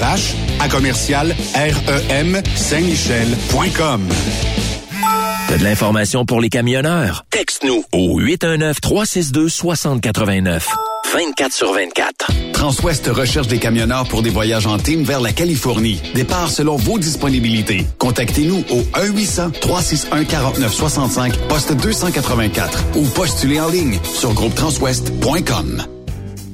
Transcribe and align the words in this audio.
RH 0.00 0.60
à 0.60 0.68
commercial 0.68 1.34
REM 1.54 2.40
Saint-Michel.com. 2.54 4.08
T'as 5.48 5.58
de 5.58 5.64
l'information 5.64 6.24
pour 6.24 6.40
les 6.40 6.48
camionneurs? 6.48 7.24
Texte-nous 7.30 7.84
au 7.92 8.20
819-362-6089. 8.20 10.62
24 11.12 11.52
sur 11.52 11.72
24. 11.72 12.30
Transwest 12.52 13.08
recherche 13.08 13.48
des 13.48 13.58
camionneurs 13.58 14.06
pour 14.06 14.22
des 14.22 14.30
voyages 14.30 14.66
en 14.66 14.78
team 14.78 15.02
vers 15.02 15.20
la 15.20 15.32
Californie. 15.32 16.00
Départ 16.14 16.50
selon 16.50 16.76
vos 16.76 16.98
disponibilités. 16.98 17.86
Contactez-nous 17.98 18.64
au 18.70 18.82
1-800-361-4965, 18.98 21.36
poste 21.48 21.72
284 21.74 22.84
ou 22.96 23.04
postulez 23.06 23.60
en 23.60 23.68
ligne 23.68 23.98
sur 24.04 24.32
groupetranswest.com. 24.34 25.84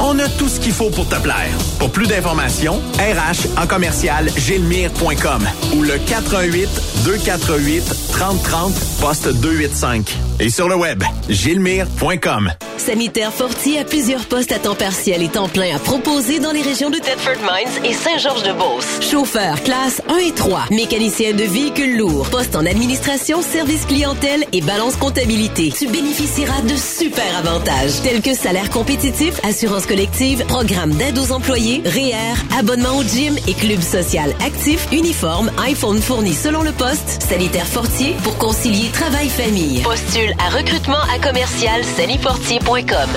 On 0.00 0.18
a 0.18 0.28
tout 0.28 0.48
ce 0.48 0.60
qu'il 0.60 0.72
faut 0.72 0.90
pour 0.90 1.08
te 1.08 1.16
plaire. 1.16 1.50
Pour 1.78 1.90
plus 1.90 2.06
d'informations, 2.06 2.80
RH 2.98 3.60
en 3.62 3.66
commercial 3.66 4.28
gilmire.com 4.36 5.46
ou 5.76 5.82
le 5.82 5.98
418 5.98 6.68
248 7.04 8.10
3030 8.12 8.72
poste 9.00 9.28
285. 9.28 10.16
Et 10.40 10.48
sur 10.48 10.68
le 10.68 10.74
web, 10.74 11.02
gilmire.com. 11.28 12.50
Sanitaire 12.80 13.30
Fortier 13.30 13.78
a 13.78 13.84
plusieurs 13.84 14.24
postes 14.24 14.52
à 14.52 14.58
temps 14.58 14.74
partiel 14.74 15.22
et 15.22 15.28
temps 15.28 15.48
plein 15.48 15.76
à 15.76 15.78
proposer 15.78 16.38
dans 16.38 16.50
les 16.50 16.62
régions 16.62 16.88
de 16.88 16.96
Thetford 16.96 17.42
Mines 17.42 17.84
et 17.84 17.92
Saint-Georges-de-Beauce. 17.92 19.00
Chauffeur, 19.10 19.62
classe 19.62 20.00
1 20.08 20.16
et 20.16 20.32
3, 20.32 20.64
mécanicien 20.70 21.32
de 21.32 21.44
véhicules 21.44 21.98
lourds, 21.98 22.30
poste 22.30 22.56
en 22.56 22.64
administration, 22.64 23.42
service 23.42 23.84
clientèle 23.84 24.44
et 24.54 24.62
balance 24.62 24.96
comptabilité. 24.96 25.70
Tu 25.76 25.88
bénéficieras 25.88 26.62
de 26.62 26.74
super 26.74 27.36
avantages 27.36 28.00
tels 28.02 28.22
que 28.22 28.34
salaire 28.34 28.70
compétitif, 28.70 29.34
assurance 29.44 29.84
collective, 29.90 30.44
programme 30.46 30.94
d'aide 30.94 31.18
aux 31.18 31.32
employés, 31.32 31.82
REER, 31.84 32.56
abonnement 32.56 32.96
au 32.96 33.02
gym 33.02 33.36
et 33.48 33.54
club 33.54 33.80
social 33.80 34.32
actif, 34.46 34.86
uniforme, 34.92 35.50
iPhone 35.66 36.00
fourni 36.00 36.32
selon 36.32 36.62
le 36.62 36.70
poste, 36.70 37.20
Sanitaire 37.20 37.66
Fortier 37.66 38.14
pour 38.22 38.38
concilier 38.38 38.88
travail-famille. 38.92 39.82
Postule 39.82 40.32
à 40.38 40.56
recrutement 40.56 41.02
à 41.12 41.18
commercial 41.18 41.82
sanifortier.com. 41.84 43.10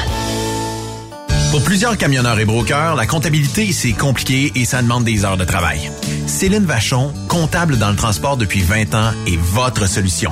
Pour 1.52 1.64
plusieurs 1.64 1.96
camionneurs 1.96 2.40
et 2.40 2.46
brokers, 2.46 2.96
la 2.96 3.06
comptabilité, 3.06 3.72
c'est 3.72 3.94
compliqué 3.94 4.52
et 4.56 4.66
ça 4.66 4.82
demande 4.82 5.04
des 5.04 5.26
heures 5.26 5.38
de 5.38 5.46
travail. 5.46 5.92
Céline 6.26 6.66
Vachon, 6.66 7.14
comptable 7.28 7.78
dans 7.78 7.92
le 7.92 7.96
transport 7.96 8.36
depuis 8.36 8.62
20 8.62 8.96
ans, 8.96 9.12
est 9.28 9.38
votre 9.38 9.88
solution. 9.88 10.32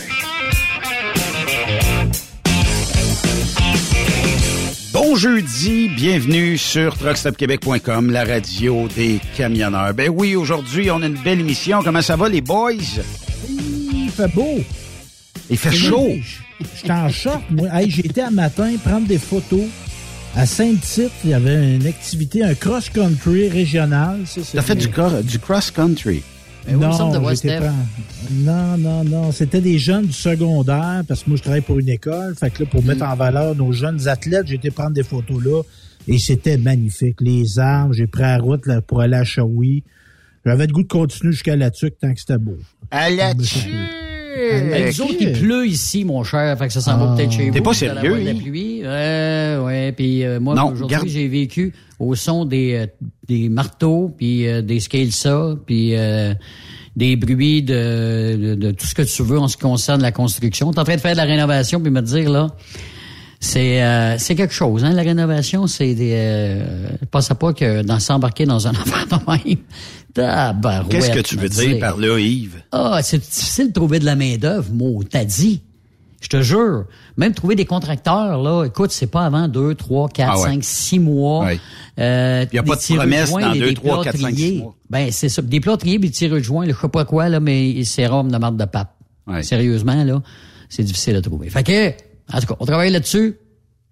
Bon 5.00 5.16
jeudi, 5.16 5.90
bienvenue 5.90 6.58
sur 6.58 6.98
truckstopquebec.com, 6.98 8.10
la 8.10 8.26
radio 8.26 8.88
des 8.96 9.20
camionneurs. 9.38 9.94
Ben 9.94 10.10
oui, 10.10 10.36
aujourd'hui, 10.36 10.90
on 10.90 11.04
a 11.04 11.06
une 11.06 11.22
belle 11.22 11.40
émission. 11.40 11.84
Comment 11.84 12.02
ça 12.02 12.16
va, 12.16 12.28
les 12.28 12.42
boys? 12.42 12.72
Il 13.48 14.10
fait 14.10 14.34
beau. 14.34 14.58
Il 15.52 15.58
fait 15.58 15.72
chaud. 15.72 16.16
J'étais 16.76 16.92
en 16.92 17.10
short, 17.10 17.44
moi. 17.52 17.68
Hey, 17.74 17.92
j'ai 17.92 18.08
été 18.08 18.24
un 18.24 18.32
matin 18.32 18.74
prendre 18.84 19.06
des 19.06 19.20
photos. 19.20 19.66
À 20.36 20.48
Saint-Tite, 20.48 21.12
il 21.24 21.30
y 21.30 21.34
avait 21.36 21.76
une 21.76 21.86
activité, 21.86 22.44
un 22.44 22.56
cross-country 22.56 23.50
régional. 23.50 24.22
T'as 24.52 24.62
fait 24.64 24.76
du, 24.76 24.88
du 25.22 25.38
cross-country. 25.38 26.24
Non, 26.76 26.92
pas- 27.60 27.74
non, 28.32 28.78
non, 28.78 29.04
non. 29.04 29.32
C'était 29.32 29.62
des 29.62 29.78
jeunes 29.80 30.06
du 30.08 30.14
secondaire, 30.14 31.04
parce 31.08 31.24
que 31.24 31.30
moi, 31.30 31.38
je 31.38 31.44
travaille 31.44 31.62
pour 31.62 31.80
une 31.80 31.90
école. 31.90 32.36
Fait 32.36 32.50
que 32.50 32.64
là, 32.64 32.70
pour 32.70 32.84
mettre 32.84 33.04
en 33.04 33.16
valeur 33.16 33.56
nos 33.56 33.72
jeunes 33.72 34.08
athlètes, 34.08 34.48
j'ai 34.48 34.56
été 34.56 34.70
prendre 34.72 34.92
des 34.92 35.04
photos 35.04 35.44
là. 35.44 35.62
Et 36.08 36.18
c'était 36.20 36.58
magnifique. 36.58 37.18
Les 37.22 37.60
arbres, 37.60 37.94
j'ai 37.94 38.08
pris 38.08 38.22
la 38.22 38.38
route 38.38 38.66
là, 38.66 38.82
pour 38.82 39.02
aller 39.02 39.18
à 39.18 39.24
Shawi. 39.24 39.84
J'avais 40.46 40.68
le 40.68 40.74
goût 40.74 40.84
de 40.84 40.88
continuer 40.88 41.34
jusqu'à 41.34 41.56
la 41.56 41.72
tuque 41.72 41.98
tant 42.00 42.14
que 42.14 42.20
c'était 42.20 42.38
beau. 42.38 42.58
À 42.92 43.10
la 43.10 43.34
Ben, 44.72 44.86
nous 44.88 45.02
autres, 45.02 45.16
il 45.20 45.32
pleut 45.34 45.66
ici, 45.68 46.06
mon 46.06 46.24
cher. 46.24 46.58
Fait 46.58 46.68
que 46.68 46.74
ça 46.74 46.82
s'en 46.82 46.98
va 46.98 47.10
Ah. 47.12 47.16
peut-être 47.16 47.32
chez 47.32 47.48
vous. 47.48 47.54
T'es 47.54 47.62
pas 47.62 47.74
sérieux, 47.74 48.16
la 48.24 48.34
pluie. 48.34 48.82
Ouais, 48.84 49.58
ouais. 49.64 49.92
Puis 49.96 50.24
euh, 50.24 50.40
moi, 50.40 50.56
aujourd'hui, 50.72 51.10
j'ai 51.10 51.28
vécu 51.28 51.74
au 52.00 52.16
son 52.16 52.46
des, 52.46 52.74
euh, 52.76 52.86
des 53.28 53.50
marteaux, 53.50 54.14
puis 54.18 54.48
euh, 54.48 54.62
des 54.62 54.80
scale 54.80 55.12
saws, 55.12 55.58
puis 55.66 55.96
euh, 55.96 56.34
des 56.96 57.16
bruits 57.16 57.64
de, 57.64 58.38
de, 58.38 58.56
de 58.56 58.72
tout 58.72 58.86
ce 58.86 58.94
que 58.96 59.02
tu 59.02 59.24
veux 59.24 59.40
en 59.40 59.48
ce 59.48 59.58
qui 59.58 59.64
concerne 59.64 60.02
la 60.02 60.12
construction. 60.12 60.72
T'es 60.72 60.80
en 60.80 60.84
train 60.84 60.96
de 60.96 61.02
faire 61.02 61.14
de 61.14 61.18
la 61.18 61.24
rénovation, 61.26 61.80
puis 61.80 61.92
me 61.92 62.02
dire, 62.02 62.30
là, 62.30 62.48
c'est 63.40 63.84
euh, 63.84 64.18
c'est 64.18 64.36
quelque 64.36 64.54
chose, 64.54 64.84
hein, 64.84 64.92
la 64.94 65.04
rénovation, 65.04 65.68
c'est 65.68 65.94
des... 65.94 66.12
Euh, 66.16 66.88
pas 67.12 67.54
que 67.54 67.82
dans 67.84 68.00
s'embarquer 68.00 68.46
dans 68.46 68.68
un 68.68 68.72
affaire 68.76 69.06
de 69.08 69.32
même. 69.32 70.88
Qu'est-ce 70.90 71.12
que 71.12 71.20
tu 71.20 71.38
veux 71.38 71.50
dire 71.50 71.80
par 71.80 71.98
là, 71.98 72.18
Yves? 72.20 72.64
ah, 72.72 73.00
c'est 73.04 73.20
difficile 73.20 73.68
de 73.70 73.74
trouver 73.74 74.00
de 74.00 74.06
la 74.06 74.16
main-d'œuvre, 74.16 74.72
moi, 74.74 75.04
t'as 75.10 75.26
dit. 75.26 75.62
Je 76.20 76.30
te 76.30 76.42
jure. 76.42 76.86
Même 77.16 77.36
trouver 77.36 77.54
des 77.56 77.66
contracteurs, 77.66 78.42
là, 78.42 78.66
écoute, 78.66 78.90
c'est 78.92 79.06
pas 79.06 79.24
avant 79.28 79.48
deux, 79.48 79.76
trois, 79.76 80.10
quatre, 80.10 80.32
Ah 80.34 80.40
ouais. 80.42 80.50
cinq, 80.50 80.64
six 80.64 80.98
mois. 80.98 81.46
Ouais. 81.46 81.60
Euh, 82.00 82.44
Y 82.52 82.58
a 82.58 82.62
des 82.64 82.68
pas 82.68 82.76
de 82.76 82.96
promesse 82.96 83.32
dans 83.32 83.52
des- 83.54 83.60
deux, 83.60 83.68
des 83.68 83.74
trois, 83.76 84.04
quatre, 84.04 84.16
cinq, 84.18 84.28
plâtriers. 84.30 84.48
six 84.54 84.58
mois. 84.64 84.76
Ben, 84.90 85.12
c'est 85.12 85.30
ça. 85.30 85.44
Des 85.44 85.60
plâtriers, 85.60 86.00
puis 86.00 86.10
des 86.10 86.16
tireux 86.16 86.40
de 86.40 86.44
joints, 86.44 86.66
là, 86.66 86.74
je 86.76 86.82
sais 86.82 86.88
pas 86.90 87.06
quoi, 87.06 87.30
là, 87.30 87.40
mais 87.40 87.84
c'est 87.84 88.08
rhum 88.08 88.32
de 88.32 88.38
marde 88.40 88.58
de 88.58 88.66
pape. 88.66 88.96
Sérieusement, 89.44 90.04
là, 90.04 90.24
c'est 90.70 90.84
difficile 90.84 91.16
à 91.18 91.22
trouver. 91.22 91.50
Fait 91.52 91.62
que, 91.64 91.92
en 92.34 92.40
tout 92.40 92.48
cas, 92.48 92.56
on 92.60 92.66
travaille 92.66 92.92
là-dessus. 92.92 93.36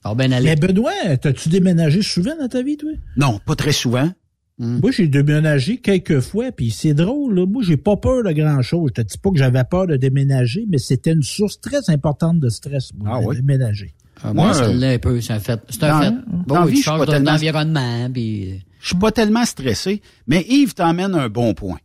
Ça 0.03 0.09
va 0.09 0.15
bien 0.15 0.31
aller. 0.31 0.45
Mais 0.45 0.55
Benoît, 0.55 1.17
t'as-tu 1.21 1.49
déménagé 1.49 2.01
souvent 2.01 2.35
dans 2.39 2.47
ta 2.47 2.61
vie, 2.61 2.77
toi? 2.77 2.91
Non, 3.17 3.39
pas 3.45 3.55
très 3.55 3.71
souvent. 3.71 4.09
Moi, 4.57 4.91
j'ai 4.91 5.07
déménagé 5.09 5.79
quelques 5.79 6.21
fois, 6.21 6.51
puis 6.53 6.71
c'est 6.71 6.93
drôle, 6.93 7.35
là. 7.35 7.45
Moi, 7.45 7.61
j'ai 7.65 7.75
pas 7.75 7.97
peur 7.97 8.23
de 8.23 8.31
grand-chose. 8.31 8.91
Je 8.95 9.01
te 9.01 9.07
dis 9.07 9.17
pas 9.17 9.31
que 9.31 9.37
j'avais 9.37 9.63
peur 9.65 9.85
de 9.87 9.97
déménager, 9.97 10.65
mais 10.69 10.77
c'était 10.77 11.11
une 11.11 11.23
source 11.23 11.59
très 11.59 11.89
importante 11.89 12.39
de 12.39 12.47
stress, 12.47 12.91
moi, 12.97 13.09
Ah 13.17 13.21
de 13.21 13.25
ouais? 13.25 13.35
déménager. 13.35 13.93
Ah, 14.23 14.33
moi, 14.33 14.53
ça 14.53 14.65
euh, 14.67 14.95
un 14.95 14.97
peu, 14.97 15.19
c'est 15.19 15.33
un 15.33 15.39
fait. 15.39 15.59
C'est 15.69 15.83
un 15.83 16.01
fait. 16.01 16.13
Bon, 16.47 16.59
oui, 16.63 16.67
vie, 16.67 16.69
tu 16.69 16.71
je 16.71 16.75
suis 16.75 16.83
changes 16.83 16.99
pas 16.99 17.05
tellement- 17.05 17.31
d'environnement, 17.33 18.09
puis... 18.13 18.63
Je 18.79 18.87
suis 18.87 18.95
pas 18.95 19.11
tellement 19.11 19.43
stressé, 19.43 20.01
mais 20.27 20.45
Yves 20.47 20.73
t'emmène 20.73 21.15
un 21.15 21.27
bon 21.27 21.53
point. 21.53 21.79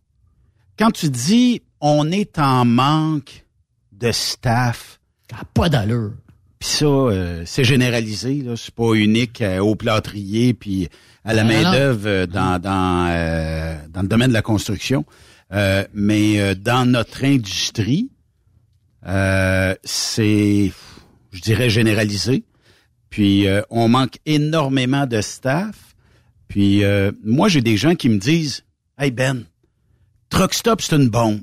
Quand 0.79 0.91
tu 0.93 1.09
dis 1.11 1.63
on 1.81 2.13
est 2.13 2.39
en 2.39 2.65
manque 2.65 3.47
de 3.93 4.13
staff, 4.13 5.01
Ah, 5.33 5.43
pas 5.55 5.69
d'allure. 5.69 6.13
Puis 6.61 6.69
ça, 6.69 6.85
euh, 6.87 7.43
c'est 7.47 7.65
généralisé, 7.65 8.43
là, 8.43 8.55
c'est 8.57 8.75
pas 8.75 8.93
unique 8.93 9.41
euh, 9.41 9.59
au 9.59 9.75
plâtrier 9.75 10.55
puis 10.55 10.89
à 11.25 11.35
la 11.35 11.41
Ah, 11.43 11.45
main 11.45 11.63
non. 11.63 11.73
d'œuvre 11.73 12.07
euh, 12.09 12.27
dans 12.27 12.61
dans 12.61 13.09
euh, 13.11 13.77
dans 13.89 14.03
le 14.03 14.09
domaine 14.09 14.29
de 14.29 14.35
la 14.35 14.43
construction, 14.43 15.05
Euh, 15.53 15.85
mais 15.93 16.39
euh, 16.41 16.55
dans 16.55 16.89
notre 16.89 17.25
industrie, 17.25 18.09
euh, 19.07 19.75
c'est, 19.83 20.71
je 21.33 21.41
dirais 21.41 21.69
généralisé. 21.71 22.45
Puis 23.09 23.49
euh, 23.49 23.63
on 23.71 23.89
manque 23.89 24.19
énormément 24.27 25.07
de 25.07 25.21
staff. 25.21 25.97
Puis 26.47 26.85
euh, 26.85 27.11
moi, 27.25 27.49
j'ai 27.49 27.63
des 27.63 27.77
gens 27.77 27.97
qui 27.97 28.09
me 28.09 28.19
disent 28.19 28.63
Hey 28.99 29.11
Ben, 29.11 29.45
Truck 30.29 30.55
Stop, 30.55 30.83
c'est 30.83 30.95
une 30.95 31.09
bombe. 31.09 31.41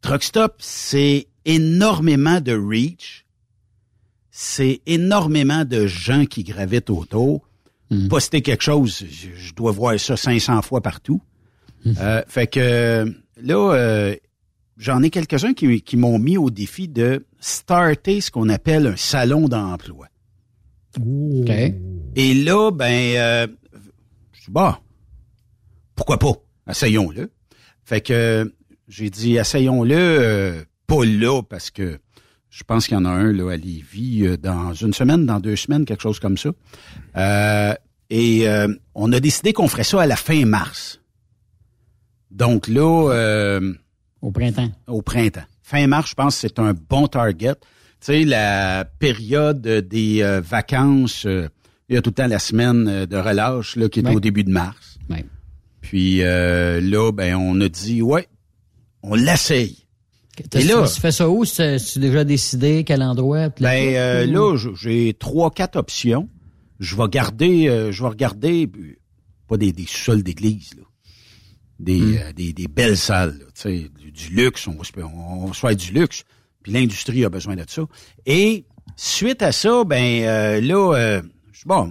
Truck 0.00 0.22
Stop, 0.22 0.54
c'est 0.60 1.26
énormément 1.44 2.40
de 2.40 2.52
reach. 2.54 3.26
C'est 4.42 4.80
énormément 4.86 5.66
de 5.66 5.86
gens 5.86 6.24
qui 6.24 6.44
gravitent 6.44 6.88
autour. 6.88 7.46
Poster 8.08 8.40
quelque 8.40 8.62
chose, 8.62 9.04
je, 9.06 9.28
je 9.36 9.52
dois 9.52 9.70
voir 9.70 10.00
ça 10.00 10.16
500 10.16 10.62
fois 10.62 10.80
partout. 10.80 11.20
Euh, 11.86 12.22
fait 12.26 12.46
que 12.46 13.04
là, 13.36 13.74
euh, 13.74 14.16
j'en 14.78 15.02
ai 15.02 15.10
quelques-uns 15.10 15.52
qui, 15.52 15.82
qui 15.82 15.96
m'ont 15.98 16.18
mis 16.18 16.38
au 16.38 16.48
défi 16.48 16.88
de 16.88 17.26
starter 17.38 18.22
ce 18.22 18.30
qu'on 18.30 18.48
appelle 18.48 18.86
un 18.86 18.96
salon 18.96 19.46
d'emploi. 19.46 20.08
OK. 20.98 21.50
Et 22.16 22.34
là, 22.34 22.70
ben, 22.70 23.16
euh, 23.16 23.46
je 24.32 24.40
dis, 24.46 24.50
bah, 24.50 24.80
pourquoi 25.94 26.18
pas? 26.18 26.32
Essayons-le. 26.66 27.30
Fait 27.84 28.00
que 28.00 28.50
j'ai 28.88 29.10
dit, 29.10 29.36
essayons-le, 29.36 29.94
euh, 29.94 30.64
pas 30.86 31.04
là, 31.04 31.42
parce 31.42 31.70
que 31.70 31.98
je 32.50 32.62
pense 32.64 32.86
qu'il 32.86 32.94
y 32.94 33.00
en 33.00 33.04
a 33.04 33.10
un 33.10 33.32
là, 33.32 33.52
à 33.52 33.56
Lévis 33.56 34.26
euh, 34.26 34.36
dans 34.36 34.74
une 34.74 34.92
semaine, 34.92 35.24
dans 35.26 35.40
deux 35.40 35.56
semaines, 35.56 35.84
quelque 35.84 36.02
chose 36.02 36.18
comme 36.18 36.36
ça. 36.36 36.50
Euh, 37.16 37.74
et 38.10 38.48
euh, 38.48 38.68
on 38.94 39.12
a 39.12 39.20
décidé 39.20 39.52
qu'on 39.52 39.68
ferait 39.68 39.84
ça 39.84 40.02
à 40.02 40.06
la 40.06 40.16
fin 40.16 40.44
mars. 40.44 41.00
Donc 42.30 42.68
là... 42.68 43.10
euh, 43.12 43.72
Au 44.20 44.30
printemps. 44.32 44.70
Au 44.86 45.02
printemps. 45.02 45.44
fin 45.62 45.86
mars, 45.86 46.10
je 46.10 46.14
pense 46.14 46.34
que 46.34 46.40
c'est 46.48 46.58
un 46.58 46.74
bon 46.74 47.06
target. 47.06 47.54
Tu 47.54 48.06
sais, 48.06 48.24
la 48.24 48.84
période 48.98 49.60
des 49.62 50.40
vacances, 50.42 51.24
il 51.24 51.94
y 51.94 51.96
a 51.96 52.02
tout 52.02 52.10
le 52.10 52.14
temps 52.14 52.26
la 52.26 52.38
semaine 52.38 53.04
de 53.06 53.16
relâche 53.16 53.76
là, 53.76 53.88
qui 53.88 54.00
est 54.00 54.06
Ouais. 54.06 54.14
au 54.14 54.20
début 54.20 54.42
de 54.44 54.50
mars. 54.50 54.98
Ouais. 55.10 55.24
Puis 55.82 56.22
euh, 56.22 56.80
là, 56.80 57.12
ben, 57.12 57.34
on 57.36 57.60
a 57.60 57.68
dit, 57.68 58.00
ouais, 58.02 58.26
on 59.02 59.14
l'essaye. 59.14 59.86
Et 60.54 60.64
là- 60.64 60.88
tu 60.88 61.00
fais 61.00 61.12
ça 61.12 61.28
où? 61.28 61.44
Tu 61.44 61.60
as 61.62 61.98
déjà 61.98 62.24
décidé 62.24 62.84
quel 62.84 63.02
endroit? 63.02 63.48
Ben 63.60 63.94
euh, 63.96 64.26
là, 64.26 64.56
j'ai 64.74 65.14
trois, 65.18 65.50
quatre 65.50 65.76
options. 65.76 66.28
Je 66.78 66.96
vais 66.96 67.08
garder, 67.10 67.68
euh, 67.68 67.92
je 67.92 68.02
vais 68.02 68.08
regarder, 68.08 68.70
pas 69.48 69.56
des, 69.56 69.72
des 69.72 69.86
sols 69.86 70.22
d'église, 70.22 70.70
là. 70.76 70.82
Des, 71.78 72.18
euh, 72.18 72.32
des, 72.34 72.52
des 72.52 72.68
belles 72.68 72.96
salles, 72.98 73.38
là, 73.38 73.44
tu 73.54 73.60
sais, 73.62 73.90
du, 73.98 74.12
du 74.12 74.34
luxe, 74.34 74.66
on 74.68 74.72
va, 74.72 74.84
se- 74.84 74.90
on, 75.02 75.44
on 75.46 75.52
souhaite 75.54 75.78
du 75.78 75.92
luxe. 75.92 76.24
Puis 76.62 76.72
l'industrie 76.72 77.24
a 77.24 77.30
besoin 77.30 77.56
de 77.56 77.64
ça. 77.66 77.82
Et 78.26 78.66
suite 78.96 79.40
à 79.42 79.50
ça, 79.50 79.82
ben 79.84 80.22
euh, 80.24 80.60
là, 80.60 80.94
euh, 80.94 81.22
je 81.52 81.58
suis 81.60 81.66
bon, 81.66 81.90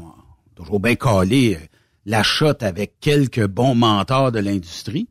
toujours 0.55 0.79
bien 0.79 0.93
calé 0.95 1.55
euh, 1.55 1.65
la 2.05 2.21
shot 2.21 2.53
avec 2.61 2.99
quelques 2.99 3.47
bons 3.47 3.73
mentors 3.73 4.31
de 4.31 4.37
l'industrie. 4.39 5.07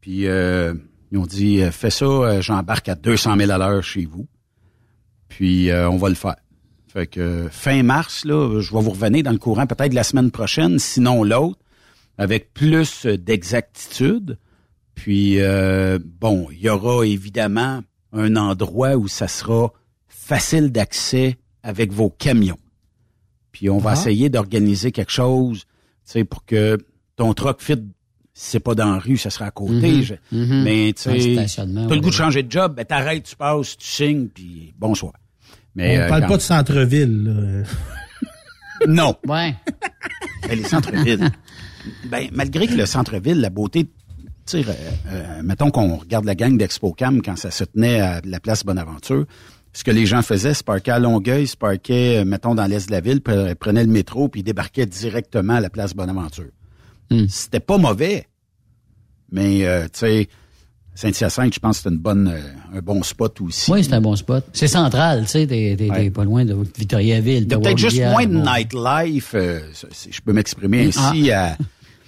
Puis 0.00 0.26
euh, 0.26 0.74
ils 1.12 1.18
ont 1.18 1.26
dit, 1.26 1.60
euh, 1.62 1.70
fais 1.70 1.90
ça, 1.90 2.04
euh, 2.06 2.40
j'embarque 2.42 2.88
à 2.88 2.94
200 2.96 3.36
000 3.36 3.50
à 3.50 3.58
l'heure 3.58 3.84
chez 3.84 4.04
vous. 4.06 4.26
Puis 5.28 5.70
euh, 5.70 5.88
on 5.88 5.96
va 5.98 6.08
le 6.08 6.14
faire. 6.16 6.36
Fait 6.88 7.06
que 7.06 7.48
fin 7.50 7.82
mars, 7.82 8.24
là, 8.24 8.60
je 8.60 8.72
vais 8.74 8.80
vous 8.82 8.90
revenir 8.90 9.22
dans 9.22 9.30
le 9.30 9.38
courant 9.38 9.66
peut-être 9.66 9.94
la 9.94 10.02
semaine 10.04 10.30
prochaine, 10.30 10.78
sinon 10.78 11.22
l'autre, 11.22 11.58
avec 12.18 12.52
plus 12.52 13.06
d'exactitude. 13.06 14.38
Puis 14.94 15.40
euh, 15.40 15.98
bon, 16.20 16.48
il 16.50 16.60
y 16.60 16.68
aura 16.68 17.06
évidemment 17.06 17.82
un 18.12 18.36
endroit 18.36 18.96
où 18.96 19.08
ça 19.08 19.28
sera 19.28 19.72
facile 20.08 20.70
d'accès 20.70 21.38
avec 21.62 21.92
vos 21.92 22.10
camions. 22.10 22.58
Puis 23.52 23.70
on 23.70 23.78
va 23.78 23.90
Ah. 23.90 23.92
essayer 23.94 24.28
d'organiser 24.28 24.92
quelque 24.92 25.12
chose, 25.12 25.60
tu 25.60 25.66
sais, 26.04 26.24
pour 26.24 26.44
que 26.44 26.76
ton 27.16 27.32
truck 27.32 27.62
fit, 27.62 27.78
c'est 28.34 28.60
pas 28.60 28.74
dans 28.74 28.92
la 28.92 28.98
rue, 28.98 29.16
ça 29.18 29.30
sera 29.30 29.46
à 29.46 29.50
côté. 29.50 29.92
Mhm. 29.92 30.02
Je- 30.02 30.14
Mhm. 30.36 30.62
Mais 30.64 30.92
tu 30.94 31.08
Un 31.08 31.12
sais, 31.20 31.32
stationnement, 31.34 31.86
t'as 31.86 31.94
le 31.94 32.00
goût 32.00 32.10
de 32.10 32.14
changer 32.14 32.42
de 32.42 32.50
job, 32.50 32.74
ben 32.76 32.84
t'arrêtes, 32.84 33.24
tu 33.24 33.36
passes, 33.36 33.76
tu 33.76 33.86
signes, 33.86 34.28
puis 34.28 34.74
bonsoir. 34.78 35.12
Mais, 35.74 35.98
on 35.98 36.00
euh, 36.02 36.08
parle 36.08 36.20
quand- 36.22 36.28
pas 36.28 36.36
de 36.36 36.42
centre-ville. 36.42 37.24
là. 37.24 37.62
Non. 38.88 39.14
Ouais. 39.28 39.54
Ben, 40.48 40.58
les 40.58 40.64
centres-villes. 40.64 41.30
ben, 42.10 42.28
malgré 42.32 42.66
que 42.66 42.74
le 42.74 42.84
centre-ville, 42.86 43.40
la 43.40 43.50
beauté, 43.50 43.84
tu 43.84 43.90
sais, 44.46 44.64
euh, 44.68 44.72
euh, 45.08 45.42
mettons 45.44 45.70
qu'on 45.70 45.96
regarde 45.96 46.24
la 46.24 46.34
gang 46.34 46.56
d'ExpoCam 46.56 47.22
quand 47.22 47.36
ça 47.36 47.50
se 47.52 47.62
tenait 47.62 48.00
à 48.00 48.20
la 48.24 48.40
place 48.40 48.64
Bonaventure, 48.64 49.24
ce 49.72 49.84
que 49.84 49.92
les 49.92 50.04
gens 50.04 50.20
faisaient, 50.22 50.54
se 50.54 50.64
parquaient 50.64 50.90
à 50.90 50.98
Longueuil, 50.98 51.46
se 51.46 51.56
parquaient, 51.56 52.18
euh, 52.18 52.24
mettons, 52.24 52.56
dans 52.56 52.66
l'est 52.66 52.84
de 52.86 52.90
la 52.90 53.00
ville, 53.00 53.18
pre- 53.18 53.54
prenaient 53.54 53.84
le 53.84 53.90
métro, 53.92 54.28
puis 54.28 54.40
ils 54.40 54.44
débarquaient 54.44 54.84
directement 54.86 55.54
à 55.54 55.60
la 55.60 55.70
place 55.70 55.94
Bonaventure. 55.94 56.50
C'était 57.28 57.60
pas 57.60 57.78
mauvais. 57.78 58.26
Mais, 59.30 59.64
euh, 59.64 59.84
tu 59.84 60.00
sais, 60.00 60.28
Saint-Hyacinthe, 60.94 61.54
je 61.54 61.58
pense 61.58 61.78
que 61.78 61.82
c'est 61.84 61.88
une 61.88 61.98
bonne, 61.98 62.28
euh, 62.28 62.76
un 62.78 62.80
bon 62.82 63.02
spot 63.02 63.40
aussi. 63.40 63.70
Oui, 63.72 63.82
c'est 63.82 63.94
un 63.94 64.00
bon 64.02 64.14
spot. 64.14 64.44
C'est 64.52 64.68
central, 64.68 65.22
tu 65.22 65.28
sais, 65.28 65.46
t'es 65.46 65.74
t'es- 65.78 65.88
t'es 65.88 66.10
pas 66.10 66.24
loin 66.24 66.44
de 66.44 66.54
Victoriaville. 66.76 67.46
De 67.46 67.56
peut-être 67.56 67.78
juste 67.78 67.98
moins 68.02 68.26
de 68.26 68.36
nightlife, 68.36 69.32
euh, 69.34 69.60
si 69.90 70.12
je 70.12 70.20
peux 70.20 70.34
m'exprimer 70.34 70.88
ainsi, 70.88 71.30
à, 71.30 71.56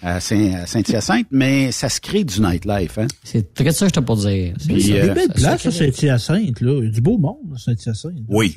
à 0.03 0.21
Saint- 0.21 0.53
à 0.55 0.67
Saint-Hyacinthe, 0.67 1.29
mais 1.31 1.73
ça 1.73 1.89
se 1.89 1.99
crée 1.99 2.25
du 2.25 2.43
nightlife. 2.43 2.99
Hein? 2.99 3.07
C'est 3.23 3.55
très 3.55 3.73
ça 3.73 3.87
que 3.87 3.95
je 3.95 4.01
t'ai 4.01 4.05
pour 4.05 4.17
dire. 4.19 4.53
Puis, 4.67 4.83
C'est 4.83 5.01
euh, 5.01 5.09
des 5.09 5.15
belles 5.15 5.29
ça- 5.41 5.57
places, 5.57 5.71
Saint-Hyacinthe. 5.71 6.61
là. 6.61 6.79
Il 6.83 6.85
y 6.85 6.89
a 6.89 6.91
du 6.91 7.01
beau 7.01 7.17
monde, 7.17 7.57
Saint-Hyacinthe. 7.57 8.25
Oui. 8.29 8.55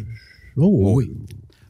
Oh, 0.58 0.92
oui. 0.96 1.10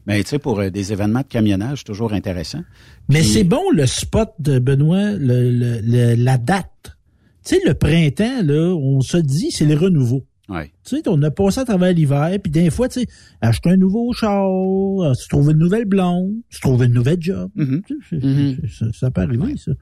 Mais 0.08 0.22
tu 0.24 0.30
sais, 0.30 0.38
pour 0.40 0.58
euh, 0.58 0.70
des 0.70 0.92
événements 0.92 1.20
de 1.20 1.26
camionnage, 1.26 1.84
toujours 1.84 2.12
intéressant. 2.14 2.62
Mais 3.08 3.20
Puis- 3.20 3.28
c'est 3.28 3.44
bon 3.44 3.62
le 3.72 3.86
spot 3.86 4.30
de 4.40 4.58
Benoît, 4.58 5.12
le, 5.12 5.50
le- 5.50 5.80
le- 5.82 6.14
la 6.16 6.38
date. 6.38 6.96
Tu 7.44 7.54
sais, 7.54 7.60
le 7.64 7.74
printemps, 7.74 8.42
là, 8.42 8.74
on 8.74 9.00
se 9.00 9.16
dit, 9.18 9.50
c'est 9.50 9.64
les 9.66 9.74
renouveaux. 9.76 10.24
Ouais. 10.48 10.72
Tu 10.84 10.96
sais, 10.96 11.02
on 11.08 11.22
a 11.22 11.30
passé 11.30 11.60
à 11.60 11.64
travers 11.66 11.92
l'hiver, 11.92 12.30
puis 12.42 12.50
des 12.50 12.70
fois, 12.70 12.88
tu 12.88 13.00
sais, 13.00 13.06
acheter 13.42 13.68
un 13.70 13.76
nouveau 13.76 14.12
char, 14.14 14.48
euh, 14.50 15.12
tu 15.12 15.28
trouves 15.28 15.50
une 15.50 15.58
nouvelle 15.58 15.84
blonde, 15.84 16.32
tu 16.48 16.58
trouves 16.60 16.82
une 16.84 16.94
nouvelle 16.94 17.18
job. 17.20 17.50
Sais, 17.58 17.94
c'est- 18.08 18.20
c'est- 18.20 18.68
ça, 18.78 18.86
ça 18.98 19.10
peut 19.10 19.20
arriver, 19.20 19.54
ça. 19.58 19.72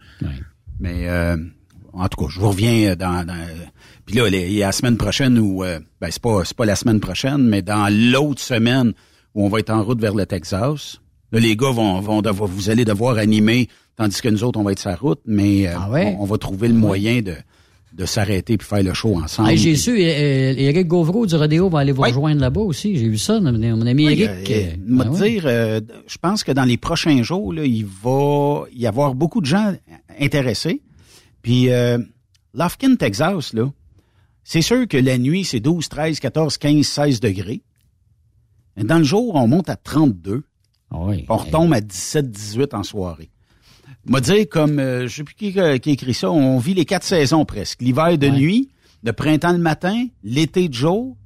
Mais 0.81 1.09
euh, 1.09 1.37
en 1.93 2.09
tout 2.09 2.25
cas, 2.25 2.27
je 2.31 2.41
vous 2.41 2.49
reviens 2.49 2.97
dans. 2.97 3.25
dans 3.25 3.35
puis 4.05 4.17
là, 4.17 4.29
il 4.29 4.53
y 4.53 4.63
a 4.63 4.67
la 4.67 4.73
semaine 4.73 4.97
prochaine 4.97 5.39
où 5.39 5.65
euh, 5.65 5.79
ben 6.01 6.09
c'est 6.11 6.21
pas 6.23 6.45
c'est 6.45 6.57
pas 6.57 6.67
la 6.67 6.77
semaine 6.77 7.01
prochaine, 7.01 7.43
mais 7.49 7.63
dans 7.63 7.89
l'autre 8.13 8.41
semaine 8.43 8.93
où 9.37 9.45
on 9.45 9.49
va 9.49 9.61
être 9.61 9.71
en 9.71 9.85
route 9.85 10.01
vers 10.01 10.15
le 10.15 10.27
Texas. 10.27 10.99
Là, 11.31 11.39
les 11.41 11.57
gars 11.57 11.71
vont, 11.71 12.01
vont 12.01 12.23
devoir, 12.23 12.49
vous 12.49 12.71
allez 12.71 12.85
devoir 12.85 13.19
animer, 13.19 13.69
tandis 13.97 14.21
que 14.21 14.29
nous 14.29 14.43
autres, 14.43 14.59
on 14.59 14.65
va 14.65 14.73
être 14.73 14.79
sur 14.81 14.91
la 14.91 14.97
route, 14.97 15.21
mais 15.27 15.69
euh, 15.69 15.75
Ah 15.77 15.91
ouais? 15.91 16.17
on, 16.19 16.23
on 16.23 16.25
va 16.25 16.39
trouver 16.39 16.69
le 16.69 16.75
moyen 16.75 17.21
de, 17.21 17.35
de 17.93 18.05
s'arrêter 18.07 18.57
puis 18.57 18.67
faire 18.67 18.83
le 18.83 18.95
show 18.95 19.17
ensemble. 19.23 19.51
Hey, 19.51 19.59
j'ai 19.59 19.73
Puis- 19.73 19.81
su, 19.81 20.01
Eric 20.01 20.87
Gauvreau 20.89 21.27
du 21.27 21.35
Rodéo 21.35 21.69
va 21.69 21.81
aller 21.81 21.93
vous 21.93 22.03
rejoindre 22.03 22.41
là-bas 22.41 22.63
aussi. 22.63 22.97
J'ai 22.97 23.09
vu 23.09 23.19
ça, 23.19 23.39
mon, 23.41 23.49
ami 23.87 24.07
Oui, 24.07 24.23
Eric. 24.23 24.51
euh, 24.51 24.71
euh, 24.91 24.99
ah 25.01 25.05
dire, 25.23 25.43
euh, 25.47 25.81
je 26.07 26.17
pense 26.19 26.43
que 26.45 26.53
dans 26.53 26.65
les 26.65 26.79
prochains 26.79 27.23
jours, 27.23 27.53
là, 27.53 27.65
il 27.67 27.85
va 27.85 28.65
y 28.75 28.87
avoir 28.87 29.15
beaucoup 29.15 29.41
de 29.43 29.47
gens 29.47 29.75
intéressés. 30.19 30.81
Puis, 31.43 31.71
euh, 31.71 31.99
Texas, 32.99 33.53
là, 33.53 33.71
c'est 34.45 34.63
sûr 34.63 34.87
que 34.89 34.97
la 34.97 35.19
nuit, 35.19 35.45
c'est 35.45 35.61
12, 35.61 35.89
13, 35.89 36.21
14, 36.21 36.57
15, 36.57 36.87
16 36.87 37.21
degrés. 37.21 37.63
Dans 38.85 38.99
le 38.99 39.05
jour, 39.05 39.35
on 39.35 39.47
monte 39.49 39.69
à 39.71 39.77
32. 39.77 40.45
Ah 40.91 40.97
oui. 41.01 41.25
On 41.29 41.37
retombe 41.37 41.73
à 41.73 41.81
17, 41.81 42.31
18 42.31 42.75
en 42.75 42.83
soirée. 42.83 43.31
M'a 44.09 44.21
dire, 44.21 44.49
comme, 44.49 44.79
euh, 44.79 45.09
je 45.09 45.17
sais 45.17 45.25
plus 45.25 45.35
qui, 45.35 45.59
euh, 45.59 45.79
qui 45.79 45.91
écrit 45.91 46.15
ça, 46.15 46.31
on 46.31 46.59
vit 46.59 46.75
les 46.75 46.85
quatre 46.85 47.03
saisons 47.05 47.45
presque. 47.45 47.83
L'hiver 47.83 48.17
de 48.19 48.29
nuit, 48.29 48.69
le 49.03 49.13
printemps 49.13 49.53
le 49.53 49.59
matin, 49.59 50.07
l'été 50.23 50.69
de 50.69 50.75
jour. 50.75 51.17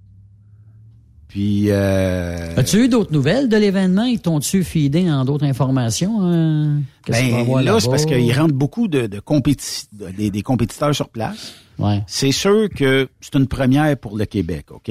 Puis, 1.28 1.66
euh, 1.68 2.56
As-tu 2.56 2.84
eu 2.84 2.88
d'autres 2.88 3.12
nouvelles 3.12 3.48
de 3.48 3.56
l'événement? 3.56 4.02
Ils 4.04 4.18
t'ont-tu 4.20 4.64
feedé 4.64 5.08
en 5.10 5.24
d'autres 5.24 5.44
informations? 5.46 6.20
hein? 6.22 6.80
Ben, 7.08 7.46
là, 7.62 7.78
c'est 7.80 7.88
parce 7.88 8.04
là-bas? 8.04 8.16
qu'il 8.18 8.32
rentre 8.38 8.54
beaucoup 8.54 8.88
de, 8.88 9.06
de 9.06 9.20
compéti- 9.20 9.86
de- 9.92 10.08
des, 10.10 10.30
des 10.30 10.42
compétiteurs 10.42 10.94
sur 10.94 11.08
place. 11.08 11.54
Ouais. 11.78 12.02
C'est 12.08 12.32
sûr 12.32 12.68
que 12.68 13.08
c'est 13.20 13.36
une 13.36 13.46
première 13.46 13.96
pour 13.96 14.16
le 14.16 14.24
Québec, 14.24 14.66
OK? 14.72 14.90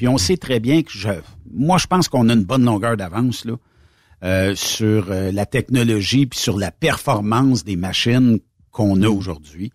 Puis 0.00 0.08
on 0.08 0.16
sait 0.16 0.38
très 0.38 0.60
bien 0.60 0.82
que 0.82 0.90
je, 0.90 1.10
moi, 1.52 1.76
je 1.76 1.86
pense 1.86 2.08
qu'on 2.08 2.30
a 2.30 2.32
une 2.32 2.44
bonne 2.44 2.64
longueur 2.64 2.96
d'avance 2.96 3.44
là 3.44 3.56
euh, 4.24 4.54
sur 4.54 5.10
euh, 5.10 5.30
la 5.30 5.44
technologie 5.44 6.24
puis 6.24 6.38
sur 6.38 6.56
la 6.56 6.70
performance 6.70 7.64
des 7.64 7.76
machines 7.76 8.38
qu'on 8.70 9.02
a 9.02 9.10
aujourd'hui, 9.10 9.72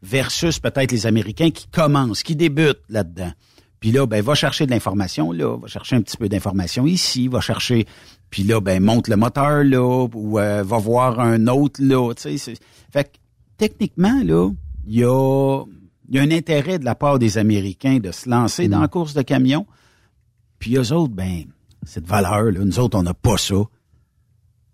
versus 0.00 0.60
peut-être 0.60 0.92
les 0.92 1.04
Américains 1.04 1.50
qui 1.50 1.66
commencent, 1.68 2.22
qui 2.22 2.36
débutent 2.36 2.80
là-dedans. 2.88 3.32
Puis 3.78 3.92
là, 3.92 4.06
ben, 4.06 4.22
va 4.22 4.34
chercher 4.34 4.64
de 4.64 4.70
l'information 4.70 5.30
là, 5.30 5.58
va 5.58 5.68
chercher 5.68 5.96
un 5.96 6.00
petit 6.00 6.16
peu 6.16 6.30
d'information 6.30 6.86
ici, 6.86 7.28
va 7.28 7.42
chercher, 7.42 7.86
puis 8.30 8.44
là, 8.44 8.62
ben, 8.62 8.82
monte 8.82 9.08
le 9.08 9.16
moteur 9.16 9.62
là, 9.62 10.08
ou 10.10 10.38
euh, 10.38 10.62
va 10.62 10.78
voir 10.78 11.20
un 11.20 11.48
autre 11.48 11.82
là, 11.82 12.14
tu 12.14 12.38
Fait 12.38 13.04
que, 13.04 13.18
techniquement, 13.58 14.22
là, 14.24 14.48
il 14.86 15.00
y 15.00 15.04
a, 15.04 15.64
il 16.08 16.16
y 16.16 16.18
a 16.18 16.22
un 16.22 16.30
intérêt 16.30 16.78
de 16.78 16.84
la 16.84 16.94
part 16.94 17.18
des 17.18 17.38
Américains 17.38 17.98
de 17.98 18.12
se 18.12 18.28
lancer 18.28 18.68
dans 18.68 18.80
la 18.80 18.88
course 18.88 19.14
de 19.14 19.22
camion. 19.22 19.66
Puis 20.58 20.76
eux 20.76 20.92
autres, 20.92 21.14
ben, 21.14 21.44
c'est 21.84 22.02
de 22.02 22.08
valeur, 22.08 22.44
là. 22.44 22.64
Nous 22.64 22.78
autres, 22.78 22.98
on 22.98 23.02
n'a 23.02 23.14
pas 23.14 23.36
ça. 23.36 23.62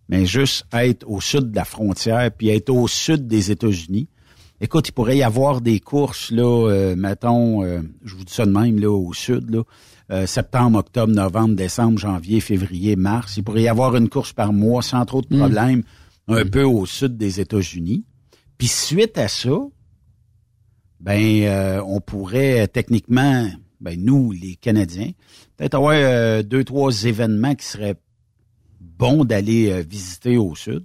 Mais 0.09 0.27
juste 0.27 0.67
être 0.73 1.05
au 1.09 1.21
sud 1.21 1.51
de 1.51 1.57
la 1.57 1.65
frontière, 1.65 2.31
puis 2.31 2.51
être 2.51 2.71
au 2.71 2.87
sud 2.87 3.27
des 3.27 3.51
États-Unis. 3.51 4.09
Écoute, 4.61 4.89
il 4.89 4.93
pourrait 4.93 5.17
y 5.17 5.23
avoir 5.23 5.61
des 5.61 5.81
courses, 5.81 6.31
là, 6.31 6.69
euh, 6.69 6.95
mettons, 6.95 7.65
euh, 7.65 7.81
je 8.05 8.15
vous 8.15 8.25
dis 8.25 8.33
ça 8.33 8.47
de 8.47 8.53
même, 8.53 8.79
là, 8.79 8.91
au 8.91 9.13
sud, 9.13 9.51
là, 9.51 9.63
euh, 10.11 10.27
septembre, 10.27 10.79
octobre, 10.79 11.13
novembre, 11.13 11.55
décembre, 11.57 11.99
janvier, 11.99 12.41
février, 12.41 12.95
mars. 12.95 13.37
Il 13.37 13.45
pourrait 13.45 13.63
y 13.63 13.69
avoir 13.69 13.97
une 13.97 14.09
course 14.09 14.33
par 14.33 14.53
mois 14.53 14.83
sans 14.83 15.05
trop 15.05 15.23
de 15.23 15.37
problèmes, 15.37 15.83
un 16.29 16.45
peu 16.45 16.63
au 16.63 16.87
sud 16.87 17.17
des 17.17 17.41
États-Unis. 17.41 18.05
Puis 18.59 18.69
suite 18.69 19.19
à 19.19 19.27
ça, 19.27 19.57
ben, 21.03 21.43
euh, 21.43 21.83
on 21.85 22.01
pourrait 22.01 22.63
euh, 22.63 22.67
techniquement, 22.67 23.49
ben, 23.81 24.01
nous, 24.03 24.31
les 24.31 24.55
Canadiens, 24.55 25.11
peut-être 25.57 25.75
avoir 25.75 25.97
euh, 25.97 26.43
deux, 26.43 26.63
trois 26.63 27.05
événements 27.05 27.57
qui 27.57 27.67
seraient 27.67 27.97
bons 28.81 29.25
d'aller 29.25 29.71
euh, 29.71 29.83
visiter 29.83 30.37
au 30.37 30.55
sud. 30.55 30.85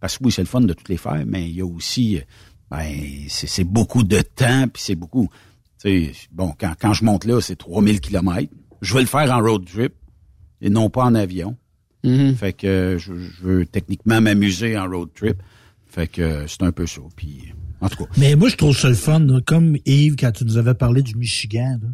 Parce 0.00 0.16
que 0.16 0.24
oui, 0.24 0.32
c'est 0.32 0.42
le 0.42 0.48
fun 0.48 0.62
de 0.62 0.72
toutes 0.72 0.88
les 0.88 0.96
faire, 0.96 1.22
mais 1.26 1.48
il 1.48 1.56
y 1.56 1.60
a 1.60 1.66
aussi, 1.66 2.20
ben, 2.70 2.86
c'est 3.28 3.48
c'est 3.48 3.64
beaucoup 3.64 4.04
de 4.04 4.20
temps, 4.20 4.68
puis 4.72 4.82
c'est 4.82 4.94
beaucoup, 4.94 5.28
tu 5.82 6.12
sais, 6.12 6.28
bon, 6.32 6.54
quand, 6.58 6.72
quand 6.80 6.94
je 6.94 7.04
monte 7.04 7.24
là, 7.24 7.40
c'est 7.40 7.56
3000 7.56 8.00
kilomètres. 8.00 8.52
Je 8.80 8.94
vais 8.94 9.00
le 9.00 9.06
faire 9.06 9.30
en 9.32 9.40
road 9.40 9.66
trip 9.66 9.92
et 10.62 10.70
non 10.70 10.88
pas 10.88 11.04
en 11.04 11.14
avion. 11.14 11.56
Fait 12.36 12.52
que 12.52 12.96
je, 12.98 13.12
je 13.16 13.42
veux 13.42 13.66
techniquement 13.66 14.20
m'amuser 14.20 14.78
en 14.78 14.88
road 14.88 15.10
trip. 15.14 15.42
Fait 15.86 16.06
que 16.06 16.46
c'est 16.46 16.62
un 16.62 16.70
peu 16.70 16.86
ça. 16.86 17.00
Puis 17.16 17.52
En 17.80 17.88
tout 17.88 18.04
cas. 18.04 18.10
Mais 18.16 18.34
moi, 18.36 18.48
je 18.48 18.56
trouve 18.56 18.76
ça 18.76 18.88
le 18.88 18.94
fun, 18.94 19.20
là, 19.20 19.40
comme 19.44 19.76
Yves, 19.86 20.16
quand 20.16 20.32
tu 20.32 20.44
nous 20.44 20.56
avais 20.56 20.74
parlé 20.74 21.02
du 21.02 21.14
Michigan. 21.16 21.78
là. 21.82 21.88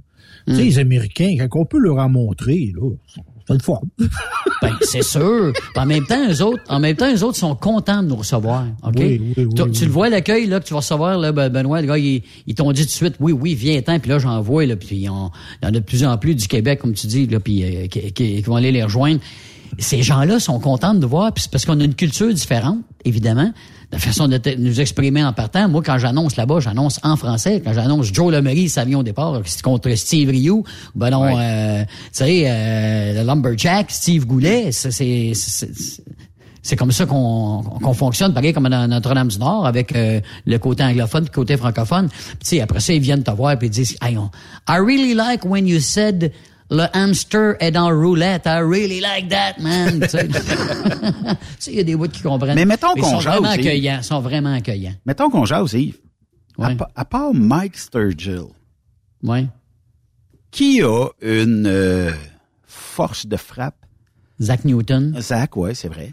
Tu 0.46 0.54
sais, 0.56 0.62
les 0.64 0.78
Américains, 0.78 1.36
quand 1.48 1.60
on 1.60 1.64
peut 1.64 1.78
leur 1.78 1.96
en 1.98 2.08
montrer, 2.08 2.72
là, 2.74 2.90
c'est 3.46 3.54
le 3.54 3.60
fun. 3.60 3.80
Ben, 4.62 4.72
c'est 4.80 5.02
sûr. 5.02 5.52
En 5.76 5.84
même 5.84 6.06
temps, 6.06 6.26
eux 6.30 6.40
autres, 6.42 6.62
en 6.70 6.80
même 6.80 6.96
temps, 6.96 7.12
eux 7.14 7.22
autres 7.22 7.36
sont 7.36 7.54
contents 7.54 8.02
de 8.02 8.08
nous 8.08 8.16
recevoir. 8.16 8.64
OK? 8.82 8.94
Oui, 8.96 9.20
oui, 9.36 9.44
oui, 9.44 9.72
tu, 9.72 9.84
le 9.84 9.90
vois 9.90 10.08
l'accueil 10.08 10.46
là 10.46 10.58
que 10.58 10.64
tu 10.64 10.72
vas 10.72 10.78
recevoir 10.80 11.18
là, 11.18 11.32
Ben- 11.32 11.50
Benoît, 11.50 11.82
le 11.82 11.86
gars, 11.86 11.98
ils, 11.98 12.22
ils 12.46 12.54
t'ont 12.54 12.72
dit 12.72 12.80
tout 12.82 12.86
de 12.86 12.90
suite, 12.92 13.16
oui, 13.20 13.32
oui, 13.32 13.54
viens-t'en. 13.54 13.98
Puis 13.98 14.08
là, 14.08 14.18
j'en 14.18 14.40
vois 14.40 14.64
là, 14.64 14.76
puis 14.76 14.88
il 14.96 15.02
y 15.02 15.08
en 15.10 15.30
a 15.60 15.70
de 15.70 15.80
plus 15.80 16.02
en 16.04 16.16
plus 16.16 16.34
du 16.34 16.48
Québec, 16.48 16.78
comme 16.80 16.94
tu 16.94 17.06
dis, 17.06 17.26
là, 17.26 17.40
puis 17.40 17.62
euh, 17.62 17.86
qui, 17.88 18.00
qui- 18.12 18.36
qui 18.36 18.40
vont 18.40 18.56
aller 18.56 18.72
les 18.72 18.82
rejoindre. 18.84 19.20
Ces 19.78 20.02
gens-là 20.02 20.38
sont 20.40 20.60
contents 20.60 20.94
de 20.94 21.00
nous 21.00 21.08
voir, 21.08 21.32
puis 21.32 21.44
parce 21.50 21.64
qu'on 21.64 21.80
a 21.80 21.84
une 21.84 21.94
culture 21.94 22.32
différente, 22.32 22.78
évidemment. 23.04 23.50
La 23.92 23.98
façon 23.98 24.26
de 24.26 24.40
nous 24.58 24.80
exprimer 24.80 25.22
en 25.24 25.32
partant. 25.32 25.68
Moi, 25.68 25.80
quand 25.84 25.98
j'annonce 25.98 26.34
là-bas, 26.36 26.58
j'annonce 26.60 26.98
en 27.04 27.16
français. 27.16 27.62
Quand 27.64 27.72
j'annonce 27.74 28.12
Joe 28.12 28.32
Lemery, 28.32 28.68
Savion 28.68 29.00
au 29.00 29.02
départ, 29.04 29.40
c'est 29.44 29.62
contre 29.62 29.94
Steve 29.94 30.30
Rioux, 30.30 30.64
ben 30.96 31.10
non, 31.10 31.38
euh, 31.38 31.84
tu 31.84 31.88
sais, 32.12 32.44
euh, 32.46 33.20
le 33.20 33.26
Lumberjack, 33.26 33.90
Steve 33.90 34.26
Goulet, 34.26 34.72
c'est- 34.72 34.90
c'est... 36.62 36.76
comme 36.76 36.90
ça 36.92 37.06
qu'on 37.06 37.62
qu'on 37.62 37.94
fonctionne, 37.94 38.32
pareil 38.32 38.52
comme 38.52 38.68
dans 38.68 38.88
Notre-Dame-du-Nord, 38.88 39.66
avec 39.66 39.94
euh, 39.94 40.20
le 40.46 40.58
côté 40.58 40.82
anglophone, 40.82 41.24
le 41.24 41.30
côté 41.30 41.56
francophone. 41.56 42.08
Puis, 42.08 42.18
tu 42.40 42.46
sais, 42.56 42.60
après 42.62 42.80
ça, 42.80 42.92
ils 42.94 43.00
viennent 43.00 43.22
te 43.22 43.30
voir 43.30 43.52
et 43.52 43.58
ils 43.62 43.70
disent, 43.70 43.96
I 44.02 44.16
really 44.68 45.14
like 45.14 45.44
when 45.44 45.66
you 45.68 45.78
said 45.78 46.32
le 46.70 46.84
hamster 46.92 47.54
est 47.60 47.70
dans 47.70 47.88
roulette. 47.90 48.42
I 48.46 48.60
really 48.60 49.00
like 49.00 49.28
that, 49.28 49.60
man. 49.60 50.00
Tu 50.00 50.08
sais, 51.58 51.70
il 51.72 51.76
y 51.76 51.80
a 51.80 51.84
des 51.84 51.96
bouts 51.96 52.08
qui 52.08 52.22
comprennent. 52.22 52.54
Mais 52.54 52.64
mettons 52.64 52.94
ils 52.96 53.02
qu'on 53.02 53.10
sont 53.10 53.20
jase, 53.20 53.34
vraiment 53.34 53.52
Yves. 53.54 53.60
accueillants. 53.60 53.98
Ils 54.00 54.04
sont 54.04 54.20
vraiment 54.20 54.52
accueillants. 54.54 54.94
Mettons 55.06 55.30
qu'on 55.30 55.44
jase, 55.44 55.72
Yves. 55.74 55.98
À, 56.58 56.68
Ouais. 56.68 56.76
pa- 56.76 56.90
à 56.94 57.04
part 57.04 57.34
Mike 57.34 57.76
Sturgill, 57.76 58.44
Ouais. 59.22 59.46
qui 60.50 60.82
a 60.82 61.08
une 61.20 61.66
euh, 61.66 62.12
force 62.66 63.26
de 63.26 63.36
frappe? 63.36 63.74
Zach 64.40 64.64
Newton. 64.64 65.16
Zach, 65.20 65.56
ouais, 65.56 65.74
c'est 65.74 65.88
vrai. 65.88 66.12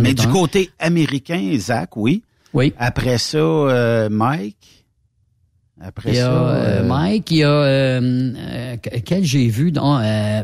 Mais 0.00 0.14
du 0.14 0.26
un. 0.26 0.32
côté 0.32 0.70
américain, 0.78 1.52
Zach, 1.58 1.96
oui. 1.96 2.22
Oui. 2.52 2.72
Après 2.78 3.18
ça, 3.18 3.38
euh, 3.38 4.08
Mike? 4.08 4.75
Après 5.78 6.08
Il 6.08 6.16
y 6.16 6.18
a 6.20 6.24
ça, 6.24 6.30
euh, 6.30 6.80
euh, 6.80 6.86
Mike, 6.86 7.30
il 7.30 7.36
y 7.36 7.42
a 7.44 7.50
euh, 7.50 8.00
euh, 8.34 8.76
quel 9.04 9.24
j'ai 9.24 9.48
vu 9.48 9.72
donc 9.72 10.00
euh, 10.00 10.42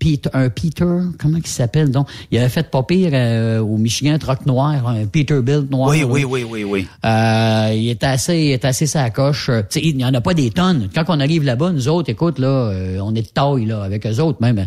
Peter, 0.00 0.28
un 0.32 0.48
Peter, 0.48 0.84
comment 1.20 1.38
il 1.38 1.46
s'appelle 1.46 1.92
donc 1.92 2.08
Il 2.32 2.38
avait 2.38 2.48
fait 2.48 2.68
pas 2.68 2.82
pire 2.82 3.10
euh, 3.12 3.60
au 3.60 3.76
Michigan 3.78 4.18
Troc 4.18 4.44
Noir, 4.44 4.88
un 4.88 5.06
Peterbilt 5.06 5.70
noir. 5.70 5.90
Oui, 5.90 6.02
oui, 6.02 6.24
oui, 6.24 6.44
oui, 6.44 6.64
oui. 6.64 6.88
Euh, 7.04 7.70
il 7.74 7.90
est 7.90 8.02
assez, 8.02 8.36
il 8.36 8.50
est 8.50 8.64
assez 8.64 8.86
sa 8.86 9.08
coche. 9.10 9.46
Tu 9.46 9.62
sais, 9.68 9.80
il 9.86 9.96
n'y 9.96 10.04
en 10.04 10.14
a 10.14 10.20
pas 10.20 10.34
des 10.34 10.50
tonnes. 10.50 10.88
Quand 10.92 11.04
on 11.08 11.20
arrive 11.20 11.44
là-bas, 11.44 11.70
nous 11.70 11.86
autres, 11.86 12.10
écoute, 12.10 12.40
là, 12.40 12.72
on 13.02 13.14
est 13.14 13.22
de 13.22 13.28
taille 13.28 13.66
là 13.66 13.84
avec 13.84 14.04
eux 14.04 14.18
autres. 14.18 14.38
Même, 14.40 14.66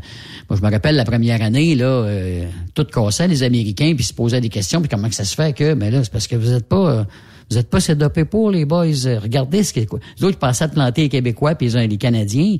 moi, 0.49 0.57
je 0.57 0.65
me 0.65 0.71
rappelle 0.71 0.95
la 0.95 1.05
première 1.05 1.41
année, 1.41 1.75
là, 1.75 1.85
euh, 1.85 2.45
tout 2.73 2.85
cassait 2.85 3.27
les 3.27 3.43
Américains, 3.43 3.93
puis 3.95 4.03
se 4.05 4.13
posaient 4.13 4.41
des 4.41 4.49
questions, 4.49 4.79
puis 4.79 4.89
comment 4.89 5.09
que 5.09 5.15
ça 5.15 5.25
se 5.25 5.35
fait 5.35 5.53
que, 5.53 5.73
mais 5.73 5.91
là, 5.91 6.03
c'est 6.03 6.11
parce 6.11 6.27
que 6.27 6.35
vous 6.35 6.53
êtes 6.53 6.67
pas, 6.67 6.89
euh, 6.89 7.03
vous 7.49 7.57
êtes 7.57 7.69
pas 7.69 7.79
sédopés 7.79 8.25
pour 8.25 8.49
les 8.49 8.65
boys. 8.65 9.05
Euh, 9.05 9.19
Regardez 9.19 9.63
ce 9.63 9.79
quoi. 9.85 9.99
Les 10.19 10.25
autres 10.25 10.37
pensaient 10.37 10.65
à 10.65 10.67
planter 10.67 11.03
les 11.03 11.09
Québécois 11.09 11.55
puis 11.55 11.69
les, 11.69 11.97
Canadiens. 11.97 12.57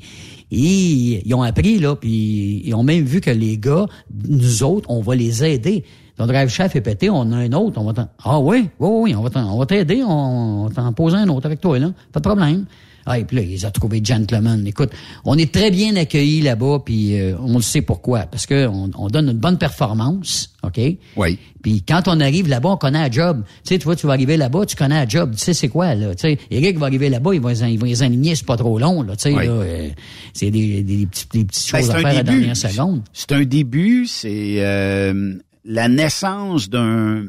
Ils 0.50 1.34
ont 1.34 1.42
appris 1.42 1.78
là, 1.78 1.96
puis 1.96 2.62
ils 2.64 2.74
ont 2.74 2.84
même 2.84 3.04
vu 3.04 3.20
que 3.20 3.30
les 3.30 3.58
gars, 3.58 3.86
nous 4.28 4.62
autres, 4.62 4.88
on 4.90 5.00
va 5.00 5.14
les 5.16 5.44
aider. 5.44 5.84
Ton 6.16 6.26
drive 6.26 6.48
chef 6.48 6.74
est 6.76 6.80
pété, 6.80 7.10
on 7.10 7.30
a 7.32 7.36
un 7.36 7.52
autre, 7.52 7.78
on 7.78 7.84
va 7.84 7.92
t'en... 7.92 8.08
Ah 8.24 8.40
oui, 8.40 8.68
oui, 8.78 8.88
oui, 8.88 9.14
on 9.14 9.22
va 9.22 9.30
on 9.44 9.66
t'aider, 9.66 10.02
on 10.02 10.66
va 10.66 10.74
t'en 10.74 10.92
poser 10.92 11.16
un 11.16 11.28
autre 11.28 11.44
avec 11.46 11.60
toi, 11.60 11.78
là. 11.78 11.92
Pas 12.12 12.20
de 12.20 12.28
problème. 12.28 12.64
Ah, 13.08 13.18
et 13.20 13.24
puis 13.24 13.36
là, 13.36 13.42
ils 13.42 13.64
ont 13.64 13.70
trouvé 13.70 14.00
gentleman. 14.04 14.66
Écoute, 14.66 14.90
on 15.24 15.38
est 15.38 15.52
très 15.52 15.70
bien 15.70 15.94
accueillis 15.94 16.40
là-bas, 16.42 16.80
puis 16.84 17.18
euh, 17.20 17.36
on 17.40 17.54
le 17.56 17.62
sait 17.62 17.80
pourquoi. 17.80 18.22
Parce 18.26 18.46
que 18.46 18.66
on, 18.66 18.90
on 18.98 19.06
donne 19.08 19.28
une 19.28 19.38
bonne 19.38 19.58
performance, 19.58 20.52
OK? 20.64 20.80
Oui. 21.16 21.38
Puis 21.62 21.82
quand 21.86 22.08
on 22.08 22.18
arrive 22.20 22.48
là-bas, 22.48 22.70
on 22.70 22.76
connaît 22.76 23.00
la 23.02 23.10
job. 23.10 23.42
Tu 23.64 23.74
sais, 23.74 23.78
tu 23.78 23.84
vois, 23.84 23.94
tu 23.96 24.06
vas 24.08 24.12
arriver 24.14 24.36
là-bas, 24.36 24.66
tu 24.66 24.74
connais 24.76 24.96
la 24.96 25.06
job. 25.08 25.32
Tu 25.32 25.38
sais, 25.38 25.54
c'est 25.54 25.68
quoi, 25.68 25.94
là? 25.94 26.14
Tu 26.16 26.22
sais, 26.22 26.38
Eric 26.50 26.78
va 26.78 26.86
arriver 26.86 27.08
là-bas, 27.08 27.32
il 27.34 27.40
va, 27.40 27.52
les- 27.52 27.72
il 27.72 27.78
va 27.78 27.86
les 27.86 28.02
aligner, 28.02 28.34
c'est 28.34 28.44
pas 28.46 28.56
trop 28.56 28.78
long, 28.78 29.02
là. 29.02 29.14
Tu 29.16 29.22
sais, 29.30 29.34
Oui. 29.34 29.46
là, 29.46 29.52
euh, 29.52 29.88
c'est 30.32 30.50
des, 30.50 30.82
des, 30.82 30.96
des 30.98 31.06
petits- 31.06 31.26
des 31.32 31.44
petites 31.44 31.72
Ben, 31.72 31.80
choses 31.80 31.90
à 31.90 31.94
faire 31.98 32.06
à 32.06 32.12
la 32.12 32.22
dernière 32.24 32.56
seconde. 32.56 33.02
C'est 33.12 33.32
un 33.32 33.44
début, 33.44 34.06
c'est 34.06 34.56
euh, 34.58 35.34
la 35.64 35.88
naissance 35.88 36.68
d'un 36.68 37.26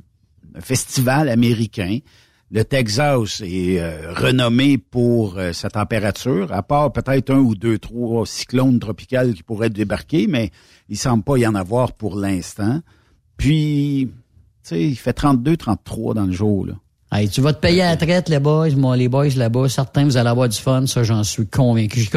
festival 0.60 1.30
américain. 1.30 1.99
Le 2.49 2.63
Texas 2.63 3.41
est 3.41 3.79
euh, 3.79 4.13
renommé 4.13 4.77
pour 4.77 5.38
euh, 5.38 5.51
sa 5.51 5.69
température, 5.69 6.53
à 6.53 6.63
part 6.63 6.93
peut-être 6.93 7.29
un 7.29 7.39
ou 7.39 7.55
deux, 7.55 7.77
trois 7.77 8.25
cyclones 8.25 8.79
tropicales 8.79 9.33
qui 9.33 9.43
pourraient 9.43 9.69
débarquer, 9.69 10.27
mais 10.27 10.51
il 10.88 10.97
semble 10.97 11.23
pas 11.23 11.38
y 11.38 11.45
en 11.45 11.55
avoir 11.55 11.91
pour 11.91 12.15
l'instant. 12.15 12.79
Puis, 13.36 14.10
tu 14.63 14.69
sais, 14.69 14.81
il 14.81 14.95
fait 14.95 15.12
32, 15.12 15.57
33 15.57 16.13
dans 16.13 16.25
le 16.25 16.31
jour, 16.31 16.65
là. 16.65 16.73
Hey, 17.12 17.29
tu 17.29 17.39
vas 17.39 17.53
te 17.53 17.60
payer 17.60 17.83
à 17.83 17.91
la 17.91 17.97
traite, 17.97 18.27
les 18.27 18.39
boys, 18.39 18.69
moi, 18.71 18.97
les 18.97 19.07
boys 19.07 19.29
là-bas. 19.29 19.69
Certains, 19.69 20.03
vous 20.03 20.17
allez 20.17 20.29
avoir 20.29 20.49
du 20.49 20.57
fun, 20.57 20.86
ça, 20.88 21.03
j'en 21.03 21.23
suis 21.23 21.47
convaincu. 21.47 22.10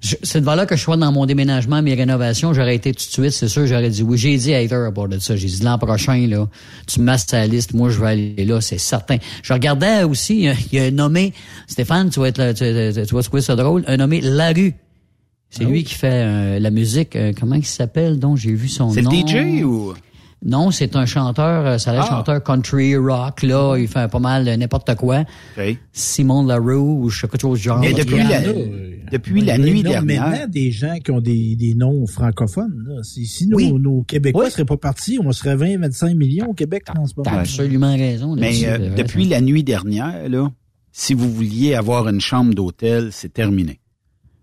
C'est 0.00 0.40
devant 0.40 0.54
là 0.54 0.64
que 0.64 0.76
je 0.76 0.80
sois 0.82 0.96
dans 0.96 1.10
mon 1.10 1.26
déménagement, 1.26 1.82
mes 1.82 1.94
rénovations, 1.94 2.54
j'aurais 2.54 2.76
été 2.76 2.92
tout 2.92 3.04
de 3.04 3.10
suite, 3.10 3.30
c'est 3.32 3.48
sûr, 3.48 3.66
j'aurais 3.66 3.90
dit 3.90 4.02
oui. 4.04 4.16
J'ai 4.16 4.36
dit 4.36 4.54
à 4.54 4.62
Heather 4.62 4.86
à 4.86 4.90
bord 4.92 5.08
de 5.08 5.18
ça. 5.18 5.34
J'ai 5.36 5.48
dit 5.48 5.60
l'an 5.62 5.76
prochain, 5.78 6.24
là, 6.28 6.46
tu 6.86 7.00
me 7.00 7.04
masses 7.06 7.26
ta 7.26 7.44
liste, 7.46 7.74
moi, 7.74 7.90
je 7.90 7.98
vais 8.00 8.06
aller 8.06 8.44
là, 8.44 8.60
c'est 8.60 8.78
certain. 8.78 9.16
Je 9.42 9.52
regardais 9.52 10.04
aussi, 10.04 10.44
il 10.72 10.78
y 10.78 10.80
a 10.80 10.84
un 10.84 10.90
nommé, 10.92 11.32
Stéphane, 11.66 12.10
tu 12.10 12.20
vas 12.20 12.28
être 12.28 12.38
là, 12.38 12.54
tu, 12.54 12.64
tu- 12.64 13.06
tu 13.06 13.14
vas 13.14 13.22
trouver 13.22 13.42
ça 13.42 13.56
drôle, 13.56 13.82
un 13.88 13.96
nommé 13.96 14.20
Larue. 14.20 14.74
C'est 15.50 15.64
lui 15.64 15.82
qui 15.82 15.94
fait 15.94 16.10
euh, 16.12 16.58
la 16.58 16.70
musique, 16.70 17.16
euh, 17.16 17.32
comment 17.38 17.54
il 17.56 17.64
s'appelle, 17.64 18.18
donc 18.18 18.36
j'ai 18.36 18.52
vu 18.52 18.68
son 18.68 18.90
C'est 18.90 19.00
nom? 19.02 19.10
le 19.10 19.16
DJ 19.16 19.64
ou? 19.64 19.94
Non, 20.44 20.70
c'est 20.70 20.94
un 20.94 21.06
chanteur, 21.06 21.66
euh, 21.66 21.78
ça 21.78 21.90
a 21.90 21.94
l'air 21.94 22.04
Ah. 22.06 22.10
chanteur 22.18 22.44
country, 22.44 22.94
rock, 22.96 23.42
là, 23.42 23.76
il 23.78 23.88
fait 23.88 24.08
pas 24.08 24.18
mal 24.20 24.46
euh, 24.46 24.56
n'importe 24.56 24.94
quoi. 24.94 25.24
OK. 25.58 25.76
Simon 25.92 26.44
Larue 26.44 26.74
ou 26.76 27.08
je 27.08 27.20
sais 27.22 27.26
quelque 27.28 27.40
chose 27.40 27.58
du 27.58 27.64
genre. 27.64 27.78
Mais 27.80 27.92
depuis 27.94 28.18
la, 28.18 28.40
euh, 28.42 28.90
depuis 29.12 29.40
il 29.40 29.44
y 29.44 29.46
la 29.46 29.54
a 29.54 29.58
nuit 29.58 29.82
dernière, 29.82 30.48
des 30.48 30.70
gens 30.70 30.96
qui 30.98 31.10
ont 31.10 31.20
des, 31.20 31.56
des 31.56 31.74
noms 31.74 32.06
francophones. 32.06 32.84
Là. 32.86 33.02
Si, 33.02 33.26
si 33.26 33.46
nos, 33.48 33.56
Oui. 33.56 33.72
nos 33.72 34.02
Québécois 34.02 34.44
Oui. 34.44 34.50
seraient 34.50 34.64
pas 34.64 34.76
partis, 34.76 35.18
on 35.22 35.30
serait 35.32 35.56
20, 35.56 35.78
25 35.80 36.14
millions 36.14 36.48
au 36.48 36.54
Québec 36.54 36.84
en 36.96 37.06
ce 37.06 37.14
T'as 37.14 37.30
moment. 37.30 37.40
absolument 37.42 37.96
raison. 37.96 38.34
Mais 38.36 38.66
euh, 38.66 38.94
depuis 38.94 39.24
la 39.26 39.40
nuit 39.40 39.64
dernière, 39.64 40.28
là, 40.28 40.50
si 40.92 41.14
vous 41.14 41.30
vouliez 41.32 41.74
avoir 41.74 42.08
une 42.08 42.20
chambre 42.20 42.54
d'hôtel, 42.54 43.08
c'est 43.12 43.32
terminé. 43.32 43.80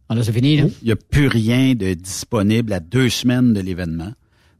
Ah, 0.09 0.15
là, 0.15 0.23
c'est 0.23 0.31
fini, 0.33 0.57
là. 0.57 0.65
Il 0.81 0.85
n'y 0.85 0.91
a 0.91 0.95
plus 0.95 1.27
rien 1.27 1.73
de 1.73 1.93
disponible 1.95 2.73
à 2.73 2.79
deux 2.79 3.09
semaines 3.09 3.53
de 3.53 3.59
l'événement. 3.59 4.11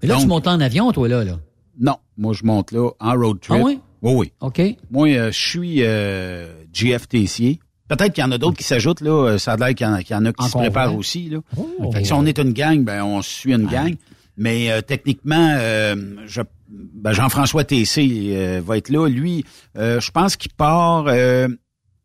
Mais 0.02 0.08
là, 0.08 0.16
Donc, 0.16 0.24
tu 0.24 0.28
montes 0.28 0.48
en 0.48 0.60
avion, 0.60 0.92
toi, 0.92 1.08
là, 1.08 1.24
là. 1.24 1.40
Non, 1.80 1.98
moi 2.18 2.34
je 2.34 2.46
monte 2.46 2.72
là 2.72 2.90
en 3.00 3.14
road 3.16 3.40
trip. 3.42 3.58
Ah 3.60 3.64
oui? 3.66 3.80
Oui, 4.02 4.14
oui. 4.16 4.32
OK. 4.40 4.62
Moi, 4.92 5.10
euh, 5.10 5.32
je 5.32 5.38
suis 5.40 5.78
euh, 5.84 6.48
GF 6.74 7.08
Tessier. 7.08 7.60
Peut-être 7.88 8.14
qu'il 8.14 8.24
y 8.24 8.28
en 8.28 8.32
a 8.32 8.38
d'autres 8.38 8.58
qui 8.58 8.64
s'ajoutent, 8.64 9.02
là. 9.02 9.12
Euh, 9.34 9.38
Ça 9.38 9.54
a 9.54 9.58
l'air 9.58 9.76
qu'il 9.76 9.86
y, 9.86 9.90
en 9.90 9.94
a- 9.94 10.04
qu'il 10.04 10.16
y 10.16 10.20
en 10.20 10.26
a 10.26 10.34
qui 10.34 10.44
En 10.44 10.48
se 10.48 10.58
préparent 10.58 10.96
aussi, 10.96 11.30
là. 11.30 11.40
Oh. 11.58 11.92
Fait 11.92 12.02
que 12.02 12.08
si 12.08 12.14
on 12.14 12.26
est 12.26 12.40
une 12.40 12.54
gang, 12.54 12.84
ben 12.84 13.04
on 13.04 13.22
suit 13.22 13.54
une 13.54 13.68
gang. 13.68 13.96
Mais 14.38 14.72
euh, 14.72 14.82
techniquement, 14.82 15.54
euh, 15.58 15.96
je- 16.26 16.42
ben, 16.70 17.14
Jean-François 17.14 17.64
Tessé 17.64 18.30
euh, 18.32 18.62
va 18.66 18.78
être 18.78 18.90
là. 18.90 19.08
Lui, 19.08 19.46
euh, 19.78 20.00
je 20.02 20.12
pense 20.12 20.36
qu'il 20.36 20.52
part 20.52 21.06
euh, 21.08 21.48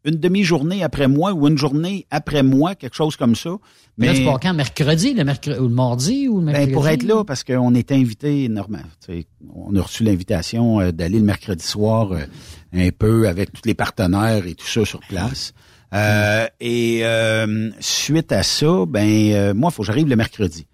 une 0.04 0.14
demi-journée 0.16 0.82
après 0.84 1.08
moi 1.08 1.32
ou 1.32 1.48
une 1.48 1.58
journée 1.58 2.06
après 2.10 2.42
moi, 2.42 2.74
quelque 2.74 2.94
chose 2.94 3.16
comme 3.16 3.34
ça. 3.34 3.50
Mais 3.98 4.06
là, 4.06 4.14
tu 4.14 4.24
pars 4.24 4.38
quand? 4.40 4.54
Mercredi, 4.54 5.12
le 5.14 5.24
mercredi, 5.24 5.58
ou 5.58 5.64
le 5.68 5.74
mardi, 5.74 6.28
ou 6.28 6.38
le 6.40 6.46
mercredi? 6.46 6.66
ben, 6.68 6.72
pour 6.74 6.88
être 6.88 7.02
là, 7.02 7.24
parce 7.24 7.42
qu'on 7.42 7.74
est 7.74 7.90
invité, 7.90 8.48
sais, 9.04 9.26
On 9.54 9.74
a 9.76 9.82
reçu 9.82 10.04
l'invitation 10.04 10.90
d'aller 10.92 11.18
le 11.18 11.24
mercredi 11.24 11.64
soir 11.64 12.12
euh, 12.12 12.20
un 12.72 12.90
peu 12.96 13.28
avec 13.28 13.52
tous 13.52 13.62
les 13.66 13.74
partenaires 13.74 14.46
et 14.46 14.54
tout 14.54 14.66
ça 14.66 14.84
sur 14.84 15.00
place. 15.00 15.52
Euh, 15.92 16.46
et 16.60 17.00
euh, 17.04 17.70
suite 17.80 18.32
à 18.32 18.42
ça, 18.42 18.84
ben 18.86 19.32
euh, 19.32 19.54
moi, 19.54 19.70
il 19.70 19.74
faut 19.74 19.82
que 19.82 19.86
j'arrive 19.86 20.08
le 20.08 20.16
mercredi. 20.16 20.66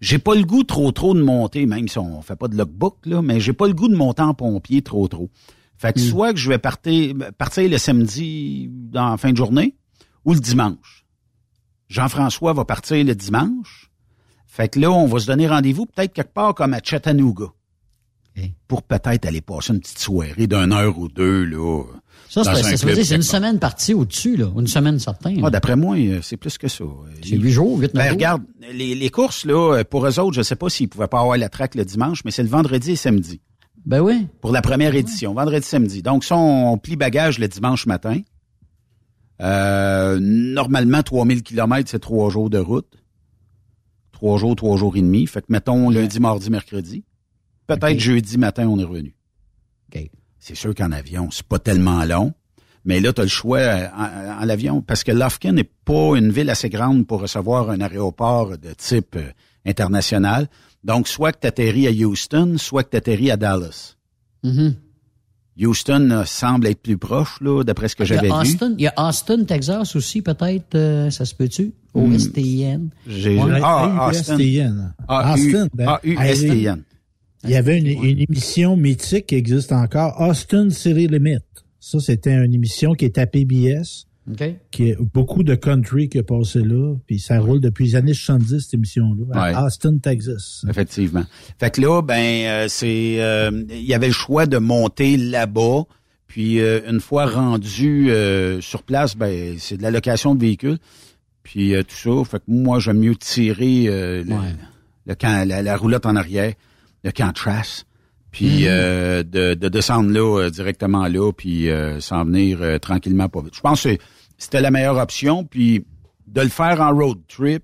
J'ai 0.00 0.18
pas 0.18 0.34
le 0.34 0.44
goût 0.44 0.64
trop 0.64 0.90
trop 0.92 1.14
de 1.14 1.22
monter, 1.22 1.66
même 1.66 1.88
si 1.88 1.98
on 1.98 2.20
fait 2.22 2.36
pas 2.36 2.48
de 2.48 2.56
logbook, 2.56 2.98
là, 3.06 3.22
mais 3.22 3.40
j'ai 3.40 3.52
pas 3.52 3.66
le 3.66 3.74
goût 3.74 3.88
de 3.88 3.96
monter 3.96 4.22
en 4.22 4.34
pompier 4.34 4.82
trop 4.82 5.06
trop. 5.08 5.30
Fait 5.76 5.92
que 5.92 6.00
soit 6.00 6.32
que 6.32 6.38
je 6.38 6.48
vais 6.48 6.58
partir, 6.58 7.14
partir 7.36 7.68
le 7.68 7.78
samedi 7.78 8.68
dans 8.70 9.10
la 9.10 9.16
fin 9.16 9.32
de 9.32 9.36
journée 9.36 9.76
ou 10.24 10.32
le 10.32 10.40
dimanche. 10.40 11.04
Jean-François 11.88 12.52
va 12.52 12.64
partir 12.64 13.04
le 13.04 13.14
dimanche. 13.14 13.90
Fait 14.46 14.68
que 14.68 14.78
là, 14.78 14.90
on 14.90 15.06
va 15.06 15.18
se 15.18 15.26
donner 15.26 15.48
rendez-vous 15.48 15.86
peut-être 15.86 16.12
quelque 16.12 16.32
part 16.32 16.54
comme 16.54 16.74
à 16.74 16.80
Chattanooga. 16.82 17.46
Pour 18.66 18.82
peut-être 18.82 19.26
aller 19.26 19.40
passer 19.40 19.72
une 19.72 19.80
petite 19.80 19.98
soirée 19.98 20.46
d'une 20.46 20.72
heure 20.72 20.98
ou 20.98 21.08
deux, 21.08 21.44
là. 21.44 21.84
Ça, 22.28 22.42
c'est, 22.42 22.84
un 22.84 23.16
une 23.16 23.22
semaine 23.22 23.60
partie 23.60 23.94
au-dessus, 23.94 24.36
là. 24.36 24.46
Une 24.58 24.66
semaine 24.66 24.98
certain. 24.98 25.36
Ah, 25.44 25.50
d'après 25.50 25.76
moi, 25.76 25.96
euh, 25.96 26.18
c'est 26.20 26.36
plus 26.36 26.58
que 26.58 26.66
ça. 26.66 26.84
c'est 27.22 27.36
huit 27.36 27.52
jours, 27.52 27.78
huit, 27.78 27.94
neuf 27.94 28.02
Ben, 28.02 28.08
jours. 28.08 28.14
regarde, 28.14 28.42
les, 28.72 28.96
les 28.96 29.10
courses, 29.10 29.44
là, 29.44 29.76
euh, 29.76 29.84
pour 29.84 30.04
eux 30.04 30.18
autres, 30.18 30.34
je 30.34 30.42
sais 30.42 30.56
pas 30.56 30.68
s'ils 30.68 30.88
pouvaient 30.88 31.06
pas 31.06 31.20
avoir 31.20 31.36
la 31.36 31.48
traque 31.48 31.76
le 31.76 31.84
dimanche, 31.84 32.24
mais 32.24 32.32
c'est 32.32 32.42
le 32.42 32.48
vendredi 32.48 32.92
et 32.92 32.96
samedi. 32.96 33.40
Ben 33.86 34.00
oui. 34.00 34.26
Pour 34.40 34.50
la 34.50 34.62
première 34.62 34.94
édition, 34.96 35.34
vendredi, 35.34 35.66
samedi. 35.66 36.02
Donc, 36.02 36.24
ça, 36.24 36.36
on 36.36 36.76
plie 36.78 36.96
bagage 36.96 37.38
le 37.38 37.46
dimanche 37.46 37.86
matin. 37.86 38.18
Euh, 39.40 40.18
normalement, 40.20 41.02
3000 41.02 41.42
km, 41.42 41.88
c'est 41.88 41.98
trois 42.00 42.30
jours 42.30 42.50
de 42.50 42.58
route. 42.58 42.90
Trois 44.12 44.38
jours, 44.38 44.56
trois 44.56 44.76
jours 44.76 44.96
et 44.96 45.02
demi. 45.02 45.26
Fait 45.26 45.40
que, 45.40 45.46
mettons, 45.50 45.90
lundi, 45.90 46.18
mardi, 46.18 46.50
mercredi. 46.50 47.04
Peut-être 47.66 47.98
jeudi 47.98 48.38
matin, 48.38 48.66
on 48.68 48.78
est 48.78 48.84
revenu. 48.84 49.14
OK. 49.94 50.10
C'est 50.38 50.54
sûr 50.54 50.74
qu'en 50.74 50.92
avion, 50.92 51.30
c'est 51.30 51.46
pas 51.46 51.58
tellement 51.58 52.04
long. 52.04 52.32
Mais 52.84 53.00
là, 53.00 53.12
tu 53.14 53.22
as 53.22 53.24
le 53.24 53.30
choix 53.30 53.58
euh, 53.60 53.86
en, 53.96 54.44
en 54.44 54.48
avion 54.48 54.82
parce 54.82 55.04
que 55.04 55.12
Lufkin 55.12 55.52
n'est 55.52 55.64
pas 55.86 56.16
une 56.16 56.30
ville 56.30 56.50
assez 56.50 56.68
grande 56.68 57.06
pour 57.06 57.22
recevoir 57.22 57.70
un 57.70 57.80
aéroport 57.80 58.58
de 58.58 58.74
type 58.76 59.16
euh, 59.16 59.30
international. 59.64 60.48
Donc, 60.82 61.08
soit 61.08 61.32
que 61.32 61.40
tu 61.40 61.46
atterris 61.46 61.88
à 61.88 61.90
Houston, 61.90 62.56
soit 62.58 62.84
que 62.84 62.90
tu 62.90 62.96
atterris 62.98 63.30
à 63.30 63.38
Dallas. 63.38 63.94
Mhm. 64.42 64.74
Houston 65.60 66.10
euh, 66.10 66.24
semble 66.26 66.66
être 66.66 66.82
plus 66.82 66.98
proche, 66.98 67.40
là, 67.40 67.62
d'après 67.62 67.88
ce 67.88 67.96
que 67.96 68.04
j'avais 68.04 68.26
vu. 68.26 68.32
Austin, 68.34 68.74
il 68.76 68.82
y 68.82 68.86
a 68.88 68.92
Austin, 68.98 69.44
Texas 69.44 69.94
aussi, 69.96 70.20
peut-être, 70.20 70.74
euh, 70.74 71.10
ça 71.10 71.24
se 71.24 71.34
peut-tu? 71.34 71.72
Au 71.94 72.02
Hmm. 72.06 72.18
STN. 72.18 72.90
J'ai 73.06 73.38
Ouais, 73.40 73.60
ah, 73.62 74.10
Austin. 74.10 74.36
A-U-S-T-N. 75.08 76.82
Il 77.44 77.50
y 77.50 77.56
avait 77.56 77.78
une, 77.78 77.86
une 77.86 78.20
émission 78.20 78.76
mythique 78.76 79.26
qui 79.26 79.34
existe 79.34 79.72
encore, 79.72 80.20
Austin 80.20 80.70
City 80.70 81.06
Limit. 81.08 81.38
Ça, 81.80 82.00
c'était 82.00 82.32
une 82.32 82.54
émission 82.54 82.94
qui 82.94 83.04
est 83.04 83.18
à 83.18 83.26
PBS, 83.26 84.06
OK. 84.30 84.42
qui 84.70 84.88
est 84.88 84.96
beaucoup 85.12 85.42
de 85.42 85.54
country 85.54 86.08
qui 86.08 86.18
a 86.18 86.22
passé 86.22 86.60
là, 86.60 86.94
puis 87.06 87.18
ça 87.18 87.38
roule 87.40 87.60
depuis 87.60 87.84
les 87.86 87.96
années 87.96 88.14
70, 88.14 88.60
cette 88.60 88.74
émission-là, 88.74 89.42
Ouais. 89.42 89.56
Austin, 89.56 89.98
Texas. 89.98 90.64
Effectivement. 90.68 91.24
Fait 91.58 91.70
que 91.70 91.80
là, 91.82 92.00
ben, 92.00 92.14
euh, 92.46 92.66
c'est, 92.68 93.16
euh, 93.20 93.50
il 93.68 93.84
y 93.84 93.92
avait 93.92 94.06
le 94.06 94.12
choix 94.14 94.46
de 94.46 94.56
monter 94.58 95.16
là-bas. 95.18 95.82
Puis 96.26 96.58
euh, 96.60 96.80
une 96.90 97.00
fois 97.00 97.26
rendu 97.26 98.10
euh, 98.10 98.60
sur 98.62 98.82
place, 98.82 99.14
ben, 99.16 99.56
c'est 99.58 99.76
de 99.76 99.82
la 99.82 99.90
location 99.90 100.34
de 100.34 100.40
véhicules. 100.40 100.78
Puis 101.42 101.74
euh, 101.74 101.82
tout 101.82 101.94
ça. 101.94 102.24
Fait 102.28 102.38
que 102.38 102.44
moi, 102.48 102.80
j'aime 102.80 102.98
mieux 102.98 103.14
tirer 103.14 103.84
euh, 103.88 104.24
le, 104.24 104.34
le 105.06 105.14
la, 105.46 105.62
la 105.62 105.76
roulotte 105.76 106.06
en 106.06 106.16
arrière, 106.16 106.54
le 107.04 107.12
camp 107.12 107.32
trace. 107.32 107.84
Puis 108.30 108.62
Mhm. 108.62 108.66
euh, 108.68 109.22
de, 109.22 109.54
de 109.54 109.68
descendre 109.68 110.10
là 110.10 110.40
euh, 110.42 110.50
directement 110.50 111.06
là, 111.06 111.30
puis 111.32 111.70
euh, 111.70 112.00
s'en 112.00 112.24
venir 112.24 112.58
euh, 112.62 112.78
tranquillement 112.78 113.28
pas 113.28 113.40
vite. 113.42 113.54
Je 113.54 113.60
pense 113.60 113.84
que 113.84 113.96
c'était 114.38 114.60
la 114.60 114.72
meilleure 114.72 114.96
option. 114.98 115.44
Puis 115.44 115.84
de 116.26 116.40
le 116.40 116.48
faire 116.48 116.80
en 116.80 116.92
road 116.92 117.18
trip, 117.28 117.62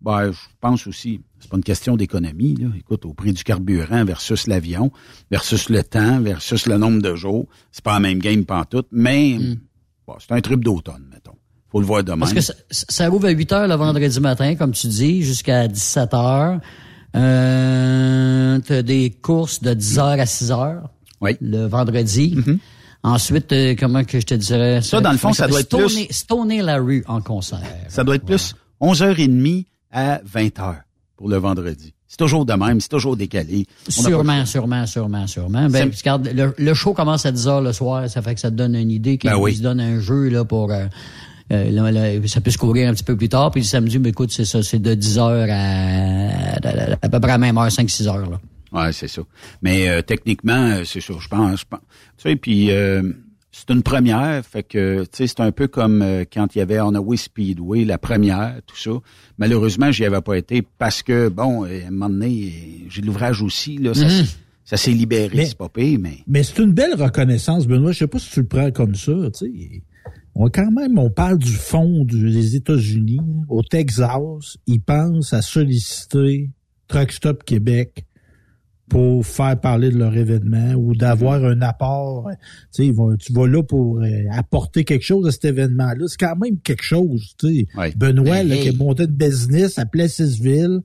ben, 0.00 0.30
je 0.30 0.38
pense 0.60 0.86
aussi, 0.86 1.20
c'est 1.40 1.50
pas 1.50 1.56
une 1.56 1.64
question 1.64 1.96
d'économie. 1.96 2.54
Là. 2.54 2.68
Écoute, 2.78 3.04
au 3.06 3.12
prix 3.14 3.32
du 3.32 3.42
carburant 3.42 4.04
versus 4.04 4.46
l'avion, 4.46 4.92
versus 5.32 5.68
le 5.68 5.82
temps, 5.82 6.20
versus 6.20 6.66
le 6.66 6.78
nombre 6.78 7.02
de 7.02 7.16
jours, 7.16 7.48
c'est 7.72 7.82
pas 7.82 7.94
la 7.94 8.00
même 8.00 8.20
game 8.20 8.44
pantoute, 8.44 8.86
mais 8.92 9.36
bon, 10.06 10.14
c'est 10.20 10.30
un 10.32 10.40
trip 10.40 10.62
d'automne, 10.62 11.06
mettons. 11.12 11.34
Faut 11.72 11.80
le 11.80 11.86
voir 11.86 12.04
demain. 12.04 12.20
Parce 12.20 12.32
que 12.32 12.40
ça, 12.40 12.54
ça 12.70 13.08
rouvre 13.08 13.26
à 13.26 13.30
8 13.30 13.52
heures 13.52 13.66
le 13.68 13.74
vendredi 13.74 14.20
matin, 14.20 14.54
comme 14.54 14.70
tu 14.70 14.86
dis, 14.86 15.22
jusqu'à 15.22 15.66
17 15.66 16.14
heures. 16.14 16.60
Euh, 17.18 18.58
t'as 18.64 18.82
des 18.82 19.10
courses 19.10 19.62
de 19.62 19.74
10 19.74 19.98
heures 19.98 20.20
à 20.20 20.26
6 20.26 20.50
heures. 20.52 20.88
Le 21.40 21.66
vendredi. 21.66 22.36
Ensuite, 23.02 23.52
euh, 23.52 23.74
comment 23.78 24.04
que 24.04 24.18
je 24.20 24.26
te 24.26 24.34
dirais? 24.34 24.78
Mm-hmm. 24.78 24.82
Ça, 24.82 25.00
dans 25.00 25.12
le 25.12 25.18
fond, 25.18 25.32
ça 25.32 25.46
doit 25.46 25.60
être 25.60 25.68
plus- 25.76 25.88
Stoner, 25.88 26.06
Stoner 26.10 26.62
la 26.62 26.78
rue 26.78 27.04
en 27.06 27.20
concert. 27.20 27.60
Ça 27.88 28.02
doit 28.04 28.16
être 28.16 28.24
plus 28.24 28.54
11h30 28.80 29.66
à 29.92 30.18
20h 30.24 30.76
pour 31.16 31.28
le 31.28 31.36
vendredi. 31.36 31.94
C'est 32.08 32.16
toujours 32.16 32.46
de 32.46 32.54
même, 32.54 32.80
c'est 32.80 32.88
toujours 32.88 33.16
décalé. 33.16 33.66
On 33.86 33.90
Sûrement, 33.90 34.46
sûrement, 34.46 34.86
sûrement, 34.86 35.26
sûrement. 35.26 35.68
Ben, 35.68 35.90
regarde, 35.96 36.30
le, 36.34 36.54
le 36.56 36.74
show 36.74 36.94
commence 36.94 37.26
à 37.26 37.32
10 37.32 37.48
heures 37.48 37.60
le 37.60 37.72
soir, 37.72 38.08
ça 38.08 38.22
fait 38.22 38.34
que 38.34 38.40
ça 38.40 38.50
te 38.50 38.56
donne 38.56 38.74
une 38.74 38.90
idée 38.90 39.18
qu'il 39.18 39.28
Ben 39.30 39.36
oui. 39.36 39.56
se 39.56 39.62
donne 39.62 39.78
un 39.80 40.00
jeu 40.00 40.28
là 40.28 40.44
pour 40.44 40.70
euh, 40.72 40.86
euh, 41.52 41.70
là, 41.70 41.90
là, 41.90 42.26
ça 42.28 42.40
peut 42.40 42.50
se 42.50 42.58
courir 42.58 42.88
un 42.88 42.94
petit 42.94 43.04
peu 43.04 43.16
plus 43.16 43.28
tard. 43.28 43.50
Puis 43.50 43.60
le 43.62 43.66
samedi, 43.66 43.98
mais 43.98 44.10
écoute, 44.10 44.30
c'est 44.32 44.44
ça, 44.44 44.62
c'est 44.62 44.78
de 44.80 44.94
10 44.94 45.18
heures 45.18 45.46
à, 45.50 46.68
à, 46.68 46.96
à 47.02 47.08
peu 47.08 47.20
près 47.20 47.30
à 47.32 47.34
la 47.34 47.38
même 47.38 47.58
heure, 47.58 47.68
5-6 47.68 48.06
heures. 48.08 48.30
Là. 48.30 48.40
Ouais, 48.72 48.92
c'est 48.92 49.08
ça. 49.08 49.22
Mais 49.62 49.88
euh, 49.88 50.02
techniquement, 50.02 50.52
euh, 50.72 50.82
c'est 50.84 51.00
ça. 51.00 51.14
Je 51.18 51.28
pense, 51.28 51.60
je 51.60 51.64
pense. 51.68 51.80
Tu 52.18 52.28
sais, 52.30 52.36
puis 52.36 52.70
euh, 52.70 53.02
c'est 53.50 53.70
une 53.70 53.82
première, 53.82 54.44
fait 54.44 54.62
que 54.62 55.02
tu 55.04 55.08
sais, 55.12 55.26
c'est 55.26 55.40
un 55.40 55.52
peu 55.52 55.68
comme 55.68 56.02
euh, 56.02 56.24
quand 56.30 56.54
il 56.54 56.58
y 56.58 56.60
avait 56.60 56.78
Onaway 56.80 57.16
Speedway, 57.16 57.84
la 57.86 57.96
première, 57.98 58.56
tout 58.66 58.76
ça. 58.76 58.90
Malheureusement, 59.38 59.90
j'y 59.90 60.04
avais 60.04 60.20
pas 60.20 60.34
été 60.36 60.62
parce 60.78 61.02
que 61.02 61.28
bon, 61.28 61.64
euh, 61.64 61.82
à 61.84 61.88
un 61.88 61.90
moment 61.90 62.10
donné, 62.10 62.52
euh, 62.54 62.86
j'ai 62.90 63.00
de 63.00 63.06
l'ouvrage 63.06 63.40
aussi 63.42 63.78
là. 63.78 63.94
Ça, 63.94 64.04
Mhm. 64.04 64.10
s'est- 64.10 64.36
ça 64.64 64.76
s'est 64.76 64.90
libéré, 64.90 65.46
c'est 65.46 65.56
pas 65.56 65.70
pire, 65.70 65.98
mais 65.98 66.18
Mais 66.26 66.42
c'est 66.42 66.58
une 66.62 66.72
belle 66.72 66.94
reconnaissance, 66.94 67.66
Benoît. 67.66 67.92
Je 67.92 68.00
sais 68.00 68.06
pas 68.06 68.18
si 68.18 68.30
tu 68.30 68.40
le 68.40 68.46
prends 68.46 68.70
comme 68.70 68.94
ça, 68.94 69.12
tu 69.32 69.46
sais. 69.46 69.82
On, 70.40 70.48
quand 70.50 70.70
même, 70.70 70.98
on 70.98 71.10
parle 71.10 71.38
du 71.38 71.50
fond 71.52 72.04
des 72.04 72.54
États-Unis. 72.54 73.18
hein. 73.20 73.44
Au 73.48 73.62
Texas, 73.64 74.56
ils 74.68 74.80
pensent 74.80 75.32
à 75.32 75.42
solliciter 75.42 76.50
Truck 76.86 77.10
Stop 77.10 77.42
Québec 77.44 78.04
pour 78.88 79.26
faire 79.26 79.60
parler 79.60 79.90
de 79.90 79.98
leur 79.98 80.16
événement 80.16 80.72
ou 80.74 80.94
d'avoir 80.94 81.44
un 81.44 81.60
apport. 81.60 82.30
Tu 82.74 82.86
sais, 82.86 82.90
vont- 82.92 83.16
tu 83.16 83.32
vas 83.34 83.46
là 83.46 83.62
pour 83.62 83.98
euh, 84.00 84.08
apporter 84.32 84.84
quelque 84.84 85.04
chose 85.04 85.26
à 85.26 85.30
cet 85.32 85.44
événement-là. 85.46 86.06
C'est 86.06 86.16
quand 86.18 86.36
même 86.36 86.58
quelque 86.60 86.84
chose, 86.84 87.34
tu 87.38 87.48
sais. 87.48 87.66
Benoît, 87.96 88.42
là, 88.44 88.54
Hey. 88.54 88.62
qui 88.62 88.68
a 88.68 88.72
monté 88.72 89.06
de 89.06 89.12
business 89.12 89.78
à 89.78 89.84
Plessisville, 89.86 90.80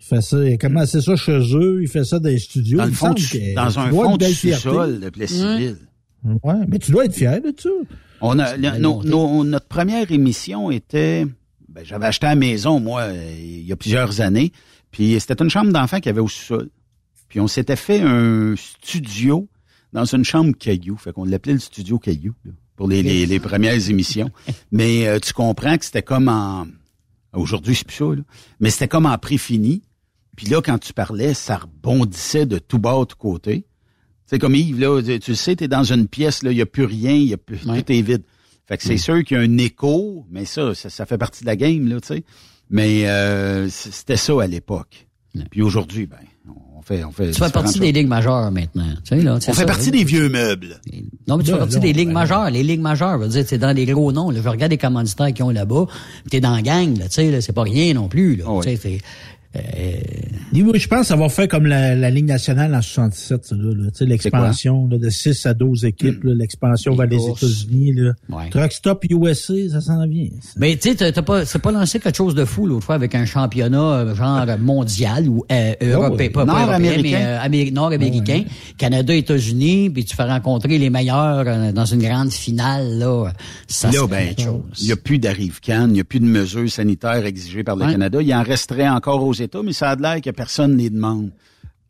il 0.00 0.04
fait 0.06 0.22
ça, 0.22 0.42
il 0.42 0.54
a 0.54 0.56
commencé 0.56 1.00
ça 1.02 1.16
chez 1.16 1.38
eux, 1.54 1.80
il 1.82 1.88
fait 1.88 2.04
ça 2.04 2.18
dans 2.18 2.28
les 2.30 2.38
studios. 2.38 2.78
dans 2.78 2.86
le 2.86 2.92
fond, 2.92 3.06
semble 3.08 3.18
du- 3.18 3.28
que 3.28 3.54
dans 3.56 3.78
un 3.78 3.90
fond 3.90 4.18
fierté. 4.20 4.62
sous-sol 4.68 5.00
de 5.00 5.08
Plessisville. 5.10 5.76
Ouais, 6.24 6.54
mais 6.68 6.78
tu 6.78 6.90
dois 6.92 7.04
être 7.04 7.14
fier 7.14 7.40
de 7.40 7.54
ça. 7.58 7.68
On 8.20 8.38
a, 8.38 8.56
le- 8.56 8.78
nos- 8.78 9.02
nos- 9.04 9.44
notre 9.44 9.66
première 9.66 10.10
émission 10.10 10.70
était, 10.70 11.26
ben, 11.68 11.84
j'avais 11.84 12.06
acheté 12.06 12.26
à 12.26 12.30
la 12.30 12.36
maison, 12.36 12.80
moi, 12.80 13.08
il 13.12 13.62
y 13.62 13.72
a 13.72 13.76
plusieurs 13.76 14.20
années, 14.20 14.52
puis 14.90 15.18
c'était 15.20 15.42
une 15.42 15.50
chambre 15.50 15.72
d'enfant 15.72 16.00
qui 16.00 16.08
avait 16.08 16.20
au 16.20 16.28
sous-sol. 16.28 16.70
Puis 17.28 17.40
on 17.40 17.48
s'était 17.48 17.76
fait 17.76 18.00
un 18.00 18.54
studio 18.56 19.48
dans 19.92 20.04
une 20.04 20.24
chambre 20.24 20.52
caillou, 20.58 20.96
fait 20.96 21.12
qu'on 21.12 21.24
l'appelait 21.24 21.52
le 21.54 21.58
studio 21.58 21.98
caillou, 21.98 22.32
là, 22.44 22.52
pour 22.76 22.88
les, 22.88 23.02
les, 23.02 23.26
les 23.26 23.40
premières 23.40 23.90
émissions. 23.90 24.30
Mais 24.72 25.06
euh, 25.06 25.18
tu 25.20 25.32
comprends 25.32 25.76
que 25.76 25.84
c'était 25.84 26.02
comme 26.02 26.28
en... 26.28 26.66
Aujourd'hui, 27.32 27.74
c'est 27.74 27.86
plus 27.86 27.96
ça, 27.96 28.04
là. 28.04 28.22
Mais 28.60 28.70
c'était 28.70 28.88
comme 28.88 29.06
en 29.06 29.18
pré-fini. 29.18 29.82
Puis 30.36 30.46
là, 30.46 30.60
quand 30.62 30.78
tu 30.78 30.92
parlais, 30.92 31.34
ça 31.34 31.58
rebondissait 31.58 32.46
de 32.46 32.58
tout 32.58 32.78
bas, 32.78 33.00
de 33.00 33.04
tout 33.04 33.16
côté. 33.16 33.66
C'est 34.34 34.40
comme 34.40 34.56
Yves, 34.56 34.80
là, 34.80 35.00
tu 35.00 35.20
tu 35.20 35.30
le 35.30 35.36
sais, 35.36 35.54
t'es 35.54 35.68
dans 35.68 35.84
une 35.84 36.08
pièce, 36.08 36.42
là, 36.42 36.50
il 36.50 36.56
n'y 36.56 36.60
a 36.60 36.66
plus 36.66 36.86
rien, 36.86 37.12
y 37.12 37.32
a 37.32 37.36
plus, 37.36 37.58
tout 37.58 37.70
est 37.70 38.02
vide. 38.02 38.24
Fait 38.66 38.76
que 38.76 38.82
c'est 38.82 38.96
sûr 38.96 39.22
qu'il 39.22 39.36
y 39.36 39.40
a 39.40 39.44
un 39.44 39.58
écho, 39.58 40.26
mais 40.28 40.44
ça, 40.44 40.74
ça, 40.74 40.90
ça 40.90 41.06
fait 41.06 41.18
partie 41.18 41.42
de 41.42 41.46
la 41.46 41.54
game, 41.54 41.86
là, 41.88 42.00
tu 42.00 42.08
sais. 42.08 42.24
Mais 42.68 43.08
euh, 43.08 43.68
c'était 43.68 44.16
ça 44.16 44.32
à 44.42 44.48
l'époque. 44.48 45.06
Puis 45.52 45.62
aujourd'hui, 45.62 46.06
ben, 46.06 46.16
on 46.76 46.82
fait, 46.82 47.04
on 47.04 47.12
fait. 47.12 47.30
Tu 47.30 47.38
fais 47.38 47.50
partie 47.50 47.78
des 47.78 47.92
ligues 47.92 48.08
majeures 48.08 48.50
maintenant. 48.50 48.88
Tu 49.04 49.16
sais, 49.16 49.22
là, 49.22 49.36
On 49.36 49.40
fait 49.40 49.52
ça, 49.52 49.66
partie 49.66 49.92
des 49.92 50.02
vieux 50.02 50.28
meubles. 50.28 50.80
Non, 51.28 51.36
mais 51.36 51.44
tu 51.44 51.52
fais 51.52 51.58
partie 51.58 51.74
là, 51.74 51.80
des 51.80 51.92
ligues 51.92 52.10
majeures. 52.10 52.50
Les 52.50 52.64
ligues 52.64 52.80
majeures, 52.80 53.18
veut 53.18 53.28
dire, 53.28 53.44
c'est 53.46 53.58
dans 53.58 53.72
des 53.72 53.86
gros 53.86 54.10
noms. 54.10 54.30
Là. 54.30 54.40
Je 54.42 54.48
regarde 54.48 54.72
les 54.72 54.78
commanditaires 54.78 55.32
qu'ils 55.32 55.44
ont 55.44 55.50
là-bas. 55.50 55.86
T'es 56.28 56.40
dans 56.40 56.56
la 56.56 56.62
gang, 56.62 56.98
là, 56.98 57.04
tu 57.04 57.14
sais, 57.14 57.30
là, 57.30 57.40
c'est 57.40 57.52
pas 57.52 57.62
rien 57.62 57.94
non 57.94 58.08
plus. 58.08 58.34
Là, 58.34 58.46
tu 58.64 58.76
sais, 58.76 58.98
c'est- 59.54 60.24
Dis-moi, 60.52 60.74
je 60.78 60.86
pense 60.86 61.00
que 61.00 61.06
ça 61.06 61.16
va 61.16 61.28
faire 61.28 61.48
comme 61.48 61.66
la, 61.66 61.96
la 61.96 62.10
Ligue 62.10 62.26
nationale 62.26 62.72
en 62.76 62.80
67, 62.80 63.44
ça, 63.44 63.56
là, 63.56 63.74
là. 63.74 63.90
Tu 63.90 63.98
sais, 63.98 64.04
l'expansion 64.06 64.86
là, 64.88 64.98
de 64.98 65.10
6 65.10 65.46
à 65.46 65.54
12 65.54 65.84
équipes, 65.84 66.22
là, 66.22 66.32
l'expansion 66.36 66.94
vers 66.94 67.08
les. 67.08 67.16
États-Unis. 67.24 67.92
Là. 67.94 68.12
Ouais. 68.30 68.50
Truck 68.50 68.70
Stop 68.72 69.04
USA, 69.10 69.54
ça 69.72 69.80
s'en 69.80 70.06
vient. 70.06 70.28
Mais 70.56 70.76
tu 70.76 70.94
sais, 70.96 71.12
pas, 71.22 71.44
c'est 71.44 71.58
pas 71.58 71.72
lancé 71.72 71.98
quelque 71.98 72.16
chose 72.16 72.34
de 72.36 72.44
fou 72.44 72.66
l'autre 72.66 72.84
fois 72.84 72.94
avec 72.94 73.14
un 73.16 73.24
championnat 73.24 73.78
euh, 73.82 74.14
genre 74.14 74.46
mondial 74.60 75.28
ou 75.28 75.44
euh, 75.50 75.72
européen, 75.82 76.28
pas, 76.32 76.46
pas 76.46 76.52
Nord-américain. 76.52 77.18
européen, 77.18 77.48
mais 77.50 77.66
euh, 77.68 77.70
nord-américain, 77.72 78.44
Canada, 78.78 79.14
États-Unis, 79.14 79.90
puis 79.90 80.04
tu 80.04 80.14
fais 80.14 80.22
rencontrer 80.24 80.78
les 80.78 80.90
meilleurs 80.90 81.44
euh, 81.46 81.72
dans 81.72 81.84
une 81.84 82.00
grande 82.02 82.30
finale 82.30 82.98
là. 82.98 83.32
Ça 83.66 83.90
là, 83.90 84.06
ben, 84.06 84.34
il 84.78 84.86
n'y 84.86 84.92
a 84.92 84.96
plus 84.96 85.18
d'arrive-can, 85.18 85.86
il 85.88 85.94
n'y 85.94 86.00
a 86.00 86.04
plus 86.04 86.20
de 86.20 86.26
mesures 86.26 86.70
sanitaires 86.70 87.24
exigées 87.26 87.64
par 87.64 87.74
le 87.76 87.84
Ouais. 87.86 87.92
Canada. 87.92 88.22
Il 88.22 88.32
en 88.34 88.42
resterait 88.42 88.88
encore 88.88 89.24
aux 89.24 89.32
États, 89.44 89.62
mais 89.62 89.72
ça 89.72 89.90
a 89.90 89.96
l'air 89.96 90.20
que 90.20 90.30
personne 90.30 90.76
les 90.76 90.90
demande. 90.90 91.30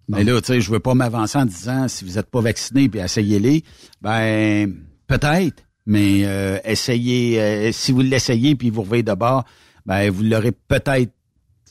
Mais 0.08 0.22
là, 0.22 0.38
tu 0.40 0.48
sais, 0.48 0.60
je 0.60 0.70
veux 0.70 0.80
pas 0.80 0.94
m'avancer 0.94 1.38
en 1.38 1.46
disant 1.46 1.88
si 1.88 2.04
vous 2.04 2.12
n'êtes 2.12 2.30
pas 2.30 2.40
vacciné 2.40 2.88
puis 2.88 3.00
essayez-les. 3.00 3.64
Ben, 4.02 4.74
peut-être, 5.06 5.62
mais 5.86 6.24
euh, 6.24 6.58
essayez. 6.64 7.40
euh, 7.40 7.72
si 7.72 7.92
vous 7.92 8.02
l'essayez 8.02 8.54
puis 8.54 8.70
vous 8.70 8.82
revenez 8.82 9.02
de 9.02 9.14
bord, 9.14 9.44
ben 9.86 10.10
vous 10.10 10.22
l'aurez 10.22 10.52
peut-être 10.52 11.12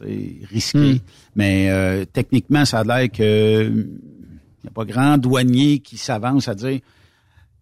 risqué. 0.01 0.93
Hmm. 0.95 0.99
Mais 1.35 1.69
euh, 1.69 2.05
techniquement, 2.11 2.65
ça 2.65 2.79
a 2.79 2.83
l'air 2.83 3.11
que 3.11 3.69
il 3.69 4.67
n'y 4.67 4.69
a 4.69 4.71
pas 4.71 4.85
grand 4.85 5.17
douanier 5.17 5.79
qui 5.79 5.97
s'avance 5.97 6.47
à 6.47 6.55
dire 6.55 6.79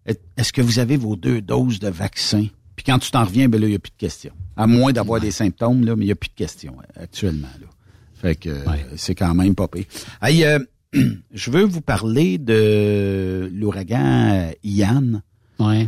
est-ce 0.06 0.54
que 0.54 0.62
vous 0.62 0.80
avez 0.80 0.98
vos 0.98 1.16
deux 1.16 1.42
doses 1.42 1.80
de 1.80 1.90
vaccin? 1.90 2.48
Puis 2.76 2.84
quand 2.84 3.00
tu 3.00 3.12
t'en 3.12 3.26
reviens, 3.26 3.48
ben 3.50 3.60
là, 3.60 3.68
il 3.68 3.72
n'y 3.72 3.76
a 3.76 3.80
plus 3.80 3.92
de 3.92 3.98
questions. 3.98 4.34
À 4.58 4.66
moins 4.68 4.92
d'avoir 4.92 5.20
des 5.20 5.32
symptômes, 5.32 5.86
là, 5.86 5.96
mais 5.96 6.06
il 6.06 6.08
n'y 6.08 6.12
a 6.12 6.16
plus 6.16 6.30
de 6.30 6.36
questions 6.36 6.76
euh, 6.80 7.04
actuellement. 7.04 7.50
Là. 7.60 7.68
Fait 8.22 8.36
que 8.36 8.50
euh, 8.50 8.66
c'est 8.98 9.16
quand 9.16 9.34
même 9.34 9.56
pas 9.56 9.68
pire. 9.68 9.86
Hey, 10.22 10.46
euh, 10.46 10.60
je 11.32 11.52
veux 11.52 11.64
vous 11.64 11.82
parler 11.82 12.38
de 12.38 13.50
l'ouragan 13.54 14.52
Ian. 14.64 15.22
Ouais. 15.60 15.88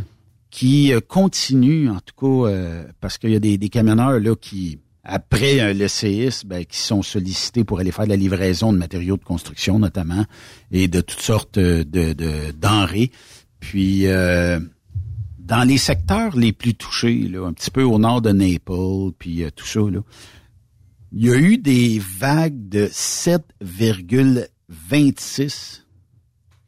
Qui 0.50 0.92
euh, 0.92 1.00
continue, 1.00 1.90
en 1.90 1.98
tout 2.00 2.14
cas, 2.16 2.48
euh, 2.48 2.84
parce 3.00 3.18
qu'il 3.18 3.30
y 3.30 3.36
a 3.36 3.40
des, 3.40 3.58
des, 3.58 3.68
camionneurs 3.68 4.20
là 4.20 4.36
qui, 4.36 4.78
après 5.02 5.60
euh, 5.60 5.74
le 5.74 5.88
séisme, 5.88 6.48
ben, 6.48 6.64
qui 6.64 6.78
sont 6.78 7.02
sollicités 7.02 7.64
pour 7.64 7.80
aller 7.80 7.90
faire 7.90 8.04
de 8.04 8.10
la 8.10 8.16
livraison 8.16 8.72
de 8.72 8.78
matériaux 8.78 9.16
de 9.16 9.24
construction 9.24 9.78
notamment 9.78 10.24
et 10.70 10.86
de 10.86 11.00
toutes 11.00 11.22
sortes 11.22 11.58
de, 11.58 11.82
de 11.82 12.52
denrées. 12.52 13.10
Puis 13.58 14.04
dans 15.38 15.66
les 15.66 15.78
secteurs 15.78 16.36
les 16.36 16.52
plus 16.52 16.74
touchés, 16.74 17.28
là, 17.28 17.46
un 17.46 17.52
petit 17.52 17.70
peu 17.70 17.82
au 17.82 17.98
nord 17.98 18.20
de 18.20 18.30
Naples, 18.30 19.12
puis 19.18 19.42
tout 19.56 19.66
ça, 19.66 19.80
là, 19.80 20.00
il 21.16 21.26
y 21.26 21.30
a 21.30 21.36
eu 21.36 21.58
des 21.58 22.02
vagues 22.18 22.68
de 22.68 22.88
7,26, 22.88 25.82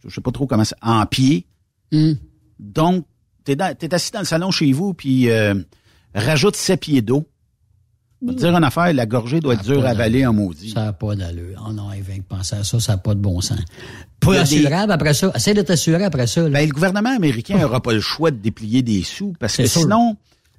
je 0.06 0.14
sais 0.14 0.20
pas 0.20 0.30
trop 0.30 0.46
comment 0.46 0.62
c'est, 0.62 0.76
en 0.80 1.04
pied. 1.04 1.48
Hmm. 1.90 2.12
Donc, 2.60 3.06
t'es, 3.42 3.56
es 3.58 3.94
assis 3.94 4.12
dans 4.12 4.20
le 4.20 4.24
salon 4.24 4.52
chez 4.52 4.72
vous, 4.72 4.94
puis 4.94 5.28
euh, 5.30 5.54
rajoute 6.14 6.54
7 6.54 6.80
pieds 6.80 7.02
d'eau. 7.02 7.28
Je 8.22 8.28
te 8.32 8.38
dire 8.38 8.56
une 8.56 8.62
affaire, 8.62 8.94
la 8.94 9.04
gorgée 9.04 9.40
doit 9.40 9.54
être 9.54 9.64
dure 9.64 9.84
à 9.84 9.88
avaler 9.90 10.24
en 10.24 10.32
maudit. 10.32 10.70
Ça 10.70 10.84
n'a 10.84 10.92
pas 10.92 11.16
d'allure. 11.16 11.64
Oh 11.68 11.72
non, 11.72 11.90
de 11.90 12.22
penser 12.22 12.54
à 12.54 12.62
ça, 12.62 12.78
ça 12.78 12.92
n'a 12.92 12.98
pas 12.98 13.14
de 13.14 13.20
bon 13.20 13.40
sens. 13.40 13.58
Pas 14.20 14.38
assurable 14.40 14.92
après 14.92 15.12
ça? 15.12 15.32
Essaye 15.34 15.54
de 15.54 15.62
t'assurer 15.62 16.04
après 16.04 16.28
ça. 16.28 16.48
Ben, 16.48 16.64
le 16.66 16.72
gouvernement 16.72 17.14
américain 17.14 17.58
n'aura 17.58 17.82
pas 17.82 17.92
le 17.92 18.00
choix 18.00 18.30
de 18.30 18.36
déplier 18.36 18.82
des 18.82 19.02
sous 19.02 19.32
parce 19.40 19.56
que 19.56 19.66
sinon, 19.66 20.16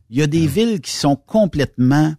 il 0.09 0.19
y 0.19 0.21
a 0.21 0.27
des 0.27 0.45
villes 0.45 0.81
qui 0.81 0.91
sont 0.91 1.15
complètement 1.15 2.13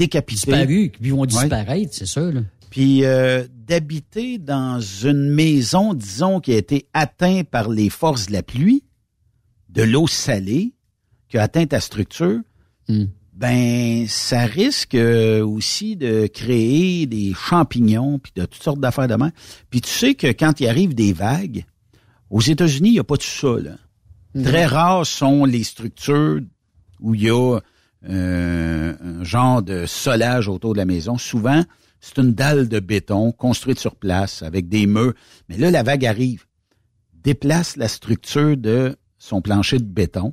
décapités. 0.00 0.50
Disparus, 0.50 0.90
qui 0.90 1.10
vont 1.10 1.26
disparaître, 1.26 1.92
c'est. 1.92 2.32
Là. 2.32 2.40
Puis 2.70 3.04
euh, 3.04 3.46
d'habiter 3.66 4.38
dans 4.38 4.80
une 4.80 5.28
maison, 5.28 5.92
disons, 5.92 6.40
qui 6.40 6.52
a 6.52 6.56
été 6.56 6.86
atteinte 6.94 7.48
par 7.48 7.68
les 7.68 7.90
forces 7.90 8.26
de 8.26 8.32
la 8.32 8.42
pluie, 8.42 8.84
de 9.68 9.82
l'eau 9.82 10.06
salée, 10.06 10.72
qui 11.28 11.36
a 11.36 11.42
atteint 11.42 11.66
ta 11.66 11.80
structure, 11.80 12.40
hmm. 12.88 13.04
ben 13.34 14.06
ça 14.08 14.46
risque 14.46 14.94
euh, 14.94 15.44
aussi 15.44 15.96
de 15.96 16.28
créer 16.28 17.06
des 17.06 17.34
champignons, 17.34 18.18
puis 18.18 18.32
de 18.36 18.44
toutes 18.44 18.62
sortes 18.62 18.80
d'affaires 18.80 19.08
de 19.08 19.16
main. 19.16 19.32
Puis 19.68 19.80
tu 19.80 19.90
sais 19.90 20.14
que 20.14 20.28
quand 20.28 20.60
il 20.60 20.68
arrive 20.68 20.94
des 20.94 21.12
vagues, 21.12 21.64
aux 22.30 22.40
États-Unis, 22.40 22.90
il 22.90 22.92
n'y 22.92 22.98
a 23.00 23.04
pas 23.04 23.16
tout 23.16 23.26
ça. 23.26 23.58
Là. 23.58 23.76
Hmm. 24.34 24.44
Très 24.44 24.64
rares 24.64 25.06
sont 25.06 25.44
les 25.44 25.64
structures 25.64 26.40
où 27.00 27.14
il 27.16 27.22
y 27.22 27.30
a 27.30 27.58
euh, 28.08 28.94
un 29.00 29.24
genre 29.24 29.62
de 29.62 29.84
solage 29.86 30.48
autour 30.48 30.72
de 30.72 30.78
la 30.78 30.86
maison. 30.86 31.18
Souvent, 31.18 31.64
c'est 32.00 32.18
une 32.18 32.32
dalle 32.32 32.68
de 32.68 32.80
béton 32.80 33.32
construite 33.32 33.78
sur 33.78 33.94
place 33.94 34.42
avec 34.42 34.68
des 34.68 34.86
murs. 34.86 35.14
Mais 35.48 35.58
là, 35.58 35.70
la 35.70 35.82
vague 35.82 36.06
arrive, 36.06 36.46
déplace 37.14 37.76
la 37.76 37.88
structure 37.88 38.56
de 38.56 38.96
son 39.18 39.42
plancher 39.42 39.78
de 39.78 39.84
béton. 39.84 40.32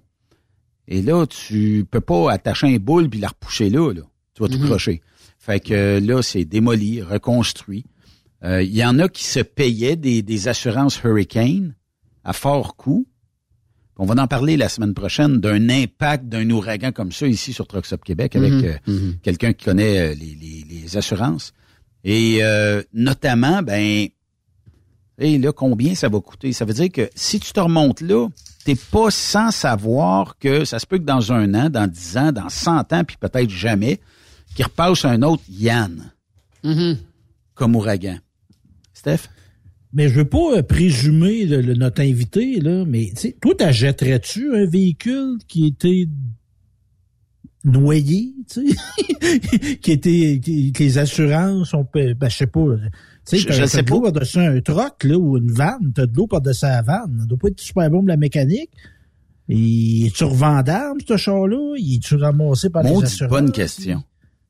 Et 0.88 1.01
là, 1.01 1.25
tu 1.25 1.86
peux 1.89 1.99
pas 1.99 2.32
attacher 2.32 2.73
un 2.73 2.77
boule 2.77 3.10
puis 3.10 3.19
la 3.19 3.27
repousser 3.27 3.69
là, 3.69 3.91
là. 3.91 4.03
Tu 4.34 4.43
vas 4.43 4.49
tout 4.49 4.60
mhm. 4.60 4.67
crocher. 4.67 5.01
Fait 5.38 5.60
que 5.60 5.99
là, 5.99 6.21
c'est 6.21 6.45
démoli, 6.45 7.01
reconstruit. 7.01 7.86
Euh, 8.43 8.62
il 8.62 8.75
y 8.75 8.86
en 8.86 8.99
a 8.99 9.10
qui 9.10 9.23
se 9.23 9.39
payaient 9.39 9.95
des, 9.95 10.21
des 10.21 10.47
assurances 10.47 11.01
Hurricane 11.03 11.75
à 12.23 12.34
fort 12.34 12.75
coût 12.75 13.08
on 13.99 14.05
va 14.05 14.21
en 14.21 14.27
parler 14.27 14.57
la 14.57 14.69
semaine 14.69 14.93
prochaine 14.93 15.39
d'un 15.39 15.69
impact 15.69 16.25
d'un 16.25 16.49
ouragan 16.49 16.91
comme 16.91 17.12
ça 17.12 17.27
ici 17.27 17.53
sur 17.53 17.67
Trucks 17.67 17.88
Québec 18.03 18.36
avec 18.36 18.51
mhm. 18.53 18.63
euh, 18.65 18.77
Mhm. 18.88 19.17
quelqu'un 19.23 19.53
qui 19.53 19.65
connaît 19.65 20.12
euh, 20.12 20.15
les, 20.15 20.36
les- 20.36 20.65
les 20.69 20.97
assurances. 20.97 21.53
Et 22.03 22.39
euh, 22.41 22.83
notamment, 22.93 23.62
ben, 23.63 24.07
et 25.19 25.38
là, 25.39 25.51
combien 25.51 25.95
ça 25.95 26.10
va 26.10 26.19
coûter? 26.21 26.53
Ça 26.53 26.63
veut 26.63 26.73
dire 26.73 26.91
que 26.91 27.10
si 27.15 27.39
tu 27.39 27.51
te 27.51 27.60
remontes 27.60 28.01
là, 28.01 28.27
t'es 28.65 28.75
pas 28.75 29.10
sans 29.10 29.49
savoir 29.51 30.38
que 30.38 30.63
ça 30.63 30.77
se 30.77 30.86
peut 30.86 30.99
que 30.99 31.03
dans 31.05 31.31
un 31.33 31.53
an, 31.55 31.69
dans 31.69 31.88
dix 31.88 32.17
ans, 32.17 32.31
dans 32.31 32.49
cent 32.49 32.91
ans, 32.93 33.03
puis 33.03 33.17
peut-être 33.19 33.49
jamais, 33.49 33.99
qu'il 34.55 34.65
repasse 34.65 35.05
un 35.05 35.21
autre 35.23 35.43
Yann 35.49 36.12
Mhm. 36.63 36.97
comme 37.55 37.75
ouragan. 37.75 38.19
Steph? 38.93 39.27
Mais 39.97 40.07
je 40.10 40.13
veux 40.13 40.25
pas 40.29 40.57
euh, 40.57 40.62
présumer 40.62 41.45
le- 41.45 41.60
le- 41.62 41.73
notre 41.73 42.01
invité, 42.03 42.60
là, 42.62 42.86
mais 42.86 43.07
tu 43.15 43.15
sais, 43.21 43.38
toi, 43.41 43.55
t'achèterais-tu 43.55 44.55
un 44.55 44.65
véhicule 44.67 45.39
qui 45.47 45.65
était 45.65 46.07
noyé, 47.63 48.33
tu 48.49 48.69
sais, 48.69 49.77
qui 49.81 49.91
était, 49.91 50.39
qui- 50.41 50.71
que 50.71 50.83
les 50.83 50.97
assurances 50.97 51.73
ont, 51.73 51.86
ben, 51.93 52.15
je 52.21 52.29
sais 52.36 52.47
pas, 52.47 52.62
tu 52.75 52.89
sais, 53.25 53.38
Je- 53.38 53.47
t'as- 53.47 53.53
je 53.53 53.65
sais 53.65 53.83
de 53.83 53.89
l'eau 53.89 54.01
par-dessus 54.01 54.39
un 54.39 54.62
troc, 54.62 55.03
là, 55.03 55.17
ou 55.17 55.38
une 55.38 55.51
vanne, 55.51 55.91
t'as 55.93 56.05
de 56.05 56.15
l'eau 56.15 56.27
par-dessus 56.27 56.65
la 56.65 56.81
vanne. 56.81 57.17
Ça 57.19 57.25
doit 57.25 57.38
pas 57.38 57.47
être 57.49 57.60
super 57.60 57.89
bon 57.89 58.03
de 58.03 58.07
la 58.07 58.17
mécanique. 58.17 58.69
Et 59.49 60.05
es-tu 60.07 60.23
revendable, 60.25 61.01
ce 61.07 61.15
char-là? 61.17 61.75
Il 61.77 61.95
est-tu 61.95 62.15
ramassé 62.15 62.69
par 62.69 62.83
les 62.83 62.89
Maudite 62.89 63.05
assurances? 63.07 63.29
bonne 63.31 63.51
question. 63.51 64.03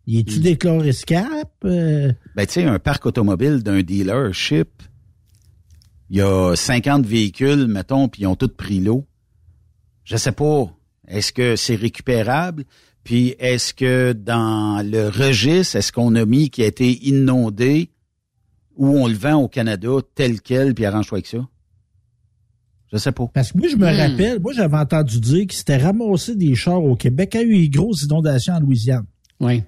Il 0.07 0.19
est-tu 0.19 0.39
déclaré 0.39 0.91
scap? 0.91 1.51
Euh, 1.65 2.11
Ben, 2.35 2.45
tu 2.45 2.53
sais, 2.53 2.63
un 2.63 2.79
parc 2.79 3.05
automobile 3.05 3.61
d'un 3.63 3.81
dealership, 3.83 4.69
il 6.09 6.17
y 6.17 6.21
a 6.21 6.55
50 6.55 7.05
véhicules, 7.05 7.67
mettons, 7.67 8.07
puis 8.07 8.23
ils 8.23 8.27
ont 8.27 8.35
tous 8.35 8.47
pris 8.49 8.79
l'eau. 8.79 9.05
Je 10.03 10.15
sais 10.17 10.31
pas. 10.31 10.71
Est-ce 11.07 11.31
que 11.33 11.55
c'est 11.55 11.75
récupérable? 11.75 12.63
Puis 13.03 13.35
est-ce 13.39 13.73
que 13.73 14.13
dans 14.13 14.85
le 14.85 15.07
registre, 15.09 15.77
est-ce 15.77 15.91
qu'on 15.91 16.15
a 16.15 16.25
mis 16.25 16.49
qui 16.49 16.63
a 16.63 16.65
été 16.65 17.07
inondé 17.07 17.89
ou 18.75 18.87
on 18.87 19.07
le 19.07 19.13
vend 19.15 19.35
au 19.35 19.47
Canada 19.47 19.89
tel 20.15 20.41
quel, 20.41 20.73
puis 20.73 20.85
arrange-toi 20.85 21.17
avec 21.17 21.27
ça? 21.27 21.37
Je 22.91 22.97
sais 22.97 23.11
pas. 23.11 23.27
Parce 23.33 23.51
que 23.51 23.57
moi, 23.57 23.67
je 23.67 23.75
me 23.75 23.85
Hmm. 23.85 23.97
rappelle, 24.11 24.39
moi, 24.39 24.53
j'avais 24.53 24.77
entendu 24.77 25.19
dire 25.19 25.41
qu'il 25.41 25.53
s'était 25.53 25.77
ramassé 25.77 26.35
des 26.35 26.55
chars 26.55 26.81
au 26.83 26.95
Québec 26.95 27.31
il 27.33 27.37
y 27.37 27.39
a 27.39 27.43
eu 27.43 27.53
les 27.53 27.69
grosses 27.69 28.03
inondations 28.03 28.53
en 28.53 28.59
Louisiane. 28.61 29.05
Oui. 29.39 29.63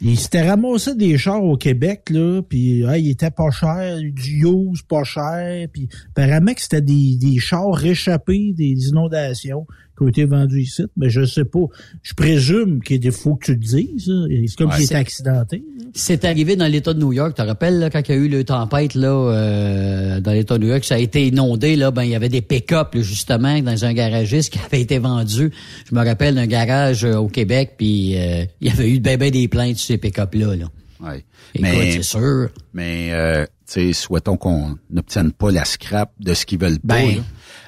Il 0.00 0.18
s'était 0.18 0.48
ramassé 0.48 0.94
des 0.94 1.18
chars 1.18 1.44
au 1.44 1.56
Québec, 1.56 2.08
là, 2.10 2.40
puis 2.42 2.84
ah, 2.86 2.96
il 2.96 3.10
était 3.10 3.30
pas 3.30 3.50
cher, 3.50 3.98
du 3.98 4.46
use 4.46 4.82
pas 4.82 5.04
cher, 5.04 5.68
puis 5.72 5.88
apparemment 6.16 6.54
que 6.54 6.62
c'était 6.62 6.80
des, 6.80 7.16
des 7.16 7.38
chars 7.38 7.74
réchappés 7.74 8.54
des 8.56 8.88
inondations 8.88 9.66
qui 9.96 10.02
ont 10.04 10.08
été 10.08 10.24
vendus 10.24 10.62
ici, 10.62 10.82
mais 10.96 11.10
je 11.10 11.24
sais 11.24 11.44
pas. 11.44 11.64
Je 12.02 12.14
présume 12.14 12.80
qu'il 12.82 13.10
faut 13.12 13.34
que 13.36 13.46
tu 13.46 13.52
le 13.52 13.58
dises. 13.58 14.06
là. 14.08 14.26
C'est 14.46 14.56
comme 14.56 14.70
Ouais, 14.70 14.76
s'il 14.76 14.86
c'est- 14.86 14.94
était 14.94 15.00
accidenté. 15.00 15.64
C'est 15.94 16.24
arrivé 16.24 16.56
dans 16.56 16.66
l'État 16.66 16.94
de 16.94 17.00
New 17.00 17.12
York. 17.12 17.34
Tu 17.36 17.42
te 17.42 17.46
rappelles 17.46 17.78
là, 17.78 17.90
quand 17.90 18.00
il 18.08 18.14
y 18.14 18.14
a 18.14 18.20
eu 18.20 18.28
le 18.28 18.44
tempête 18.44 18.94
là, 18.94 19.08
euh, 19.08 20.20
dans 20.20 20.32
l'État 20.32 20.56
de 20.56 20.62
New 20.64 20.70
York, 20.70 20.84
ça 20.84 20.94
a 20.94 20.98
été 20.98 21.26
inondé. 21.26 21.76
Là, 21.76 21.90
ben 21.90 22.04
il 22.04 22.10
y 22.10 22.14
avait 22.14 22.28
des 22.30 22.40
pick-up 22.42 22.94
là, 22.94 23.02
justement 23.02 23.60
dans 23.60 23.84
un 23.84 23.92
garagiste 23.92 24.52
qui 24.52 24.58
avait 24.66 24.80
été 24.80 24.98
vendu. 24.98 25.50
Je 25.90 25.94
me 25.94 26.02
rappelle 26.04 26.34
d'un 26.34 26.46
garage 26.46 27.04
euh, 27.04 27.16
au 27.16 27.28
Québec, 27.28 27.74
puis 27.76 28.16
euh, 28.16 28.44
il 28.60 28.68
y 28.68 28.70
avait 28.70 28.90
eu 28.90 29.00
ben, 29.00 29.18
ben 29.18 29.30
des 29.30 29.48
plaintes 29.48 29.76
sur 29.76 29.88
ces 29.88 29.98
pick-up 29.98 30.34
là. 30.34 30.56
là. 30.56 30.66
Ouais. 31.00 31.24
Écoute, 31.54 31.68
c'est 31.90 32.02
sûr. 32.02 32.48
Mais, 32.72 33.08
euh, 33.12 33.44
tu 33.66 33.72
sais, 33.74 33.92
souhaitons 33.92 34.36
qu'on 34.36 34.76
n'obtienne 34.90 35.32
pas 35.32 35.50
la 35.50 35.64
scrap 35.64 36.12
de 36.20 36.32
ce 36.32 36.46
qu'ils 36.46 36.58
veulent 36.60 36.78
pas. 36.78 36.94
Ben, 37.02 37.16
là. 37.16 37.22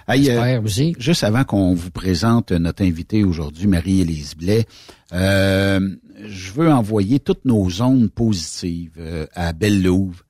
Hey, 0.06 0.30
euh, 0.30 0.60
juste 0.98 1.24
avant 1.24 1.44
qu'on 1.44 1.72
vous 1.72 1.90
présente 1.90 2.52
notre 2.52 2.84
invité 2.84 3.24
aujourd'hui, 3.24 3.66
Marie-Élise 3.66 4.34
Blais, 4.36 4.66
euh, 5.14 5.80
je 6.26 6.52
veux 6.52 6.70
envoyer 6.70 7.20
toutes 7.20 7.46
nos 7.46 7.80
ondes 7.80 8.10
positives 8.10 8.96
euh, 8.98 9.26
à 9.34 9.54
Belle-Louve, 9.54 10.22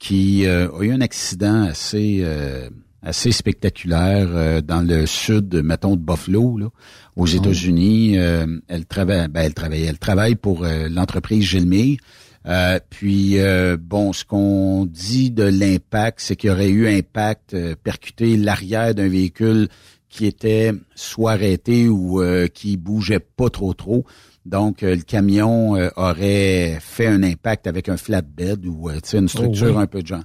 qui 0.00 0.46
euh, 0.46 0.68
a 0.76 0.82
eu 0.82 0.90
un 0.90 1.00
accident 1.00 1.62
assez 1.62 2.22
euh, 2.22 2.68
assez 3.04 3.30
spectaculaire 3.30 4.26
euh, 4.30 4.60
dans 4.62 4.82
le 4.82 5.06
sud, 5.06 5.62
mettons, 5.62 5.94
de 5.94 6.02
Buffalo, 6.02 6.58
là, 6.58 6.66
aux 7.14 7.26
États-Unis. 7.26 8.18
Euh, 8.18 8.46
elle 8.66 8.84
travaille, 8.84 9.28
ben, 9.28 9.42
elle 9.42 9.54
travaille, 9.54 9.84
elle 9.84 9.98
travaille 9.98 10.34
pour 10.34 10.66
l'entreprise 10.90 11.44
Gilmire. 11.44 11.98
Euh, 12.46 12.80
puis 12.88 13.38
euh, 13.38 13.76
bon, 13.78 14.12
ce 14.12 14.24
qu'on 14.24 14.86
dit 14.86 15.30
de 15.30 15.42
l'impact, 15.42 16.20
c'est 16.20 16.36
qu'il 16.36 16.48
y 16.48 16.52
aurait 16.52 16.70
eu 16.70 16.88
impact 16.88 17.54
euh, 17.54 17.74
percuté 17.82 18.36
l'arrière 18.36 18.94
d'un 18.94 19.08
véhicule 19.08 19.68
qui 20.08 20.26
était 20.26 20.72
soit 20.94 21.32
arrêté 21.32 21.88
ou 21.88 22.22
euh, 22.22 22.48
qui 22.48 22.76
bougeait 22.76 23.20
pas 23.20 23.50
trop 23.50 23.74
trop. 23.74 24.04
Donc 24.46 24.82
euh, 24.82 24.96
le 24.96 25.02
camion 25.02 25.76
euh, 25.76 25.90
aurait 25.96 26.78
fait 26.80 27.06
un 27.06 27.22
impact 27.22 27.66
avec 27.66 27.88
un 27.88 27.96
flatbed 27.96 28.66
ou 28.66 28.88
euh, 28.88 28.94
tu 28.94 29.10
sais, 29.10 29.18
une 29.18 29.28
structure 29.28 29.76
oui. 29.76 29.82
un 29.82 29.86
peu 29.86 30.02
de 30.02 30.06
genre. 30.06 30.24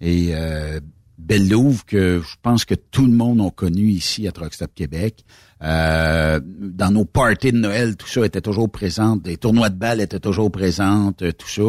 Et 0.00 0.30
euh, 0.32 0.80
Belle-Louve, 1.18 1.84
que 1.84 2.20
je 2.20 2.36
pense 2.42 2.64
que 2.64 2.74
tout 2.74 3.06
le 3.06 3.12
monde 3.12 3.40
a 3.40 3.50
connu 3.50 3.88
ici 3.88 4.26
à 4.26 4.32
Truck 4.32 4.52
Stop 4.52 4.72
Québec. 4.74 5.24
Euh, 5.62 6.40
dans 6.44 6.90
nos 6.90 7.04
parties 7.04 7.52
de 7.52 7.58
Noël, 7.58 7.96
tout 7.96 8.08
ça 8.08 8.24
était 8.26 8.40
toujours 8.40 8.70
présent. 8.70 9.16
Des 9.16 9.36
tournois 9.36 9.70
de 9.70 9.76
balles 9.76 10.00
étaient 10.00 10.18
toujours 10.20 10.50
présents, 10.50 11.12
euh, 11.22 11.32
tout 11.32 11.48
ça. 11.48 11.62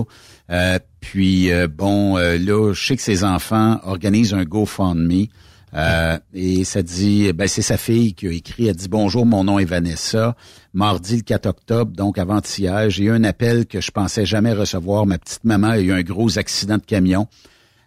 Euh, 0.50 0.80
puis 1.00 1.50
bon, 1.76 2.18
là, 2.18 2.74
je 2.74 2.86
sais 2.86 2.96
que 2.96 3.02
ses 3.02 3.24
enfants 3.24 3.80
organisent 3.84 4.34
un 4.34 4.46
GoFundMe. 4.46 5.28
Euh, 5.76 6.20
et 6.34 6.64
ça 6.66 6.84
dit, 6.84 7.34
ben 7.34 7.48
c'est 7.48 7.64
sa 7.64 7.78
fille 7.78 8.14
qui 8.14 8.28
a 8.28 8.32
écrit, 8.32 8.68
elle 8.68 8.76
dit 8.76 8.88
bonjour, 8.88 9.26
mon 9.26 9.44
nom 9.44 9.58
est 9.58 9.66
Vanessa. 9.66 10.36
Mardi 10.74 11.18
le 11.18 11.22
4 11.24 11.46
octobre, 11.48 11.92
donc 11.92 12.18
avant-hier, 12.18 12.90
j'ai 12.90 13.06
eu 13.06 13.12
un 13.12 13.24
appel 13.24 13.66
que 13.66 13.82
je 13.82 13.92
pensais 13.92 14.26
jamais 14.26 14.54
recevoir. 14.54 15.06
Ma 15.06 15.18
petite 15.18 15.44
maman 15.44 15.70
a 15.70 15.80
eu 15.80 15.92
un 15.92 16.02
gros 16.02 16.38
accident 16.38 16.78
de 16.78 16.84
camion. 16.86 17.28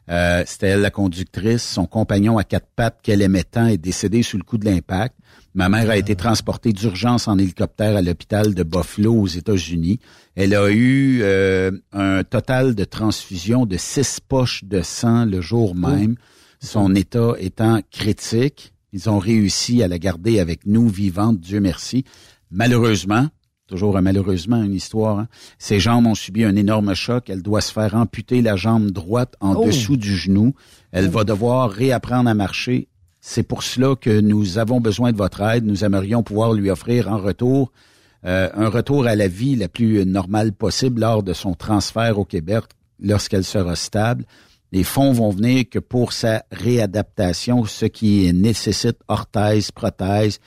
Euh, 0.08 0.42
C'était 0.46 0.68
elle 0.68 0.80
la 0.80 0.90
conductrice. 0.90 1.62
Son 1.62 1.86
compagnon 1.86 2.38
à 2.38 2.44
quatre 2.44 2.68
pattes 2.74 2.98
qu'elle 3.02 3.22
aimait 3.22 3.44
tant 3.44 3.66
est 3.66 3.78
décédé 3.78 4.22
sous 4.22 4.36
le 4.36 4.44
coup 4.44 4.58
de 4.58 4.64
l'impact. 4.64 5.14
Ma 5.56 5.70
mère 5.70 5.88
a 5.88 5.96
été 5.96 6.14
transportée 6.16 6.74
d'urgence 6.74 7.28
en 7.28 7.38
hélicoptère 7.38 7.96
à 7.96 8.02
l'hôpital 8.02 8.54
de 8.54 8.62
Buffalo 8.62 9.14
aux 9.14 9.26
États-Unis. 9.26 10.00
Elle 10.34 10.54
a 10.54 10.68
eu 10.70 11.20
euh, 11.22 11.70
un 11.94 12.24
total 12.24 12.74
de 12.74 12.84
transfusion 12.84 13.64
de 13.64 13.78
six 13.78 14.20
poches 14.20 14.64
de 14.64 14.82
sang 14.82 15.24
le 15.24 15.40
jour 15.40 15.74
même, 15.74 16.16
son 16.60 16.94
état 16.94 17.32
étant 17.38 17.80
critique. 17.90 18.74
Ils 18.92 19.08
ont 19.08 19.18
réussi 19.18 19.82
à 19.82 19.88
la 19.88 19.98
garder 19.98 20.40
avec 20.40 20.66
nous 20.66 20.88
vivante, 20.90 21.40
Dieu 21.40 21.58
merci. 21.60 22.04
Malheureusement, 22.50 23.28
toujours 23.66 23.98
malheureusement 24.02 24.62
une 24.62 24.74
histoire, 24.74 25.20
hein, 25.20 25.28
ses 25.58 25.80
jambes 25.80 26.06
ont 26.06 26.14
subi 26.14 26.44
un 26.44 26.54
énorme 26.54 26.92
choc. 26.94 27.30
Elle 27.30 27.42
doit 27.42 27.62
se 27.62 27.72
faire 27.72 27.94
amputer 27.94 28.42
la 28.42 28.56
jambe 28.56 28.90
droite 28.90 29.34
en 29.40 29.54
Oh. 29.54 29.64
dessous 29.64 29.96
du 29.96 30.14
genou. 30.18 30.52
Elle 30.92 31.08
va 31.08 31.24
devoir 31.24 31.70
réapprendre 31.70 32.28
à 32.28 32.34
marcher. 32.34 32.88
C'est 33.28 33.42
pour 33.42 33.64
cela 33.64 33.96
que 33.96 34.20
nous 34.20 34.58
avons 34.58 34.80
besoin 34.80 35.10
de 35.10 35.16
votre 35.16 35.42
aide. 35.42 35.66
Nous 35.66 35.84
aimerions 35.84 36.22
pouvoir 36.22 36.52
lui 36.52 36.70
offrir 36.70 37.08
en 37.12 37.18
retour 37.18 37.72
euh, 38.24 38.48
un 38.54 38.68
retour 38.68 39.04
à 39.08 39.16
la 39.16 39.26
vie 39.26 39.56
la 39.56 39.66
plus 39.66 40.06
normale 40.06 40.52
possible 40.52 41.00
lors 41.00 41.24
de 41.24 41.32
son 41.32 41.54
transfert 41.54 42.20
au 42.20 42.24
Québec 42.24 42.62
lorsqu'elle 43.00 43.42
sera 43.42 43.74
stable. 43.74 44.24
Les 44.70 44.84
fonds 44.84 45.12
vont 45.12 45.30
venir 45.30 45.64
que 45.68 45.80
pour 45.80 46.12
sa 46.12 46.44
réadaptation, 46.52 47.64
ce 47.64 47.86
qui 47.86 48.32
nécessite 48.32 48.98
orthèse, 49.08 49.72
prothèse, 49.72 50.38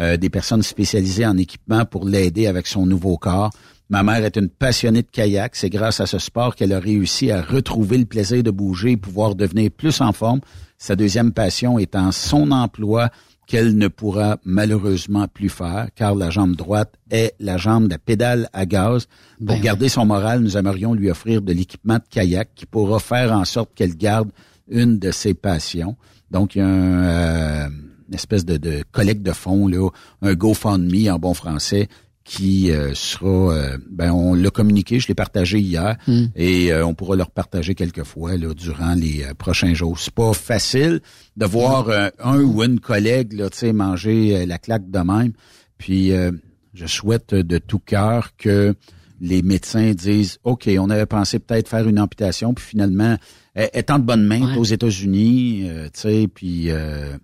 euh, 0.00 0.16
des 0.16 0.28
personnes 0.28 0.64
spécialisées 0.64 1.26
en 1.26 1.38
équipement 1.38 1.84
pour 1.84 2.04
l'aider 2.04 2.48
avec 2.48 2.66
son 2.66 2.84
nouveau 2.84 3.16
corps. 3.16 3.52
Ma 3.90 4.02
mère 4.02 4.24
est 4.24 4.36
une 4.36 4.48
passionnée 4.48 5.02
de 5.02 5.10
kayak. 5.10 5.54
C'est 5.54 5.70
grâce 5.70 6.00
à 6.00 6.06
ce 6.06 6.18
sport 6.18 6.56
qu'elle 6.56 6.72
a 6.72 6.80
réussi 6.80 7.30
à 7.30 7.42
retrouver 7.42 7.96
le 7.96 8.06
plaisir 8.06 8.42
de 8.42 8.50
bouger 8.50 8.92
et 8.92 8.96
pouvoir 8.96 9.36
devenir 9.36 9.70
plus 9.70 10.00
en 10.00 10.12
forme. 10.12 10.40
Sa 10.84 10.96
deuxième 10.96 11.32
passion 11.32 11.78
étant 11.78 12.12
son 12.12 12.50
emploi 12.50 13.08
qu'elle 13.46 13.74
ne 13.78 13.88
pourra 13.88 14.36
malheureusement 14.44 15.26
plus 15.28 15.48
faire, 15.48 15.88
car 15.94 16.14
la 16.14 16.28
jambe 16.28 16.56
droite 16.56 16.92
est 17.10 17.34
la 17.40 17.56
jambe 17.56 17.84
de 17.84 17.92
la 17.92 17.98
pédale 17.98 18.50
à 18.52 18.66
gaz. 18.66 19.06
Pour 19.38 19.56
Ben 19.56 19.62
garder 19.62 19.88
son 19.88 20.04
moral, 20.04 20.40
nous 20.40 20.58
aimerions 20.58 20.92
lui 20.92 21.10
offrir 21.10 21.40
de 21.40 21.54
l'équipement 21.54 21.94
de 21.94 22.04
kayak 22.10 22.50
qui 22.54 22.66
pourra 22.66 22.98
faire 22.98 23.32
en 23.32 23.46
sorte 23.46 23.70
qu'elle 23.74 23.96
garde 23.96 24.28
une 24.68 24.98
de 24.98 25.10
ses 25.10 25.32
passions. 25.32 25.96
Donc, 26.30 26.54
il 26.54 26.58
y 26.58 26.60
a 26.60 26.66
un, 26.66 27.02
euh, 27.02 27.68
une 28.10 28.14
espèce 28.14 28.44
de, 28.44 28.58
de 28.58 28.84
collecte 28.92 29.22
de 29.22 29.32
fonds, 29.32 29.68
là, 29.68 29.88
un 30.20 30.34
GoFundMe 30.34 31.10
en 31.10 31.18
bon 31.18 31.32
français, 31.32 31.88
qui 32.24 32.70
euh, 32.72 32.94
sera, 32.94 33.52
euh, 33.54 33.78
ben 33.90 34.10
on 34.10 34.32
l'a 34.34 34.48
communiqué, 34.50 34.98
je 34.98 35.08
l'ai 35.08 35.14
partagé 35.14 35.58
hier, 35.60 35.96
Mm. 36.08 36.24
et 36.34 36.72
euh, 36.72 36.86
on 36.86 36.94
pourra 36.94 37.16
le 37.16 37.22
repartager 37.22 37.74
quelques 37.74 38.04
fois 38.04 38.36
là, 38.38 38.54
durant 38.54 38.94
les 38.94 39.22
euh, 39.24 39.34
prochains 39.34 39.74
jours. 39.74 39.98
C'est 39.98 40.14
pas 40.14 40.32
facile 40.32 41.00
de 41.36 41.44
voir 41.46 41.88
euh, 41.90 42.08
un 42.22 42.40
ou 42.40 42.62
une 42.64 42.80
collègue 42.80 43.34
là, 43.34 43.50
tu 43.50 43.58
sais, 43.58 43.72
manger 43.74 44.46
la 44.46 44.56
claque 44.58 44.90
de 44.90 44.98
même. 45.00 45.32
Puis 45.76 46.12
euh, 46.12 46.32
je 46.72 46.86
souhaite 46.86 47.34
de 47.34 47.58
tout 47.58 47.78
cœur 47.78 48.30
que 48.38 48.74
les 49.20 49.42
médecins 49.42 49.92
disent 49.92 50.38
OK, 50.44 50.68
on 50.78 50.88
avait 50.90 51.06
pensé 51.06 51.38
peut-être 51.38 51.68
faire 51.68 51.86
une 51.88 52.00
amputation, 52.00 52.54
puis 52.54 52.64
finalement, 52.64 53.16
en 53.56 53.98
de 53.98 54.04
bonne 54.04 54.24
main 54.26 54.52
Ouais. 54.52 54.56
aux 54.58 54.64
États-Unis, 54.64 55.64
euh, 55.68 55.84
tu 55.92 56.00
sais, 56.00 56.28
puis 56.34 56.70
euh, 56.70 57.16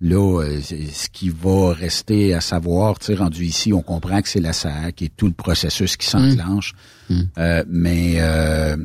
là, 0.00 0.40
euh, 0.42 0.60
c'est- 0.62 0.92
ce 0.92 1.08
qui 1.08 1.30
va 1.30 1.72
rester 1.72 2.34
à 2.34 2.40
savoir, 2.40 2.98
tu 2.98 3.06
sais, 3.06 3.14
rendu 3.14 3.44
ici, 3.44 3.72
on 3.72 3.82
comprend 3.82 4.20
que 4.22 4.28
c'est 4.28 4.40
la 4.40 4.52
SAC 4.52 5.02
et 5.02 5.08
tout 5.08 5.26
le 5.26 5.32
processus 5.32 5.96
qui 5.96 6.06
s'enclenche, 6.06 6.72
Euh, 7.38 7.64
mais 7.68 8.16
euh, 8.18 8.76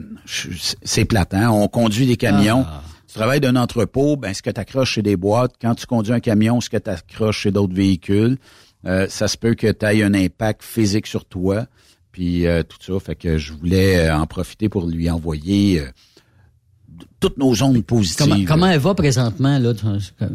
c'est 0.83 1.05
platant. 1.05 1.49
On 1.61 1.67
conduit 1.67 2.05
des 2.05 2.17
camions. 2.17 2.65
Tu 3.07 3.15
travailles 3.15 3.41
d'un 3.41 3.55
entrepôt, 3.57 4.15
ben 4.15 4.33
ce 4.33 4.41
que 4.41 4.49
tu 4.49 4.59
accroches 4.61 4.91
chez 4.93 5.01
des 5.01 5.17
boîtes. 5.17 5.55
Quand 5.61 5.75
tu 5.75 5.85
conduis 5.85 6.13
un 6.13 6.19
camion, 6.21 6.61
ce 6.61 6.69
que 6.69 6.77
tu 6.77 6.89
accroches 6.89 7.39
chez 7.39 7.51
d'autres 7.51 7.73
véhicules, 7.75 8.37
euh, 8.85 9.07
ça 9.09 9.27
se 9.27 9.37
peut 9.37 9.53
que 9.53 9.71
tu 9.71 9.85
aies 9.85 10.03
un 10.03 10.13
impact 10.13 10.63
physique 10.63 11.07
sur 11.07 11.25
toi. 11.25 11.65
Puis 12.13 12.45
euh, 12.47 12.63
tout 12.63 12.77
ça, 12.79 12.99
fait 12.99 13.15
que 13.15 13.37
je 13.37 13.51
voulais 13.53 14.07
euh, 14.09 14.15
en 14.15 14.27
profiter 14.27 14.69
pour 14.69 14.85
lui 14.87 15.09
envoyer 15.09 15.79
euh, 15.81 15.85
toutes 17.19 17.37
nos 17.37 17.61
ondes 17.63 17.83
positives. 17.83 18.27
Comment, 18.27 18.45
comment 18.47 18.67
elle 18.67 18.79
va 18.79 18.93
présentement, 18.95 19.57
là? 19.59 19.73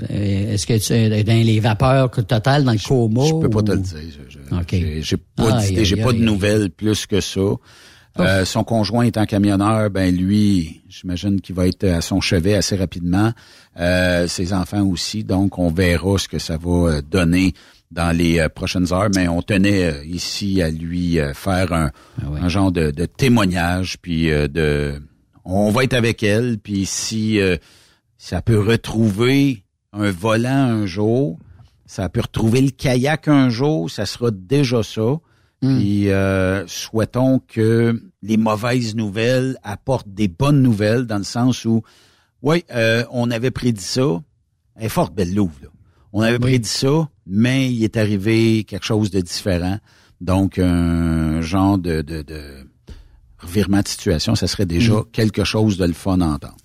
Est-ce 0.09 0.67
que 0.67 0.79
tu 0.79 0.93
es 0.93 1.25
dans 1.25 1.33
les 1.47 1.61
vapeurs 1.61 2.11
totales, 2.11 2.65
dans 2.65 2.73
le 2.73 2.79
coma? 2.87 3.25
Je 3.27 3.35
peux 3.41 3.51
pas 3.51 3.63
te 3.63 3.73
le 3.73 3.79
dire. 3.79 3.97
Je- 4.29 4.39
je- 4.39 4.55
OK. 4.57 5.03
J'ai 5.03 5.17
pas 5.17 5.61
j'ai 5.61 5.97
pas 5.97 6.13
de 6.13 6.19
nouvelles 6.19 6.71
plus 6.71 7.07
que 7.07 7.21
ça. 7.21 7.41
Euh, 8.19 8.47
son 8.47 8.65
conjoint 8.65 9.05
étant 9.05 9.27
camionneur, 9.27 9.91
ben 9.91 10.15
lui, 10.17 10.81
j'imagine 10.89 11.39
qu'il 11.43 11.55
va 11.55 11.67
être 11.67 11.85
à 11.85 12.01
son 12.01 12.23
chevet 12.23 12.55
assez 12.55 12.75
rapidement. 12.75 13.33
Euh, 13.79 14.27
ses 14.27 14.55
enfants 14.55 14.83
aussi, 14.87 15.23
donc 15.23 15.59
on 15.59 15.71
verra 15.71 16.17
ce 16.17 16.27
que 16.27 16.39
ça 16.39 16.57
va 16.57 16.71
euh, 16.71 17.03
donner 17.03 17.53
dans 17.91 18.17
les 18.17 18.39
euh, 18.39 18.49
prochaines 18.49 18.91
heures. 18.91 19.11
Mais 19.15 19.29
on 19.29 19.43
tenait 19.43 19.85
euh, 19.85 20.05
ici 20.07 20.63
à 20.63 20.71
lui 20.71 21.19
faire 21.35 21.75
un, 21.75 21.91
un 22.41 22.49
genre 22.49 22.73
de, 22.73 22.91
de 22.91 23.05
témoignage, 23.05 23.99
puis 24.01 24.29
de, 24.29 24.95
on 25.47 25.71
va 25.71 25.85
être 25.85 25.95
avec 25.95 26.23
elle, 26.23 26.59
puis 26.59 26.87
si 26.87 27.41
euh, 27.41 27.57
ça 28.19 28.43
peut 28.43 28.59
retrouver 28.59 29.65
un 29.93 30.11
volant 30.11 30.51
un 30.51 30.87
jour, 30.87 31.39
ça 31.87 32.09
peut 32.09 32.21
retrouver 32.21 32.61
le 32.61 32.71
kayak 32.71 33.29
un 33.29 33.49
jour, 33.49 33.89
ça 33.91 34.07
sera 34.07 34.31
déjà 34.31 34.83
ça. 34.83 35.19
Puis 35.63 36.11
euh, 36.11 36.67
souhaitons 36.67 37.41
que 37.41 38.01
les 38.23 38.37
mauvaises 38.37 38.95
nouvelles 38.95 39.57
apportent 39.63 40.13
des 40.13 40.29
bonnes 40.29 40.63
nouvelles 40.63 41.07
dans 41.07 41.17
le 41.19 41.25
sens 41.25 41.65
où, 41.65 41.83
oui, 42.43 42.63
euh, 42.73 43.05
on 43.11 43.31
avait 43.31 43.51
prédit 43.51 43.83
ça. 43.83 44.21
Elle 44.77 44.87
est 44.87 44.89
forte, 44.91 45.15
belle 45.15 45.35
louve, 45.35 45.59
là. 45.63 45.69
On 46.13 46.21
avait 46.21 46.39
prédit 46.39 46.69
ça, 46.69 47.09
mais 47.27 47.73
il 47.73 47.83
est 47.85 47.97
arrivé 47.97 48.65
quelque 48.65 48.85
chose 48.85 49.11
de 49.11 49.21
différent. 49.21 49.79
Donc, 50.21 50.59
un 50.59 51.41
genre 51.41 51.79
de, 51.79 52.01
de, 52.03 52.23
de 52.23 52.66
revirement 53.39 53.81
de 53.81 53.89
situation, 53.89 54.35
ça 54.35 54.47
serait 54.47 54.67
déjà 54.67 54.95
Mm. 54.95 55.05
quelque 55.13 55.45
chose 55.45 55.77
de 55.79 55.85
le 55.87 55.93
fun 55.93 56.21
à 56.21 56.27
entendre. 56.27 56.57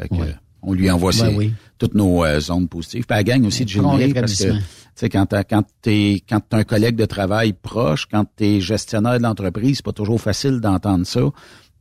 Fait 0.00 0.08
que, 0.08 0.14
euh, 0.16 0.32
on 0.62 0.72
lui 0.72 0.90
envoie 0.90 1.12
Ben 1.12 1.30
ses- 1.30 1.34
oui. 1.36 1.52
toutes 1.78 1.94
nos 1.94 2.24
euh, 2.24 2.40
zones 2.40 2.68
positives. 2.68 3.04
Puis 3.06 3.16
la 3.16 3.22
gang 3.24 3.44
aussi 3.46 3.64
de 3.64 3.70
Prompt 3.78 3.98
Gilles 4.00 4.14
parce 4.14 4.34
que 4.36 4.52
sais 4.94 5.08
quand 5.08 5.26
t'as, 5.26 5.44
quand 5.44 5.62
t'es 5.82 6.22
quand 6.28 6.40
t'as 6.48 6.58
un 6.58 6.64
collègue 6.64 6.96
de 6.96 7.04
travail 7.04 7.52
proche, 7.52 8.06
quand 8.10 8.24
t'es 8.36 8.60
gestionnaire 8.60 9.18
de 9.18 9.22
l'entreprise, 9.22 9.76
c'est 9.76 9.84
pas 9.84 9.92
toujours 9.92 10.20
facile 10.20 10.60
d'entendre 10.60 11.06
ça. 11.06 11.20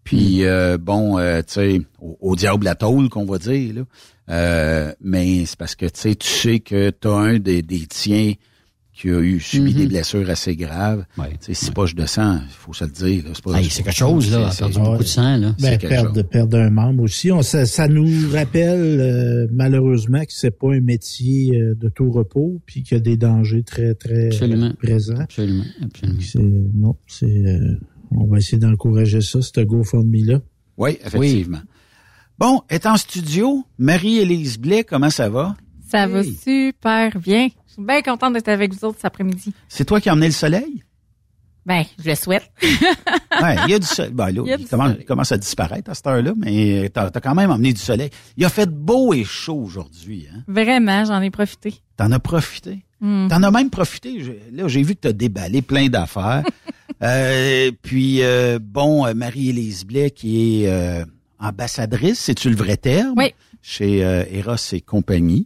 Puis 0.04 0.42
Mm. 0.42 0.46
euh, 0.46 0.78
bon, 0.78 1.18
euh, 1.18 1.40
tu 1.42 1.54
sais, 1.54 1.82
au, 2.00 2.18
au 2.22 2.36
diable 2.36 2.66
la 2.66 2.76
tôle 2.76 3.10
qu'on 3.10 3.26
va 3.26 3.38
dire 3.40 3.74
là. 3.76 3.82
Euh, 4.30 4.94
mais 5.02 5.46
c'est 5.46 5.58
parce 5.58 5.76
que 5.76 5.86
tu 5.86 6.00
sais, 6.02 6.16
tu 6.16 6.28
sais 6.28 6.60
que 6.60 6.90
t'as 6.90 7.14
un 7.16 7.40
des, 7.40 7.62
des 7.62 7.86
tiens 7.88 8.34
qui 8.98 9.10
a 9.10 9.20
eu 9.20 9.42
subi 9.42 9.72
Mhm. 9.74 9.78
des 9.78 9.88
blessures 9.88 10.30
assez 10.30 10.56
graves. 10.56 11.06
Tu 11.18 11.24
sais, 11.42 11.54
six 11.54 11.72
poches 11.72 11.96
de 11.96 12.06
sang, 12.06 12.40
il 12.42 12.50
faut 12.54 12.72
se 12.72 12.86
le 12.86 12.92
dire. 12.92 13.26
là. 13.26 13.32
C'est 13.34 13.44
pas- 13.44 13.60
Hey, 13.60 13.70
c'est 13.70 13.84
quelque 13.84 13.94
chose, 13.98 14.32
là. 14.32 14.50
C'est- 14.52 14.64
beaucoup 14.80 14.98
de 15.00 15.04
sang, 15.04 15.36
là. 15.38 15.54
Ben, 15.60 15.78
perdre, 15.78 16.22
perdre 16.22 16.58
un 16.58 16.70
membre 16.70 17.04
aussi. 17.04 17.30
On, 17.30 17.42
ça, 17.42 17.66
ça 17.66 17.90
nous 17.90 18.08
rappelle 18.32 19.00
euh, 19.02 19.48
malheureusement 19.52 20.22
que 20.22 20.32
c'est 20.32 20.58
pas 20.58 20.74
un 20.74 20.80
métier 20.80 21.60
euh, 21.60 21.76
de 21.76 21.90
tout 21.90 22.10
repos, 22.10 22.62
puis 22.66 22.84
qu'il 22.84 22.96
y 22.96 23.00
a 23.00 23.04
des 23.04 23.18
dangers 23.18 23.64
très 23.64 23.96
très 23.96 24.28
Absolument. 24.28 24.68
euh, 24.68 24.74
présents. 24.82 25.20
Absolument, 25.20 25.66
absolument. 25.84 26.20
C'est, 26.22 26.40
non, 26.40 26.96
c'est, 27.08 27.26
euh, 27.26 27.78
on 28.12 28.28
va 28.28 28.38
essayer 28.38 28.58
d'encourager 28.60 29.20
ça, 29.20 29.42
ce 29.42 29.60
GoFundMe 29.62 30.24
là. 30.26 30.40
Oui, 30.78 30.98
effectivement. 31.06 31.60
Bon, 32.40 32.62
est 32.70 32.86
en 32.86 32.96
studio, 32.96 33.66
Marie-Élise 33.78 34.58
Blais, 34.58 34.84
comment 34.86 35.10
ça 35.10 35.28
va? 35.30 35.56
Ça 35.90 36.08
va 36.08 36.22
super 36.24 37.20
bien. 37.20 37.48
Je 37.78 37.82
suis 37.82 37.88
bien 37.88 38.02
contente 38.02 38.34
d'être 38.34 38.48
avec 38.48 38.74
vous 38.74 38.86
autres 38.86 38.98
cet 38.98 39.06
après-midi. 39.06 39.54
C'est 39.68 39.84
toi 39.84 40.00
qui 40.00 40.08
as 40.08 40.14
emmené 40.14 40.28
le 40.28 40.32
soleil? 40.32 40.84
Ben, 41.66 41.84
je 42.02 42.10
le 42.10 42.16
souhaite. 42.16 42.50
Ouais, 43.42 43.58
il 43.66 43.72
y 43.72 43.74
a 43.74 43.80
du 43.80 43.86
soleil. 43.86 44.14
Ben, 44.14 44.32
là, 44.32 44.56
Il 44.98 45.04
commence, 45.06 45.34
à 45.34 45.38
disparaître 45.38 45.92
à 45.92 45.94
cette 45.94 46.08
heure-là, 46.08 46.32
mais 46.38 46.90
t'as 46.94 47.08
as 47.14 47.20
quand 47.20 47.36
même 47.36 47.52
emmené 47.52 47.74
du 47.74 47.82
soleil. 47.82 48.10
Il 48.38 48.46
a 48.46 48.50
fait 48.50 48.70
beau 48.70 49.14
et 49.14 49.26
chaud 49.26 49.58
aujourd'hui. 49.62 50.26
Hein? 50.34 50.44
Vraiment, 50.48 51.04
j'en 51.04 51.22
ai 51.22 51.30
profité. 51.32 51.74
T'en 51.98 52.14
as 52.14 52.20
profité? 52.20 52.86
Mm. 53.02 53.28
T'en 53.28 53.44
as 53.44 53.52
même 53.52 53.70
profité? 53.70 54.24
Je- 54.24 54.32
là, 54.56 54.70
j'ai 54.70 54.84
vu 54.84 54.96
que 54.96 55.02
t'as 55.02 55.12
déballé 55.12 55.62
plein 55.62 55.88
d'affaires. 55.88 56.44
Euh, 57.04 57.72
puis, 57.82 58.24
euh, 58.24 58.58
bon, 58.62 59.06
euh, 59.06 59.14
Marie-Élise 59.14 59.84
Blais, 59.86 60.12
qui 60.12 60.64
est 60.64 60.70
euh, 60.70 61.04
ambassadrice, 61.40 62.20
c'est-tu 62.20 62.50
le 62.50 62.56
vrai 62.56 62.78
terme? 62.78 63.16
Oui. 63.18 63.34
Chez 63.62 63.98
Eros 64.32 64.56
et 64.72 64.80
compagnie. 64.80 65.46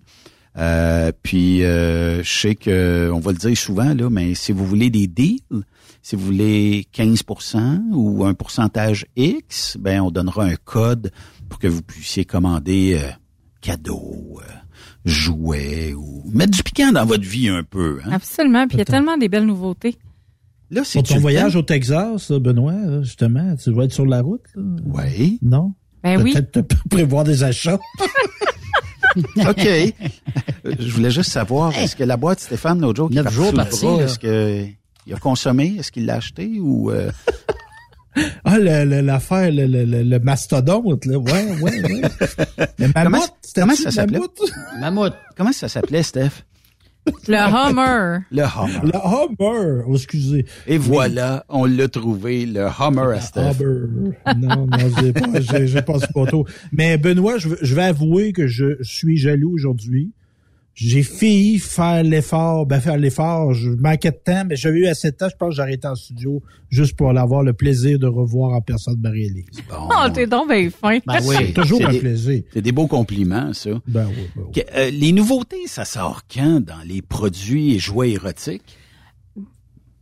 Euh, 0.57 1.11
puis, 1.23 1.63
euh, 1.63 2.23
je 2.23 2.29
sais 2.39 2.55
que, 2.55 3.11
on 3.13 3.19
va 3.19 3.31
le 3.31 3.37
dire 3.37 3.57
souvent, 3.57 3.93
là, 3.93 4.09
mais 4.09 4.33
si 4.35 4.51
vous 4.51 4.65
voulez 4.65 4.89
des 4.89 5.07
deals, 5.07 5.63
si 6.01 6.15
vous 6.15 6.25
voulez 6.25 6.87
15% 6.93 7.91
ou 7.91 8.25
un 8.25 8.33
pourcentage 8.33 9.05
X, 9.15 9.77
ben, 9.79 10.01
on 10.01 10.11
donnera 10.11 10.45
un 10.45 10.55
code 10.55 11.11
pour 11.47 11.59
que 11.59 11.67
vous 11.67 11.81
puissiez 11.81 12.25
commander 12.25 12.99
euh, 13.01 13.09
cadeaux, 13.61 14.39
euh, 14.39 14.51
jouets 15.05 15.93
ou 15.93 16.23
mettre 16.33 16.51
du 16.51 16.63
piquant 16.63 16.91
dans 16.91 17.05
votre 17.05 17.25
vie 17.25 17.49
un 17.49 17.63
peu. 17.63 17.99
Hein? 18.05 18.11
Absolument. 18.11 18.67
Puis 18.67 18.77
il 18.77 18.79
y 18.79 18.81
a 18.81 18.85
tellement 18.85 19.17
des 19.17 19.29
belles 19.29 19.45
nouveautés. 19.45 19.97
Là, 20.71 20.83
Pour 20.93 21.03
ton 21.03 21.17
voyage 21.17 21.55
au 21.55 21.63
Texas, 21.63 22.29
là, 22.29 22.39
Benoît, 22.39 23.01
justement, 23.01 23.55
tu 23.55 23.71
vas 23.71 23.85
être 23.85 23.91
sur 23.91 24.05
la 24.05 24.21
route. 24.21 24.45
Oui. 24.55 25.39
Non? 25.41 25.73
Ben 26.03 26.21
oui. 26.21 26.33
Peut-être 26.33 26.61
prévoir 26.89 27.23
des 27.23 27.43
achats. 27.43 27.79
OK. 29.47 29.67
Je 30.79 30.91
voulais 30.91 31.11
juste 31.11 31.31
savoir, 31.31 31.73
est-ce 31.77 31.95
que 31.95 32.03
la 32.03 32.17
boîte 32.17 32.39
Stéphane, 32.39 32.79
l'autre 32.81 32.97
jour, 32.97 33.09
qui 33.09 33.17
est 33.17 33.31
jours 33.31 33.53
parti, 33.53 33.85
est-ce 34.03 34.19
que 34.19 34.65
il 35.07 35.13
a 35.13 35.17
consommé? 35.17 35.75
Est-ce 35.79 35.91
qu'il 35.91 36.05
l'a 36.05 36.15
acheté 36.15 36.59
ou... 36.59 36.91
euh, 36.91 37.11
Ah, 38.43 38.57
le- 38.57 38.83
le- 38.85 39.01
l'affaire, 39.01 39.51
le, 39.51 39.65
le, 39.65 39.85
le, 39.85 40.03
le 40.03 40.19
mastodonte, 40.19 41.05
là. 41.05 41.17
Ouais, 41.17 41.45
ouais, 41.61 41.81
ouais. 41.83 42.01
Le 42.79 42.91
Comment, 42.91 43.09
mammouth, 43.11 43.33
c'était 43.41 43.61
comment 43.61 43.75
ça 43.75 43.91
s'appelait? 43.91 44.19
Mammouth. 44.79 45.13
Comment 45.37 45.51
ça 45.53 45.69
s'appelait, 45.69 46.03
Steph? 46.03 46.43
Le 47.27 47.37
Hummer. 47.37 48.19
Le 48.31 48.43
Hummer. 48.43 48.79
Le 48.83 48.95
Hummer. 48.95 49.83
Oh, 49.87 49.95
excusez. 49.95 50.45
Et 50.67 50.77
voilà, 50.77 51.45
on 51.49 51.65
l'a 51.65 51.87
trouvé, 51.87 52.45
le 52.45 52.67
Hummer 52.67 53.15
à 53.17 53.21
Steph. 53.21 53.61
Hummer. 53.61 54.11
Non, 54.37 54.67
non, 54.67 54.77
j'ai 54.99 55.13
pas, 55.13 55.39
j'ai, 55.39 55.67
j'ai 55.67 55.81
pas 55.81 55.99
ce 55.99 56.07
poteau. 56.07 56.45
Mais 56.71 56.97
Benoît, 56.97 57.37
je 57.37 57.75
vais 57.75 57.83
avouer 57.83 58.33
que 58.33 58.47
je 58.47 58.77
suis 58.81 59.17
jaloux 59.17 59.53
aujourd'hui. 59.53 60.11
J'ai 60.81 61.03
failli 61.03 61.59
faire 61.59 62.03
l'effort, 62.03 62.65
ben 62.65 62.79
faire 62.79 62.95
l'effort, 62.95 63.53
je 63.53 63.69
manquais 63.71 64.11
de 64.11 64.17
temps, 64.23 64.43
mais 64.47 64.55
j'avais 64.55 64.79
eu 64.79 64.87
assez 64.87 65.11
de 65.11 65.15
temps, 65.17 65.27
je 65.29 65.35
pense 65.35 65.49
que 65.49 65.55
j'arrêtais 65.55 65.87
en 65.87 65.95
studio 65.95 66.41
juste 66.69 66.95
pour 66.95 67.09
avoir 67.09 67.43
le 67.43 67.51
plaisir 67.51 67.99
de 67.99 68.07
revoir 68.07 68.53
en 68.53 68.61
personne 68.61 68.95
Marie-Élise. 69.01 69.61
Oh, 69.71 70.09
t'es 70.13 70.25
donc 70.25 70.47
bien 70.49 70.69
fin. 70.69 70.99
Ben 71.05 71.19
oui. 71.25 71.35
C'est 71.37 71.53
toujours 71.53 71.85
un 71.85 71.91
des- 71.91 71.99
plaisir. 71.99 72.43
C'est 72.53 72.61
des 72.61 72.71
beaux 72.71 72.87
compliments, 72.87 73.51
ça. 73.51 73.71
Ben 73.87 74.07
oui, 74.07 74.29
ben 74.35 74.43
oui. 74.45 74.51
Que, 74.53 74.61
euh, 74.77 74.89
les 74.89 75.11
nouveautés, 75.11 75.67
ça 75.67 75.83
sort 75.83 76.21
quand 76.33 76.61
dans 76.61 76.81
les 76.85 77.01
produits 77.01 77.75
et 77.75 77.79
jouets 77.79 78.11
érotiques? 78.11 78.77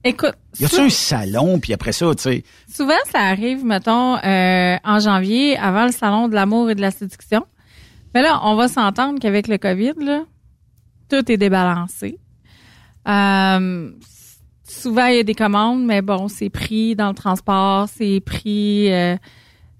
Écoute, 0.03 0.35
Y 0.59 0.65
a-tu 0.65 0.79
un 0.79 0.89
salon, 0.89 1.59
puis 1.59 1.73
après 1.73 1.91
ça, 1.91 2.13
tu 2.15 2.21
sais... 2.21 2.43
souvent 2.71 2.93
ça 3.11 3.19
arrive, 3.19 3.65
mettons, 3.65 4.15
euh, 4.17 4.75
en 4.83 4.99
janvier, 4.99 5.57
avant 5.57 5.85
le 5.85 5.91
salon 5.91 6.27
de 6.27 6.35
l'amour 6.35 6.69
et 6.69 6.75
de 6.75 6.81
la 6.81 6.91
séduction. 6.91 7.43
Mais 8.13 8.21
là, 8.21 8.39
on 8.43 8.55
va 8.55 8.67
s'entendre 8.67 9.19
qu'avec 9.19 9.47
le 9.47 9.57
COVID, 9.57 9.93
là, 9.99 10.23
tout 11.09 11.31
est 11.31 11.37
débalancé. 11.37 12.17
Euh, 13.07 13.91
souvent, 14.63 15.05
il 15.07 15.15
y 15.17 15.19
a 15.19 15.23
des 15.23 15.35
commandes, 15.35 15.85
mais 15.85 16.01
bon, 16.01 16.27
c'est 16.27 16.49
pris 16.49 16.95
dans 16.95 17.09
le 17.09 17.15
transport, 17.15 17.87
c'est 17.89 18.19
pris... 18.25 18.91
euh, 18.91 19.15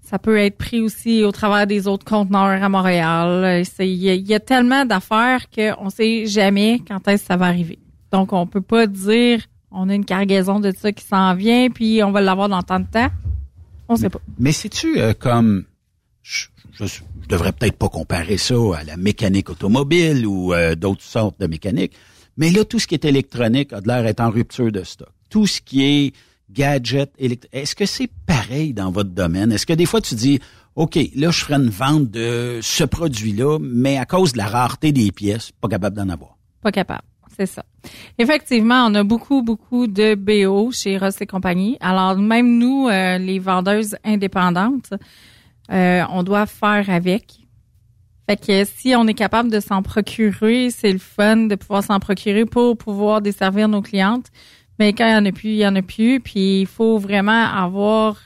ça 0.02 0.18
peut 0.18 0.38
être 0.38 0.56
pris 0.56 0.80
aussi 0.80 1.22
au 1.22 1.32
travers 1.32 1.66
des 1.66 1.86
autres 1.86 2.06
conteneurs 2.06 2.62
à 2.62 2.68
Montréal. 2.70 3.28
Euh, 3.44 3.64
c'est- 3.64 3.86
Il 3.88 3.96
y, 4.02 4.08
a- 4.08 4.14
il 4.14 4.26
y 4.26 4.34
a 4.34 4.40
tellement 4.40 4.86
d'affaires 4.86 5.50
qu'on 5.50 5.90
sait 5.90 6.24
jamais 6.26 6.80
quand 6.88 7.06
est-ce 7.08 7.24
que 7.24 7.26
ça 7.26 7.36
va 7.36 7.46
arriver. 7.46 7.78
Donc, 8.10 8.32
on 8.32 8.46
peut 8.46 8.62
pas 8.62 8.86
dire 8.86 9.42
on 9.70 9.90
a 9.90 9.94
une 9.94 10.06
cargaison 10.06 10.60
de 10.60 10.72
ça 10.74 10.92
qui 10.92 11.04
s'en 11.04 11.34
vient, 11.34 11.68
puis 11.68 12.02
on 12.02 12.10
va 12.10 12.22
l'avoir 12.22 12.48
dans 12.48 12.62
tant 12.62 12.80
de 12.80 12.86
temps. 12.86 13.08
On 13.86 13.96
sait 13.96 14.08
pas. 14.08 14.20
Mais 14.38 14.52
sais-tu 14.52 14.98
euh, 14.98 15.12
comme... 15.12 15.64
Je, 16.22 16.46
je, 16.72 16.84
je 17.28 17.34
devrais 17.34 17.52
peut-être 17.52 17.76
pas 17.76 17.90
comparer 17.90 18.38
ça 18.38 18.54
à 18.78 18.84
la 18.84 18.96
mécanique 18.96 19.50
automobile 19.50 20.26
ou 20.26 20.54
euh, 20.54 20.74
d'autres 20.74 21.02
sortes 21.02 21.38
de 21.38 21.46
mécanique, 21.46 21.92
mais 22.38 22.50
là, 22.50 22.64
tout 22.64 22.78
ce 22.78 22.86
qui 22.86 22.94
est 22.94 23.04
électronique 23.04 23.72
a 23.74 23.82
de 23.82 23.88
l'air 23.88 24.02
d'être 24.02 24.20
en 24.20 24.30
rupture 24.30 24.72
de 24.72 24.82
stock. 24.82 25.10
Tout 25.28 25.46
ce 25.46 25.60
qui 25.60 25.84
est 25.84 26.12
gadget, 26.50 27.10
élect- 27.18 27.46
est-ce 27.52 27.74
que 27.74 27.84
c'est 27.84 28.08
pareil 28.26 28.72
dans 28.72 28.90
votre 28.90 29.10
domaine? 29.10 29.52
Est-ce 29.52 29.66
que 29.66 29.74
des 29.74 29.84
fois 29.84 30.00
tu 30.00 30.14
dis, 30.14 30.40
OK, 30.74 30.98
là, 31.16 31.30
je 31.30 31.44
ferai 31.44 31.54
une 31.60 31.68
vente 31.68 32.10
de 32.10 32.60
ce 32.62 32.84
produit-là, 32.84 33.58
mais 33.60 33.98
à 33.98 34.06
cause 34.06 34.32
de 34.32 34.38
la 34.38 34.46
rareté 34.46 34.92
des 34.92 35.12
pièces, 35.12 35.50
pas 35.60 35.68
capable 35.68 35.96
d'en 35.96 36.08
avoir? 36.08 36.38
Pas 36.62 36.72
capable. 36.72 37.02
C'est 37.36 37.46
ça. 37.46 37.64
Effectivement, 38.18 38.86
on 38.86 38.94
a 38.94 39.04
beaucoup, 39.04 39.42
beaucoup 39.42 39.86
de 39.86 40.14
BO 40.14 40.70
chez 40.72 40.96
Ross 40.96 41.20
et 41.20 41.26
compagnie. 41.26 41.76
Alors, 41.80 42.16
même 42.16 42.58
nous, 42.58 42.88
euh, 42.88 43.18
les 43.18 43.38
vendeuses 43.38 43.96
indépendantes, 44.02 44.94
euh, 45.70 46.02
on 46.10 46.22
doit 46.22 46.46
faire 46.46 46.88
avec. 46.88 47.40
Fait 48.28 48.36
que 48.36 48.64
si 48.64 48.94
on 48.94 49.06
est 49.06 49.14
capable 49.14 49.50
de 49.50 49.60
s'en 49.60 49.82
procurer, 49.82 50.70
c'est 50.70 50.92
le 50.92 50.98
fun 50.98 51.36
de 51.36 51.54
pouvoir 51.54 51.82
s'en 51.82 51.98
procurer 51.98 52.44
pour 52.44 52.76
pouvoir 52.76 53.22
desservir 53.22 53.68
nos 53.68 53.80
clientes. 53.80 54.26
Mais 54.78 54.92
quand 54.92 55.06
il 55.06 55.12
y 55.12 55.16
en 55.16 55.24
a 55.24 55.32
plus, 55.32 55.50
il 55.50 55.56
y 55.56 55.66
en 55.66 55.74
a 55.76 55.82
plus. 55.82 56.20
Puis 56.20 56.60
il 56.60 56.66
faut 56.66 56.98
vraiment 56.98 57.46
avoir 57.46 58.18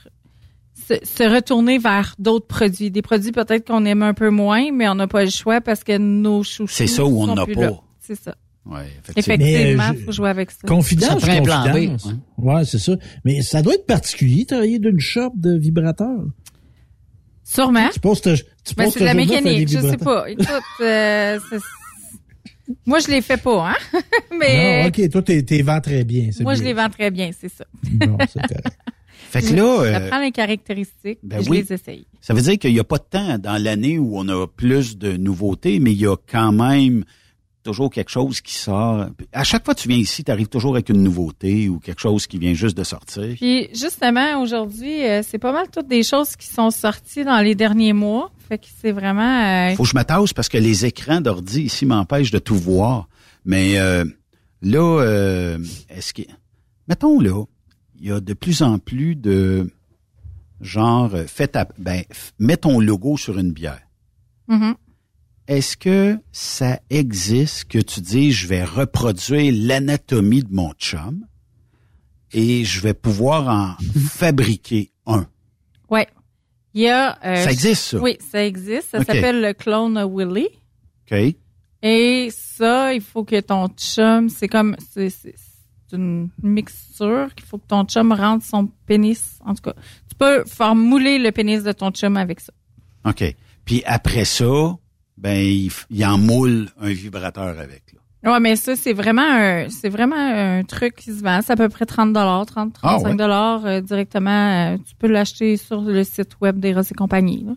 se, 0.87 0.95
se 1.03 1.23
retourner 1.23 1.77
vers 1.77 2.15
d'autres 2.19 2.47
produits. 2.47 2.91
Des 2.91 3.01
produits 3.01 3.31
peut-être 3.31 3.65
qu'on 3.65 3.85
aime 3.85 4.03
un 4.03 4.13
peu 4.13 4.29
moins, 4.29 4.71
mais 4.71 4.89
on 4.89 4.95
n'a 4.95 5.07
pas 5.07 5.23
le 5.23 5.29
choix 5.29 5.61
parce 5.61 5.83
que 5.83 5.97
nos 5.97 6.43
chouchous 6.43 6.73
C'est 6.73 6.87
ça 6.87 7.05
où 7.05 7.21
on 7.21 7.33
n'a 7.33 7.45
pas. 7.45 7.83
C'est 7.99 8.15
ça. 8.15 8.35
Ouais, 8.65 8.85
Effectivement, 9.15 9.37
Mais, 9.39 9.73
il 9.73 9.79
euh, 9.79 10.05
faut 10.05 10.11
jouer 10.11 10.29
avec 10.29 10.51
ça. 10.51 10.59
Confidence, 10.65 11.21
Ça 11.21 11.37
confidence. 11.37 12.07
Ouais, 12.37 12.63
c'est 12.63 12.79
ça. 12.79 12.93
Mais 13.25 13.41
ça 13.41 13.61
doit 13.61 13.73
être 13.73 13.85
particulier, 13.85 14.45
travailler 14.45 14.79
d'une 14.79 14.99
shop 14.99 15.31
de 15.35 15.57
vibrateurs. 15.57 16.23
Sûrement. 17.43 17.89
Tu 17.93 17.99
poses 17.99 18.21
ta, 18.21 18.35
tu 18.35 18.43
Ben, 18.77 18.89
c'est 18.89 18.99
de 19.01 19.05
la 19.05 19.13
mécanique, 19.13 19.67
je 19.69 19.79
sais 19.79 19.97
pas. 19.97 20.29
Écoute, 20.29 20.47
euh, 20.81 21.39
moi 22.85 22.99
je 22.99 23.07
les 23.09 23.21
fais 23.21 23.37
pas, 23.37 23.69
hein. 23.71 23.75
Mais 24.39 24.83
Non, 24.83 24.87
ok, 24.89 25.09
toi, 25.11 25.21
t'es, 25.21 25.43
t'es 25.43 25.61
vends 25.61 25.81
très 25.81 26.03
bien. 26.03 26.29
c'est 26.31 26.43
moi 26.43 26.55
je 26.55 26.63
les 26.63 26.73
vends 26.73 26.89
très 26.89 27.11
bien, 27.11 27.31
c'est 27.37 27.49
ça. 27.51 27.65
Bon, 27.83 28.17
c'est 28.31 28.41
correct. 28.41 28.67
Fait 29.29 29.41
que 29.41 29.53
là, 29.55 29.83
Je 29.83 30.03
euh, 30.03 30.09
prends 30.09 30.19
les 30.21 30.31
caractéristiques, 30.31 31.17
ben 31.23 31.41
je 31.41 31.49
oui. 31.49 31.61
les 31.67 31.73
essaye. 31.73 32.05
Ça 32.21 32.35
veut 32.35 32.41
dire 32.41 32.57
qu'il 32.59 32.71
n'y 32.71 32.79
a 32.79 32.83
pas 32.83 32.97
de 32.99 33.03
temps 33.09 33.37
dans 33.39 33.61
l'année 33.61 33.97
où 33.97 34.15
on 34.17 34.27
a 34.29 34.45
plus 34.47 34.97
de 34.97 35.13
nouveautés, 35.17 35.79
mais 35.79 35.91
il 35.91 35.99
y 35.99 36.05
a 36.05 36.15
quand 36.31 36.51
même 36.51 37.03
toujours 37.63 37.89
quelque 37.89 38.09
chose 38.11 38.41
qui 38.41 38.53
sort. 38.53 39.07
À 39.31 39.43
chaque 39.43 39.65
fois 39.65 39.73
que 39.73 39.79
tu 39.79 39.87
viens 39.87 39.97
ici, 39.97 40.23
tu 40.23 40.31
arrives 40.31 40.47
toujours 40.49 40.73
avec 40.75 40.89
une 40.89 41.01
nouveauté 41.01 41.69
ou 41.69 41.79
quelque 41.79 42.01
chose 42.01 42.27
qui 42.27 42.37
vient 42.37 42.53
juste 42.53 42.77
de 42.77 42.83
sortir. 42.83 43.35
Puis 43.37 43.69
justement 43.73 44.41
aujourd'hui, 44.41 45.03
euh, 45.05 45.21
c'est 45.23 45.39
pas 45.39 45.51
mal 45.53 45.67
toutes 45.71 45.87
des 45.87 46.03
choses 46.03 46.35
qui 46.35 46.47
sont 46.47 46.69
sorties 46.71 47.23
dans 47.23 47.39
les 47.39 47.55
derniers 47.55 47.93
mois. 47.93 48.31
Fait 48.49 48.57
que 48.57 48.65
c'est 48.81 48.91
vraiment. 48.91 49.71
euh, 49.71 49.75
Faut 49.75 49.83
que 49.83 49.89
je 49.89 49.97
me 49.97 50.03
tasse 50.03 50.33
parce 50.33 50.49
que 50.49 50.57
les 50.57 50.85
écrans 50.85 51.21
d'ordi 51.21 51.63
ici 51.63 51.85
m'empêchent 51.85 52.31
de 52.31 52.39
tout 52.39 52.55
voir. 52.55 53.07
Mais 53.45 53.79
euh, 53.79 54.05
là, 54.61 55.01
euh, 55.01 55.57
est-ce 55.89 56.13
que... 56.13 56.21
Mettons 56.87 57.19
là, 57.19 57.43
il 57.99 58.07
y 58.07 58.11
a 58.11 58.19
de 58.19 58.33
plus 58.33 58.61
en 58.61 58.77
plus 58.79 59.15
de 59.15 59.69
genre, 60.61 61.13
euh, 61.13 61.25
fais 61.27 61.47
ta, 61.47 61.67
ben, 61.77 62.03
mets 62.39 62.57
ton 62.57 62.79
logo 62.79 63.17
sur 63.17 63.37
une 63.39 63.51
bière. 63.51 63.81
mhm. 64.47 64.75
Est-ce 65.47 65.75
que 65.77 66.17
ça 66.31 66.79
existe 66.89 67.65
que 67.65 67.79
tu 67.79 67.99
dis 68.01 68.31
je 68.31 68.47
vais 68.47 68.63
reproduire 68.63 69.53
l'anatomie 69.55 70.43
de 70.43 70.53
mon 70.53 70.71
chum 70.73 71.25
et 72.31 72.63
je 72.63 72.79
vais 72.81 72.93
pouvoir 72.93 73.47
en 73.47 73.75
fabriquer 74.09 74.91
un? 75.05 75.27
Ouais. 75.89 76.07
Il 76.73 76.81
y 76.83 76.87
a. 76.89 77.17
euh, 77.25 77.43
Ça 77.43 77.51
existe, 77.51 77.83
ça? 77.83 77.99
Oui, 77.99 78.17
ça 78.31 78.43
existe. 78.45 78.89
Ça 78.91 79.03
s'appelle 79.03 79.41
le 79.41 79.53
clone 79.53 79.99
Willy. 80.11 80.47
OK? 81.11 81.35
Et 81.85 82.29
ça, 82.31 82.93
il 82.93 83.01
faut 83.01 83.23
que 83.25 83.39
ton 83.41 83.67
chum, 83.67 84.29
c'est 84.29 84.47
comme, 84.47 84.75
c'est, 84.91 85.09
c'est- 85.09 85.35
une 85.91 86.29
mixture 86.41 87.27
qu'il 87.35 87.45
faut 87.45 87.59
que 87.59 87.67
ton 87.67 87.83
chum 87.85 88.11
rentre 88.13 88.43
son 88.43 88.65
pénis. 88.87 89.37
En 89.45 89.53
tout 89.53 89.61
cas, 89.61 89.73
tu 90.09 90.15
peux 90.17 90.43
faire 90.45 90.73
mouler 90.73 91.19
le 91.19 91.31
pénis 91.31 91.61
de 91.61 91.71
ton 91.71 91.91
chum 91.91 92.17
avec 92.17 92.39
ça. 92.39 92.51
OK. 93.05 93.23
Puis 93.63 93.83
après 93.85 94.25
ça, 94.25 94.75
ben, 95.17 95.37
il, 95.89 96.05
en 96.05 96.17
moule 96.17 96.69
un 96.81 96.89
vibrateur 96.91 97.57
avec. 97.59 97.83
Là. 97.93 98.31
Ouais, 98.33 98.39
mais 98.39 98.55
ça, 98.55 98.75
c'est 98.75 98.93
vraiment 98.93 99.21
un, 99.27 99.67
c'est 99.69 99.89
vraiment 99.89 100.15
un 100.17 100.63
truc 100.63 100.95
qui 100.95 101.11
se 101.11 101.21
vend. 101.21 101.41
C'est 101.45 101.51
à 101.53 101.55
peu 101.57 101.67
près 101.69 101.85
30 101.85 102.13
30, 102.45 102.73
35 102.73 102.81
Ah, 102.83 103.13
dollars 103.15 103.65
euh, 103.65 103.81
directement. 103.81 104.73
euh, 104.73 104.77
tu 104.77 104.95
peux 104.97 105.07
l'acheter 105.07 105.57
sur 105.57 105.81
le 105.81 106.03
site 106.03 106.31
web 106.41 106.59
des 106.59 106.69
et 106.71 106.93
compagnie. 106.95 107.43
là. 107.45 107.53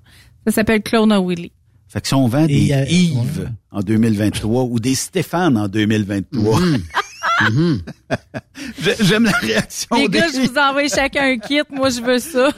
Ça 0.46 0.52
s'appelle 0.52 0.82
Clone 0.82 1.12
Willy. 1.24 1.52
Fait 1.88 2.00
que 2.00 2.08
si 2.08 2.14
on 2.14 2.26
vend 2.26 2.46
des 2.46 2.72
euh, 2.72 2.84
Yves 2.88 3.50
en 3.70 3.80
2023 3.80 4.64
ou 4.64 4.80
des 4.80 4.96
Stéphane 4.96 5.56
en 5.56 5.68
2023, 5.68 6.58
J'ai- 8.80 8.94
j'aime 9.00 9.24
la 9.24 9.32
réaction 9.32 9.94
Les 9.96 10.08
des 10.08 10.18
gars, 10.18 10.26
je 10.34 10.48
vous 10.48 10.58
envoie 10.58 10.88
chacun 10.88 11.22
un 11.32 11.38
kit. 11.38 11.60
Moi, 11.70 11.90
je 11.90 12.00
veux 12.00 12.18
ça. 12.18 12.50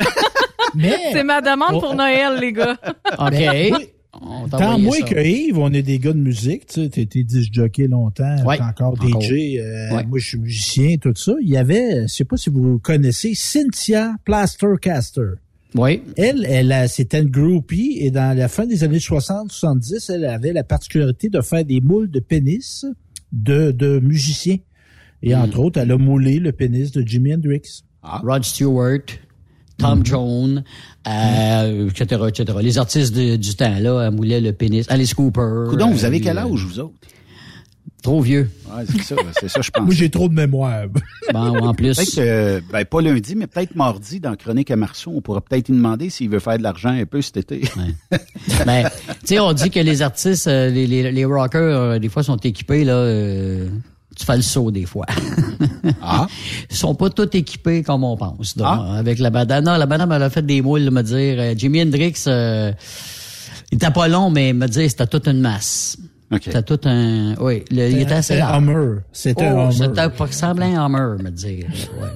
c'est 1.12 1.24
ma 1.24 1.40
demande 1.40 1.80
pour 1.80 1.94
Noël, 1.94 2.38
les 2.40 2.52
gars. 2.52 2.76
OK. 3.18 3.90
On 4.20 4.48
Tant 4.48 4.56
envoyé 4.74 4.82
moi 4.82 4.96
ça. 4.98 5.02
que 5.14 5.20
Yves, 5.20 5.58
on 5.58 5.72
est 5.72 5.82
des 5.82 5.98
gars 5.98 6.12
de 6.12 6.18
musique, 6.18 6.66
tu 6.66 6.82
sais, 6.82 6.88
t'es 6.88 7.02
été 7.02 7.22
disc 7.24 7.48
jockey 7.52 7.86
longtemps, 7.86 8.44
Ouais, 8.44 8.56
t'es 8.56 8.62
encore. 8.64 8.96
DJ, 8.96 9.32
euh, 9.58 9.94
Ouais. 9.94 10.04
moi 10.06 10.18
je 10.18 10.26
suis 10.26 10.38
musicien, 10.38 10.96
tout 10.96 11.12
ça. 11.14 11.34
Il 11.40 11.48
y 11.48 11.56
avait, 11.56 12.02
je 12.02 12.06
sais 12.12 12.24
pas 12.24 12.36
si 12.36 12.50
vous 12.50 12.78
connaissez, 12.78 13.34
Cynthia 13.34 14.14
Plastercaster. 14.24 15.34
Oui. 15.74 16.02
Elle, 16.16 16.46
elle 16.48 16.72
a, 16.72 16.88
c'était 16.88 17.20
une 17.20 17.30
groupie 17.30 17.98
et 18.00 18.10
dans 18.10 18.36
la 18.36 18.48
fin 18.48 18.66
des 18.66 18.84
années 18.84 18.98
60-70, 19.00 20.10
elle 20.12 20.24
avait 20.24 20.52
la 20.52 20.64
particularité 20.64 21.28
de 21.28 21.40
faire 21.40 21.64
des 21.64 21.80
moules 21.80 22.10
de 22.10 22.20
pénis 22.20 22.86
de, 23.32 23.70
de 23.70 23.98
musiciens. 24.00 24.56
Et 25.22 25.34
Hmm. 25.34 25.40
entre 25.40 25.58
autres, 25.60 25.78
elle 25.80 25.90
a 25.92 25.98
moulé 25.98 26.38
le 26.38 26.52
pénis 26.52 26.90
de 26.92 27.06
Jimi 27.06 27.34
Hendrix. 27.34 27.82
Rod 28.02 28.44
Stewart, 28.44 29.00
Tom 29.78 30.04
Jones, 30.04 30.64
euh, 31.06 31.88
etc., 31.88 32.22
etc. 32.28 32.58
Les 32.60 32.78
artistes 32.78 33.14
de- 33.14 33.36
du 33.36 33.54
temps, 33.54 33.78
là, 33.80 34.10
moulaient 34.10 34.40
le 34.40 34.52
pénis. 34.52 34.84
Alice 34.90 35.14
Cooper. 35.14 35.66
Coudon, 35.70 35.90
vous 35.90 36.04
avez 36.04 36.20
quel 36.20 36.36
euh, 36.38 36.42
âge, 36.42 36.64
vous 36.64 36.80
autres? 36.80 36.94
Trop 38.02 38.20
vieux. 38.20 38.48
Ouais, 38.70 38.84
c'est 38.86 39.02
ça, 39.02 39.16
c'est 39.40 39.48
ça, 39.48 39.60
je 39.60 39.70
pense. 39.74 39.84
Moi, 39.84 39.92
j'ai 39.94 40.08
trop 40.08 40.28
de 40.28 40.34
mémoire. 40.34 40.84
Bon, 41.32 41.58
en 41.58 41.74
plus. 41.74 41.96
Peut-être 41.96 42.14
que, 42.14 42.62
ben, 42.72 42.84
pas 42.84 43.02
lundi, 43.02 43.34
mais 43.34 43.46
peut-être 43.46 43.74
mardi, 43.74 44.18
dans 44.20 44.34
Chronique 44.36 44.70
à 44.70 44.76
Marceau, 44.76 45.12
on 45.14 45.20
pourra 45.20 45.40
peut-être 45.42 45.68
lui 45.68 45.76
demander 45.76 46.08
s'il 46.08 46.30
veut 46.30 46.38
faire 46.38 46.56
de 46.58 46.62
l'argent 46.62 46.88
un 46.90 47.04
peu 47.06 47.20
cet 47.22 47.36
été. 47.38 47.62
Ben, 48.66 48.88
tu 49.20 49.26
sais, 49.26 49.40
on 49.40 49.52
dit 49.52 49.70
que 49.70 49.80
les 49.80 50.00
artistes, 50.02 50.46
euh, 50.46 50.70
les, 50.70 50.86
les, 50.86 51.10
les 51.12 51.24
rockers, 51.24 51.60
euh, 51.60 51.98
des 51.98 52.08
fois, 52.08 52.22
sont 52.22 52.36
équipés, 52.36 52.84
là. 52.84 52.94
euh, 52.94 53.68
tu 54.16 54.24
fais 54.24 54.36
le 54.36 54.42
saut 54.42 54.70
des 54.70 54.84
fois. 54.86 55.06
Ah. 56.02 56.26
Ils 56.70 56.76
sont 56.76 56.94
pas 56.94 57.10
tous 57.10 57.28
équipés 57.36 57.82
comme 57.82 58.04
on 58.04 58.16
pense. 58.16 58.56
donc, 58.56 58.66
Avec 58.96 59.18
la 59.18 59.30
madame. 59.30 59.64
Non, 59.64 59.76
la 59.76 59.86
madame, 59.86 60.10
elle 60.12 60.22
a 60.24 60.30
fait 60.30 60.44
des 60.44 60.60
moules, 60.62 60.90
me 60.90 61.02
dire. 61.02 61.36
euh, 61.38 61.54
Jimi 61.56 61.82
Hendrix, 61.82 62.24
euh, 62.26 62.72
il 63.70 63.76
était 63.76 63.90
pas 63.90 64.08
long, 64.08 64.30
mais 64.30 64.52
me 64.52 64.66
dire, 64.66 64.88
c'était 64.90 65.06
toute 65.06 65.28
une 65.28 65.40
masse. 65.40 65.96
C'était 66.42 66.62
tout 66.62 66.80
un. 66.84 67.34
Oui, 67.40 67.64
le- 67.70 67.90
il 67.90 68.00
était 68.00 68.14
assez 68.14 68.34
C'était 68.34 68.42
un 68.42 68.60
large. 68.60 68.98
C'était 69.12 69.46
un 69.46 69.54
Oh, 69.54 69.60
Hummer. 69.70 69.72
C'était 69.72 70.08
pas 70.10 70.24
ressemblait 70.26 70.74
à 70.74 70.82
un 70.82 70.86
Hummer, 70.86 71.22
me 71.22 71.30
dire. 71.30 71.66
Ouais. 72.00 72.08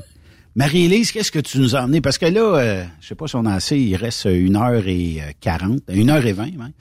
Marie-Élise, 0.55 1.13
qu'est-ce 1.13 1.33
que 1.33 1.39
tu 1.39 1.59
nous 1.59 1.75
as 1.77 1.83
emmené? 1.85 2.03
Parce 2.03 2.19
que 2.19 2.27
là, 2.27 2.41
euh, 2.59 2.85
je 3.01 3.09
sais 3.09 3.15
pas 3.15 3.27
si 3.27 3.37
on 3.37 3.47
a 3.47 3.55
assez, 3.55 3.79
il 3.79 3.97
reste 3.97 4.27
une 4.31 4.57
heure 4.57 4.87
et 4.87 5.21
quarante, 5.41 5.81
une 5.89 6.11
heure 6.11 6.25
et 6.27 6.33
vingt 6.35 6.51
même. 6.59 6.73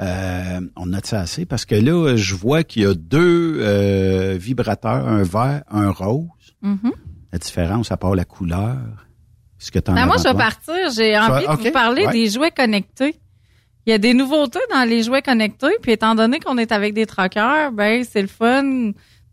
Euh, 0.00 0.60
on 0.76 0.92
a 0.92 1.00
de 1.00 1.06
ça 1.06 1.20
assez? 1.20 1.46
Parce 1.46 1.64
que 1.64 1.74
là, 1.76 2.16
je 2.16 2.34
vois 2.34 2.64
qu'il 2.64 2.82
y 2.82 2.86
a 2.86 2.94
deux 2.94 3.58
euh, 3.60 4.36
vibrateurs, 4.38 5.06
un 5.08 5.22
vert, 5.22 5.62
un 5.70 5.90
rose. 5.90 6.28
Mhm. 6.62 6.92
La 7.32 7.38
différence, 7.38 7.92
à 7.92 7.96
part 7.96 8.14
la 8.14 8.24
couleur. 8.24 8.76
Ce 9.58 9.70
que 9.70 9.78
t'en 9.78 9.94
Ben, 9.94 10.06
moi, 10.06 10.16
je 10.18 10.24
vais 10.24 10.34
partir. 10.34 10.74
J'ai 10.94 11.16
envie 11.18 11.46
vas- 11.46 11.56
de 11.56 11.62
vous 11.62 11.70
parler 11.70 12.06
ouais. 12.06 12.12
des 12.12 12.28
jouets 12.28 12.50
connectés. 12.50 13.14
Il 13.86 13.90
y 13.90 13.92
a 13.92 13.98
des 13.98 14.14
nouveautés 14.14 14.60
dans 14.72 14.88
les 14.88 15.02
jouets 15.02 15.22
connectés, 15.22 15.76
puis 15.82 15.92
étant 15.92 16.14
donné 16.14 16.40
qu'on 16.40 16.56
est 16.58 16.72
avec 16.72 16.94
des 16.94 17.04
troqueurs, 17.06 17.70
ben 17.70 18.02
c'est 18.02 18.22
le 18.22 18.28
fun 18.28 18.62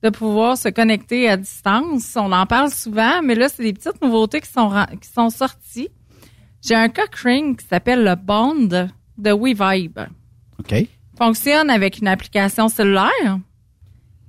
de 0.04 0.10
pouvoir 0.10 0.58
se 0.58 0.68
connecter 0.68 1.30
à 1.30 1.38
distance. 1.38 2.14
On 2.18 2.32
en 2.34 2.46
parle 2.46 2.70
souvent, 2.70 3.22
mais 3.24 3.34
là, 3.36 3.48
c'est 3.50 3.64
des 3.64 3.72
petites 3.74 4.02
nouveautés 4.02 4.42
qui 4.42 4.52
sont 4.52 4.70
qui 5.02 5.08
sont 5.10 5.30
sorties. 5.30 5.90
J'ai 6.62 6.76
un 6.76 6.90
cock 6.90 7.16
ring 7.16 7.58
qui 7.60 7.66
s'appelle 7.66 8.04
le 8.04 8.16
Bond 8.16 8.90
de 9.18 9.32
WeVibe. 9.32 10.00
OK. 10.62 10.88
Fonctionne 11.18 11.70
avec 11.70 12.00
une 12.00 12.08
application 12.08 12.70
cellulaire. 12.70 13.40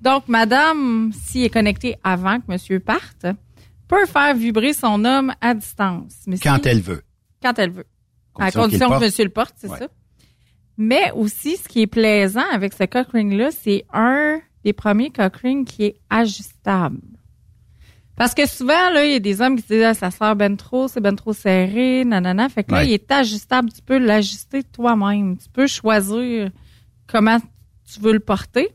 Donc, 0.01 0.27
madame, 0.29 1.13
s'il 1.13 1.45
est 1.45 1.51
connecté 1.51 1.97
avant 2.03 2.39
que 2.41 2.45
monsieur 2.49 2.81
parte, 2.81 3.27
peut 3.87 4.07
faire 4.07 4.35
vibrer 4.35 4.73
son 4.73 5.05
homme 5.05 5.33
à 5.41 5.55
distance. 5.55 6.15
Mais 6.27 6.39
Quand 6.39 6.59
si- 6.63 6.69
elle 6.69 6.81
veut. 6.81 7.03
quand 7.43 7.57
elle 7.59 7.71
veut. 7.71 7.87
À 8.39 8.51
Condition 8.51 8.89
que 8.91 9.01
monsieur 9.01 9.25
le 9.25 9.31
porte, 9.31 9.55
c'est 9.59 9.69
Ouais. 9.69 9.79
ça. 9.79 9.89
Mais 10.79 11.11
aussi, 11.13 11.57
ce 11.59 11.69
qui 11.69 11.83
est 11.83 11.87
plaisant 11.87 12.45
avec 12.51 12.73
ce 12.73 12.85
cock 12.85 13.09
ring-là, 13.13 13.51
c'est 13.53 13.85
un 13.93 14.41
des 14.65 14.73
premiers 14.73 15.11
cock 15.11 15.37
rings 15.37 15.65
qui 15.67 15.85
est 15.85 15.97
ajustable. 16.09 16.99
Parce 18.17 18.35
que 18.35 18.47
souvent, 18.47 18.91
là, 18.91 19.05
il 19.07 19.13
y 19.13 19.15
a 19.15 19.19
des 19.21 19.41
hommes 19.41 19.57
qui 19.57 19.63
se 19.63 19.73
disent, 19.73 19.83
ah, 19.85 19.95
ça 19.95 20.11
sert 20.11 20.37
ben 20.37 20.57
trop, 20.57 20.87
c'est 20.87 21.01
ben 21.01 21.17
trop 21.17 21.33
serré, 21.33 22.05
nanana. 22.05 22.49
Fait 22.49 22.63
que 22.63 22.73
là, 22.73 22.79
Ouais. 22.79 22.87
il 22.89 22.93
est 22.93 23.11
ajustable. 23.11 23.73
Tu 23.73 23.81
peux 23.83 23.99
l'ajuster 23.99 24.63
toi-même. 24.63 25.39
Tu 25.39 25.49
peux 25.49 25.67
choisir 25.67 26.51
comment 27.07 27.39
tu 27.91 28.01
veux 28.01 28.13
le 28.13 28.21
porter. 28.21 28.69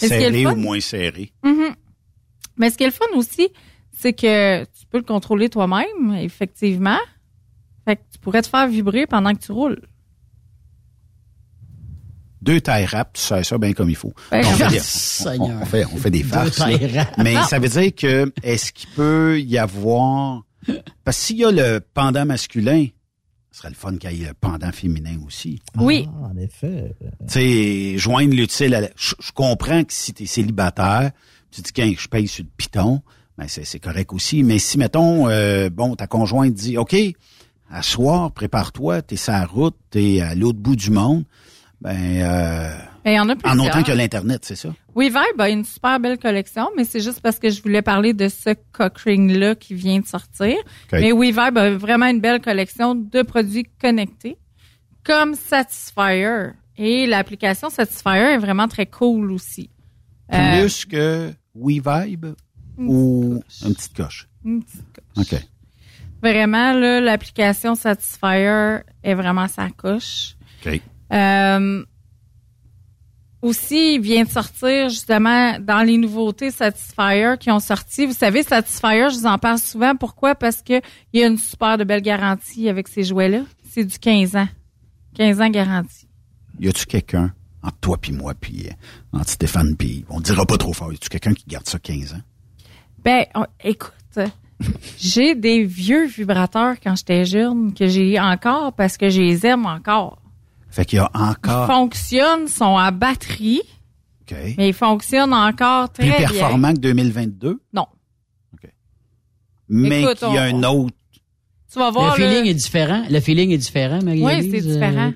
Mais 0.00 0.08
le 0.08 0.14
Serré 0.20 0.46
ou 0.46 0.54
moins 0.56 0.80
serré. 0.80 1.32
Mhm. 1.42 1.74
Mais 2.56 2.70
ce 2.70 2.78
qui 2.78 2.84
est 2.84 2.88
le 2.88 2.92
fun 2.92 3.04
aussi, 3.16 3.48
c'est 3.92 4.12
que 4.12 4.62
tu 4.64 4.86
peux 4.88 4.98
le 4.98 5.04
contrôler 5.04 5.48
toi-même, 5.48 6.14
effectivement. 6.20 6.98
Fait 7.84 7.96
que 7.96 8.02
tu 8.12 8.18
pourrais 8.20 8.42
te 8.42 8.48
faire 8.48 8.68
vibrer 8.68 9.06
pendant 9.06 9.34
que 9.34 9.40
tu 9.44 9.50
roules. 9.52 9.82
Deux 12.40 12.60
tailles 12.60 12.86
rap, 12.86 13.14
tu 13.14 13.20
sais 13.20 13.42
ça 13.42 13.58
bien 13.58 13.72
comme 13.72 13.90
il 13.90 13.96
faut. 13.96 14.12
Ben, 14.30 14.44
on, 14.46 14.50
fait 14.52 14.68
des, 14.68 15.38
on, 15.40 15.60
on 15.60 15.64
fait, 15.64 15.84
on 15.86 15.96
fait 15.96 16.10
des 16.10 16.22
Deux 16.22 16.28
farces. 16.28 16.56
tailles 16.56 16.92
là. 16.92 17.04
rap. 17.04 17.14
Mais 17.18 17.34
ça 17.42 17.58
veut 17.58 17.68
dire 17.68 17.94
que, 17.94 18.32
est-ce 18.42 18.72
qu'il 18.72 18.88
peut 18.90 19.40
y 19.40 19.58
avoir... 19.58 20.42
Parce 21.04 21.16
que 21.18 21.22
s'il 21.24 21.36
y 21.38 21.44
a 21.44 21.50
le 21.50 21.80
pendant 21.94 22.24
masculin, 22.26 22.86
ce 23.50 23.58
serait 23.58 23.70
le 23.70 23.74
fun 23.74 23.96
qu'il 23.96 24.12
y 24.12 24.22
ait 24.22 24.28
le 24.28 24.34
pendant 24.34 24.70
féminin 24.70 25.18
aussi. 25.26 25.60
Oui. 25.76 26.06
Ah, 26.22 26.28
en 26.32 26.36
effet. 26.36 26.94
Tu 27.00 27.32
sais, 27.94 27.98
joindre 27.98 28.34
l'utile 28.34 28.74
à 28.74 28.82
la... 28.82 28.88
Je, 28.96 29.14
je 29.18 29.32
comprends 29.32 29.82
que 29.82 29.92
si 29.92 30.12
tu 30.14 30.22
es 30.24 30.26
célibataire, 30.26 31.10
tu 31.50 31.62
dis 31.62 31.72
que 31.72 31.82
je 31.98 32.08
paye 32.08 32.28
sur 32.28 32.44
le 32.44 32.50
piton, 32.56 33.02
ben 33.36 33.46
c'est 33.48 33.64
c'est 33.64 33.80
correct 33.80 34.12
aussi. 34.12 34.42
Mais 34.42 34.58
si, 34.58 34.78
mettons, 34.78 35.28
euh, 35.28 35.70
bon, 35.70 35.96
ta 35.96 36.06
conjointe 36.06 36.52
dit, 36.54 36.76
OK, 36.76 36.94
à 37.70 37.82
soir, 37.82 38.32
prépare-toi, 38.32 39.02
t'es 39.02 39.16
sur 39.16 39.32
la 39.32 39.46
route, 39.46 39.76
t'es 39.90 40.20
à 40.20 40.34
l'autre 40.34 40.58
bout 40.58 40.76
du 40.76 40.90
monde, 40.90 41.24
ben... 41.80 41.96
Euh, 42.22 42.76
Ben, 43.04 43.12
il 43.12 43.14
y 43.16 43.20
en 43.20 43.28
a 43.28 43.32
en 43.32 43.36
plusieurs. 43.36 43.66
autant 43.66 43.82
que 43.82 43.92
l'Internet, 43.92 44.44
c'est 44.44 44.56
ça? 44.56 44.70
WeVibe 44.94 45.40
a 45.40 45.48
une 45.48 45.64
super 45.64 46.00
belle 46.00 46.18
collection, 46.18 46.68
mais 46.76 46.84
c'est 46.84 47.00
juste 47.00 47.20
parce 47.20 47.38
que 47.38 47.50
je 47.50 47.62
voulais 47.62 47.82
parler 47.82 48.12
de 48.14 48.28
ce 48.28 48.54
cock 48.72 48.98
ring-là 48.98 49.54
qui 49.54 49.74
vient 49.74 50.00
de 50.00 50.06
sortir. 50.06 50.56
Mais 50.92 51.12
WeVibe 51.12 51.56
a 51.56 51.70
vraiment 51.70 52.06
une 52.06 52.20
belle 52.20 52.40
collection 52.40 52.94
de 52.96 53.22
produits 53.22 53.66
connectés, 53.80 54.36
comme 55.04 55.34
Satisfyer. 55.34 56.50
Et 56.76 57.06
l'application 57.06 57.70
Satisfyer 57.70 58.34
est 58.34 58.38
vraiment 58.38 58.68
très 58.68 58.86
cool 58.86 59.30
aussi. 59.32 59.70
Euh, 60.34 60.60
Plus 60.60 60.84
que 60.84 61.32
WeVibe 61.54 62.34
ou 62.76 63.40
une 63.64 63.74
petite 63.74 63.96
coche? 63.96 64.28
une 64.44 64.62
petite 64.62 64.84
coche. 65.14 65.32
OK. 65.32 65.40
Vraiment, 66.22 66.72
là, 66.72 67.00
l'application 67.00 67.74
Satisfyer 67.76 68.78
est 69.04 69.14
vraiment 69.14 69.46
sa 69.48 69.70
coche. 69.70 70.36
OK. 70.66 70.80
Euh, 71.12 71.84
aussi, 73.40 73.94
il 73.94 74.00
vient 74.00 74.24
de 74.24 74.28
sortir 74.28 74.88
justement 74.88 75.58
dans 75.60 75.82
les 75.86 75.96
nouveautés 75.96 76.50
Satisfyer 76.50 77.34
qui 77.38 77.50
ont 77.52 77.60
sorti. 77.60 78.04
Vous 78.06 78.12
savez, 78.12 78.42
Satisfyer, 78.42 79.10
je 79.10 79.18
vous 79.20 79.26
en 79.26 79.38
parle 79.38 79.58
souvent. 79.58 79.94
Pourquoi? 79.94 80.34
Parce 80.34 80.60
que 80.60 80.80
il 81.12 81.20
y 81.20 81.22
a 81.22 81.28
une 81.28 81.38
super 81.38 81.78
de 81.78 81.84
belle 81.84 82.02
garantie 82.02 82.68
avec 82.68 82.88
ces 82.88 83.04
jouets-là. 83.04 83.42
C'est 83.70 83.84
du 83.84 83.96
15 83.98 84.34
ans. 84.36 84.48
15 85.14 85.40
ans 85.40 85.50
garantie. 85.50 86.08
Y 86.58 86.68
a-tu 86.68 86.86
quelqu'un 86.86 87.32
entre 87.62 87.78
toi 87.78 87.98
puis 87.98 88.12
moi 88.12 88.34
puis 88.34 88.66
euh, 88.68 88.72
entre 89.18 89.30
Stéphane 89.30 89.76
puis 89.76 90.04
on 90.08 90.20
dira 90.20 90.44
pas 90.44 90.56
trop 90.56 90.72
fort. 90.72 90.92
Y 90.92 90.96
a-tu 90.96 91.08
quelqu'un 91.08 91.32
qui 91.34 91.44
garde 91.46 91.66
ça 91.68 91.78
15 91.78 92.14
ans? 92.14 92.20
Ben, 93.04 93.24
on- 93.36 93.46
écoute, 93.62 93.92
j'ai 94.98 95.36
des 95.36 95.62
vieux 95.62 96.06
vibrateurs 96.06 96.74
quand 96.82 96.96
j'étais 96.96 97.24
jeune 97.24 97.72
que 97.72 97.86
j'ai 97.86 98.18
encore 98.18 98.72
parce 98.72 98.96
que 98.96 99.08
je 99.10 99.20
les 99.20 99.46
aime 99.46 99.64
encore. 99.66 100.20
Fait 100.70 100.84
qu'il 100.84 100.98
y 100.98 101.00
a 101.00 101.10
Ils 101.14 101.20
encore 101.22 101.66
fonctionnent, 101.66 102.46
sont 102.48 102.76
à 102.76 102.90
batterie, 102.90 103.62
OK. 104.22 104.36
mais 104.58 104.68
ils 104.68 104.74
fonctionnent 104.74 105.32
encore 105.32 105.90
très 105.92 106.02
plus 106.08 106.10
bien. 106.18 106.28
performant 106.28 106.72
que 106.74 106.78
2022, 106.80 107.60
Non. 107.72 107.86
mais 109.68 110.02
Écoute, 110.02 110.18
qu'il 110.18 110.32
y 110.34 110.38
a 110.38 110.50
on- 110.52 110.62
un 110.62 110.68
autre. 110.70 110.94
Tu 111.72 111.78
vas 111.78 111.90
voir, 111.90 112.16
le 112.18 112.24
feeling 112.24 112.46
est 112.46 112.54
différent. 112.54 113.02
Le 113.10 113.20
feeling 113.20 113.50
est 113.50 113.58
différent, 113.58 114.00
marie 114.02 114.24
Oui, 114.24 114.50
c'est 114.50 114.60
différent. 114.62 115.12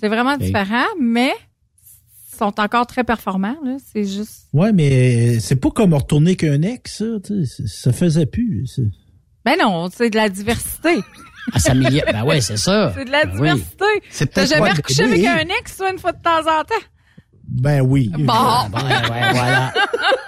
c'est 0.00 0.08
vraiment 0.08 0.34
Ok. 0.34 0.40
différent, 0.40 0.86
mais 1.00 1.32
ils 2.32 2.36
sont 2.36 2.58
encore 2.60 2.86
très 2.86 3.04
performants. 3.04 3.56
là. 3.64 3.76
C'est 3.92 4.04
juste... 4.04 4.48
Ouais, 4.52 4.72
mais 4.72 5.38
c'est 5.38 5.56
pas 5.56 5.70
comme 5.70 5.94
retourner 5.94 6.34
qu'un 6.36 6.62
ex, 6.62 6.98
ça. 6.98 7.04
Ça 7.66 7.92
faisait 7.92 8.26
plus. 8.26 8.80
Ben 9.44 9.56
non, 9.60 9.88
c'est 9.94 10.10
de 10.10 10.16
la 10.16 10.28
diversité. 10.28 10.98
Ah, 11.52 11.58
ça 11.58 11.74
m'y- 11.74 12.00
Ben 12.12 12.24
ouais, 12.24 12.40
c'est 12.40 12.56
ça. 12.56 12.92
C'est 12.96 13.04
de 13.04 13.10
la 13.10 13.24
Ben 13.24 13.30
oui. 13.32 13.36
diversité. 13.40 13.84
C'est 14.10 14.26
T'as 14.26 14.42
peut-être 14.42 14.56
jamais 14.56 14.70
recouché 14.72 15.04
oui. 15.04 15.26
avec 15.26 15.46
un 15.50 15.54
ex, 15.58 15.76
soit 15.76 15.90
une 15.90 15.98
fois 15.98 16.12
de 16.12 16.22
temps 16.22 16.40
en 16.40 16.62
temps? 16.64 16.84
Ben 17.48 17.80
oui. 17.80 18.10
Bon, 18.16 18.18
Ouais, 18.22 19.10
ouais, 19.10 19.32
voilà. 19.32 19.72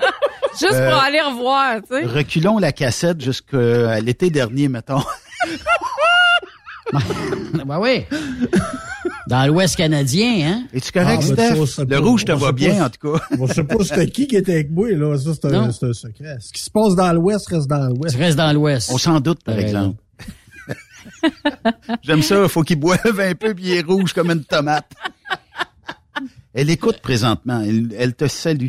juste 0.59 0.73
Euh, 0.75 0.91
pour 0.91 1.03
aller 1.03 1.21
revoir, 1.21 1.77
tu 1.89 1.95
sais. 1.97 2.05
Reculons 2.07 2.59
la 2.59 2.73
cassette 2.73 3.21
jusqu'à 3.21 4.01
l'été 4.01 4.31
dernier, 4.31 4.69
mettons. 4.69 5.03
Ben 7.65 7.79
oui. 7.81 8.05
Dans 9.29 9.47
l'Ouest 9.47 9.77
canadien, 9.77 10.33
hein? 10.51 10.65
Es-tu 10.75 10.93
correct, 10.93 11.23
Ah, 11.31 11.35
ben, 11.35 11.67
Steph? 11.67 11.85
Le 11.85 11.87
pas- 11.87 11.99
rouge 12.01 12.25
te 12.25 12.33
on 12.33 12.37
va 12.37 12.49
sait 12.49 12.53
bien, 12.53 12.85
en 12.85 12.91
tout 12.91 13.13
cas. 13.17 13.25
Bon, 13.37 13.47
je 13.47 13.55
sais 13.55 13.65
pas 13.65 13.77
c'était 13.83 14.07
qui 14.09 14.27
qui 14.27 14.37
était 14.37 14.53
avec 14.53 14.71
moi, 14.71 14.91
là. 14.91 15.17
Ça, 15.17 15.31
c'est 15.35 15.47
un, 15.47 15.51
Non. 15.67 15.73
c'est 15.73 15.87
un 15.87 15.93
secret. 15.93 16.37
Ce 16.41 16.53
qui 16.53 16.61
se 16.61 16.69
passe 16.71 16.95
dans 16.95 17.13
l'Ouest 17.13 17.49
reste 17.49 17.67
dans 17.69 17.89
Tu 17.93 17.99
l'Ouest. 17.99 18.17
restes 18.17 18.37
dans 18.37 18.53
l'Ouest. 18.53 18.91
On 18.93 18.99
s'en 18.99 19.21
doute, 19.21 19.43
par 19.45 19.59
exemple. 19.59 19.97
J'aime 22.03 22.23
ça, 22.23 22.49
faut 22.49 22.63
qu'il 22.63 22.79
boive 22.79 23.21
un 23.21 23.35
peu 23.35 23.55
puis 23.55 23.65
il 23.65 23.73
est 23.73 23.83
rouge 23.83 24.13
comme 24.13 24.31
une 24.31 24.45
tomate. 24.45 24.91
Elle 26.55 26.71
écoute 26.71 27.01
présentement, 27.01 27.61
elle, 27.61 27.95
elle 27.99 28.15
te 28.15 28.27
salue. 28.27 28.69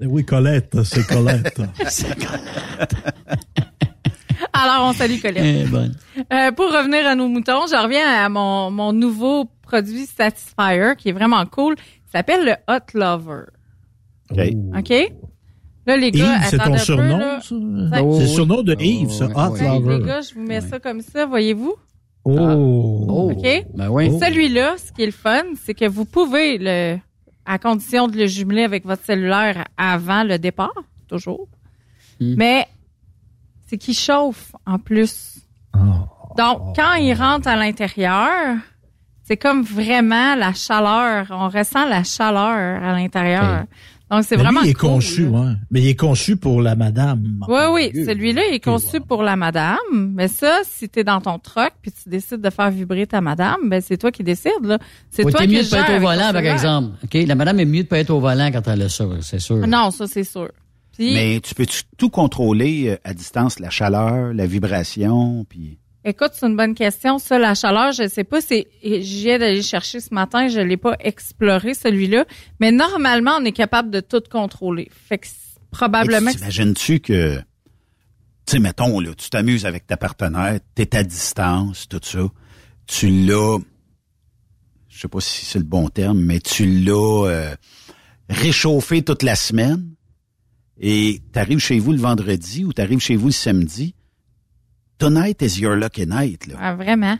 Eh 0.00 0.06
Oui, 0.06 0.24
Colette, 0.24 0.82
c'est 0.84 1.06
Colette. 1.06 1.60
Alors, 4.52 4.88
on 4.88 4.92
salue 4.92 5.20
Colette. 5.20 5.44
Eh, 5.44 5.64
bonne. 5.64 5.94
Euh, 6.32 6.52
pour 6.52 6.66
revenir 6.66 7.06
à 7.06 7.14
nos 7.14 7.28
moutons, 7.28 7.66
je 7.66 7.80
reviens 7.80 8.06
à 8.24 8.28
mon, 8.28 8.70
mon 8.70 8.92
nouveau 8.92 9.46
produit 9.62 10.06
Satisfyer 10.06 10.92
qui 10.96 11.08
est 11.08 11.12
vraiment 11.12 11.44
cool. 11.46 11.74
Il 11.78 12.10
s'appelle 12.12 12.44
le 12.44 12.54
Hot 12.72 12.86
Lover. 12.94 13.44
OK. 14.30 14.38
OK? 14.78 15.12
Là, 15.88 15.96
les 15.96 16.10
gars, 16.10 16.36
Yves, 16.36 16.46
c'est 16.50 16.58
ton 16.58 16.64
un 16.64 16.70
peu, 16.72 16.78
surnom, 16.78 17.18
là. 17.18 17.40
ça? 17.40 17.54
Oh, 17.54 18.14
C'est 18.18 18.24
le 18.24 18.28
surnom 18.28 18.62
de 18.62 18.76
Yves, 18.78 19.10
ça. 19.10 19.24
Hot 19.24 19.52
ouais. 19.52 19.66
Lover. 19.66 19.98
les 19.98 20.04
gars, 20.04 20.20
je 20.20 20.34
vous 20.34 20.42
mets 20.42 20.60
ça 20.60 20.78
comme 20.78 21.00
ça, 21.00 21.24
voyez-vous? 21.24 21.74
Oh. 22.24 23.06
Oh. 23.08 23.30
OK? 23.32 23.64
Ben 23.74 23.88
oui. 23.88 24.10
Celui-là, 24.20 24.76
ce 24.76 24.92
qui 24.92 25.04
est 25.04 25.06
le 25.06 25.12
fun, 25.12 25.44
c'est 25.64 25.72
que 25.72 25.86
vous 25.86 26.04
pouvez 26.04 26.58
le 26.58 26.98
à 27.46 27.58
condition 27.58 28.06
de 28.06 28.18
le 28.18 28.26
jumeler 28.26 28.64
avec 28.64 28.84
votre 28.84 29.02
cellulaire 29.02 29.64
avant 29.78 30.24
le 30.24 30.38
départ, 30.38 30.74
toujours. 31.08 31.48
Hmm. 32.20 32.34
Mais 32.36 32.66
c'est 33.66 33.78
qu'il 33.78 33.94
chauffe 33.94 34.52
en 34.66 34.78
plus. 34.78 35.38
Donc, 36.36 36.76
quand 36.76 36.96
il 36.96 37.14
rentre 37.14 37.48
à 37.48 37.56
l'intérieur, 37.56 38.58
c'est 39.24 39.38
comme 39.38 39.62
vraiment 39.62 40.34
la 40.34 40.52
chaleur. 40.52 41.28
On 41.30 41.48
ressent 41.48 41.86
la 41.88 42.04
chaleur 42.04 42.82
à 42.84 42.92
l'intérieur. 42.92 43.64
Donc, 44.10 44.24
c'est 44.24 44.36
vraiment 44.36 44.60
lui, 44.62 44.68
il 44.68 44.70
est 44.70 44.74
cool, 44.74 44.90
conçu, 44.90 45.24
là. 45.24 45.30
ouais. 45.30 45.52
Mais 45.70 45.82
il 45.82 45.88
est 45.88 45.94
conçu 45.94 46.36
pour 46.36 46.62
la 46.62 46.76
madame. 46.76 47.44
Oui, 47.46 47.60
oui, 47.72 47.90
celui-là 48.06 48.42
il 48.50 48.54
est 48.54 48.64
conçu 48.64 49.00
pour 49.00 49.22
la 49.22 49.36
madame. 49.36 49.76
Mais 50.14 50.28
ça, 50.28 50.60
si 50.64 50.88
tu 50.88 51.00
es 51.00 51.04
dans 51.04 51.20
ton 51.20 51.38
truck 51.38 51.72
puis 51.82 51.92
tu 51.92 52.08
décides 52.08 52.40
de 52.40 52.50
faire 52.50 52.70
vibrer 52.70 53.06
ta 53.06 53.20
madame, 53.20 53.56
ben 53.68 53.80
c'est 53.82 53.98
toi 53.98 54.10
qui 54.10 54.22
décides. 54.24 54.52
là. 54.62 54.78
C'est 55.10 55.24
Ouais, 55.24 55.30
toi 55.32 55.40
t'es 55.40 55.46
qui 55.48 55.54
mieux 55.56 55.62
de 55.62 55.68
pas 55.68 55.80
être 55.80 55.96
au 55.96 56.00
volant, 56.00 56.32
par 56.32 56.42
exemple. 56.42 56.96
OK? 57.04 57.14
La 57.26 57.34
madame 57.34 57.60
est 57.60 57.64
mieux 57.66 57.82
de 57.82 57.88
pas 57.88 57.98
être 57.98 58.10
au 58.10 58.20
volant 58.20 58.50
quand 58.50 58.66
elle 58.66 58.82
a 58.82 58.88
ça, 58.88 59.04
c'est 59.20 59.40
sûr. 59.40 59.66
Non, 59.66 59.90
ça 59.90 60.06
c'est 60.06 60.24
sûr. 60.24 60.48
Puis, 60.96 61.14
Mais 61.14 61.40
tu 61.40 61.54
peux 61.54 61.66
tout 61.96 62.10
contrôler 62.10 62.88
euh, 62.88 62.96
à 63.04 63.14
distance, 63.14 63.60
la 63.60 63.70
chaleur, 63.70 64.32
la 64.34 64.46
vibration, 64.46 65.44
puis... 65.48 65.78
écoute, 66.04 66.30
c'est 66.32 66.46
une 66.46 66.56
bonne 66.56 66.74
question. 66.74 67.18
Ça, 67.18 67.38
la 67.38 67.54
chaleur, 67.54 67.92
je 67.92 68.08
sais 68.08 68.24
pas. 68.24 68.40
C'est, 68.40 68.68
j'y 68.82 69.22
viens 69.22 69.38
d'aller 69.38 69.62
chercher 69.62 70.00
ce 70.00 70.12
matin. 70.12 70.48
Je 70.48 70.60
l'ai 70.60 70.76
pas 70.76 70.96
exploré 71.00 71.74
celui-là. 71.74 72.24
Mais 72.60 72.72
normalement, 72.72 73.38
on 73.40 73.44
est 73.44 73.52
capable 73.52 73.90
de 73.90 74.00
tout 74.00 74.22
contrôler. 74.30 74.90
Fait 75.08 75.18
que 75.18 75.26
probablement. 75.70 76.30
T'imagines-tu 76.30 77.00
que, 77.00 77.36
tu 77.38 77.44
sais, 78.46 78.58
mettons, 78.58 79.00
là, 79.00 79.14
tu 79.14 79.30
t'amuses 79.30 79.66
avec 79.66 79.86
ta 79.86 79.96
partenaire, 79.96 80.58
t'es 80.74 80.96
à 80.96 81.02
distance, 81.02 81.88
tout 81.88 82.00
ça, 82.02 82.26
tu 82.86 83.08
l'as, 83.26 83.58
je 84.88 85.00
sais 85.00 85.08
pas 85.08 85.20
si 85.20 85.44
c'est 85.44 85.58
le 85.58 85.64
bon 85.64 85.88
terme, 85.88 86.20
mais 86.20 86.40
tu 86.40 86.64
l'as 86.64 87.26
euh, 87.26 87.54
réchauffé 88.28 89.02
toute 89.02 89.22
la 89.22 89.36
semaine 89.36 89.94
et 90.80 91.20
t'arrives 91.32 91.58
chez 91.58 91.78
vous 91.78 91.92
le 91.92 91.98
vendredi 91.98 92.64
ou 92.64 92.72
t'arrives 92.72 93.00
chez 93.00 93.16
vous 93.16 93.26
le 93.26 93.32
samedi, 93.32 93.94
tonight 94.98 95.40
is 95.42 95.58
your 95.60 95.76
lucky 95.76 96.06
night, 96.06 96.46
là. 96.46 96.54
Ah, 96.60 96.74
vraiment. 96.74 97.18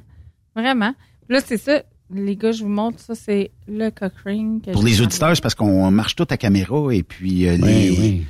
Vraiment. 0.55 0.95
Là, 1.29 1.41
c'est 1.45 1.57
ça. 1.59 1.83
Les 2.13 2.37
gars, 2.37 2.53
je 2.53 2.63
vous 2.63 2.71
montre, 2.71 2.99
ça, 3.01 3.15
c'est 3.15 3.51
le 3.69 3.91
Cochrane. 3.91 4.61
que 4.63 4.71
Pour 4.73 4.83
les 4.83 5.01
auditeurs, 5.03 5.35
c'est 5.37 5.43
parce 5.43 5.55
qu'on 5.55 5.91
marche 5.91 6.17
tout 6.17 6.27
à 6.31 6.37
caméra 6.39 6.93
et 6.95 7.03
puis 7.03 7.47
euh, 7.47 7.57
Oui, 7.61 7.61
les, 7.69 7.91
oui. 7.91 8.27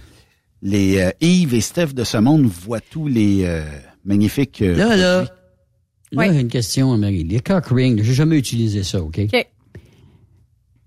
les 0.62 0.98
euh, 0.98 1.10
Yves 1.20 1.54
et 1.54 1.60
Steph 1.60 1.94
de 1.94 2.02
ce 2.04 2.16
monde 2.18 2.42
voient 2.46 2.80
tous 2.80 3.06
les 3.06 3.44
euh, 3.44 3.62
magnifiques... 4.04 4.62
euh, 4.62 4.74
Là, 4.76 4.96
là, 4.96 5.22
là, 5.22 5.28
Oui. 6.16 6.40
une 6.40 6.48
question, 6.48 6.96
Marie. 6.98 7.22
Les 7.22 7.38
cock 7.38 7.66
rings, 7.66 8.02
j'ai 8.02 8.14
jamais 8.14 8.36
utilisé 8.36 8.82
ça, 8.82 9.00
OK? 9.00 9.20
OK. 9.32 9.46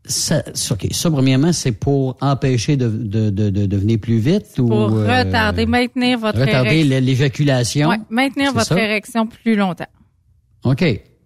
Ça, 0.04 0.44
ça, 0.56 0.74
OK. 0.74 0.88
Ça, 0.92 1.12
premièrement, 1.12 1.54
c'est 1.54 1.72
pour 1.72 2.18
empêcher 2.22 2.76
de, 2.76 2.90
de, 2.90 3.30
de, 3.30 3.50
de 3.50 3.66
devenir 3.68 4.00
plus 4.00 4.18
vite 4.18 4.58
ou... 4.58 4.68
Pour 4.68 4.94
euh, 4.94 5.24
retarder, 5.24 5.68
maintenir 5.68 6.18
votre 6.18 6.40
retarder 6.40 6.84
l'éjaculation. 6.84 7.90
Ouais, 7.90 8.00
maintenir 8.10 8.52
votre 8.52 8.66
ça? 8.66 8.82
érection 8.82 9.28
plus 9.28 9.56
longtemps. 9.56 9.86
OK. 10.64 10.84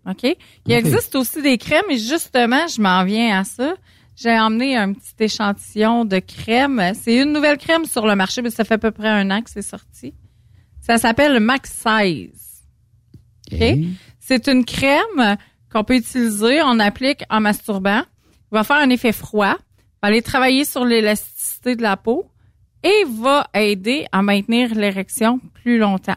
OK? 0.07 0.38
Il 0.65 0.73
existe 0.73 1.15
aussi 1.15 1.41
des 1.41 1.57
crèmes 1.57 1.89
et 1.89 1.97
justement, 1.97 2.67
je 2.67 2.82
m'en 2.82 3.03
viens 3.05 3.39
à 3.39 3.43
ça. 3.43 3.76
J'ai 4.15 4.38
emmené 4.38 4.76
un 4.78 4.93
petit 4.93 5.13
échantillon 5.19 6.05
de 6.05 6.19
crème. 6.19 6.91
C'est 7.01 7.15
une 7.15 7.34
nouvelle 7.34 7.57
crème 7.57 7.86
sur 7.86 8.05
le 8.05 8.15
marché, 8.15 8.41
mais 8.41 8.49
ça 8.49 8.63
fait 8.65 8.76
à 8.76 8.78
peu 8.78 8.91
près 8.91 9.09
un 9.09 9.32
an 9.32 9.41
que 9.41 9.49
c'est 9.49 9.61
sorti. 9.61 10.13
Ça 10.82 10.97
s'appelle 10.97 11.34
le 11.34 11.39
Max 11.39 11.71
Size. 11.71 12.63
OK? 13.51 13.63
C'est 14.19 14.47
une 14.47 14.65
crème 14.65 15.38
qu'on 15.71 15.84
peut 15.84 15.95
utiliser, 15.95 16.61
on 16.61 16.80
applique 16.80 17.23
en 17.30 17.39
masturbant. 17.41 18.03
Il 18.51 18.55
va 18.55 18.63
faire 18.63 18.77
un 18.77 18.89
effet 18.89 19.11
froid, 19.11 19.55
va 19.55 20.07
aller 20.09 20.21
travailler 20.21 20.65
sur 20.65 20.85
l'élasticité 20.85 21.75
de 21.75 21.81
la 21.81 21.97
peau 21.97 22.25
et 22.83 23.03
va 23.19 23.47
aider 23.53 24.05
à 24.11 24.21
maintenir 24.21 24.73
l'érection 24.75 25.39
plus 25.63 25.77
longtemps. 25.79 26.15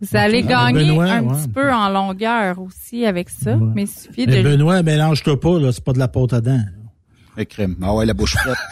Vous 0.00 0.16
allez 0.16 0.44
Ah, 0.48 0.70
gagner 0.72 0.88
Benoît, 0.90 1.04
un 1.10 1.22
ouais. 1.22 1.40
petit 1.42 1.48
peu 1.48 1.72
en 1.72 1.88
longueur 1.88 2.58
aussi 2.60 3.06
avec 3.06 3.30
ça, 3.30 3.56
Ouais. 3.56 3.72
mais 3.74 3.82
il 3.82 3.88
suffit 3.88 4.26
Mais 4.26 4.42
de... 4.42 4.50
Benoît, 4.50 4.82
mélange-toi 4.82 5.38
pas, 5.40 5.58
là, 5.58 5.72
c'est 5.72 5.84
pas 5.84 5.92
de 5.92 5.98
la 5.98 6.08
pâte 6.08 6.32
à 6.34 6.40
dents. 6.40 6.64
Le 7.36 7.44
crème. 7.44 7.76
Ah 7.82 7.94
ouais, 7.94 8.06
la 8.06 8.14
bouche 8.14 8.36
faite. 8.36 8.56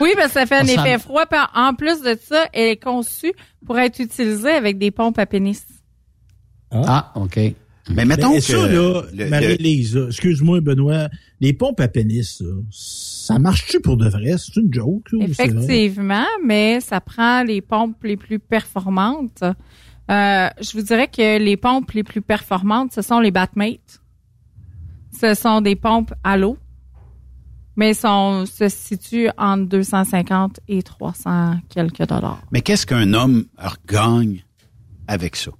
Oui, 0.00 0.10
parce 0.16 0.28
que 0.28 0.40
ça 0.40 0.46
fait 0.46 0.56
un 0.56 0.66
effet 0.66 0.98
froid. 0.98 1.26
Puis 1.26 1.38
en 1.54 1.74
plus 1.74 2.00
de 2.02 2.18
ça, 2.20 2.46
elle 2.52 2.70
est 2.70 2.82
conçue 2.82 3.32
pour 3.64 3.78
être 3.78 4.00
utilisée 4.00 4.50
avec 4.50 4.76
des 4.78 4.90
pompes 4.90 5.18
à 5.18 5.26
pénis. 5.26 5.64
Ah, 6.72 7.12
OK. 7.14 7.38
Mais 7.90 8.04
mettons 8.04 8.30
Mais 8.32 8.38
que... 8.38 8.44
ça, 8.44 8.68
là, 8.68 9.02
le- 9.12 9.28
Marie-Lise, 9.28 9.96
excuse-moi, 10.08 10.60
Benoît, 10.60 11.08
les 11.40 11.52
pompes 11.52 11.80
à 11.80 11.88
pénis, 11.88 12.40
là, 12.40 12.52
ça 12.70 13.38
marche-tu 13.38 13.80
pour 13.80 13.96
de 13.96 14.08
vrai? 14.08 14.36
C'est 14.38 14.56
une 14.60 14.72
joke? 14.72 15.08
Effectivement, 15.20 16.26
mais 16.44 16.80
ça 16.80 17.00
prend 17.00 17.42
les 17.42 17.60
pompes 17.60 18.02
les 18.04 18.16
plus 18.16 18.38
performantes. 18.38 19.42
Euh, 19.42 20.48
je 20.60 20.72
vous 20.76 20.82
dirais 20.82 21.08
que 21.08 21.38
les 21.38 21.56
pompes 21.56 21.90
les 21.92 22.04
plus 22.04 22.22
performantes, 22.22 22.92
ce 22.92 23.02
sont 23.02 23.20
les 23.20 23.30
Batmates. 23.30 24.00
Ce 25.20 25.34
sont 25.34 25.60
des 25.60 25.76
pompes 25.76 26.14
à 26.24 26.36
l'eau, 26.36 26.56
mais 27.76 27.94
sont, 27.94 28.46
se 28.46 28.68
situent 28.68 29.28
entre 29.36 29.68
250 29.68 30.60
et 30.68 30.82
300 30.82 31.56
quelques 31.68 32.06
dollars. 32.06 32.42
Mais 32.50 32.60
qu'est-ce 32.62 32.86
qu'un 32.86 33.12
homme 33.12 33.44
gagne 33.86 34.44
avec 35.06 35.36
ça? 35.36 35.50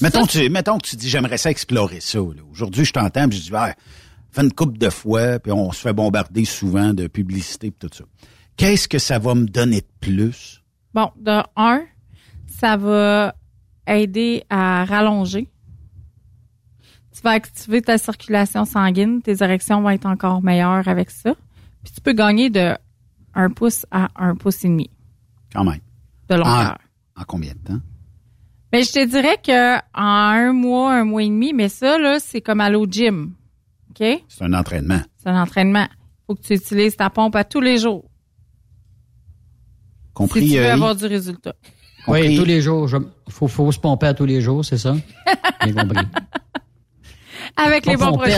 Mettons, 0.00 0.26
tu, 0.26 0.48
mettons 0.50 0.78
que 0.78 0.86
tu 0.86 0.96
dis, 0.96 1.08
j'aimerais 1.08 1.38
ça 1.38 1.50
explorer 1.50 2.00
ça. 2.00 2.20
Aujourd'hui, 2.20 2.84
je 2.84 2.92
t'entends, 2.92 3.28
puis 3.28 3.38
je 3.38 3.42
dis, 3.44 3.52
ouais, 3.52 3.74
fais 4.30 4.42
une 4.42 4.52
coupe 4.52 4.78
de 4.78 4.90
fois, 4.90 5.38
puis 5.38 5.52
on 5.52 5.70
se 5.72 5.80
fait 5.80 5.92
bombarder 5.92 6.44
souvent 6.44 6.92
de 6.92 7.06
publicité 7.06 7.68
et 7.68 7.72
tout 7.72 7.88
ça. 7.92 8.04
Qu'est-ce 8.56 8.88
que 8.88 8.98
ça 8.98 9.18
va 9.18 9.34
me 9.34 9.46
donner 9.46 9.80
de 9.80 9.86
plus? 10.00 10.62
Bon, 10.92 11.10
de 11.16 11.40
un, 11.56 11.84
ça 12.60 12.76
va 12.76 13.34
aider 13.86 14.44
à 14.50 14.84
rallonger. 14.84 15.48
Tu 17.14 17.20
vas 17.22 17.30
activer 17.30 17.80
ta 17.82 17.96
circulation 17.98 18.64
sanguine, 18.64 19.22
tes 19.22 19.42
érections 19.42 19.80
vont 19.82 19.90
être 19.90 20.06
encore 20.06 20.42
meilleures 20.42 20.86
avec 20.88 21.10
ça. 21.10 21.34
Puis 21.84 21.92
tu 21.94 22.00
peux 22.00 22.12
gagner 22.12 22.50
de 22.50 22.76
un 23.34 23.50
pouce 23.50 23.86
à 23.90 24.08
un 24.16 24.34
pouce 24.36 24.64
et 24.64 24.68
demi 24.68 24.90
Quand 25.52 25.64
même. 25.64 25.80
de 26.28 26.34
longueur. 26.36 26.78
En, 27.16 27.22
en 27.22 27.24
combien 27.24 27.52
de 27.52 27.58
temps? 27.58 27.80
Mais 28.74 28.82
je 28.82 28.90
te 28.90 29.04
dirais 29.04 29.38
que 29.40 29.76
en 29.76 30.34
un 30.34 30.52
mois, 30.52 30.94
un 30.94 31.04
mois 31.04 31.22
et 31.22 31.28
demi, 31.28 31.52
mais 31.52 31.68
ça, 31.68 31.96
là, 31.96 32.18
c'est 32.18 32.40
comme 32.40 32.60
aller 32.60 32.74
au 32.74 32.86
gym. 32.86 33.34
OK? 33.90 34.04
C'est 34.26 34.42
un 34.42 34.52
entraînement. 34.52 35.00
C'est 35.16 35.28
un 35.28 35.40
entraînement. 35.40 35.86
Faut 36.26 36.34
que 36.34 36.42
tu 36.42 36.54
utilises 36.54 36.96
ta 36.96 37.08
pompe 37.08 37.36
à 37.36 37.44
tous 37.44 37.60
les 37.60 37.78
jours. 37.78 38.10
Compris, 40.12 40.40
si 40.40 40.54
tu 40.54 40.58
veux 40.58 40.64
euh, 40.64 40.72
avoir 40.72 40.96
du 40.96 41.06
résultat. 41.06 41.54
Oui, 42.08 42.18
Compris. 42.18 42.36
tous 42.36 42.44
les 42.44 42.60
jours. 42.60 42.90
Il 43.28 43.32
faut, 43.32 43.46
faut 43.46 43.70
se 43.70 43.78
pomper 43.78 44.08
à 44.08 44.14
tous 44.14 44.26
les 44.26 44.40
jours, 44.40 44.64
c'est 44.64 44.78
ça? 44.78 44.96
J'ai 45.64 45.72
compris. 45.72 46.06
Avec 47.56 47.86
les 47.86 47.96
bons 47.96 48.18
produits. 48.18 48.34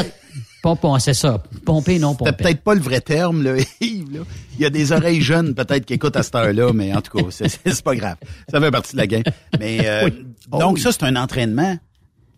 C'est 0.98 1.14
ça. 1.14 1.42
Pomper, 1.64 1.98
non 1.98 2.14
pomper. 2.14 2.32
peut-être 2.32 2.60
pas 2.62 2.74
le 2.74 2.80
vrai 2.80 3.00
terme, 3.00 3.42
là, 3.42 3.56
Yves. 3.80 4.12
Là. 4.12 4.20
Il 4.58 4.62
y 4.62 4.64
a 4.66 4.70
des 4.70 4.92
oreilles 4.92 5.20
jeunes 5.20 5.54
peut-être 5.54 5.84
qui 5.84 5.94
écoutent 5.94 6.16
à 6.16 6.22
cette 6.22 6.34
heure-là, 6.34 6.72
mais 6.72 6.94
en 6.94 7.00
tout 7.02 7.16
cas, 7.18 7.24
c'est, 7.30 7.48
c'est 7.48 7.70
c'est 7.72 7.84
pas 7.84 7.94
grave. 7.94 8.16
Ça 8.50 8.60
fait 8.60 8.70
partie 8.70 8.92
de 8.92 8.98
la 8.98 9.06
game. 9.06 9.22
Mais 9.60 9.80
euh, 9.86 10.10
Oh 10.50 10.58
donc 10.58 10.76
oui. 10.76 10.80
ça, 10.80 10.92
c'est 10.92 11.04
un 11.04 11.16
entraînement 11.16 11.76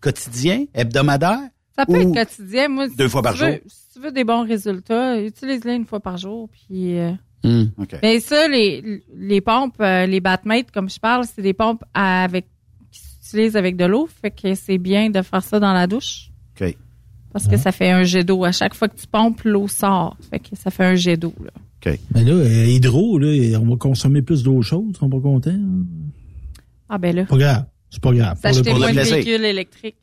quotidien, 0.01 0.65
hebdomadaire. 0.73 1.39
Ça 1.77 1.85
peut 1.85 2.03
ou 2.03 2.15
être 2.15 2.27
quotidien. 2.29 2.67
Moi, 2.69 2.87
deux 2.89 3.05
si 3.05 3.11
fois 3.11 3.21
par 3.21 3.33
tu 3.35 3.39
veux- 3.41 3.51
jour? 3.51 3.57
Si 3.67 3.93
tu 3.93 3.99
veux 4.01 4.11
des 4.11 4.23
bons 4.23 4.45
résultats, 4.45 5.19
utilise-les 5.19 5.73
une 5.75 5.85
fois 5.85 5.99
par 5.99 6.17
jour. 6.17 6.49
Puis, 6.51 6.97
euh, 6.97 7.11
Hmm. 7.41 7.67
Mais 8.03 8.19
ça, 8.19 8.49
les, 8.49 9.01
les 9.15 9.39
pompes, 9.39 9.79
euh, 9.79 10.05
les 10.05 10.19
Batmates, 10.19 10.71
comme 10.71 10.89
je 10.89 10.99
parle, 10.99 11.23
c'est 11.23 11.41
des 11.41 11.53
pompes 11.53 11.85
avec 11.93 12.47
qui 12.91 12.99
s'utilisent 13.23 13.55
avec 13.55 13.77
de 13.77 13.85
l'eau. 13.85 14.09
Fait 14.21 14.29
que 14.29 14.55
c'est 14.55 14.77
bien 14.77 15.09
de 15.09 15.21
faire 15.21 15.41
ça 15.41 15.57
dans 15.57 15.71
la 15.71 15.87
douche. 15.87 16.31
OK. 16.59 16.75
Parce 17.31 17.47
que 17.47 17.57
ça 17.57 17.71
fait 17.71 17.91
un 17.91 18.03
jet 18.03 18.23
d'eau. 18.23 18.43
À 18.43 18.51
chaque 18.51 18.73
fois 18.73 18.87
que 18.87 18.99
tu 18.99 19.05
pompes, 19.07 19.41
l'eau 19.43 19.67
sort. 19.67 20.17
Fait 20.29 20.39
que 20.39 20.55
ça 20.55 20.71
fait 20.71 20.85
un 20.85 20.95
jet 20.95 21.15
d'eau. 21.17 21.33
là. 21.43 21.51
OK. 21.85 21.99
Mais 22.13 22.23
là, 22.23 22.33
euh, 22.33 22.65
hydro, 22.65 23.19
là, 23.19 23.57
on 23.59 23.65
va 23.69 23.75
consommer 23.77 24.21
plus 24.21 24.43
d'eau 24.43 24.61
chaude, 24.61 24.97
on 25.01 25.09
pas 25.09 25.19
content. 25.19 25.51
hein? 25.51 25.85
Ah 26.89 26.97
ben 26.97 27.15
là, 27.15 27.25
Pas 27.25 27.37
grave. 27.37 27.65
C'est 27.91 28.01
pas 28.01 28.11
grave. 28.13 28.39
Pour 28.41 28.49
le- 28.49 28.53
s'acheter 28.53 28.69
pour 28.71 28.79
le 28.79 28.85
moins 28.85 28.89
de 28.91 28.95
plaisir. 28.95 29.15
véhicules 29.15 29.45
électriques. 29.45 29.95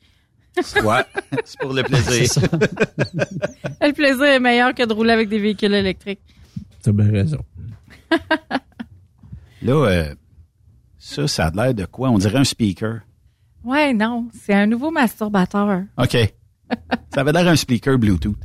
Ouais, 0.83 1.03
c'est 1.45 1.59
pour 1.59 1.73
le 1.73 1.83
plaisir. 1.83 2.31
Le 3.81 3.91
plaisir 3.93 4.23
est 4.23 4.39
meilleur 4.39 4.73
que 4.73 4.83
de 4.87 4.91
rouler 4.93 5.11
avec 5.11 5.29
des 5.29 5.37
véhicules 5.39 5.73
électriques. 5.73 6.21
T'as 6.81 6.91
bien 6.91 7.11
raison. 7.11 7.43
Là, 9.61 9.73
euh, 9.73 10.15
ça, 10.97 11.27
ça 11.27 11.47
a 11.47 11.51
l'air 11.51 11.73
de 11.73 11.85
quoi? 11.85 12.09
On 12.09 12.17
dirait 12.17 12.37
un 12.39 12.43
speaker. 12.43 12.99
Ouais, 13.63 13.93
non, 13.93 14.27
c'est 14.33 14.53
un 14.53 14.65
nouveau 14.65 14.91
masturbateur. 14.91 15.83
OK. 15.97 16.17
ça 17.13 17.21
avait 17.21 17.31
l'air 17.31 17.47
un 17.47 17.55
speaker 17.55 17.97
Bluetooth. 17.97 18.35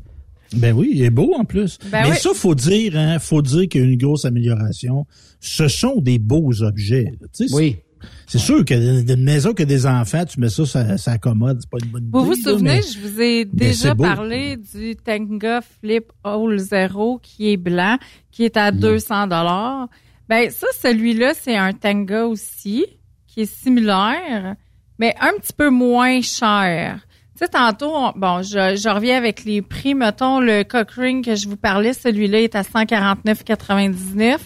Ben 0.55 0.75
oui, 0.77 0.91
il 0.95 1.03
est 1.03 1.11
beau 1.11 1.33
en 1.35 1.45
plus. 1.45 1.79
Ben 1.91 2.03
Mais 2.05 2.11
oui. 2.11 2.17
ça, 2.17 2.31
faut 2.35 2.55
dire, 2.55 2.97
hein, 2.97 3.19
faut 3.19 3.41
dire 3.41 3.69
qu'il 3.69 3.81
y 3.81 3.85
a 3.85 3.87
une 3.87 3.97
grosse 3.97 4.25
amélioration. 4.27 5.07
Ce 5.41 5.67
sont 5.69 6.01
des 6.01 6.19
beaux 6.19 6.63
objets. 6.63 7.13
là. 7.21 7.47
Oui. 7.53 7.79
C'est 8.27 8.39
sûr 8.39 8.65
que 8.65 9.03
d'une 9.03 9.23
maison 9.23 9.55
qui 9.55 9.63
a 9.63 9.65
des 9.65 9.87
enfants, 9.87 10.25
tu 10.25 10.41
mets 10.41 10.49
ça, 10.49 10.67
ça, 10.67 10.99
ça 10.99 11.13
accommode. 11.13 11.59
C'est 11.61 11.71
pas 11.71 11.79
une 11.83 11.91
bonne 11.91 12.03
idée. 12.03 12.11
Vous 12.13 12.25
vous 12.25 12.33
là, 12.33 12.37
souvenez, 12.43 12.71
mais- 12.77 12.83
je 12.83 12.99
vous 12.99 13.21
ai 13.21 13.45
mais 13.45 13.69
déjà 13.69 13.95
parlé 13.95 14.57
du 14.57 14.97
Tenga 14.97 15.61
Flip 15.81 16.05
Hole 16.25 16.59
Zero 16.59 17.19
qui 17.23 17.53
est 17.53 17.57
blanc, 17.57 17.97
qui 18.31 18.45
est 18.45 18.57
à 18.57 18.73
200 18.73 19.29
dollars. 19.29 19.89
Ben 20.29 20.51
ça, 20.51 20.67
celui-là, 20.83 21.33
c'est 21.35 21.57
un 21.57 21.73
Tenga 21.73 22.27
aussi, 22.27 22.85
qui 23.29 23.43
est 23.43 23.53
similaire, 23.53 24.57
mais 24.99 25.15
un 25.21 25.33
petit 25.41 25.53
peu 25.57 25.71
moins 25.71 26.21
cher. 26.23 27.07
Tu 27.35 27.39
sais, 27.45 27.49
tantôt, 27.49 27.93
on- 27.95 28.13
bon, 28.15 28.43
je, 28.43 28.77
je 28.77 28.89
reviens 28.95 29.17
avec 29.17 29.45
les 29.45 29.63
prix. 29.63 29.95
Mettons, 29.95 30.39
le 30.41 30.65
Cochrane 30.65 31.23
que 31.23 31.35
je 31.35 31.49
vous 31.49 31.57
parlais, 31.57 31.93
celui-là 31.95 32.41
est 32.43 32.55
à 32.55 32.63
149,99. 32.63 34.39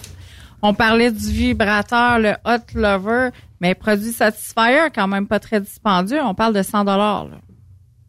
On 0.61 0.73
parlait 0.73 1.11
du 1.11 1.27
vibrateur, 1.31 2.17
le 2.19 2.33
Hot 2.45 2.63
Lover, 2.73 3.29
mais 3.61 3.75
produit 3.75 4.11
Satisfyer, 4.11 4.87
quand 4.93 5.07
même 5.07 5.27
pas 5.27 5.39
très 5.39 5.61
dispendieux. 5.61 6.21
On 6.23 6.33
parle 6.33 6.53
de 6.55 6.63
100 6.63 6.85
dollars. 6.85 7.27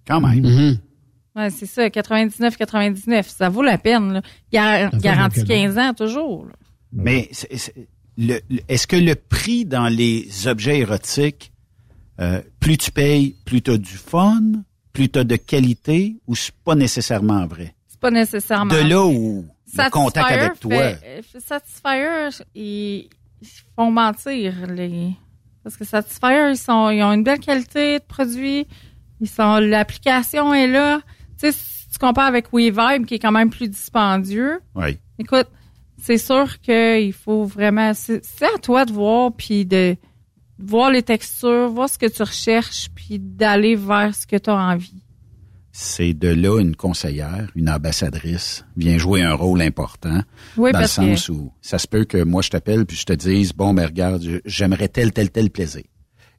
Quand 0.07 0.21
même. 0.21 0.41
Mm-hmm. 0.45 0.79
Ouais, 1.37 1.51
c'est 1.51 1.67
ça, 1.67 1.89
99,99. 1.89 3.25
Ça 3.29 3.49
vaut 3.49 3.63
la 3.63 3.79
peine. 3.79 4.13
Là. 4.15 4.23
Gar- 4.53 4.91
garantie 4.99 5.41
le 5.41 5.47
cadeau. 5.47 5.75
15 5.75 5.79
ans, 5.79 5.93
toujours. 5.95 6.47
là. 6.47 6.53
Mais 6.93 7.29
est-ce 8.69 8.87
que 8.87 8.97
le 8.97 9.15
prix 9.15 9.65
dans 9.65 9.89
les 9.89 10.49
objets 10.49 10.79
érotiques, 10.79 11.53
euh, 12.21 12.41
plus 12.61 12.79
tu 12.79 12.91
payes, 12.91 13.37
plus 13.45 13.61
tu 13.61 13.73
as 13.73 13.79
du 13.79 13.97
fun, 13.97 14.41
as 15.17 15.25
de 15.25 15.37
qualité, 15.37 16.17
ou 16.27 16.35
c'est 16.35 16.55
pas 16.65 16.75
nécessairement 16.75 17.47
vrai? 17.47 17.75
C'est 17.87 18.01
pas 18.01 18.11
nécessairement. 18.11 18.73
De 18.75 18.81
là 18.81 19.05
où 19.05 19.47
le 19.75 19.91
contact 19.91 20.31
avec 20.31 20.61
toi? 20.61 20.71
fait- 20.95 21.23
euh, 21.37 21.41
Satisfyer, 21.41 22.45
ils, 22.55 23.09
ils 23.43 23.49
font 23.77 23.91
mentir. 23.91 24.55
Les... 24.69 25.11
Parce 25.63 25.77
que 25.77 25.85
Satisfyer, 25.85 26.51
ils, 26.51 26.57
sont, 26.57 26.91
ils 26.91 27.03
ont 27.03 27.13
une 27.13 27.25
belle 27.25 27.41
qualité 27.41 27.99
de 27.99 28.05
produit. 28.05 28.67
Ils 29.21 29.29
sont, 29.29 29.57
l'application 29.59 30.55
est 30.55 30.69
là. 30.69 31.01
Tu 31.41 31.51
sais, 31.51 31.53
si 31.53 31.89
tu 31.93 31.99
compares 31.99 32.27
avec 32.27 32.53
WeVibe, 32.53 33.05
qui 33.07 33.15
est 33.15 33.19
quand 33.19 33.33
même 33.33 33.51
plus 33.51 33.69
dispendieux, 33.69 34.61
Oui. 34.75 34.99
Écoute, 35.19 35.49
c'est 36.01 36.19
sûr 36.19 36.61
qu'il 36.61 37.13
faut 37.13 37.45
vraiment. 37.45 37.93
C'est 37.93 38.25
c'est 38.25 38.45
à 38.45 38.59
toi 38.63 38.85
de 38.85 38.93
voir, 38.93 39.33
puis 39.33 39.65
de 39.67 39.97
voir 40.59 40.91
les 40.91 41.03
textures, 41.03 41.69
voir 41.71 41.89
ce 41.89 41.99
que 41.99 42.07
tu 42.07 42.23
recherches, 42.23 42.89
puis 42.95 43.19
d'aller 43.19 43.77
vers 43.77 44.15
ce 44.15 44.27
que 44.27 44.37
tu 44.37 44.51
as 44.51 44.57
envie. 44.57 45.03
C'est 45.73 46.13
de 46.15 46.29
là 46.29 46.59
une 46.61 46.75
conseillère, 46.75 47.49
une 47.55 47.71
ambassadrice 47.71 48.65
vient 48.77 48.99
jouer 48.99 49.23
un 49.23 49.35
rôle 49.35 49.63
important. 49.63 50.23
Oui, 50.57 50.73
dans 50.73 50.79
le 50.81 50.85
que- 50.85 50.91
sens 50.91 51.29
où 51.29 51.53
ça 51.61 51.79
se 51.79 51.87
peut 51.87 52.05
que 52.05 52.23
moi 52.25 52.43
je 52.43 52.51
t'appelle 52.51 52.85
puis 52.85 52.97
je 52.97 53.05
te 53.05 53.13
dise 53.13 53.53
bon 53.53 53.75
ben 53.75 53.87
regarde 53.87 54.41
j'aimerais 54.45 54.89
tel 54.89 55.13
tel 55.13 55.31
tel 55.31 55.51
plaisir. 55.51 55.85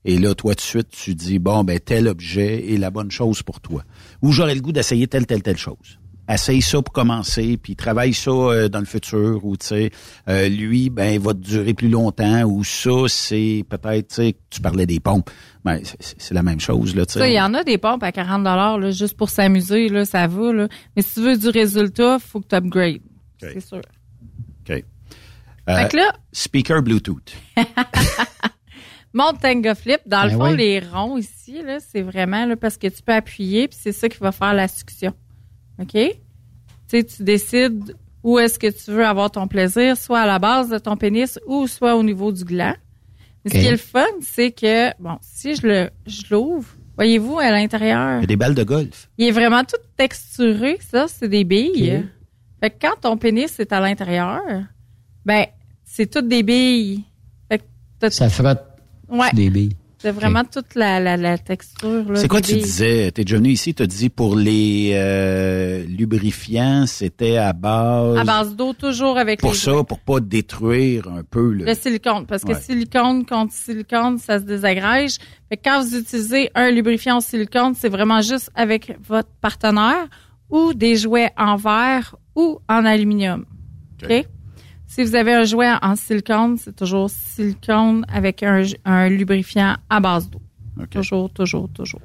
Et 0.04 0.18
là 0.18 0.34
toi 0.36 0.56
tout 0.56 0.62
de 0.62 0.62
suite 0.62 0.90
tu 0.90 1.16
dis 1.16 1.40
bon 1.40 1.64
ben 1.64 1.80
tel 1.80 2.08
objet 2.10 2.74
est 2.74 2.78
la 2.78 2.90
bonne 2.90 3.12
chose 3.12 3.42
pour 3.44 3.62
toi. 3.62 3.84
Ou 4.22 4.34
j'aurais 4.34 4.56
le 4.56 4.62
goût 4.62 4.74
d'essayer 4.74 5.08
telle 5.08 5.26
telle 5.26 5.44
telle 5.44 5.58
chose. 5.58 5.99
Essaye 6.32 6.62
ça 6.62 6.80
pour 6.84 6.94
commencer, 6.94 7.58
puis 7.58 7.76
travaille 7.76 8.14
ça 8.14 8.30
euh, 8.30 8.70
dans 8.70 8.80
le 8.80 8.86
futur, 8.86 9.44
ou 9.44 9.58
tu 9.58 9.66
sais, 9.66 9.90
euh, 10.28 10.48
lui, 10.48 10.92
ben, 10.92 11.14
il 11.16 11.20
va 11.20 11.34
te 11.34 11.40
durer 11.40 11.74
plus 11.74 11.90
longtemps, 11.90 12.44
ou 12.44 12.64
ça, 12.64 12.92
c'est 13.08 13.66
peut-être, 13.68 14.10
tu 14.10 14.16
sais, 14.16 14.36
tu 14.52 14.62
parlais 14.62 14.86
des 14.86 15.00
pompes, 15.00 15.30
ben, 15.66 15.82
c'est- 16.00 16.32
la 16.34 16.44
même 16.44 16.60
chose, 16.60 16.96
là, 16.96 17.08
tu 17.08 17.14
Ça, 17.14 17.28
il 17.28 17.32
sais. 17.32 17.36
y 17.36 17.42
en 17.42 17.54
a 17.56 17.64
des 17.64 17.80
pompes 17.80 18.04
à 18.04 18.12
40 18.12 18.44
là, 18.80 18.92
juste 18.92 19.18
pour 19.18 19.30
s'amuser, 19.32 19.90
là, 19.90 20.06
ça 20.06 20.28
va. 20.28 20.54
Là. 20.54 20.68
Mais 20.96 21.02
si 21.02 21.16
tu 21.16 21.22
veux 21.22 21.36
du 21.36 21.50
résultat, 21.50 22.20
faut 22.20 22.40
que 22.42 22.48
tu 22.48 22.56
upgrades. 22.56 23.02
C'est 23.40 23.60
sûr. 23.60 23.82
OK. 24.70 24.84
Euh, 25.68 25.76
Fait 25.76 25.90
que 25.92 25.98
là- 25.98 26.14
speaker 26.32 26.84
Bluetooth. 26.84 27.34
Mon 29.14 29.34
Tenga 29.34 29.74
Flip, 29.74 30.02
dans 30.06 30.24
le 30.26 30.30
Ben 30.30 30.38
fond, 30.38 30.52
oui. 30.52 30.58
les 30.58 30.80
ronds 30.80 31.18
ici, 31.18 31.64
là, 31.64 31.80
c'est 31.80 32.04
vraiment 32.04 32.46
là, 32.46 32.56
parce 32.56 32.78
que 32.78 32.88
tu 32.88 33.02
peux 33.02 33.14
appuyer, 33.14 33.68
puis 33.68 33.78
c'est 33.82 33.92
ça 33.92 34.08
qui 34.08 34.20
va 34.20 34.32
faire 34.32 34.54
la 34.54 34.68
succion. 34.68 35.14
OK? 35.80 35.92
Tu 35.94 36.12
sais, 36.88 37.04
tu 37.04 37.24
décides 37.24 37.96
où 38.24 38.38
est-ce 38.40 38.60
que 38.60 38.68
tu 38.68 38.92
veux 38.92 39.06
avoir 39.06 39.32
ton 39.32 39.48
plaisir, 39.48 39.96
soit 39.96 40.20
à 40.22 40.26
la 40.28 40.40
base 40.40 40.70
de 40.70 40.78
ton 40.78 40.98
pénis 40.98 41.40
ou 41.48 41.68
soit 41.68 41.96
au 41.96 42.04
niveau 42.04 42.32
du 42.32 42.44
gland. 42.44 42.76
Mais 43.46 43.52
ce 43.52 43.58
qui 43.60 43.66
est 43.66 43.72
le 43.72 43.78
fun, 43.78 44.06
c'est 44.22 44.52
que, 44.52 44.90
bon, 45.02 45.18
si 45.22 45.56
je 45.56 45.66
le 45.68 45.90
je 46.06 46.24
l'ouvre, 46.32 46.68
voyez-vous, 46.98 47.40
à 47.40 47.52
l'intérieur, 47.52 48.18
Il 48.18 48.22
y 48.22 48.24
a 48.24 48.28
des 48.28 48.36
balles 48.36 48.56
de 48.56 48.64
golf. 48.64 49.10
il 49.18 49.28
est 49.28 49.32
vraiment 49.32 49.64
tout 49.64 49.78
texturé, 49.96 50.78
ça, 50.82 51.08
c'est 51.08 51.30
des 51.30 51.44
billes. 51.46 52.04
Fait 52.62 52.70
que 52.72 52.76
quand 52.82 53.00
ton 53.02 53.16
pénis 53.16 53.58
est 53.60 53.72
à 53.72 53.80
l'intérieur, 53.80 54.42
ben, 55.26 55.46
c'est 55.86 56.12
toutes 56.12 56.28
des 56.28 56.44
billes. 56.44 57.06
Fait 57.50 57.60
que 57.60 57.64
t'as- 58.00 58.10
Ça 58.12 58.28
frotte 58.30 58.66
Ouais. 59.10 59.32
des 59.34 59.50
billes. 59.50 59.76
C'est 60.02 60.12
vraiment 60.12 60.43
toute 60.45 60.76
la, 60.76 61.00
la, 61.00 61.18
la 61.18 61.38
texture. 61.38 62.06
C'est 62.16 62.28
quoi 62.28 62.41
tu 62.41 62.54
disais? 62.54 63.12
T'es 63.12 63.24
déjà 63.24 63.38
venu 63.38 63.50
ici, 63.50 63.74
t'as 63.74 63.86
dit 63.86 64.10
pour 64.10 64.36
les 64.36 64.91
euh, 64.93 65.84
lubrifiants, 65.86 66.86
c'était 66.88 67.38
à 67.38 67.54
base... 67.54 68.18
À 68.18 68.24
base 68.24 68.56
d'eau, 68.56 68.74
toujours 68.74 69.18
avec 69.18 69.41
Pour 69.41 69.52
les 69.52 69.58
ça, 69.58 69.84
pour 69.84 70.00
pas 70.00 70.20
détruire 70.20 71.08
un 71.08 71.24
peu 71.24 71.52
le... 71.52 71.66
le 71.66 71.74
silicone. 71.76 72.26
Parce 72.26 72.43
que 72.43 72.54
Ouais. 72.54 72.60
silicone 72.62 73.26
contre 73.26 73.54
silicone, 73.54 74.18
ça 74.18 74.39
se 74.39 74.43
désagrège. 74.45 75.18
Fait 75.50 75.58
que 75.58 75.62
quand 75.64 75.82
vous 75.84 75.95
utilisez 75.97 76.50
un 76.56 76.72
lubrifiant 76.72 77.18
au 77.18 77.22
silicone, 77.22 77.74
c'est 77.78 77.89
vraiment 77.89 78.22
juste 78.22 78.50
avec 78.56 78.95
votre 79.08 79.30
partenaire 79.41 80.08
ou 80.50 80.74
des 80.74 80.95
jouets 80.95 81.32
en 81.38 81.58
verre 81.58 82.16
ou 82.36 82.60
en 82.70 82.86
aluminium. 82.86 83.45
OK? 84.04 84.26
Si 84.90 85.04
vous 85.04 85.14
avez 85.14 85.34
un 85.36 85.44
jouet 85.44 85.70
en 85.84 85.96
silicone, 85.96 86.58
c'est 86.58 86.76
toujours 86.76 87.12
silicone 87.12 88.08
avec 88.12 88.42
un, 88.42 88.64
un 88.86 89.08
lubrifiant 89.08 89.76
à 89.88 90.00
base 90.00 90.28
d'eau. 90.32 90.42
Toujours, 90.90 91.30
toujours, 91.30 91.70
toujours. 91.70 92.02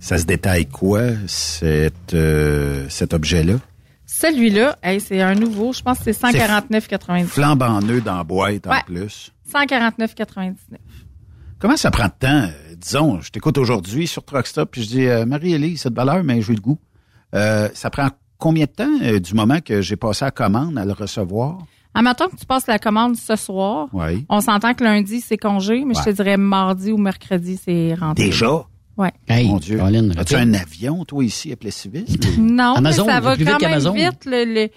Ça 0.00 0.16
se 0.16 0.24
détaille 0.24 0.64
quoi, 0.64 1.02
cet, 1.26 2.14
euh, 2.14 2.88
cet 2.88 3.12
objet-là? 3.12 3.56
Celui-là, 4.06 4.78
hey, 4.82 4.98
c'est 4.98 5.20
un 5.20 5.34
nouveau. 5.34 5.74
Je 5.74 5.82
pense 5.82 5.98
que 5.98 6.10
c'est 6.10 6.18
149,99. 6.18 7.26
Flambant 7.26 7.80
neuf 7.82 8.02
dans 8.02 8.16
la 8.16 8.24
boîte 8.24 8.66
en 8.66 8.80
plus. 8.86 9.30
149,99. 9.52 10.54
Comment 11.58 11.76
ça 11.76 11.90
prend 11.90 12.06
de 12.06 12.14
temps? 12.18 12.28
Euh, 12.48 12.74
disons, 12.78 13.20
je 13.20 13.30
t'écoute 13.30 13.58
aujourd'hui 13.58 14.06
sur 14.06 14.24
Truckstop, 14.24 14.70
puis 14.70 14.84
je 14.84 14.88
dis, 14.88 15.06
euh, 15.06 15.26
Marie-Élise, 15.26 15.82
cette 15.82 15.94
valeur, 15.94 16.24
mais 16.24 16.40
j'ai 16.40 16.54
le 16.54 16.62
goût. 16.62 16.78
Euh, 17.34 17.68
ça 17.74 17.90
prend 17.90 18.08
combien 18.38 18.64
de 18.64 18.70
temps 18.70 19.18
du 19.20 19.34
moment 19.34 19.60
que 19.60 19.82
j'ai 19.82 19.96
passé 19.96 20.24
la 20.24 20.30
commande 20.30 20.78
à 20.78 20.86
le 20.86 20.92
recevoir? 20.92 21.58
Admettons 21.94 22.28
que 22.28 22.36
tu 22.36 22.46
passes 22.46 22.66
la 22.66 22.78
commande 22.78 23.16
ce 23.16 23.36
soir. 23.36 23.88
Oui. 23.92 24.24
On 24.28 24.40
s'entend 24.40 24.72
que 24.74 24.82
lundi, 24.82 25.20
c'est 25.20 25.36
congé, 25.36 25.84
mais 25.84 25.94
je 25.94 26.02
te 26.02 26.10
dirais 26.10 26.36
mardi 26.38 26.90
ou 26.92 26.96
mercredi, 26.96 27.58
c'est 27.62 27.94
rentré. 27.94 28.24
Déjà? 28.24 28.64
Ouais. 28.96 29.12
Mon 29.28 29.58
Dieu. 29.58 29.78
Colin, 29.78 30.10
As-tu 30.16 30.34
un 30.36 30.54
avion, 30.54 31.04
toi, 31.04 31.24
ici, 31.24 31.52
à 31.52 31.56
Plessisville? 31.56 32.06
Non, 32.38 32.74
Amazon, 32.76 33.06
mais 33.06 33.12
ça 33.12 33.20
va 33.20 33.34
plus 33.36 33.44
quand 33.44 33.58
vite 33.58 33.68
même 33.68 33.94
vite. 33.94 34.24
Le, 34.26 34.44
le, 34.44 34.68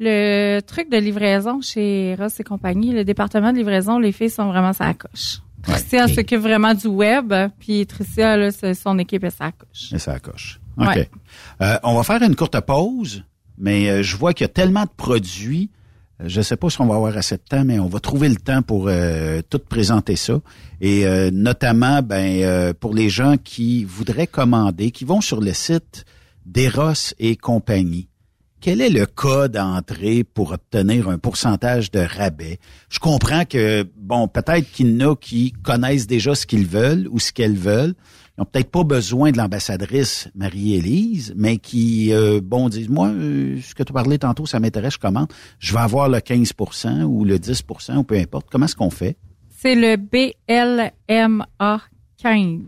le 0.00 0.60
truc 0.60 0.90
de 0.90 0.96
livraison 0.96 1.60
chez 1.60 2.14
Ross 2.18 2.40
et 2.40 2.44
compagnie, 2.44 2.92
le 2.92 3.04
département 3.04 3.52
de 3.52 3.58
livraison, 3.58 3.98
les 3.98 4.12
filles 4.12 4.30
sont 4.30 4.46
vraiment 4.48 4.72
sa 4.72 4.92
coche. 4.94 5.40
Tricia 5.62 6.08
s'occupe 6.08 6.40
vraiment 6.40 6.74
du 6.74 6.88
web, 6.88 7.32
puis 7.58 7.86
Tricia, 7.86 8.36
là, 8.36 8.50
son 8.74 8.98
équipe 8.98 9.24
est 9.24 9.30
sa 9.30 9.50
coche. 9.52 9.88
Mais 9.92 9.98
ça 9.98 10.18
coche. 10.18 10.60
OK. 10.76 10.86
Ouais. 10.86 11.08
Euh, 11.62 11.78
on 11.84 11.94
va 11.94 12.02
faire 12.02 12.22
une 12.22 12.36
courte 12.36 12.60
pause, 12.60 13.24
mais 13.56 13.88
euh, 13.88 14.02
je 14.02 14.16
vois 14.16 14.34
qu'il 14.34 14.44
y 14.44 14.50
a 14.50 14.52
tellement 14.52 14.82
de 14.82 14.90
produits. 14.94 15.70
Euh, 16.20 16.24
Je 16.28 16.38
ne 16.38 16.42
sais 16.42 16.56
pas 16.56 16.70
si 16.70 16.80
on 16.80 16.86
va 16.86 16.96
avoir 16.96 17.16
assez 17.16 17.36
de 17.36 17.42
temps, 17.42 17.64
mais 17.64 17.78
on 17.78 17.88
va 17.88 18.00
trouver 18.00 18.28
le 18.28 18.36
temps 18.36 18.62
pour 18.62 18.86
euh, 18.88 19.42
tout 19.48 19.58
présenter 19.58 20.16
ça. 20.16 20.40
Et 20.80 21.06
euh, 21.06 21.30
notamment, 21.30 22.02
ben, 22.02 22.42
euh, 22.42 22.72
pour 22.78 22.94
les 22.94 23.08
gens 23.08 23.36
qui 23.36 23.84
voudraient 23.84 24.26
commander, 24.26 24.90
qui 24.90 25.04
vont 25.04 25.20
sur 25.20 25.40
le 25.40 25.52
site 25.52 26.04
d'Eros 26.46 27.14
et 27.18 27.36
compagnie. 27.36 28.08
Quel 28.60 28.80
est 28.80 28.88
le 28.88 29.04
code 29.04 29.52
d'entrée 29.52 30.24
pour 30.24 30.52
obtenir 30.52 31.10
un 31.10 31.18
pourcentage 31.18 31.90
de 31.90 32.00
rabais? 32.00 32.58
Je 32.88 32.98
comprends 32.98 33.44
que, 33.44 33.86
bon, 33.94 34.26
peut-être 34.26 34.70
qu'il 34.72 34.90
y 34.90 35.04
en 35.04 35.10
a 35.10 35.16
qui 35.16 35.52
connaissent 35.52 36.06
déjà 36.06 36.34
ce 36.34 36.46
qu'ils 36.46 36.66
veulent 36.66 37.06
ou 37.10 37.18
ce 37.18 37.30
qu'elles 37.30 37.58
veulent. 37.58 37.94
Ils 38.36 38.40
n'ont 38.40 38.46
peut-être 38.46 38.70
pas 38.70 38.82
besoin 38.82 39.30
de 39.30 39.38
l'ambassadrice 39.38 40.28
Marie-Élise, 40.34 41.34
mais 41.36 41.58
qui, 41.58 42.12
euh, 42.12 42.40
bon, 42.42 42.68
disent, 42.68 42.88
moi, 42.88 43.08
euh, 43.08 43.60
ce 43.62 43.76
que 43.76 43.84
tu 43.84 43.92
parlais 43.92 44.18
tantôt, 44.18 44.44
ça 44.44 44.58
m'intéresse, 44.58 44.94
je 44.94 44.98
commande. 44.98 45.28
Je 45.60 45.72
vais 45.72 45.80
avoir 45.80 46.08
le 46.08 46.18
15% 46.18 47.02
ou 47.04 47.24
le 47.24 47.38
10% 47.38 47.96
ou 47.96 48.02
peu 48.02 48.16
importe. 48.16 48.48
Comment 48.50 48.64
est-ce 48.64 48.74
qu'on 48.74 48.90
fait? 48.90 49.16
C'est 49.56 49.76
le 49.76 49.96
BLMA 49.96 51.80
15. 52.18 52.60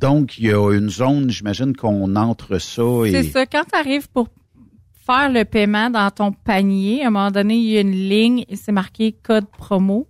Donc, 0.00 0.38
il 0.38 0.46
y 0.46 0.52
a 0.52 0.72
une 0.72 0.88
zone, 0.88 1.30
j'imagine 1.30 1.76
qu'on 1.76 2.16
entre 2.16 2.58
ça 2.58 2.82
et... 3.04 3.10
C'est 3.10 3.30
ça. 3.30 3.46
Quand 3.46 3.64
tu 3.70 3.78
arrives 3.78 4.08
pour 4.08 4.28
faire 5.06 5.30
le 5.30 5.44
paiement 5.44 5.90
dans 5.90 6.10
ton 6.10 6.32
panier, 6.32 7.04
à 7.04 7.08
un 7.08 7.10
moment 7.10 7.30
donné, 7.30 7.56
il 7.56 7.70
y 7.70 7.76
a 7.76 7.80
une 7.80 7.92
ligne 7.92 8.44
et 8.48 8.56
c'est 8.56 8.72
marqué 8.72 9.12
code 9.12 9.46
promo. 9.46 10.06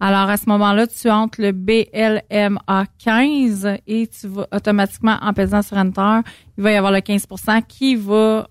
Alors, 0.00 0.28
à 0.28 0.36
ce 0.36 0.48
moment-là, 0.48 0.86
tu 0.86 1.10
entres 1.10 1.40
le 1.40 1.52
BLMA 1.52 2.86
15 2.98 3.68
et 3.86 4.06
tu 4.06 4.28
vas 4.28 4.46
automatiquement, 4.52 5.18
en 5.20 5.32
pesant 5.32 5.62
sur 5.62 5.76
Enter, 5.76 6.20
il 6.58 6.64
va 6.64 6.72
y 6.72 6.76
avoir 6.76 6.92
le 6.92 6.98
15% 6.98 7.62
qui 7.66 7.96
va 7.96 8.48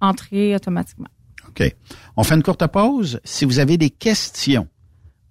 entrer 0.00 0.54
automatiquement. 0.54 1.08
OK. 1.48 1.74
On 2.16 2.22
fait 2.22 2.34
une 2.34 2.42
courte 2.42 2.66
pause. 2.66 3.20
Si 3.24 3.44
vous 3.44 3.58
avez 3.58 3.76
des 3.76 3.90
questions 3.90 4.68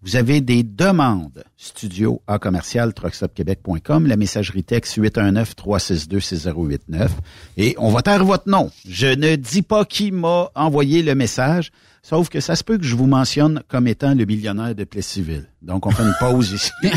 vous 0.02 0.16
avez 0.16 0.40
des 0.40 0.64
demandes, 0.64 1.44
studio 1.58 2.22
à 2.26 2.40
commercial 2.40 2.94
truckstopquebec.com, 2.94 4.08
la 4.08 4.16
messagerie 4.16 4.64
texte 4.64 4.98
819-362-6089 4.98 7.10
et 7.58 7.76
on 7.78 7.92
va 7.92 8.02
taire 8.02 8.24
votre 8.24 8.48
nom. 8.48 8.72
Je 8.88 9.08
ne 9.08 9.36
dis 9.36 9.62
pas 9.62 9.84
qui 9.84 10.12
m'a 10.12 10.52
envoyé 10.56 11.04
le 11.04 11.16
message, 11.16 11.74
sauf 12.02 12.30
que 12.30 12.40
ça 12.40 12.56
se 12.56 12.64
peut 12.64 12.78
que 12.78 12.86
je 12.86 12.96
vous 12.96 13.08
mentionne 13.08 13.62
comme 13.68 13.88
étant 13.88 14.14
le 14.14 14.26
millionnaire 14.26 14.76
de 14.76 14.84
Plessisville. 14.84 15.50
Donc 15.62 15.86
on 15.86 15.92
fait 15.92 16.04
une 16.04 16.16
pause 16.20 16.52
ici 16.52 16.72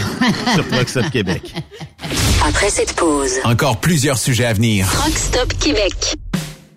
sur 0.55 0.67
Truckstop 0.69 1.11
Québec. 1.11 1.55
Après 2.47 2.71
cette 2.71 2.95
pause, 2.95 3.33
encore 3.45 3.81
plusieurs 3.81 4.19
sujets 4.19 4.47
à 4.47 4.53
venir. 4.53 4.87
Rockstop 5.05 5.53
Québec. 5.59 6.17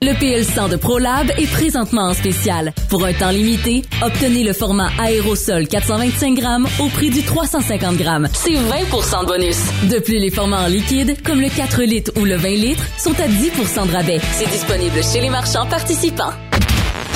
Le 0.02 0.12
PL100 0.12 0.70
de 0.70 0.76
ProLab 0.76 1.32
est 1.32 1.52
présentement 1.52 2.10
en 2.10 2.14
spécial. 2.14 2.74
Pour 2.90 3.06
un 3.06 3.14
temps 3.14 3.32
limité, 3.32 3.84
obtenez 4.04 4.44
le 4.44 4.54
format 4.54 4.90
aérosol 5.00 5.68
425 5.68 6.36
grammes 6.36 6.68
au 6.80 6.90
prix 6.90 7.10
du 7.10 7.24
350 7.24 7.96
grammes. 7.96 8.28
C'est 8.34 8.52
20% 8.52 9.22
de 9.22 9.26
bonus. 9.26 9.58
De 9.90 10.00
plus, 10.00 10.20
les 10.20 10.30
formats 10.30 10.66
en 10.66 10.68
liquide, 10.68 11.18
comme 11.24 11.42
le 11.42 11.50
4 11.50 11.82
litres 11.84 12.12
ou 12.18 12.26
le 12.26 12.36
20 12.36 12.50
litres, 12.50 12.84
sont 13.00 13.20
à 13.20 13.28
10% 13.28 13.88
de 13.88 13.94
rabais. 13.94 14.20
C'est 14.34 14.50
disponible 14.52 15.02
chez 15.02 15.22
les 15.22 15.30
marchands 15.30 15.66
participants. 15.66 16.34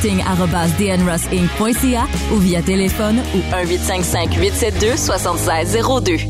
recruiting.dnrossinc.ca 0.00 2.08
ou 2.32 2.38
via 2.38 2.62
téléphone 2.62 3.20
ou 3.34 3.38
1-855-872-7602. 3.54 6.20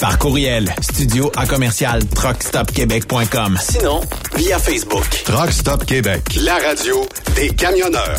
Par 0.00 0.18
courriel, 0.18 0.74
studio 0.80 1.30
à 1.36 1.46
commercial 1.46 2.04
truckstopquebec.com. 2.04 3.58
Sinon, 3.62 4.00
via 4.34 4.58
Facebook. 4.58 5.06
Truck 5.24 5.52
Stop 5.52 5.84
Québec, 5.84 6.22
la 6.40 6.54
radio 6.54 7.06
des 7.36 7.50
camionneurs. 7.50 8.18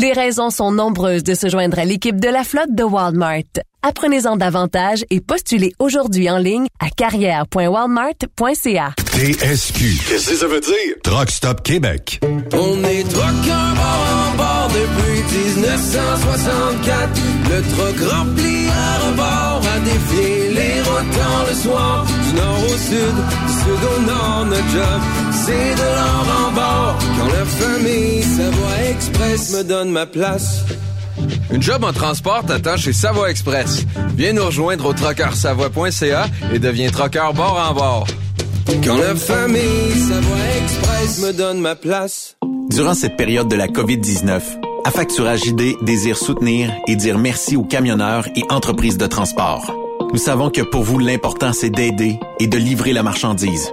Les 0.00 0.12
raisons 0.12 0.50
sont 0.50 0.70
nombreuses 0.70 1.24
de 1.24 1.34
se 1.34 1.48
joindre 1.48 1.80
à 1.80 1.84
l'équipe 1.84 2.20
de 2.20 2.28
la 2.28 2.44
flotte 2.44 2.72
de 2.72 2.84
Walmart. 2.84 3.42
Apprenez-en 3.82 4.36
davantage 4.36 5.04
et 5.10 5.20
postulez 5.20 5.72
aujourd'hui 5.80 6.30
en 6.30 6.38
ligne 6.38 6.68
à 6.78 6.88
carrière.walmart.ca. 6.88 8.94
TSQ. 8.96 9.84
Qu'est-ce 10.08 10.30
que 10.30 10.36
ça 10.36 10.46
veut 10.46 10.60
dire? 10.60 10.94
Truck 11.02 11.32
Stop 11.32 11.64
Québec. 11.64 12.20
On 12.52 12.84
est 12.84 13.02
truckers 13.10 13.74
bord 13.74 14.06
en 14.14 14.36
bord 14.36 14.68
depuis 14.68 15.20
1964. 15.56 17.20
Le 17.50 17.60
truck 17.74 17.98
rempli 18.12 18.68
à 18.68 18.98
rebord 19.04 19.62
a 19.66 19.80
défié 19.80 20.50
les 20.50 20.80
rotants 20.82 21.44
le 21.48 21.54
soir. 21.56 22.06
Du 22.06 22.34
nord 22.36 22.62
au 22.66 22.76
sud, 22.76 23.16
du 23.46 23.52
sud 23.52 23.82
au 23.96 24.00
nord, 24.02 24.44
notre 24.46 24.68
job, 24.70 25.00
c'est 25.48 25.74
de 25.74 25.88
l'or 25.96 26.26
en 26.40 26.52
bord. 26.52 26.98
Quand 27.18 27.26
la 27.26 27.44
famille 27.44 28.22
Savoie 28.22 28.90
Express 28.90 29.52
me 29.56 29.64
donne 29.64 29.90
ma 29.90 30.06
place. 30.06 30.64
Une 31.50 31.62
job 31.62 31.82
en 31.84 31.92
transport 31.92 32.44
t'attend 32.44 32.76
chez 32.76 32.92
Savoie 32.92 33.30
Express. 33.30 33.84
Viens 34.14 34.34
nous 34.34 34.44
rejoindre 34.44 34.86
au 34.86 34.92
trockeursavoie.ca 34.92 36.26
et 36.52 36.58
deviens 36.58 36.90
trockeur 36.90 37.32
bord 37.32 37.58
en 37.70 37.74
bord. 37.74 38.06
Quand 38.84 38.98
la 38.98 39.14
famille 39.14 39.94
Savoie 40.08 40.46
Express 40.62 41.22
me 41.26 41.32
donne 41.32 41.60
ma 41.60 41.74
place. 41.74 42.36
Durant 42.70 42.94
cette 42.94 43.16
période 43.16 43.48
de 43.48 43.56
la 43.56 43.66
COVID-19, 43.66 44.42
Affacturage 44.84 45.44
ID 45.44 45.76
désire 45.82 46.16
soutenir 46.16 46.72
et 46.86 46.96
dire 46.96 47.18
merci 47.18 47.56
aux 47.56 47.64
camionneurs 47.64 48.26
et 48.36 48.42
entreprises 48.48 48.96
de 48.96 49.06
transport. 49.06 49.74
Nous 50.12 50.18
savons 50.18 50.50
que 50.50 50.62
pour 50.62 50.82
vous, 50.82 50.98
l'important, 50.98 51.52
c'est 51.52 51.68
d'aider 51.68 52.18
et 52.40 52.46
de 52.46 52.56
livrer 52.56 52.92
la 52.92 53.02
marchandise. 53.02 53.72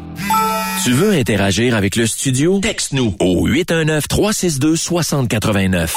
Tu 0.85 0.93
veux 0.93 1.13
interagir 1.13 1.75
avec 1.77 1.97
le 1.97 2.07
studio? 2.07 2.61
Texte-nous 2.61 3.17
au 3.21 3.49
819-362-6089. 3.49 5.97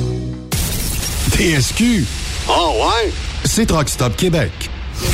TSQ. 1.41 2.05
Oh 2.49 2.85
ouais? 2.85 3.11
C'est 3.45 3.65
Truck 3.65 3.89
Stop 3.89 4.15
Québec. 4.15 4.51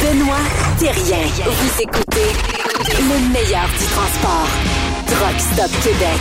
Benoît 0.02 0.36
Thérien. 0.78 1.26
Vous 1.46 1.82
écoutez 1.82 2.34
le 3.00 3.32
meilleur 3.32 3.66
du 3.70 3.86
transport. 3.86 4.50
Truck 5.08 5.40
Stop 5.40 5.72
Québec. 5.82 6.20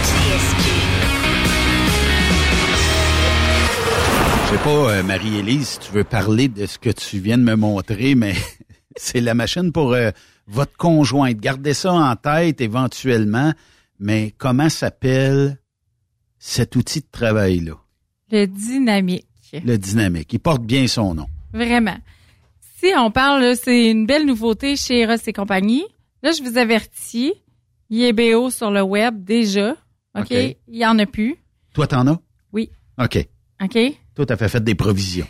Je 4.44 4.50
sais 4.50 4.62
pas, 4.62 4.70
euh, 4.70 5.02
Marie-Élise, 5.02 5.66
si 5.70 5.78
tu 5.80 5.90
veux 5.90 6.04
parler 6.04 6.46
de 6.46 6.66
ce 6.66 6.78
que 6.78 6.90
tu 6.90 7.18
viens 7.18 7.36
de 7.36 7.42
me 7.42 7.56
montrer, 7.56 8.14
mais 8.14 8.34
c'est 8.96 9.20
la 9.20 9.34
machine 9.34 9.72
pour 9.72 9.92
euh, 9.92 10.12
votre 10.46 10.76
conjointe. 10.76 11.38
Gardez 11.38 11.74
ça 11.74 11.92
en 11.92 12.14
tête 12.14 12.60
éventuellement, 12.60 13.52
mais 13.98 14.32
comment 14.38 14.68
s'appelle 14.68 15.58
cet 16.38 16.76
outil 16.76 17.00
de 17.00 17.08
travail-là? 17.10 17.74
Le 18.30 18.46
dynamique. 19.50 19.68
Le 19.68 19.78
dynamique. 19.78 20.32
Il 20.32 20.40
porte 20.40 20.62
bien 20.62 20.86
son 20.86 21.14
nom. 21.14 21.26
Vraiment. 21.52 21.96
Si 22.78 22.92
on 22.96 23.10
parle, 23.10 23.56
c'est 23.56 23.90
une 23.90 24.06
belle 24.06 24.26
nouveauté 24.26 24.76
chez 24.76 25.06
Ross 25.06 25.26
et 25.26 25.32
compagnie. 25.32 25.84
Là, 26.22 26.32
je 26.32 26.42
vous 26.42 26.58
avertis, 26.58 27.32
il 27.88 28.02
est 28.02 28.12
BO 28.12 28.50
sur 28.50 28.70
le 28.70 28.82
web 28.82 29.24
déjà. 29.24 29.76
OK? 30.18 30.30
Il 30.30 30.56
y 30.68 30.86
en 30.86 30.98
a 30.98 31.06
plus. 31.06 31.36
Toi, 31.74 31.86
t'en 31.86 32.06
as? 32.06 32.18
Oui. 32.52 32.70
OK. 32.98 33.26
OK? 33.62 33.78
Toi, 34.14 34.26
t'as 34.26 34.36
fait, 34.36 34.48
fait 34.48 34.64
des 34.64 34.74
provisions. 34.74 35.26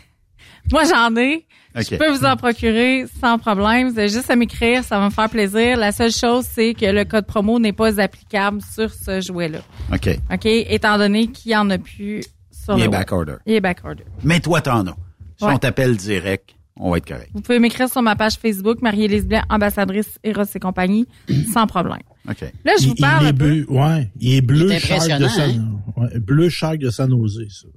Moi, 0.71 0.83
j'en 0.85 1.15
ai. 1.15 1.45
OK. 1.75 1.87
Je 1.91 1.95
peux 1.95 2.09
vous 2.09 2.25
en 2.25 2.35
procurer 2.35 3.05
sans 3.21 3.37
problème. 3.37 3.89
Vous 3.89 3.99
avez 3.99 4.09
juste 4.09 4.29
à 4.29 4.35
m'écrire, 4.35 4.83
ça 4.83 4.99
va 4.99 5.05
me 5.05 5.09
faire 5.09 5.29
plaisir. 5.29 5.77
La 5.77 5.91
seule 5.91 6.11
chose, 6.11 6.45
c'est 6.51 6.73
que 6.73 6.85
le 6.85 7.05
code 7.05 7.25
promo 7.25 7.59
n'est 7.59 7.73
pas 7.73 7.99
applicable 7.99 8.61
sur 8.61 8.91
ce 8.91 9.21
jouet-là. 9.21 9.59
OK. 9.93 10.09
OK? 10.33 10.45
Étant 10.45 10.97
donné 10.97 11.27
qu'il 11.27 11.51
n'y 11.51 11.55
en 11.55 11.69
a 11.69 11.77
plus 11.77 12.21
sur 12.67 12.77
Il 12.77 12.81
le 12.81 12.85
est 12.85 12.89
backorder. 12.89 13.35
Il 13.45 13.53
est 13.53 13.61
backorder. 13.61 14.03
Mais 14.23 14.39
toi, 14.39 14.61
t'en 14.61 14.85
as. 14.87 14.95
Si 15.37 15.45
Ouais. 15.45 15.53
on 15.53 15.57
t'appelle 15.57 15.95
direct, 15.95 16.49
on 16.75 16.91
va 16.91 16.97
être 16.97 17.07
correct. 17.07 17.29
Vous 17.33 17.41
pouvez 17.41 17.59
m'écrire 17.59 17.89
sur 17.89 18.01
ma 18.01 18.15
page 18.15 18.33
Facebook, 18.35 18.81
Marie-Élise 18.81 19.25
Blais, 19.27 19.41
ambassadrice 19.49 20.17
Eros 20.23 20.43
et 20.53 20.59
compagnie, 20.59 21.07
sans 21.53 21.65
problème. 21.67 21.99
OK. 22.29 22.41
Là, 22.65 22.73
je 22.81 22.87
vous 22.87 22.93
Il- 22.97 23.01
parle 23.01 23.23
il 23.23 23.29
est 23.29 23.33
bleu, 23.33 23.65
ouais, 23.69 24.11
il 24.19 24.33
est 24.35 24.41
bleu 24.41 24.65
Il 24.65 24.71
est 24.73 24.79
Shark 24.79 25.19
de 25.19 25.27
San, 25.27 25.79
ouais, 25.95 26.19
bleu 26.19 26.49
Shark 26.49 26.77
de 26.79 26.89
San 26.89 27.09
Jose, 27.09 27.39
ça. 27.49 27.67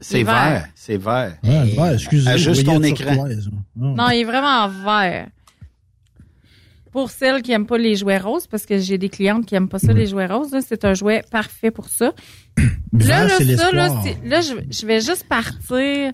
C'est 0.00 0.22
vert. 0.22 0.34
vert. 0.50 0.68
C'est 0.76 0.96
vert. 0.96 1.36
Ouais, 1.42 1.74
ouais, 1.76 1.94
excusez. 1.94 2.28
Ajuste 2.30 2.64
vous 2.64 2.72
ton 2.72 2.82
écran. 2.84 3.26
hein. 3.26 3.34
Non, 3.76 4.08
il 4.10 4.20
est 4.20 4.24
vraiment 4.24 4.68
vert. 4.68 5.26
Pour 6.92 7.10
celles 7.10 7.42
qui 7.42 7.52
aiment 7.52 7.66
pas 7.66 7.78
les 7.78 7.96
jouets 7.96 8.18
roses, 8.18 8.46
parce 8.46 8.64
que 8.66 8.78
j'ai 8.78 8.98
des 8.98 9.08
clientes 9.08 9.44
qui 9.46 9.54
aiment 9.54 9.68
pas 9.68 9.78
ça, 9.78 9.92
les 9.92 10.06
jouets 10.06 10.26
roses, 10.26 10.54
c'est 10.66 10.84
un 10.84 10.94
jouet 10.94 11.22
parfait 11.30 11.70
pour 11.70 11.88
ça. 11.88 12.12
Là, 12.92 13.24
là, 13.24 13.28
ça, 13.28 13.44
là, 13.44 13.44
l'espoir. 13.44 14.02
c'est- 14.04 14.26
là, 14.26 14.40
je, 14.40 14.54
je 14.70 14.86
vais 14.86 15.00
juste 15.00 15.26
partir. 15.28 16.12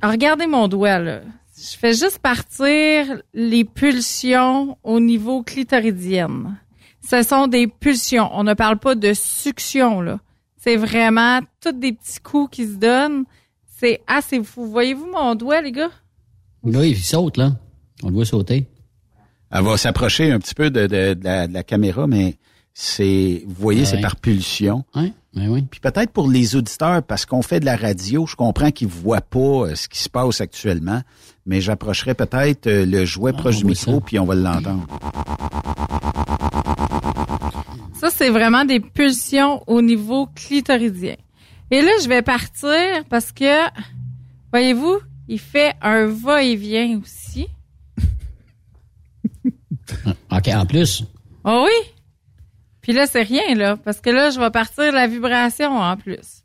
Alors, 0.00 0.12
regardez 0.12 0.46
mon 0.46 0.68
doigt, 0.68 0.98
là. 0.98 1.20
Je 1.56 1.76
fais 1.78 1.94
juste 1.94 2.18
partir 2.18 3.22
les 3.32 3.64
pulsions 3.64 4.76
au 4.82 5.00
niveau 5.00 5.42
clitoridienne. 5.42 6.58
Ce 7.08 7.22
sont 7.22 7.46
des 7.46 7.66
pulsions. 7.66 8.28
On 8.32 8.44
ne 8.44 8.52
parle 8.54 8.78
pas 8.78 8.94
de 8.94 9.12
succion, 9.14 10.00
là. 10.00 10.18
C'est 10.58 10.76
vraiment 10.76 11.40
tous 11.62 11.72
des 11.72 11.92
petits 11.92 12.20
coups 12.20 12.50
qui 12.56 12.66
se 12.66 12.74
donnent. 12.74 13.24
C'est 13.78 14.00
assez 14.06 14.42
fou. 14.42 14.66
Voyez-vous 14.66 15.06
mon 15.10 15.34
doigt, 15.34 15.62
les 15.62 15.72
gars? 15.72 15.90
Là, 16.64 16.84
il 16.84 16.96
saute, 16.98 17.36
là. 17.36 17.52
On 18.02 18.08
le 18.08 18.14
voit 18.14 18.24
sauter. 18.26 18.66
Elle 19.50 19.62
va 19.64 19.76
s'approcher 19.76 20.32
un 20.32 20.38
petit 20.38 20.54
peu 20.54 20.70
de, 20.70 20.86
de- 20.86 21.14
de 21.14 21.24
la, 21.24 21.46
de 21.46 21.54
la 21.54 21.62
caméra, 21.62 22.06
mais 22.06 22.36
c'est, 22.74 23.42
vous 23.46 23.54
voyez, 23.56 23.80
Ouais. 23.80 23.86
c'est 23.86 24.00
par 24.00 24.16
pulsion. 24.16 24.84
Oui, 24.94 25.12
oui, 25.36 25.46
oui. 25.48 25.62
Puis 25.70 25.80
peut-être 25.80 26.10
pour 26.12 26.28
les 26.28 26.56
auditeurs, 26.56 27.02
parce 27.02 27.24
qu'on 27.26 27.42
fait 27.42 27.60
de 27.60 27.64
la 27.64 27.76
radio, 27.76 28.26
je 28.26 28.34
comprends 28.36 28.70
qu'ils 28.70 28.88
voient 28.88 29.20
pas 29.20 29.38
euh, 29.38 29.74
ce 29.74 29.88
qui 29.88 30.00
se 30.02 30.08
passe 30.10 30.40
actuellement, 30.40 31.00
mais 31.46 31.60
j'approcherai 31.60 32.14
peut-être 32.14 32.66
euh, 32.66 32.84
le 32.84 33.04
jouet 33.04 33.32
Ah, 33.34 33.38
proche 33.38 33.58
du 33.58 33.64
micro, 33.66 33.94
ça. 33.94 34.00
puis 34.04 34.18
on 34.18 34.24
va 34.26 34.34
l'entendre. 34.34 34.86
Ça, 38.00 38.10
c'est 38.10 38.28
vraiment 38.30 38.64
des 38.64 38.80
pulsions 38.80 39.62
au 39.66 39.80
niveau 39.80 40.26
clitoridien. 40.34 41.14
Et 41.70 41.80
là, 41.82 41.90
je 42.02 42.08
vais 42.08 42.22
partir 42.22 42.74
parce 43.08 43.32
que, 43.32 43.68
voyez-vous, 44.52 44.98
il 45.28 45.38
fait 45.40 45.74
un 45.80 46.06
va-et-vient 46.06 47.00
aussi. 47.02 47.48
OK, 50.32 50.48
en 50.48 50.66
plus. 50.66 51.04
Oh 51.44 51.66
oui! 51.66 51.92
Puis 52.82 52.92
là, 52.92 53.06
c'est 53.06 53.22
rien, 53.22 53.54
là, 53.54 53.76
parce 53.76 54.00
que 54.00 54.10
là, 54.10 54.30
je 54.30 54.38
vais 54.38 54.50
partir 54.50 54.92
la 54.92 55.06
vibration 55.06 55.76
en 55.76 55.96
plus. 55.96 56.44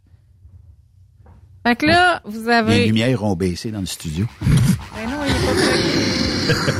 Fait 1.66 1.76
que 1.76 1.86
là, 1.86 2.22
vous 2.26 2.46
Les 2.46 2.50
avez... 2.50 2.86
lumières 2.88 3.24
ont 3.24 3.36
baissé 3.36 3.70
dans 3.72 3.82
le 3.82 3.86
studio. 3.86 4.26
Ben 4.42 5.08
non, 5.08 5.18
il 5.24 5.32
est 5.32 5.46
pas 5.46 5.54
prêt. 6.64 6.74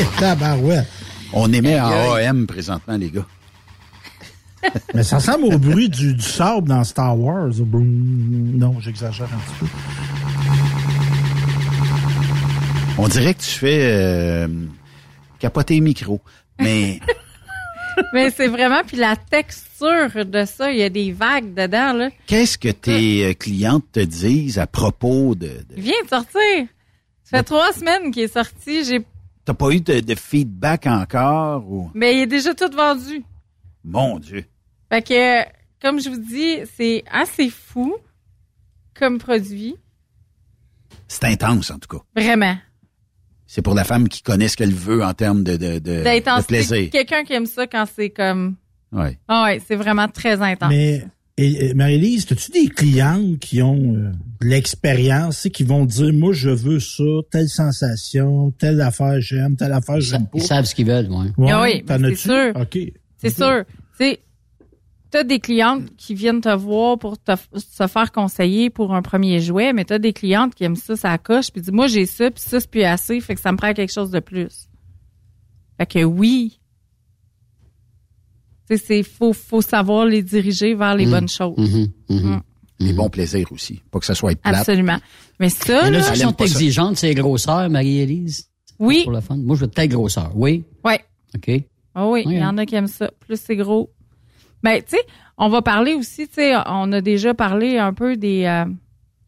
Eh, 0.00 0.18
tabarouette. 0.18 0.88
On 1.32 1.52
émet 1.52 1.80
en 1.80 2.14
AM 2.14 2.46
présentement, 2.46 2.96
les 2.96 3.10
gars. 3.10 3.26
Mais 4.94 5.02
ça 5.02 5.16
ressemble 5.16 5.44
au 5.44 5.58
bruit 5.58 5.88
du, 5.88 6.14
du 6.14 6.22
sable 6.22 6.68
dans 6.68 6.84
Star 6.84 7.18
Wars. 7.18 7.50
Non, 7.72 8.78
j'exagère 8.80 9.26
un 9.26 9.38
petit 9.38 9.54
peu. 9.60 9.66
On 12.98 13.08
dirait 13.08 13.34
que 13.34 13.40
tu 13.40 13.50
fais 13.58 13.80
euh, 13.92 14.48
capoter 15.38 15.74
les 15.74 15.80
micros. 15.80 16.20
Mais 16.60 17.00
Mais 18.12 18.30
c'est 18.30 18.48
vraiment... 18.48 18.82
Puis 18.86 18.96
la 18.96 19.16
texture 19.16 20.24
de 20.24 20.44
ça, 20.44 20.70
il 20.70 20.78
y 20.78 20.82
a 20.82 20.88
des 20.88 21.12
vagues 21.12 21.52
dedans, 21.54 21.92
là. 21.92 22.10
qu'est-ce 22.26 22.56
que 22.56 22.68
tes 22.70 23.24
euh, 23.26 23.34
clientes 23.34 23.84
te 23.92 24.00
disent 24.00 24.58
à 24.58 24.66
propos 24.66 25.34
de... 25.34 25.46
de- 25.48 25.64
Il 25.76 25.82
vient 25.82 26.02
de 26.04 26.08
sortir. 26.08 26.66
Ça 27.24 27.38
fait 27.38 27.42
trois 27.44 27.72
semaines 27.72 28.10
qu'il 28.10 28.22
est 28.22 28.32
sorti. 28.32 28.84
J'ai 28.84 29.00
T'as 29.44 29.54
pas 29.54 29.70
eu 29.70 29.80
de, 29.80 30.00
de 30.00 30.14
feedback 30.14 30.86
encore? 30.86 31.68
Ou... 31.68 31.90
Mais 31.94 32.14
il 32.16 32.20
est 32.22 32.26
déjà 32.26 32.54
tout 32.54 32.70
vendu. 32.74 33.22
Mon 33.84 34.18
Dieu. 34.20 34.44
Fait 34.88 35.02
que, 35.02 35.42
comme 35.84 36.00
je 36.00 36.08
vous 36.10 36.18
dis, 36.20 36.58
c'est 36.76 37.02
assez 37.10 37.50
fou 37.50 37.96
comme 38.94 39.18
produit. 39.18 39.74
C'est 41.08 41.24
intense, 41.24 41.70
en 41.70 41.78
tout 41.78 41.88
cas. 41.98 42.04
Vraiment. 42.14 42.56
C'est 43.54 43.60
pour 43.60 43.74
la 43.74 43.84
femme 43.84 44.08
qui 44.08 44.22
connaît 44.22 44.48
ce 44.48 44.56
qu'elle 44.56 44.72
veut 44.72 45.04
en 45.04 45.12
termes 45.12 45.44
de, 45.44 45.58
de, 45.58 45.74
de, 45.74 45.78
de 45.78 46.02
D'intensité. 46.04 46.46
plaisir. 46.54 46.90
Quelqu'un 46.90 47.22
qui 47.22 47.34
aime 47.34 47.44
ça 47.44 47.66
quand 47.66 47.84
c'est 47.94 48.08
comme. 48.08 48.54
Ouais. 48.92 49.18
Ah 49.28 49.44
ouais, 49.44 49.60
c'est 49.68 49.76
vraiment 49.76 50.08
très 50.08 50.40
intense. 50.40 50.70
Mais, 50.70 51.04
et, 51.36 51.66
et 51.66 51.74
Marie-Lise, 51.74 52.26
as-tu 52.32 52.50
des 52.50 52.68
clients 52.68 53.22
qui 53.38 53.60
ont 53.60 53.94
euh, 53.94 54.10
de 54.40 54.46
l'expérience, 54.46 55.36
sais, 55.40 55.50
qui 55.50 55.64
vont 55.64 55.84
dire, 55.84 56.14
moi, 56.14 56.32
je 56.32 56.48
veux 56.48 56.80
ça, 56.80 57.02
telle 57.30 57.48
sensation, 57.50 58.52
telle 58.52 58.80
affaire 58.80 59.20
j'aime, 59.20 59.54
telle 59.56 59.72
affaire 59.74 60.00
j'aime 60.00 60.22
pas? 60.24 60.38
Ils 60.38 60.42
savent 60.42 60.64
ce 60.64 60.74
qu'ils 60.74 60.86
veulent, 60.86 61.10
ouais. 61.10 61.28
Ouais, 61.36 61.50
Ah 61.52 61.60
oui, 61.62 61.84
t'en 61.84 61.98
mais 61.98 62.14
c'est 62.14 62.28
sûr. 62.30 62.52
OK. 62.58 62.78
C'est 63.18 63.36
sûr. 63.36 63.64
Tu 64.00 64.16
t'as 65.12 65.22
des 65.24 65.38
clientes 65.38 65.94
qui 65.96 66.14
viennent 66.14 66.40
te 66.40 66.52
voir 66.52 66.98
pour 66.98 67.16
te, 67.22 67.32
se 67.56 67.86
faire 67.86 68.10
conseiller 68.10 68.70
pour 68.70 68.94
un 68.94 69.02
premier 69.02 69.40
jouet, 69.40 69.72
mais 69.72 69.84
t'as 69.84 69.98
des 70.00 70.12
clientes 70.12 70.54
qui 70.56 70.64
aiment 70.64 70.74
ça, 70.74 70.96
ça 70.96 71.16
coche, 71.18 71.50
puis 71.52 71.60
disent, 71.60 71.70
moi, 71.72 71.86
j'ai 71.86 72.06
ça, 72.06 72.30
puis 72.30 72.42
ça, 72.42 72.58
c'est 72.58 72.70
plus 72.70 72.82
assez, 72.82 73.20
fait 73.20 73.34
que 73.36 73.40
ça 73.40 73.52
me 73.52 73.56
prend 73.58 73.72
quelque 73.74 73.92
chose 73.92 74.10
de 74.10 74.18
plus. 74.20 74.68
Fait 75.78 75.86
que 75.86 76.02
oui. 76.02 76.58
Tu 78.70 78.76
sais, 78.76 78.84
c'est, 78.84 79.02
faut, 79.02 79.32
faut 79.32 79.62
savoir 79.62 80.06
les 80.06 80.22
diriger 80.22 80.74
vers 80.74 80.94
les 80.96 81.04
Mhm. 81.06 81.10
bonnes 81.12 81.28
choses. 81.28 81.56
Mhm, 81.58 81.88
mhm. 82.08 82.42
Mm. 82.80 82.84
des 82.86 82.92
bons 82.94 83.10
plaisirs 83.10 83.52
aussi. 83.52 83.80
Pas 83.90 84.00
que 84.00 84.06
ça 84.06 84.14
soit 84.14 84.34
plate. 84.40 84.56
Absolument. 84.56 84.98
Mais 85.38 85.50
ça, 85.50 85.84
Mais 85.84 85.90
là, 85.92 85.98
là, 85.98 86.14
si 86.14 86.20
sont 86.20 86.36
exigeantes, 86.36 86.96
c'est 86.96 87.14
grosseur, 87.14 87.68
Marie-Élise? 87.70 88.48
Oui. 88.78 89.02
Pour 89.04 89.12
le 89.12 89.20
fun. 89.20 89.36
Moi, 89.36 89.54
je 89.56 89.60
veux 89.62 89.68
peut-être 89.68 89.90
grosseur. 89.90 90.32
Oui? 90.34 90.64
ouais. 90.84 91.00
OK. 91.36 91.50
Ah 91.94 92.08
oui, 92.08 92.22
il 92.26 92.32
y 92.32 92.36
Oui, 92.36 92.44
en 92.44 92.56
a 92.58 92.64
qui 92.66 92.74
aiment 92.74 92.86
ça. 92.88 93.10
Plus 93.20 93.38
c'est 93.40 93.56
gros. 93.56 93.90
Ben, 94.62 94.80
tu 94.82 94.96
sais, 94.96 95.02
on 95.36 95.48
va 95.48 95.62
parler 95.62 95.94
aussi, 95.94 96.28
tu 96.28 96.34
sais, 96.34 96.54
on 96.66 96.92
a 96.92 97.00
déjà 97.00 97.34
parlé 97.34 97.78
un 97.78 97.92
peu 97.92 98.16
des, 98.16 98.44
euh, 98.44 98.64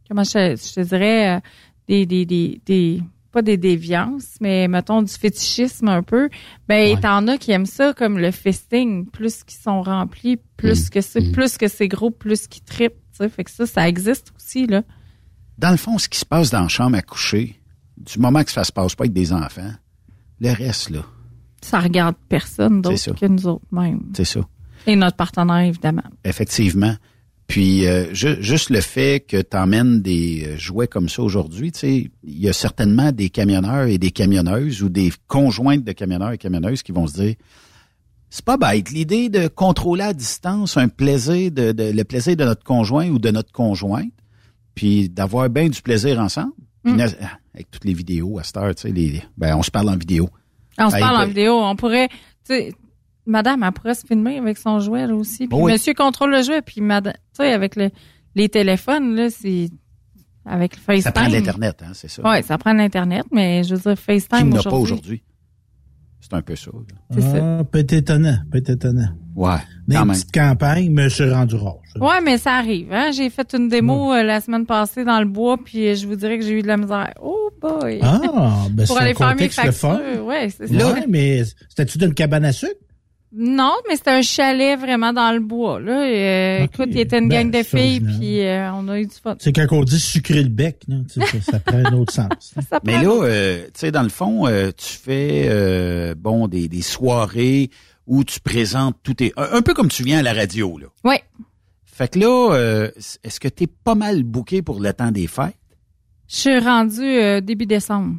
comment 0.09 0.25
je, 0.25 0.57
je 0.57 0.75
te 0.75 0.81
dirais, 0.81 1.37
euh, 1.37 1.41
des, 1.89 2.07
des, 2.07 2.25
des, 2.25 2.61
des, 2.65 3.03
pas 3.33 3.43
des 3.43 3.57
déviances, 3.57 4.37
mais 4.41 4.69
mettons 4.69 5.03
du 5.03 5.13
fétichisme 5.13 5.89
un 5.89 6.03
peu. 6.03 6.31
Ben, 6.69 6.99
t'en 7.01 7.27
as 7.27 7.37
qui 7.37 7.51
aiment 7.51 7.67
ça 7.67 7.93
comme 7.93 8.19
le 8.19 8.31
festing. 8.31 9.07
Plus 9.07 9.43
qu'ils 9.43 9.61
sont 9.61 9.83
remplis, 9.83 10.39
plus 10.57 10.89
que 10.89 11.01
c'est, 11.01 11.33
plus 11.33 11.59
que 11.59 11.67
c'est 11.67 11.89
gros, 11.89 12.11
plus 12.13 12.47
qu'ils 12.47 12.63
trippent, 12.63 12.93
tu 13.13 13.19
sais. 13.19 13.29
Fait 13.29 13.43
que 13.43 13.51
ça, 13.51 13.67
ça 13.67 13.89
existe 13.89 14.33
aussi, 14.37 14.67
là. 14.67 14.83
Dans 15.59 15.71
le 15.71 15.77
fond, 15.77 15.99
ce 15.99 16.09
qui 16.09 16.19
se 16.19 16.25
passe 16.25 16.51
dans 16.51 16.63
la 16.63 16.69
chambre 16.69 16.97
à 16.97 17.03
coucher, 17.03 17.61
du 17.97 18.19
moment 18.19 18.43
que 18.45 18.51
ça 18.53 18.65
se 18.65 18.73
passe 18.73 18.95
pas 18.95 19.03
avec 19.05 19.13
des 19.13 19.33
enfants, 19.33 19.73
le 20.41 20.53
reste, 20.53 20.91
là, 20.91 21.05
Ça 21.61 21.81
regarde 21.81 22.17
personne 22.29 22.83
d'autre 22.83 23.15
que 23.15 23.27
nous 23.27 23.47
autres 23.47 23.65
même. 23.73 24.13
c'est 24.17 24.25
ça. 24.25 24.41
Et 24.87 24.97
notre 24.97 25.17
partenaire, 25.17 25.61
évidemment. 25.61 26.03
Effectivement. 26.25 26.95
Puis 27.47 27.87
euh, 27.87 28.13
ju- 28.15 28.43
juste 28.43 28.71
le 28.71 28.81
fait 28.81 29.21
que 29.21 29.41
tu 29.43 29.57
emmènes 29.57 30.01
des 30.01 30.45
euh, 30.47 30.57
jouets 30.57 30.87
comme 30.89 31.09
ça 31.11 31.23
aujourd'hui, 31.23 31.73
tu 31.73 31.79
sais, 31.81 32.11
il 32.23 32.39
y 32.39 32.49
a 32.49 32.53
certainement 32.55 33.13
des 33.13 33.29
camionneurs 33.29 33.87
et 33.87 33.99
des 33.99 34.11
camionneuses 34.11 34.83
ou 34.83 34.89
des 34.89 35.13
conjointes 35.29 35.85
de 35.85 35.93
camionneurs 35.93 36.33
et 36.33 36.39
camionneuses 36.39 36.83
qui 36.83 36.93
vont 36.93 37.07
se 37.07 37.21
dire 37.21 37.35
c'est 38.31 38.45
pas 38.45 38.57
bête 38.57 38.91
l'idée 38.91 39.29
de 39.29 39.47
contrôler 39.47 40.03
à 40.05 40.13
distance 40.15 40.77
un 40.79 40.89
plaisir 40.89 41.53
de, 41.53 41.73
de- 41.73 41.93
le 41.93 42.05
plaisir 42.05 42.35
de 42.35 42.45
notre 42.45 42.65
conjoint 42.65 43.09
ou 43.09 43.19
de 43.19 43.31
notre 43.31 43.53
conjointe, 43.53 44.11
puis 44.75 45.09
d'avoir 45.11 45.49
bien 45.51 45.69
du 45.69 45.81
plaisir 45.83 46.19
ensemble. 46.21 46.53
Puis 46.83 46.93
Mm. 46.95 46.97
na- 46.97 47.07
avec 47.55 47.71
toutes 47.71 47.85
les 47.85 47.95
vidéos 47.95 48.39
à 48.39 48.43
cette 48.43 48.57
heure, 48.57 48.75
tu 48.75 48.83
sais, 48.83 48.91
les, 48.91 49.23
ben 49.37 49.55
on 49.57 49.63
se 49.63 49.71
parle 49.71 49.89
en 49.91 49.97
vidéo. 49.97 50.29
On 50.79 50.91
se 50.91 50.97
parle 50.99 51.17
en 51.17 51.21
ben- 51.21 51.27
vidéo. 51.29 51.59
On 51.63 51.77
pourrait, 51.77 52.09
tu 52.09 52.17
sais, 52.47 52.73
madame, 53.27 53.63
elle 53.63 53.73
pourrait 53.73 53.95
se 53.95 54.07
filmer 54.07 54.39
avec 54.39 54.59
son 54.59 54.81
jouet, 54.81 55.07
là 55.07 55.15
aussi. 55.15 55.47
Puis 55.49 55.59
Oui. 55.59 55.73
monsieur 55.73 55.95
contrôle 55.95 56.31
le 56.33 56.43
jouet. 56.43 56.63
Puis 56.63 56.81
madame, 56.81 57.15
tu 57.15 57.21
sais, 57.45 57.53
avec 57.53 57.77
le, 57.77 57.91
les 58.35 58.49
téléphones, 58.49 59.15
là, 59.15 59.31
c'est, 59.31 59.69
avec 60.47 60.77
le 60.77 60.81
FaceTime. 60.83 61.03
Ça 61.03 61.13
prend 61.13 61.29
l'Internet, 61.29 61.83
hein, 61.83 61.93
c'est 61.95 62.09
ça. 62.09 62.23
Ouais, 62.23 62.43
ça 62.43 62.59
prend 62.59 62.73
l'Internet, 62.73 63.25
mais 63.33 63.63
je 63.65 63.75
veux 63.75 63.81
dire, 63.81 63.95
Qui 63.97 64.03
FaceTime 64.21 64.51
n'a 64.51 64.63
pas 64.63 64.71
aujourd'hui. 64.77 65.23
C'est 66.21 66.33
un 66.33 66.41
peu 66.41 66.57
ça. 66.57 66.71
C'est 67.13 67.21
ça. 67.21 67.59
Ah, 67.61 67.65
peut 67.65 67.81
être 67.81 67.93
étonnant, 67.93 68.39
peut 68.51 68.57
être 68.57 68.71
étonnant. 68.71 69.09
Ouais, 69.37 69.57
Des 69.87 69.97
quand 69.97 70.07
même. 70.07 70.15
petites 70.17 70.33
campagnes, 70.33 70.91
mais 70.91 71.11
c'est 71.11 71.31
rendu 71.31 71.55
rare. 71.57 71.77
Ouais, 72.01 72.23
mais 72.25 72.39
ça 72.39 72.53
arrive, 72.55 72.91
hein. 72.93 73.11
J'ai 73.13 73.29
fait 73.29 73.53
une 73.55 73.69
démo 73.69 74.15
euh, 74.15 74.23
la 74.23 74.41
semaine 74.41 74.65
passée 74.65 75.05
dans 75.05 75.19
le 75.21 75.27
bois, 75.27 75.59
puis 75.63 75.87
euh, 75.89 75.95
je 75.95 76.07
vous 76.07 76.17
dirais 76.17 76.39
que 76.39 76.45
j'ai 76.45 76.59
eu 76.59 76.63
de 76.63 76.67
la 76.67 76.79
misère. 76.79 77.13
Oh 77.21 77.51
boy! 77.61 77.99
Ah, 78.03 78.21
ben 78.71 78.87
Pour 78.87 78.97
c'est 78.97 79.03
aller 79.03 79.11
un 79.11 79.15
faire 79.15 79.27
mes 79.29 79.33
contexte 79.35 79.65
le 79.65 79.73
fun. 79.73 79.99
factures. 79.99 80.25
Ouais, 80.25 80.49
c'est 80.49 80.67
ça. 80.67 80.93
Ouais, 80.95 81.05
mais 81.09 81.43
c'était-tu 81.69 81.99
d'une 81.99 82.15
cabane 82.15 82.45
à 82.47 82.53
sucre? 82.53 82.73
Non, 83.37 83.75
mais 83.89 83.97
c'était 83.97 84.11
un 84.13 84.23
chalet 84.23 84.79
vraiment 84.79 85.13
dans 85.13 85.33
le 85.33 85.41
bois. 85.41 85.81
Là. 85.81 86.03
Euh, 86.05 86.65
Écoute, 86.65 86.89
il 86.91 87.01
était 87.01 87.19
une 87.19 87.29
Ben, 87.29 87.51
gang 87.51 87.61
de 87.61 87.67
filles, 87.67 88.01
puis 88.01 88.41
euh, 88.47 88.73
on 88.75 88.87
a 88.89 89.01
eu 89.01 89.07
du 89.07 89.15
fun. 89.15 89.35
C'est 89.41 89.53
quand 89.53 89.67
on 89.73 89.83
dit 89.83 89.99
sucrer 89.99 90.43
le 90.43 90.49
bec, 90.49 90.83
là, 90.87 90.97
tu 91.13 91.21
sais, 91.21 91.27
ça, 91.41 91.53
ça 91.53 91.59
prend 91.61 91.79
un 91.85 91.93
autre 91.95 92.13
sens. 92.13 92.29
Ça 92.71 92.81
Mais 92.85 93.03
là, 93.03 93.11
euh, 93.25 93.65
tu 93.67 93.71
sais, 93.75 93.91
dans 93.91 94.03
le 94.05 94.09
fond, 94.09 94.47
euh, 94.47 94.71
tu 94.77 94.87
fais 94.99 95.47
euh, 95.49 96.15
bon 96.17 96.47
des, 96.47 96.69
des 96.69 96.83
soirées 96.83 97.71
où 98.07 98.23
tu 98.23 98.39
présentes 98.39 98.97
tout 99.03 99.15
tes... 99.15 99.33
Un, 99.37 99.49
un 99.55 99.63
peu 99.63 99.75
comme 99.75 99.89
tu 99.89 100.05
viens 100.05 100.19
à 100.19 100.23
la 100.23 100.33
radio, 100.33 100.79
là. 100.79 100.87
Ouais. 101.05 101.23
Fait 101.85 102.09
que 102.13 102.19
là, 102.19 102.53
euh, 102.55 102.91
est-ce 103.25 103.41
que 103.41 103.49
tu 103.49 103.65
es 103.65 103.67
pas 103.67 103.95
mal 103.95 104.23
booké 104.23 104.63
pour 104.63 104.79
le 104.81 104.93
temps 104.93 105.11
des 105.11 105.27
fêtes? 105.27 105.57
Je 106.29 106.37
suis 106.37 106.59
rendue 106.59 107.03
euh, 107.03 107.41
début 107.41 107.67
décembre. 107.67 108.17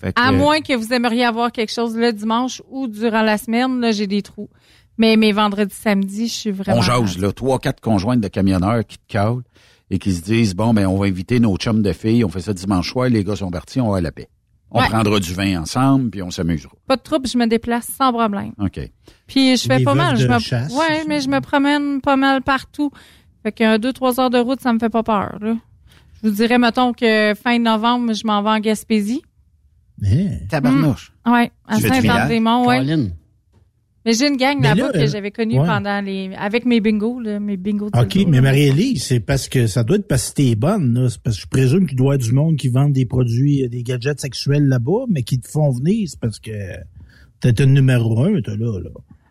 Fait 0.00 0.12
que, 0.12 0.20
À 0.20 0.30
moins 0.32 0.60
que 0.60 0.74
vous 0.74 0.92
aimeriez 0.92 1.24
avoir 1.24 1.50
quelque 1.52 1.72
chose 1.72 1.96
le 1.96 2.12
dimanche 2.12 2.60
ou 2.70 2.86
durant 2.86 3.22
la 3.22 3.38
semaine, 3.38 3.80
là, 3.80 3.92
j'ai 3.92 4.06
des 4.06 4.22
trous. 4.22 4.50
Mais 4.98 5.16
mes 5.16 5.32
vendredis, 5.32 5.74
samedis, 5.74 6.28
je 6.28 6.32
suis 6.32 6.50
vraiment... 6.50 6.78
on 6.78 6.82
jase, 6.82 7.18
là, 7.18 7.32
trois, 7.32 7.58
quatre 7.58 7.80
conjointes 7.80 8.20
de 8.20 8.28
camionneurs 8.28 8.84
qui 8.86 8.98
te 8.98 9.04
calent 9.08 9.42
et 9.90 9.98
qui 9.98 10.12
se 10.12 10.22
disent, 10.22 10.54
bon, 10.54 10.74
ben 10.74 10.86
on 10.86 10.96
va 10.98 11.06
inviter 11.06 11.38
nos 11.40 11.56
chums 11.56 11.82
de 11.82 11.92
filles, 11.92 12.24
on 12.24 12.28
fait 12.28 12.40
ça 12.40 12.52
dimanche 12.52 12.90
soir, 12.92 13.08
les 13.08 13.22
gars 13.24 13.36
sont 13.36 13.50
partis, 13.50 13.80
on 13.80 13.90
va 13.90 13.98
à 13.98 14.00
la 14.00 14.12
paix. 14.12 14.28
On 14.70 14.80
Ouais. 14.80 14.88
prendra 14.88 15.20
du 15.20 15.32
vin 15.32 15.60
ensemble, 15.62 16.10
puis 16.10 16.22
on 16.22 16.30
s'amusera. 16.30 16.72
Pas 16.88 16.96
de 16.96 17.02
trouble, 17.02 17.28
je 17.28 17.38
me 17.38 17.46
déplace 17.46 17.86
sans 17.86 18.12
problème. 18.12 18.52
OK. 18.60 18.80
Puis 19.26 19.56
je 19.56 19.64
fais 19.66 19.82
pas 19.82 19.94
mal. 19.94 20.16
de 20.16 20.20
Je 20.20 20.26
me... 20.28 20.38
chasse, 20.40 20.72
ouais, 20.74 21.04
mais 21.06 21.20
je 21.20 21.28
me 21.28 21.40
promène 21.40 22.00
pas 22.00 22.16
mal 22.16 22.42
partout. 22.42 22.90
Fait 23.44 23.52
qu'un 23.52 23.78
deux, 23.78 23.92
trois 23.92 24.18
heures 24.18 24.30
de 24.30 24.38
route, 24.38 24.60
ça 24.60 24.72
me 24.72 24.78
fait 24.80 24.88
pas 24.90 25.04
peur. 25.04 25.36
Là. 25.40 25.54
Je 26.22 26.28
vous 26.28 26.34
dirais, 26.34 26.58
mettons 26.58 26.92
que 26.92 27.34
fin 27.40 27.58
novembre, 27.60 28.12
je 28.12 28.26
m'en 28.26 28.42
vais 28.42 28.50
en 28.50 28.58
Gaspésie. 28.58 29.22
Tabarnouche. 30.48 31.12
Ouais, 31.24 31.50
à 31.66 31.76
ouais. 31.76 32.78
Colin. 32.78 33.08
Mais 34.06 34.12
j'ai 34.12 34.28
une 34.28 34.36
gang 34.36 34.62
là-bas 34.62 34.92
là, 34.92 35.00
que 35.00 35.06
j'avais 35.06 35.32
connue 35.32 35.58
ouais. 35.58 35.66
pendant 35.66 36.00
les... 36.00 36.32
avec 36.36 36.64
mes 36.64 36.80
bingos, 36.80 37.18
là, 37.18 37.40
mes 37.40 37.56
bingos 37.56 37.90
de 37.90 37.98
OK, 37.98 38.14
bingo, 38.14 38.30
mais 38.30 38.36
là. 38.36 38.42
Marie-Élise, 38.42 39.02
c'est 39.02 39.18
parce 39.18 39.48
que 39.48 39.66
ça 39.66 39.82
doit 39.82 39.96
être 39.96 40.06
parce 40.06 40.30
que 40.30 40.34
t'es 40.36 40.54
bonne, 40.54 40.94
là. 40.94 41.10
C'est 41.10 41.20
parce 41.20 41.36
que 41.36 41.42
je 41.42 41.48
présume 41.48 41.88
qu'il 41.88 41.96
doit 41.96 42.14
y 42.14 42.16
avoir 42.16 42.28
du 42.28 42.32
monde 42.32 42.56
qui 42.56 42.68
vend 42.68 42.88
des 42.88 43.04
produits, 43.04 43.64
euh, 43.64 43.68
des 43.68 43.82
gadgets 43.82 44.20
sexuels 44.20 44.68
là-bas, 44.68 45.06
mais 45.08 45.24
qui 45.24 45.40
te 45.40 45.48
font 45.48 45.72
venir, 45.72 46.08
c'est 46.08 46.20
parce 46.20 46.38
que 46.38 46.52
t'es 47.40 47.60
un 47.60 47.66
numéro 47.66 48.22
un, 48.22 48.40
toi, 48.42 48.54
là, 48.56 48.78
là. 48.78 48.90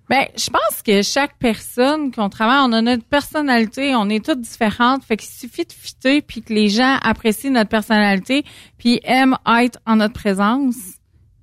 Ben, 0.09 0.25
je 0.37 0.49
pense 0.49 0.81
que 0.85 1.01
chaque 1.01 1.37
personne 1.39 2.11
qu'on 2.11 2.29
travaille, 2.29 2.59
on 2.61 2.73
a 2.73 2.81
notre 2.81 3.05
personnalité, 3.05 3.95
on 3.95 4.07
est 4.09 4.23
toutes 4.23 4.41
différentes, 4.41 5.03
fait 5.03 5.17
qu'il 5.17 5.29
suffit 5.29 5.65
de 5.65 5.73
fitter 5.73 6.21
puis 6.21 6.43
que 6.43 6.53
les 6.53 6.69
gens 6.69 6.97
apprécient 7.01 7.51
notre 7.51 7.69
personnalité 7.69 8.43
puis 8.77 8.99
aiment 9.03 9.37
être 9.63 9.79
en 9.87 9.95
notre 9.95 10.13
présence 10.13 10.75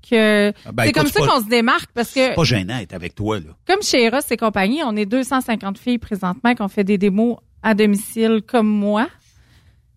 que 0.08 0.52
Ah 0.64 0.72
ben, 0.72 0.84
c'est 0.84 0.92
comme 0.92 1.06
ça 1.08 1.26
qu'on 1.26 1.40
se 1.40 1.48
démarque 1.48 1.90
parce 1.92 2.08
que 2.08 2.20
C'est 2.20 2.34
pas 2.34 2.44
gênant 2.44 2.78
d'être 2.78 2.94
avec 2.94 3.14
toi, 3.14 3.38
là. 3.38 3.50
comme 3.66 3.82
chez 3.82 4.04
Eros 4.04 4.18
et 4.30 4.36
compagnie, 4.36 4.82
on 4.84 4.94
est 4.96 5.06
250 5.06 5.78
filles 5.78 5.98
présentement 5.98 6.54
qui 6.54 6.62
ont 6.62 6.68
fait 6.68 6.84
des 6.84 6.98
démos 6.98 7.38
à 7.62 7.74
domicile 7.74 8.42
comme 8.46 8.68
moi. 8.68 9.08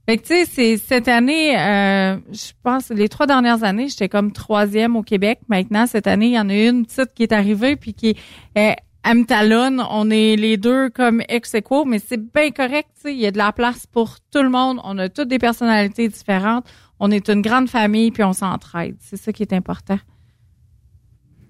Fait 0.07 0.17
que, 0.17 0.21
tu 0.21 0.27
sais, 0.27 0.45
c'est 0.45 0.77
cette 0.77 1.07
année, 1.07 1.57
euh, 1.57 2.17
je 2.31 2.51
pense, 2.61 2.89
les 2.89 3.09
trois 3.09 3.25
dernières 3.25 3.63
années, 3.63 3.89
j'étais 3.89 4.09
comme 4.09 4.31
troisième 4.31 4.95
au 4.95 5.01
Québec. 5.01 5.39
Maintenant, 5.47 5.87
cette 5.87 6.05
année, 6.05 6.27
il 6.27 6.33
y 6.33 6.39
en 6.39 6.49
a 6.49 6.53
une 6.53 6.85
petite 6.85 7.13
qui 7.15 7.23
est 7.23 7.31
arrivée 7.31 7.75
puis 7.75 7.95
qui 7.95 8.15
euh, 8.57 8.73
elle 9.03 9.17
me 9.19 9.25
talonne. 9.25 9.83
On 9.89 10.09
est 10.09 10.35
les 10.35 10.57
deux 10.57 10.89
comme 10.89 11.21
ex 11.29 11.53
aequo, 11.53 11.85
mais 11.85 11.99
c'est 11.99 12.19
bien 12.19 12.51
correct, 12.51 12.89
tu 12.95 13.01
sais. 13.01 13.13
Il 13.13 13.19
y 13.19 13.25
a 13.25 13.31
de 13.31 13.37
la 13.37 13.51
place 13.51 13.85
pour 13.87 14.17
tout 14.31 14.41
le 14.41 14.49
monde. 14.49 14.79
On 14.83 14.97
a 14.97 15.09
toutes 15.09 15.27
des 15.27 15.39
personnalités 15.39 16.07
différentes. 16.07 16.65
On 16.99 17.11
est 17.11 17.29
une 17.29 17.41
grande 17.41 17.69
famille 17.69 18.11
puis 18.11 18.23
on 18.23 18.33
s'entraide. 18.33 18.95
C'est 18.99 19.17
ça 19.17 19.31
qui 19.31 19.43
est 19.43 19.53
important. 19.53 19.99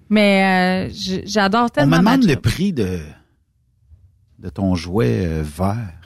Mais 0.10 0.90
euh, 0.90 1.22
j'adore 1.26 1.66
On 1.66 1.70
tellement 1.70 1.98
me 1.98 2.04
ma 2.04 2.18
demande 2.18 2.30
le 2.30 2.36
prix 2.36 2.74
de, 2.74 3.00
de 4.40 4.50
ton 4.50 4.76
jouet 4.76 5.26
euh, 5.26 5.44
vert. 5.44 6.05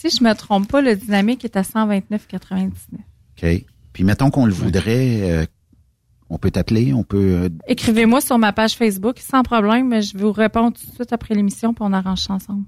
Si 0.00 0.16
je 0.16 0.22
me 0.22 0.32
trompe 0.34 0.68
pas, 0.68 0.80
le 0.80 0.94
dynamique 0.94 1.44
est 1.44 1.56
à 1.56 1.62
129,99. 1.62 2.70
OK. 3.42 3.64
Puis 3.92 4.04
mettons 4.04 4.30
qu'on 4.30 4.46
le 4.46 4.52
voudrait, 4.52 5.22
euh, 5.22 5.44
on 6.30 6.38
peut 6.38 6.50
t'appeler, 6.52 6.92
on 6.92 7.02
peut... 7.02 7.16
euh, 7.44 7.48
Écrivez-moi 7.66 8.20
sur 8.20 8.38
ma 8.38 8.52
page 8.52 8.74
Facebook 8.76 9.18
sans 9.18 9.42
problème, 9.42 9.88
mais 9.88 10.02
je 10.02 10.16
vais 10.16 10.22
vous 10.22 10.32
répondre 10.32 10.76
tout 10.78 10.86
de 10.86 10.94
suite 10.94 11.12
après 11.12 11.34
l'émission 11.34 11.74
puis 11.74 11.82
on 11.86 11.92
arrange 11.92 12.20
ça 12.20 12.34
ensemble. 12.34 12.64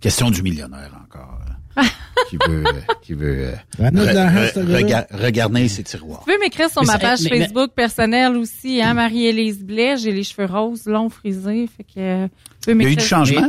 question 0.00 0.30
du 0.30 0.42
millionnaire 0.42 0.92
encore. 1.04 1.38
euh, 1.78 1.82
qui 2.28 2.36
veut... 2.46 2.64
euh, 2.66 2.72
qui 3.00 3.14
veut 3.14 3.46
euh, 3.46 3.52
re- 3.78 3.90
re- 3.92 4.64
rega- 4.66 5.06
regarder 5.10 5.68
ses 5.68 5.84
tiroirs. 5.84 6.18
Vous 6.20 6.24
pouvez 6.26 6.38
m'écrire 6.38 6.68
sur 6.68 6.82
Mais 6.82 6.88
ma 6.88 6.98
page 6.98 7.22
mais- 7.22 7.30
mais- 7.30 7.38
Facebook 7.46 7.70
personnelle 7.74 8.36
aussi, 8.36 8.82
hein, 8.82 8.92
Marie-Élise 8.92 9.64
Blais. 9.64 9.96
J'ai 9.96 10.12
les 10.12 10.24
cheveux 10.24 10.46
roses, 10.52 10.84
longs, 10.86 11.08
frisés. 11.08 11.66
Fait 11.74 11.84
que, 11.84 11.98
euh, 11.98 12.26
vous 12.66 12.72
pouvez 12.72 12.74
Il 12.74 12.82
y 12.82 12.86
a 12.86 12.90
eu 12.90 12.96
du 12.96 13.04
changement? 13.04 13.48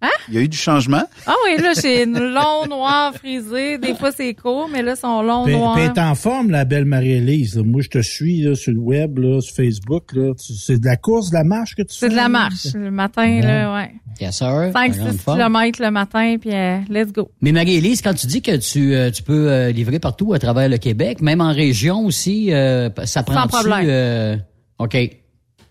Hein? 0.00 0.10
Il 0.28 0.34
y 0.34 0.38
a 0.38 0.42
eu 0.42 0.48
du 0.48 0.56
changement? 0.56 1.02
Ah 1.26 1.34
oui, 1.44 1.60
là, 1.60 1.72
j'ai 1.74 2.04
une 2.04 2.18
long, 2.20 2.66
noir, 2.70 3.12
frisé. 3.14 3.78
Des 3.78 3.96
fois, 3.96 4.12
c'est 4.12 4.32
court, 4.32 4.68
mais 4.72 4.80
là, 4.80 4.92
ils 4.96 5.00
sont 5.00 5.22
longs, 5.22 5.44
noirs. 5.48 5.76
elle 5.76 5.86
est 5.86 5.98
en 5.98 6.14
forme, 6.14 6.50
la 6.52 6.64
belle 6.64 6.84
Marie-Élise. 6.84 7.56
là. 7.56 7.64
Moi, 7.64 7.82
je 7.82 7.88
te 7.88 8.00
suis 8.00 8.42
là, 8.42 8.54
sur 8.54 8.72
le 8.72 8.78
web, 8.78 9.18
là, 9.18 9.40
sur 9.40 9.56
Facebook. 9.56 10.12
Là. 10.12 10.34
C'est 10.38 10.78
de 10.80 10.86
la 10.86 10.96
course, 10.96 11.30
de 11.30 11.34
la 11.34 11.42
marche 11.42 11.74
que 11.74 11.82
tu 11.82 11.88
fais? 11.88 12.06
C'est 12.06 12.10
de 12.10 12.14
la 12.14 12.28
marche. 12.28 12.66
Le 12.74 12.92
matin, 12.92 13.40
là, 13.40 13.74
ouais. 13.74 13.90
Yes, 14.20 14.36
sir. 14.38 14.70
5-6 14.72 15.24
km 15.24 15.82
le 15.82 15.90
matin, 15.90 16.36
puis 16.40 16.50
euh, 16.54 16.78
let's 16.88 17.12
go. 17.12 17.30
Mais 17.40 17.50
Marie-Élise, 17.50 18.00
quand 18.00 18.14
tu 18.14 18.28
dis 18.28 18.40
que 18.42 18.56
tu, 18.56 18.94
euh, 18.94 19.10
tu 19.10 19.24
peux 19.24 19.50
euh, 19.50 19.72
livrer 19.72 19.98
partout 19.98 20.32
à 20.32 20.38
travers 20.38 20.68
le 20.68 20.78
Québec, 20.78 21.20
même 21.22 21.40
en 21.40 21.52
région 21.52 22.04
aussi, 22.04 22.52
euh, 22.52 22.88
ça 23.04 23.24
prend 23.24 23.48
problème. 23.48 23.86
euh, 23.88 24.36
OK. 24.78 24.96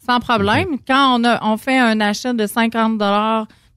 Sans 0.06 0.20
problème. 0.20 0.78
Quand 0.86 1.18
on, 1.20 1.24
a, 1.26 1.40
on 1.45 1.56
fait 1.58 1.78
un 1.78 1.99
achat 2.02 2.34
de 2.34 2.45
50 2.45 2.98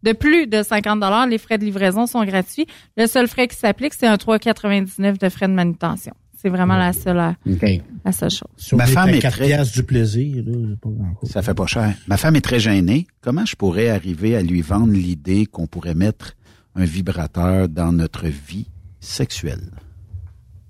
de 0.02 0.12
plus 0.12 0.46
de 0.46 0.62
50 0.62 1.02
les 1.28 1.38
frais 1.38 1.58
de 1.58 1.64
livraison 1.64 2.06
sont 2.06 2.24
gratuits. 2.24 2.66
Le 2.96 3.06
seul 3.06 3.28
frais 3.28 3.48
qui 3.48 3.56
s'applique, 3.56 3.94
c'est 3.94 4.06
un 4.06 4.16
3,99 4.16 5.18
de 5.18 5.28
frais 5.28 5.48
de 5.48 5.52
manutention. 5.52 6.12
C'est 6.36 6.48
vraiment 6.48 6.78
la 6.78 6.94
seule, 6.94 7.36
OK. 7.46 7.66
la 8.02 8.12
seule 8.12 8.30
chose. 8.30 8.72
Ma 8.72 8.86
femme 8.86 9.10
est 9.10 9.18
4 9.18 9.36
très- 9.36 9.46
piastres 9.46 9.74
du 9.74 9.82
plaisir, 9.82 10.42
là, 10.46 10.52
c'est 10.70 10.80
pas 10.80 10.88
grand-chose. 10.88 11.30
Ça 11.30 11.42
fait 11.42 11.52
pas 11.54 11.66
cher. 11.66 11.94
Ma 12.06 12.16
femme 12.16 12.34
est 12.36 12.40
très 12.40 12.58
gênée. 12.58 13.06
Comment 13.20 13.44
je 13.44 13.56
pourrais 13.56 13.88
arriver 13.90 14.36
à 14.36 14.40
lui 14.42 14.62
vendre 14.62 14.92
l'idée 14.92 15.44
qu'on 15.44 15.66
pourrait 15.66 15.94
mettre 15.94 16.32
un 16.76 16.84
vibrateur 16.86 17.68
dans 17.68 17.92
notre 17.92 18.26
vie 18.28 18.68
sexuelle? 19.00 19.70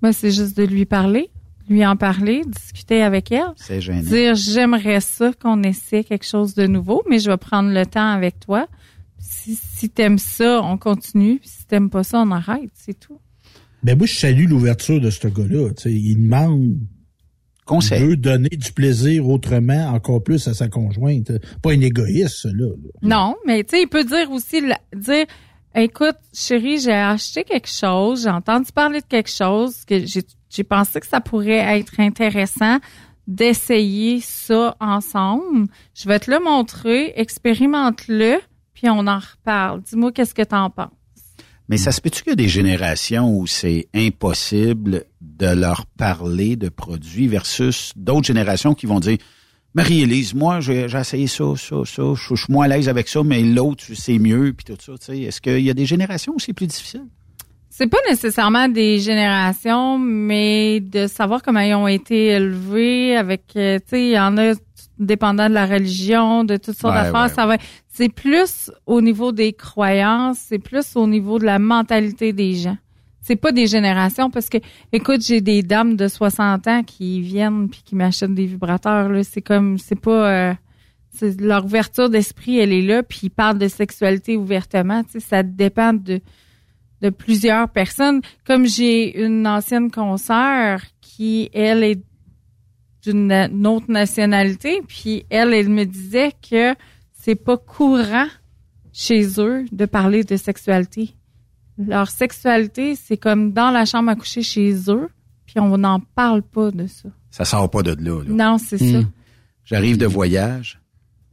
Ben, 0.01 0.11
c'est 0.11 0.31
juste 0.31 0.57
de 0.57 0.63
lui 0.63 0.85
parler, 0.85 1.29
lui 1.69 1.85
en 1.85 1.95
parler, 1.95 2.41
discuter 2.45 3.01
avec 3.01 3.31
elle. 3.31 3.53
C'est 3.55 3.79
gênant. 3.79 4.01
Dire, 4.01 4.35
j'aimerais 4.35 4.99
ça 4.99 5.31
qu'on 5.41 5.63
essaie 5.63 6.03
quelque 6.03 6.25
chose 6.25 6.53
de 6.53 6.67
nouveau, 6.67 7.01
mais 7.09 7.19
je 7.19 7.29
vais 7.29 7.37
prendre 7.37 7.71
le 7.71 7.85
temps 7.85 8.11
avec 8.11 8.39
toi. 8.41 8.67
Si, 9.21 9.55
si 9.55 9.89
t'aimes 9.89 10.17
ça, 10.17 10.61
on 10.63 10.77
continue. 10.77 11.39
Puis 11.39 11.49
si 11.49 11.65
t'aimes 11.65 11.89
pas 11.89 12.03
ça, 12.03 12.19
on 12.19 12.31
arrête. 12.31 12.71
C'est 12.73 12.99
tout. 12.99 13.19
Ben 13.83 13.97
moi, 13.97 14.05
je 14.05 14.15
salue 14.15 14.47
l'ouverture 14.47 15.01
de 15.01 15.09
ce 15.09 15.27
gars-là. 15.27 15.69
Tu 15.69 15.83
sais, 15.83 15.93
il 15.93 16.15
demande 16.15 16.77
Conseil. 17.65 18.01
Il 18.01 18.07
veut 18.07 18.17
donner 18.17 18.49
du 18.49 18.71
plaisir 18.73 19.27
autrement, 19.29 19.93
encore 19.93 20.23
plus 20.23 20.47
à 20.47 20.53
sa 20.53 20.67
conjointe. 20.67 21.31
Pas 21.61 21.71
un 21.71 21.81
égoïste, 21.81 22.41
ça, 22.41 22.49
là. 22.53 22.67
Non, 23.01 23.35
mais 23.45 23.63
tu 23.63 23.77
sais, 23.77 23.83
il 23.83 23.87
peut 23.87 24.03
dire 24.03 24.31
aussi, 24.31 24.61
dire, 24.95 25.25
écoute, 25.75 26.17
chérie, 26.33 26.79
j'ai 26.79 26.91
acheté 26.91 27.43
quelque 27.43 27.69
chose, 27.69 28.23
j'ai 28.23 28.29
entendu 28.29 28.71
parler 28.73 29.01
de 29.01 29.05
quelque 29.05 29.29
chose, 29.29 29.85
que 29.85 30.05
j'ai 30.05 30.23
j'ai 30.51 30.63
pensé 30.65 30.99
que 30.99 31.07
ça 31.07 31.21
pourrait 31.21 31.79
être 31.79 31.99
intéressant 31.99 32.79
d'essayer 33.25 34.19
ça 34.19 34.75
ensemble. 34.81 35.67
Je 35.93 36.09
vais 36.09 36.19
te 36.19 36.29
le 36.29 36.43
montrer, 36.43 37.13
expérimente-le, 37.15 38.37
puis 38.81 38.89
on 38.89 39.05
en 39.05 39.19
reparle. 39.19 39.81
Dis-moi 39.81 40.11
qu'est-ce 40.11 40.33
que 40.33 40.41
t'en 40.41 40.69
penses? 40.69 40.89
Mais 41.69 41.77
ça 41.77 41.91
se 41.91 42.01
peut-tu 42.01 42.23
qu'il 42.23 42.31
y 42.31 42.33
a 42.33 42.35
des 42.35 42.49
générations 42.49 43.31
où 43.37 43.45
c'est 43.47 43.87
impossible 43.93 45.05
de 45.21 45.47
leur 45.47 45.85
parler 45.85 46.55
de 46.55 46.67
produits 46.67 47.27
versus 47.27 47.93
d'autres 47.95 48.25
générations 48.25 48.73
qui 48.73 48.87
vont 48.87 48.99
dire 48.99 49.17
Marie-Élise, 49.73 50.33
moi, 50.33 50.59
j'ai 50.59 50.89
j'ai 50.89 50.97
essayé 50.97 51.27
ça, 51.27 51.45
ça, 51.55 51.77
ça, 51.85 52.03
je 52.13 52.35
suis 52.35 52.51
moins 52.51 52.65
à 52.65 52.67
l'aise 52.67 52.89
avec 52.89 53.07
ça, 53.07 53.23
mais 53.23 53.41
l'autre, 53.41 53.85
c'est 53.93 54.19
mieux, 54.19 54.51
puis 54.51 54.65
tout 54.65 54.81
ça. 54.81 54.97
tu 54.97 55.05
sais. 55.05 55.21
Est-ce 55.21 55.39
qu'il 55.39 55.61
y 55.61 55.69
a 55.69 55.73
des 55.73 55.85
générations 55.85 56.33
où 56.35 56.39
c'est 56.39 56.51
plus 56.51 56.67
difficile? 56.67 57.05
C'est 57.69 57.87
pas 57.87 57.99
nécessairement 58.09 58.67
des 58.67 58.99
générations, 58.99 59.97
mais 59.97 60.81
de 60.81 61.07
savoir 61.07 61.41
comment 61.41 61.61
ils 61.61 61.73
ont 61.73 61.87
été 61.87 62.27
élevés 62.27 63.15
avec, 63.15 63.43
euh, 63.55 63.79
tu 63.79 63.85
sais, 63.91 64.03
il 64.07 64.11
y 64.11 64.19
en 64.19 64.37
a 64.37 64.55
dépendant 65.05 65.49
de 65.49 65.53
la 65.53 65.65
religion, 65.65 66.43
de 66.43 66.57
toutes 66.57 66.77
sortes 66.77 66.93
d'affaires. 66.93 67.23
ouais. 67.23 67.29
Ça 67.29 67.45
va, 67.45 67.57
c'est 67.87 68.09
plus 68.09 68.71
au 68.85 69.01
niveau 69.01 69.31
des 69.31 69.53
croyances, 69.53 70.37
c'est 70.39 70.59
plus 70.59 70.95
au 70.95 71.07
niveau 71.07 71.39
de 71.39 71.45
la 71.45 71.59
mentalité 71.59 72.33
des 72.33 72.53
gens. 72.53 72.77
C'est 73.21 73.35
pas 73.35 73.51
des 73.51 73.67
générations 73.67 74.29
parce 74.29 74.49
que, 74.49 74.57
écoute, 74.91 75.21
j'ai 75.21 75.41
des 75.41 75.61
dames 75.61 75.95
de 75.95 76.07
60 76.07 76.67
ans 76.67 76.83
qui 76.83 77.21
viennent 77.21 77.69
puis 77.69 77.81
qui 77.85 77.95
m'achètent 77.95 78.33
des 78.33 78.47
vibrateurs. 78.47 79.09
Là, 79.09 79.23
c'est 79.23 79.41
comme, 79.41 79.77
c'est 79.77 79.99
pas, 79.99 80.29
euh, 80.31 80.53
c'est 81.13 81.39
leur 81.39 81.65
ouverture 81.65 82.09
d'esprit, 82.09 82.57
elle 82.57 82.73
est 82.73 82.81
là, 82.81 83.03
puis 83.03 83.19
ils 83.23 83.29
parlent 83.29 83.59
de 83.59 83.67
sexualité 83.67 84.37
ouvertement. 84.37 85.03
Tu 85.03 85.11
sais, 85.11 85.19
ça 85.19 85.43
dépend 85.43 85.93
de 85.93 86.21
de 87.01 87.09
plusieurs 87.09 87.69
personnes. 87.69 88.21
Comme 88.45 88.65
j'ai 88.65 89.23
une 89.23 89.47
ancienne 89.47 89.91
consoeur 89.91 90.81
qui, 91.01 91.49
elle, 91.53 91.83
est 91.83 92.01
d'une 93.03 93.31
une 93.31 93.67
autre 93.67 93.89
nationalité, 93.89 94.81
puis 94.87 95.25
elle, 95.29 95.53
elle 95.53 95.69
me 95.69 95.85
disait 95.85 96.31
que 96.49 96.75
c'est 97.13 97.35
pas 97.35 97.57
courant 97.57 98.27
chez 98.93 99.39
eux 99.39 99.65
de 99.71 99.85
parler 99.85 100.23
de 100.23 100.35
sexualité. 100.35 101.15
Leur 101.77 102.09
sexualité, 102.09 102.95
c'est 102.95 103.17
comme 103.17 103.53
dans 103.53 103.71
la 103.71 103.85
chambre 103.85 104.09
à 104.09 104.15
coucher 104.15 104.43
chez 104.43 104.73
eux, 104.89 105.09
puis 105.45 105.59
on 105.59 105.77
n'en 105.77 105.99
parle 105.99 106.41
pas 106.43 106.71
de 106.71 106.87
ça. 106.87 107.09
Ça 107.29 107.45
sort 107.45 107.69
pas 107.69 107.81
de 107.81 107.91
là. 108.03 108.23
là. 108.23 108.29
Non, 108.29 108.57
c'est 108.57 108.77
ça. 108.77 108.99
J'arrive 109.63 109.97
de 109.97 110.05
voyage 110.05 110.79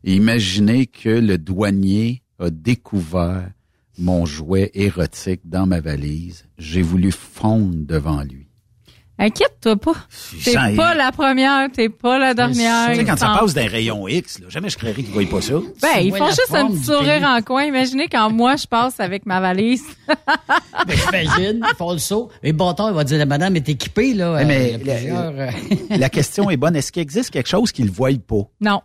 et 0.05 0.15
imaginez 0.15 0.87
que 0.87 1.09
le 1.09 1.39
douanier 1.39 2.23
a 2.39 2.51
découvert 2.51 3.51
mon 3.99 4.27
jouet 4.27 4.71
érotique 4.75 5.41
dans 5.45 5.67
ma 5.67 5.81
valise. 5.81 6.47
J'ai 6.57 6.83
voulu 6.83 7.11
fondre 7.11 7.75
devant 7.75 8.23
lui. 8.23 8.48
Inquiète-toi 9.21 9.77
pas. 9.77 9.95
T'es 10.45 10.53
sens- 10.53 10.77
pas 10.77 10.95
la 10.95 11.11
première, 11.11 11.69
t'es 11.73 11.89
pas 11.89 12.19
la 12.21 12.35
dernière. 12.35 12.91
Tu 12.91 12.97
sais, 12.97 13.05
quand 13.05 13.17
ça 13.17 13.37
passe 13.39 13.53
d'un 13.53 13.67
rayon 13.67 14.07
X, 14.07 14.39
là, 14.39 14.47
jamais 14.49 14.71
je 14.71 14.79
créerais 14.79 15.03
qu'ils 15.03 15.09
ne 15.09 15.13
voient 15.13 15.29
pas 15.29 15.41
ça. 15.41 15.55
Ben, 15.83 16.01
ils 16.03 16.15
font 16.15 16.27
juste 16.29 16.55
un 16.55 16.69
petit 16.69 16.85
sourire 16.85 17.25
en 17.25 17.43
coin. 17.43 17.65
Imaginez 17.65 18.07
quand 18.07 18.31
moi, 18.31 18.55
je 18.55 18.67
passe 18.67 19.01
avec 19.01 19.27
ma 19.27 19.41
valise. 19.41 19.83
Ben, 20.87 20.97
j'imagine, 20.97 21.67
ils 21.69 21.77
font 21.77 21.93
le 21.93 21.99
saut. 21.99 22.31
Et 22.43 22.53
bâtard, 22.53 22.91
il 22.91 22.95
va 22.95 23.03
dire, 23.05 23.19
la 23.19 23.27
madame 23.27 23.57
est 23.57 23.69
équipée, 23.69 24.15
là. 24.15 24.37
Euh, 24.37 24.45
mais 24.47 24.69
il 24.69 24.73
y 24.73 24.75
a 24.75 24.79
plusieurs, 24.79 25.33
euh, 25.37 25.51
La 25.99 26.09
question 26.09 26.49
est 26.51 26.57
bonne. 26.57 26.77
Est-ce 26.77 26.93
qu'il 26.93 27.03
existe 27.03 27.31
quelque 27.31 27.49
chose 27.49 27.73
qu'ils 27.73 27.87
ne 27.87 27.91
voient 27.91 28.11
pas? 28.27 28.49
Non, 28.61 28.81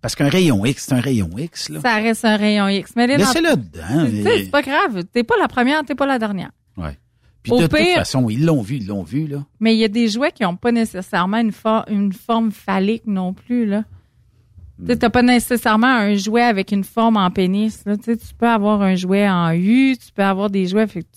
Parce 0.00 0.14
qu'un 0.14 0.28
rayon 0.28 0.64
X, 0.64 0.86
c'est 0.88 0.94
un 0.94 1.00
rayon 1.00 1.28
X. 1.36 1.68
Là. 1.68 1.80
ça 1.80 1.96
reste 1.96 2.24
un 2.24 2.36
rayon 2.36 2.68
X. 2.68 2.92
Mais 2.96 3.08
les 3.08 3.16
Laissez-le 3.16 3.56
dedans. 3.56 4.06
Tu 4.08 4.22
sais, 4.22 4.44
C'est 4.44 4.50
pas 4.50 4.62
grave. 4.62 5.02
T'es 5.12 5.24
pas 5.24 5.34
la 5.38 5.48
première, 5.48 5.84
t'es 5.84 5.96
pas 5.96 6.06
la 6.06 6.18
dernière. 6.20 6.50
Ouais. 6.76 6.96
Puis 7.42 7.52
Au 7.52 7.58
de 7.60 7.66
toute 7.66 7.78
façon, 7.78 8.28
ils 8.28 8.44
l'ont 8.44 8.60
vu, 8.60 8.76
ils 8.76 8.86
l'ont 8.86 9.02
vu. 9.02 9.26
là. 9.26 9.44
Mais 9.60 9.74
il 9.74 9.78
y 9.78 9.84
a 9.84 9.88
des 9.88 10.08
jouets 10.08 10.32
qui 10.32 10.44
ont 10.44 10.56
pas 10.56 10.72
nécessairement 10.72 11.38
une, 11.38 11.52
for- 11.52 11.84
une 11.88 12.12
forme 12.12 12.52
phallique 12.52 13.04
non 13.06 13.32
plus, 13.32 13.64
là. 13.66 13.84
Tu 14.78 14.86
sais, 14.86 14.96
t'as 14.96 15.10
pas 15.10 15.22
nécessairement 15.22 15.86
un 15.94 16.14
jouet 16.16 16.42
avec 16.42 16.72
une 16.72 16.84
forme 16.84 17.16
en 17.18 17.30
pénis, 17.30 17.82
là. 17.86 17.96
Tu 17.98 18.16
peux 18.38 18.48
avoir 18.48 18.82
un 18.82 18.94
jouet 18.94 19.28
en 19.28 19.52
U, 19.52 19.96
tu 19.98 20.12
peux 20.14 20.22
avoir 20.22 20.48
des 20.50 20.66
jouets, 20.66 20.86
fait 20.86 21.02
tu 21.02 21.08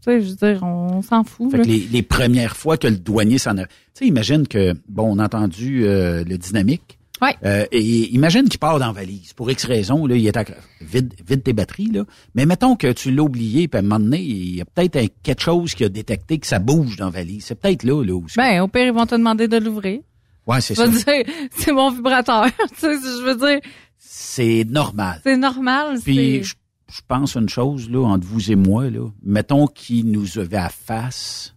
sais, 0.00 0.20
je 0.20 0.30
veux 0.30 0.36
dire, 0.52 0.62
on, 0.62 1.00
s'en 1.02 1.24
fout, 1.24 1.50
Fait 1.50 1.56
là. 1.58 1.64
que 1.64 1.68
les, 1.68 1.78
les 1.90 2.02
premières 2.02 2.56
fois 2.56 2.76
que 2.76 2.86
le 2.86 2.96
douanier 2.96 3.38
s'en 3.38 3.56
a... 3.56 3.64
Tu 3.64 3.70
sais, 3.94 4.06
imagine 4.06 4.46
que, 4.46 4.74
bon, 4.88 5.14
on 5.16 5.18
a 5.18 5.24
entendu 5.24 5.84
euh, 5.86 6.24
le 6.24 6.36
dynamique. 6.36 6.98
Ouais. 7.22 7.34
Euh, 7.44 7.64
et 7.70 8.12
imagine 8.12 8.48
qu'il 8.48 8.58
part 8.58 8.78
dans 8.78 8.88
la 8.88 8.92
valise. 8.92 9.32
Pour 9.34 9.50
X 9.50 9.64
raison, 9.64 10.06
là, 10.06 10.16
il 10.16 10.26
est 10.26 10.36
à... 10.36 10.44
vide, 10.80 11.14
vide 11.26 11.42
tes 11.42 11.52
batteries, 11.52 11.90
là. 11.92 12.04
Mais 12.34 12.44
mettons 12.44 12.74
que 12.76 12.90
tu 12.92 13.12
l'as 13.12 13.22
oublié, 13.22 13.68
puis 13.68 13.76
à 13.76 13.80
un 13.80 13.82
moment 13.82 14.00
donné, 14.00 14.20
il 14.20 14.56
y 14.56 14.60
a 14.60 14.64
peut-être 14.64 15.14
quelque 15.22 15.40
chose 15.42 15.74
qui 15.74 15.84
a 15.84 15.88
détecté 15.88 16.38
que 16.38 16.46
ça 16.46 16.58
bouge 16.58 16.96
dans 16.96 17.06
la 17.06 17.10
valise. 17.12 17.44
C'est 17.44 17.54
peut-être 17.54 17.84
là, 17.84 18.02
là, 18.02 18.12
où... 18.14 18.26
Ben, 18.36 18.60
au 18.62 18.68
pire, 18.68 18.86
ils 18.86 18.92
vont 18.92 19.06
te 19.06 19.14
demander 19.14 19.46
de 19.46 19.58
l'ouvrir. 19.58 20.00
Ouais, 20.46 20.60
c'est 20.60 20.74
ça. 20.74 20.88
dire, 20.88 21.24
c'est 21.56 21.72
mon 21.72 21.90
vibrateur. 21.90 22.46
tu 22.68 22.80
sais, 22.80 22.92
je 22.92 23.24
veux 23.24 23.36
dire, 23.36 23.60
C'est 23.98 24.64
normal. 24.68 25.20
c'est 25.22 25.36
normal. 25.36 25.98
Puis 26.02 26.42
je, 26.42 26.54
je 26.92 27.00
pense 27.06 27.34
une 27.36 27.48
chose 27.48 27.88
là 27.88 28.00
entre 28.06 28.26
vous 28.26 28.50
et 28.50 28.56
moi 28.56 28.90
là. 28.90 29.08
Mettons 29.22 29.66
qu'il 29.66 30.10
nous 30.10 30.38
avait 30.38 30.56
à 30.58 30.68
face 30.68 31.53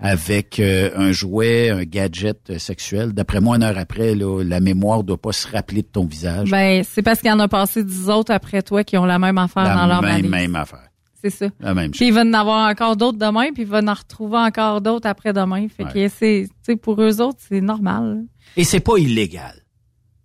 avec 0.00 0.60
euh, 0.60 0.90
un 0.96 1.10
jouet, 1.12 1.70
un 1.70 1.82
gadget 1.84 2.50
euh, 2.50 2.58
sexuel. 2.58 3.12
D'après 3.12 3.40
moi, 3.40 3.56
une 3.56 3.62
heure 3.64 3.78
après, 3.78 4.14
là, 4.14 4.42
la 4.44 4.60
mémoire 4.60 5.02
doit 5.02 5.20
pas 5.20 5.32
se 5.32 5.48
rappeler 5.48 5.82
de 5.82 5.88
ton 5.88 6.04
visage. 6.06 6.50
Ben, 6.50 6.84
c'est 6.84 7.02
parce 7.02 7.20
qu'il 7.20 7.28
y 7.28 7.32
en 7.32 7.40
a 7.40 7.48
passé 7.48 7.82
dix 7.82 8.08
autres 8.08 8.32
après 8.32 8.62
toi 8.62 8.84
qui 8.84 8.96
ont 8.96 9.04
la 9.04 9.18
même 9.18 9.38
affaire 9.38 9.64
la 9.64 9.74
dans 9.74 9.86
leur 9.86 10.02
même, 10.02 10.12
valise. 10.16 10.30
même 10.30 10.54
affaire. 10.56 10.84
C'est 11.20 11.30
ça. 11.30 11.46
La 11.58 11.74
même 11.74 11.90
Puis 11.90 11.98
chose. 11.98 12.08
il 12.08 12.14
va 12.14 12.20
en 12.22 12.32
avoir 12.32 12.70
encore 12.70 12.96
d'autres 12.96 13.18
demain, 13.18 13.52
puis 13.52 13.64
il 13.64 13.68
va 13.68 13.80
en 13.80 13.92
retrouver 13.92 14.36
encore 14.38 14.80
d'autres 14.80 15.08
après-demain. 15.08 15.66
Fait 15.68 15.84
que 15.92 16.08
c'est, 16.08 16.46
tu 16.48 16.54
sais, 16.62 16.76
pour 16.76 17.02
eux 17.02 17.20
autres, 17.20 17.40
c'est 17.48 17.60
normal. 17.60 18.24
Et 18.56 18.62
c'est 18.62 18.78
pas 18.78 18.96
illégal. 18.98 19.64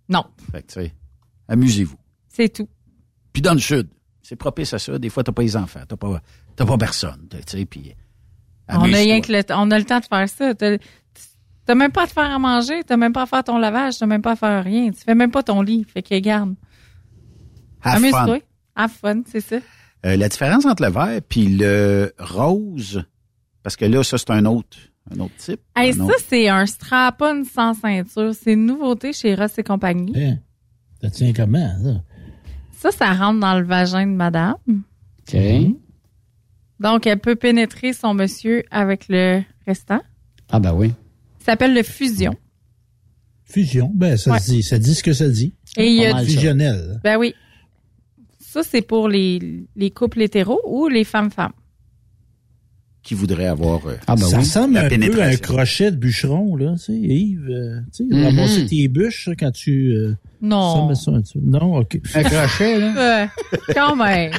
Non, 0.08 0.22
Fait 0.52 0.62
que, 0.62 0.66
tu 0.68 0.74
sais, 0.74 0.94
amusez-vous. 1.48 1.96
c'est 2.28 2.48
tout. 2.52 2.68
Puis 3.32 3.42
dans 3.42 3.54
le 3.54 3.58
sud, 3.58 3.88
c'est 4.22 4.36
propice 4.36 4.72
à 4.72 4.78
ça. 4.78 4.96
Des 5.00 5.08
fois, 5.08 5.24
t'as 5.24 5.32
pas 5.32 5.42
les 5.42 5.56
enfants, 5.56 5.80
t'as 5.88 5.96
pas, 5.96 6.22
t'as 6.54 6.64
pas 6.64 6.78
personne, 6.78 7.26
tu 7.28 7.38
sais. 7.44 7.64
Puis 7.64 7.92
On 8.68 8.80
a, 8.80 8.96
rien 8.96 9.20
que 9.20 9.30
le, 9.32 9.42
on 9.50 9.70
a 9.70 9.78
le 9.78 9.84
temps 9.84 10.00
de 10.00 10.04
faire 10.06 10.28
ça. 10.28 10.54
T'as, 10.54 11.74
même 11.74 11.92
pas 11.92 12.04
à 12.04 12.06
te 12.06 12.12
faire 12.12 12.30
à 12.30 12.38
manger, 12.38 12.82
t'as 12.84 12.96
même 12.96 13.12
pas 13.12 13.22
à 13.22 13.26
faire 13.26 13.44
ton 13.44 13.58
lavage, 13.58 13.98
t'as 13.98 14.06
même 14.06 14.22
pas 14.22 14.32
à 14.32 14.36
faire 14.36 14.64
rien. 14.64 14.90
Tu 14.90 15.00
fais 15.04 15.14
même 15.14 15.30
pas 15.30 15.42
ton 15.42 15.60
lit. 15.62 15.84
Fait 15.92 16.02
que 16.02 16.18
garde. 16.18 16.54
Amuse-toi. 17.82 18.38
Have 18.76 18.90
fun, 18.90 19.22
c'est 19.26 19.40
ça. 19.40 19.56
Euh, 20.06 20.16
la 20.16 20.28
différence 20.28 20.64
entre 20.66 20.82
le 20.82 20.90
vert 20.90 21.20
puis 21.28 21.46
le 21.56 22.12
rose, 22.18 23.04
parce 23.62 23.76
que 23.76 23.84
là, 23.84 24.02
ça, 24.02 24.18
c'est 24.18 24.30
un 24.30 24.44
autre, 24.46 24.76
un 25.14 25.20
autre 25.20 25.34
type. 25.36 25.60
Hey, 25.76 25.90
un 25.90 25.92
ça, 25.94 26.04
autre- 26.04 26.14
c'est 26.28 26.48
un 26.48 26.66
strap-on 26.66 27.44
sans 27.44 27.74
ceinture. 27.74 28.34
C'est 28.34 28.52
une 28.54 28.66
nouveauté 28.66 29.12
chez 29.12 29.34
Ross 29.34 29.58
et 29.58 29.62
compagnie. 29.62 30.12
Ça 31.00 31.10
tient 31.10 31.32
comment, 31.32 31.74
ça? 31.82 32.02
Ça, 32.78 32.90
ça 32.90 33.12
rentre 33.14 33.40
dans 33.40 33.58
le 33.58 33.64
vagin 33.64 34.06
de 34.06 34.12
madame. 34.12 34.56
OK. 34.68 35.36
Donc, 36.84 37.06
elle 37.06 37.18
peut 37.18 37.34
pénétrer 37.34 37.92
son 37.94 38.14
monsieur 38.14 38.62
avec 38.70 39.06
le 39.08 39.42
restant. 39.66 40.00
Ah, 40.50 40.60
ben 40.60 40.72
oui. 40.74 40.90
Ça 41.40 41.46
s'appelle 41.52 41.74
le 41.74 41.82
fusion. 41.82 42.34
Fusion, 43.44 43.90
ben 43.94 44.16
ça 44.16 44.32
Ouais. 44.32 44.38
se 44.38 44.50
dit, 44.50 44.62
ça 44.62 44.78
dit 44.78 44.94
ce 44.94 45.02
que 45.02 45.12
ça 45.14 45.28
dit. 45.28 45.54
Et 45.78 45.86
il 45.88 45.94
y 46.00 46.04
a 46.06 46.16
fusionnel. 46.22 47.00
Ben 47.02 47.16
oui. 47.16 47.34
Ça, 48.38 48.62
c'est 48.62 48.82
pour 48.82 49.08
les, 49.08 49.66
les 49.76 49.90
couples 49.90 50.22
hétéros 50.22 50.60
ou 50.66 50.88
les 50.88 51.04
femmes-femmes? 51.04 51.52
Qui 53.04 53.14
voudrait 53.14 53.46
avoir 53.46 53.86
euh, 53.86 53.94
Ah, 54.06 54.16
ben 54.16 54.22
ça 54.22 54.38
oui. 54.38 54.42
ressemble 54.42 54.78
un 54.78 54.88
peu 54.88 55.22
à 55.22 55.26
un 55.26 55.36
crochet 55.36 55.90
de 55.92 55.96
bûcheron, 55.96 56.56
là, 56.56 56.72
tu 56.72 56.84
sais, 56.84 56.92
Yves. 56.94 57.48
euh, 57.50 57.78
tu 57.94 58.08
sais, 58.08 58.14
Mhm. 58.16 58.24
ramasser 58.24 58.66
tes 58.66 58.88
bûches 58.88 59.28
quand 59.38 59.50
tu... 59.52 59.92
euh, 59.94 60.14
Non. 60.40 60.92
ça, 60.94 61.12
tu- 61.30 61.38
non, 61.38 61.76
OK. 61.78 61.98
Un 62.14 62.22
crochet, 62.22 62.78
là. 62.78 63.28
Quand 63.74 63.94
même. 63.94 64.32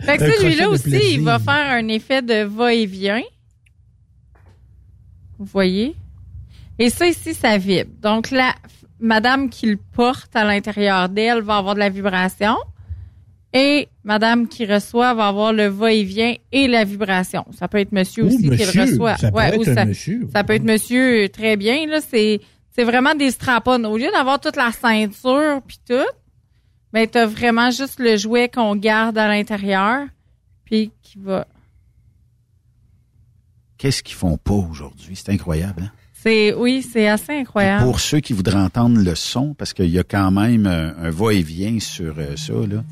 Fait 0.00 0.16
que 0.18 0.24
Un 0.24 0.30
celui-là 0.32 0.68
aussi, 0.70 0.82
plaisir. 0.84 1.10
il 1.12 1.20
va 1.20 1.38
faire 1.38 1.70
un 1.70 1.86
effet 1.88 2.22
de 2.22 2.42
va-et-vient. 2.44 3.22
Vous 5.38 5.44
voyez? 5.44 5.94
Et 6.78 6.90
ça 6.90 7.06
ici, 7.06 7.34
ça 7.34 7.58
vibre. 7.58 7.90
Donc, 8.02 8.30
la 8.30 8.54
madame 8.98 9.50
qui 9.50 9.66
le 9.66 9.76
porte 9.92 10.34
à 10.34 10.44
l'intérieur 10.44 11.08
d'elle 11.10 11.42
va 11.42 11.56
avoir 11.58 11.74
de 11.74 11.80
la 11.80 11.90
vibration. 11.90 12.56
Et 13.58 13.88
madame 14.04 14.48
qui 14.48 14.66
reçoit 14.66 15.14
va 15.14 15.28
avoir 15.28 15.52
le 15.54 15.66
va-et-vient 15.68 16.34
et 16.52 16.68
la 16.68 16.84
vibration. 16.84 17.46
Ça 17.58 17.68
peut 17.68 17.78
être 17.78 17.92
monsieur 17.92 18.24
Ou 18.24 18.26
aussi 18.26 18.42
qui 18.42 18.48
le 18.50 18.80
reçoit. 18.82 19.16
ça 19.16 19.30
peut 19.30 19.38
Ouais, 19.38 19.48
être 19.48 19.58
ou 19.58 19.70
un 19.70 19.74
ça, 19.74 19.84
monsieur. 19.86 20.28
ça 20.30 20.44
peut 20.44 20.52
être 20.52 20.64
monsieur 20.64 21.24
euh, 21.24 21.28
très 21.28 21.56
bien. 21.56 21.86
Là, 21.86 22.00
c'est, 22.06 22.40
c'est 22.74 22.84
vraiment 22.84 23.14
des 23.14 23.30
strap-on. 23.30 23.82
Au 23.84 23.96
lieu 23.96 24.10
d'avoir 24.12 24.40
toute 24.40 24.56
la 24.56 24.72
ceinture 24.72 25.62
puis 25.66 25.78
tout, 25.88 25.94
ben, 26.92 27.06
t'as 27.08 27.24
vraiment 27.24 27.70
juste 27.70 27.98
le 27.98 28.18
jouet 28.18 28.50
qu'on 28.52 28.76
garde 28.76 29.16
à 29.16 29.26
l'intérieur 29.28 30.06
puis 30.66 30.90
qui 31.02 31.18
va. 31.18 31.46
Qu'est-ce 33.78 34.02
qu'ils 34.02 34.16
font 34.16 34.36
pas 34.36 34.52
aujourd'hui? 34.54 35.16
C'est 35.16 35.30
incroyable. 35.30 35.84
Hein? 35.84 35.90
C'est, 36.12 36.52
oui, 36.54 36.82
c'est 36.82 37.08
assez 37.08 37.32
incroyable. 37.32 37.84
Pour 37.84 38.00
ceux 38.00 38.20
qui 38.20 38.32
voudraient 38.32 38.58
entendre 38.60 38.98
le 39.00 39.14
son, 39.14 39.54
parce 39.54 39.72
qu'il 39.72 39.90
y 39.90 39.98
a 39.98 40.02
quand 40.02 40.30
même 40.30 40.66
un, 40.66 40.94
un 40.98 41.10
va-et-vient 41.10 41.78
sur 41.80 42.14
euh, 42.18 42.34
ça, 42.36 42.52
là. 42.54 42.82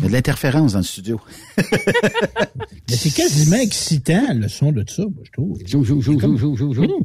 Il 0.00 0.02
y 0.02 0.06
a 0.06 0.08
de 0.08 0.12
l'interférence 0.12 0.72
dans 0.74 0.80
le 0.80 0.84
studio. 0.84 1.20
Mais 1.56 2.96
c'est 2.96 3.14
quasiment 3.14 3.56
excitant, 3.56 4.34
le 4.34 4.48
son 4.48 4.70
de 4.70 4.84
ça, 4.86 5.02
moi, 5.02 5.22
je 5.24 5.30
trouve. 5.32 5.58
Jou, 5.64 5.82
jou, 5.84 6.02
jou, 6.02 6.20
jou, 6.20 6.36
jou, 6.36 6.54
jou, 6.56 6.74
jou. 6.74 7.02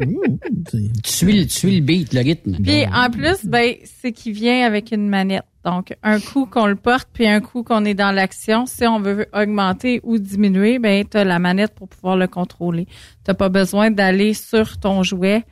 Tu 1.03 1.11
suis, 1.11 1.31
le- 1.31 1.45
tu 1.45 1.49
suis 1.55 1.75
le 1.79 1.81
beat, 1.85 2.13
le 2.13 2.19
rythme. 2.21 2.57
Puis 2.61 2.85
en 2.93 3.09
plus, 3.09 3.45
ben, 3.45 3.75
c'est 4.01 4.11
qu'il 4.11 4.33
vient 4.33 4.65
avec 4.65 4.91
une 4.91 5.07
manette. 5.07 5.43
Donc, 5.63 5.95
un 6.03 6.19
coup 6.19 6.45
qu'on 6.45 6.65
le 6.67 6.75
porte, 6.75 7.07
puis 7.13 7.25
un 7.27 7.39
coup 7.39 7.63
qu'on 7.63 7.85
est 7.85 7.93
dans 7.93 8.11
l'action, 8.11 8.65
si 8.65 8.85
on 8.85 8.99
veut 8.99 9.27
augmenter 9.33 10.01
ou 10.03 10.17
diminuer, 10.17 10.79
ben, 10.79 11.05
tu 11.09 11.15
as 11.17 11.23
la 11.23 11.39
manette 11.39 11.73
pour 11.75 11.87
pouvoir 11.87 12.17
le 12.17 12.27
contrôler. 12.27 12.85
Tu 13.25 13.33
pas 13.33 13.49
besoin 13.49 13.91
d'aller 13.91 14.33
sur 14.33 14.77
ton 14.77 15.03
jouet 15.03 15.43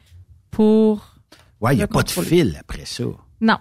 pour... 0.52 1.17
Ouais, 1.62 1.74
il 1.74 1.78
n'y 1.78 1.84
a 1.84 1.88
pas 1.88 2.04
de 2.04 2.10
fil 2.10 2.58
après 2.60 2.86
ça. 2.86 3.04
Non, 3.42 3.58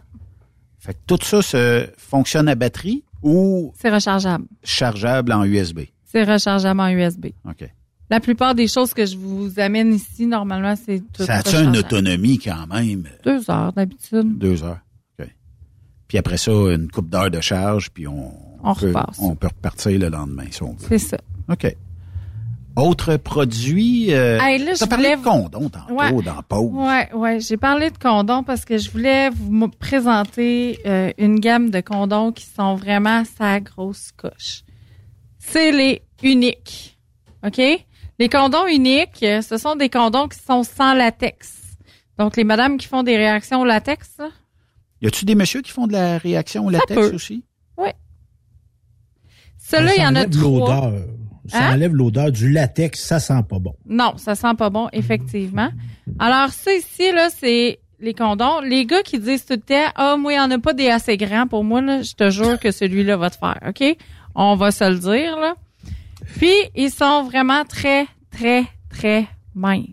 Fait 0.78 0.94
que 0.94 0.98
tout 1.06 1.18
ça 1.22 1.42
se 1.42 1.88
fonctionne 1.96 2.48
à 2.48 2.54
batterie 2.54 3.04
ou 3.22 3.72
c'est 3.78 3.90
rechargeable. 3.92 4.44
chargeable 4.62 5.32
en 5.32 5.44
USB. 5.44 5.80
C'est 6.04 6.24
rechargeable 6.24 6.80
en 6.80 6.88
USB. 6.88 7.26
OK. 7.48 7.68
La 8.08 8.20
plupart 8.20 8.54
des 8.54 8.68
choses 8.68 8.94
que 8.94 9.04
je 9.04 9.16
vous 9.16 9.58
amène 9.58 9.92
ici, 9.92 10.26
normalement, 10.26 10.76
c'est 10.76 11.00
tout 11.12 11.24
Ça 11.24 11.38
rechargeable. 11.38 11.68
une 11.70 11.76
autonomie 11.78 12.38
quand 12.38 12.66
même? 12.68 13.08
Deux 13.24 13.50
heures 13.50 13.72
d'habitude. 13.72 14.38
Deux 14.38 14.62
heures. 14.62 14.78
OK. 15.18 15.28
Puis 16.06 16.18
après 16.18 16.36
ça, 16.36 16.52
une 16.52 16.88
coupe 16.90 17.08
d'heures 17.10 17.30
de 17.30 17.40
charge, 17.40 17.90
puis 17.90 18.06
on, 18.06 18.32
On 18.62 18.74
peut, 18.74 18.92
on 19.18 19.34
peut 19.34 19.48
repartir 19.48 19.98
le 19.98 20.08
lendemain 20.08 20.44
si 20.50 20.62
on 20.62 20.72
veut. 20.74 20.86
C'est 20.88 20.98
ça. 20.98 21.16
OK. 21.48 21.76
Autre 22.76 23.16
produit, 23.16 24.12
euh, 24.12 24.38
Hey, 24.38 24.58
là, 24.62 24.74
parlé 24.86 25.14
voulais- 25.14 25.16
de 25.16 25.22
condom 25.22 25.68
tantôt 25.70 25.94
Ouais. 25.94 26.12
dans 26.22 26.42
pause. 26.42 26.70
Ouais, 26.74 27.10
ouais. 27.14 27.40
J'ai 27.40 27.56
parlé 27.56 27.90
de 27.90 27.96
condoms 27.96 28.44
parce 28.44 28.66
que 28.66 28.76
je 28.76 28.90
voulais 28.90 29.30
vous 29.30 29.68
présenter 29.68 30.78
euh, 30.86 31.10
une 31.16 31.40
gamme 31.40 31.70
de 31.70 31.80
condoms 31.80 32.32
qui 32.32 32.44
sont 32.44 32.74
vraiment 32.74 33.22
sa 33.38 33.60
grosse 33.60 34.12
coche. 34.12 34.62
C'est 35.38 35.72
les 35.72 36.02
uniques. 36.22 36.98
OK? 37.46 37.60
Les 38.18 38.28
condoms 38.28 38.66
uniques, 38.66 39.22
euh, 39.22 39.40
ce 39.40 39.56
sont 39.56 39.76
des 39.76 39.88
condoms 39.88 40.28
qui 40.28 40.38
sont 40.38 40.62
sans 40.62 40.92
latex. 40.92 41.54
Donc, 42.18 42.36
les 42.36 42.44
madames 42.44 42.76
qui 42.78 42.86
font 42.88 43.02
des 43.02 43.16
réactions 43.16 43.60
au 43.60 43.64
latex, 43.64 44.10
là, 44.18 44.28
Y 45.02 45.06
a-tu 45.06 45.24
des 45.26 45.34
messieurs 45.34 45.60
qui 45.62 45.70
font 45.70 45.86
de 45.86 45.92
la 45.92 46.16
réaction 46.18 46.66
au 46.66 46.70
latex 46.70 46.94
peut. 46.94 47.14
aussi? 47.14 47.42
ceux-là, 49.58 49.94
il 49.96 50.02
y 50.02 50.06
en 50.06 50.14
a 50.14 50.26
trois. 50.26 50.92
Ça 51.48 51.58
Hein? 51.68 51.74
enlève 51.74 51.94
l'odeur 51.94 52.30
du 52.32 52.50
latex, 52.50 53.00
ça 53.04 53.18
sent 53.20 53.42
pas 53.48 53.58
bon. 53.58 53.74
Non, 53.86 54.14
ça 54.16 54.34
sent 54.34 54.54
pas 54.58 54.70
bon, 54.70 54.88
effectivement. 54.92 55.70
Alors, 56.18 56.50
ça 56.50 56.72
ici, 56.74 57.12
là, 57.12 57.28
c'est 57.36 57.78
les 58.00 58.14
condoms. 58.14 58.60
Les 58.62 58.84
gars 58.86 59.02
qui 59.02 59.18
disent 59.18 59.44
tout 59.46 59.54
le 59.54 59.60
temps, 59.60 59.90
ah, 59.94 60.16
moi, 60.18 60.32
il 60.32 60.36
n'y 60.36 60.40
en 60.40 60.50
a 60.50 60.58
pas 60.58 60.72
des 60.74 60.88
assez 60.88 61.16
grands 61.16 61.46
pour 61.46 61.64
moi, 61.64 61.80
là, 61.80 62.02
je 62.02 62.14
te 62.14 62.30
jure 62.30 62.58
que 62.58 62.70
celui-là 62.70 63.16
va 63.16 63.30
te 63.30 63.36
faire, 63.36 63.58
OK? 63.68 63.96
On 64.34 64.56
va 64.56 64.70
se 64.70 64.84
le 64.88 64.98
dire, 64.98 65.38
là. 65.38 65.54
Puis, 66.36 66.52
ils 66.74 66.90
sont 66.90 67.22
vraiment 67.24 67.64
très, 67.64 68.06
très, 68.30 68.64
très 68.90 69.26
minces. 69.54 69.86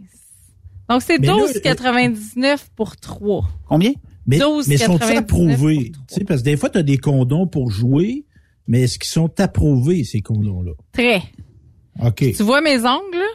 Donc, 0.89 1.01
c'est 1.01 1.17
Mais 1.19 1.27
là, 1.27 1.33
12,99 1.33 2.57
pour 2.75 2.97
3. 2.97 3.45
Combien? 3.67 3.91
Mais, 4.25 4.37
12,99 4.37 4.63
mais 4.67 4.77
sont-ils 4.77 4.97
pour 5.25 5.41
approuvés? 5.41 5.91
Tu 6.07 6.15
sais, 6.15 6.23
parce 6.23 6.41
que 6.41 6.45
des 6.45 6.57
fois, 6.57 6.69
tu 6.69 6.77
as 6.77 6.83
des 6.83 6.97
condoms 6.97 7.47
pour 7.47 7.71
jouer, 7.71 8.25
mais 8.67 8.83
est-ce 8.83 8.99
qu'ils 8.99 9.11
sont 9.11 9.39
approuvés, 9.39 10.03
ces 10.03 10.21
condoms-là? 10.21 10.73
Très. 10.91 11.21
OK. 12.01 12.17
Tu 12.35 12.43
vois 12.43 12.61
mes 12.61 12.77
ongles, 12.85 13.17
là? 13.17 13.27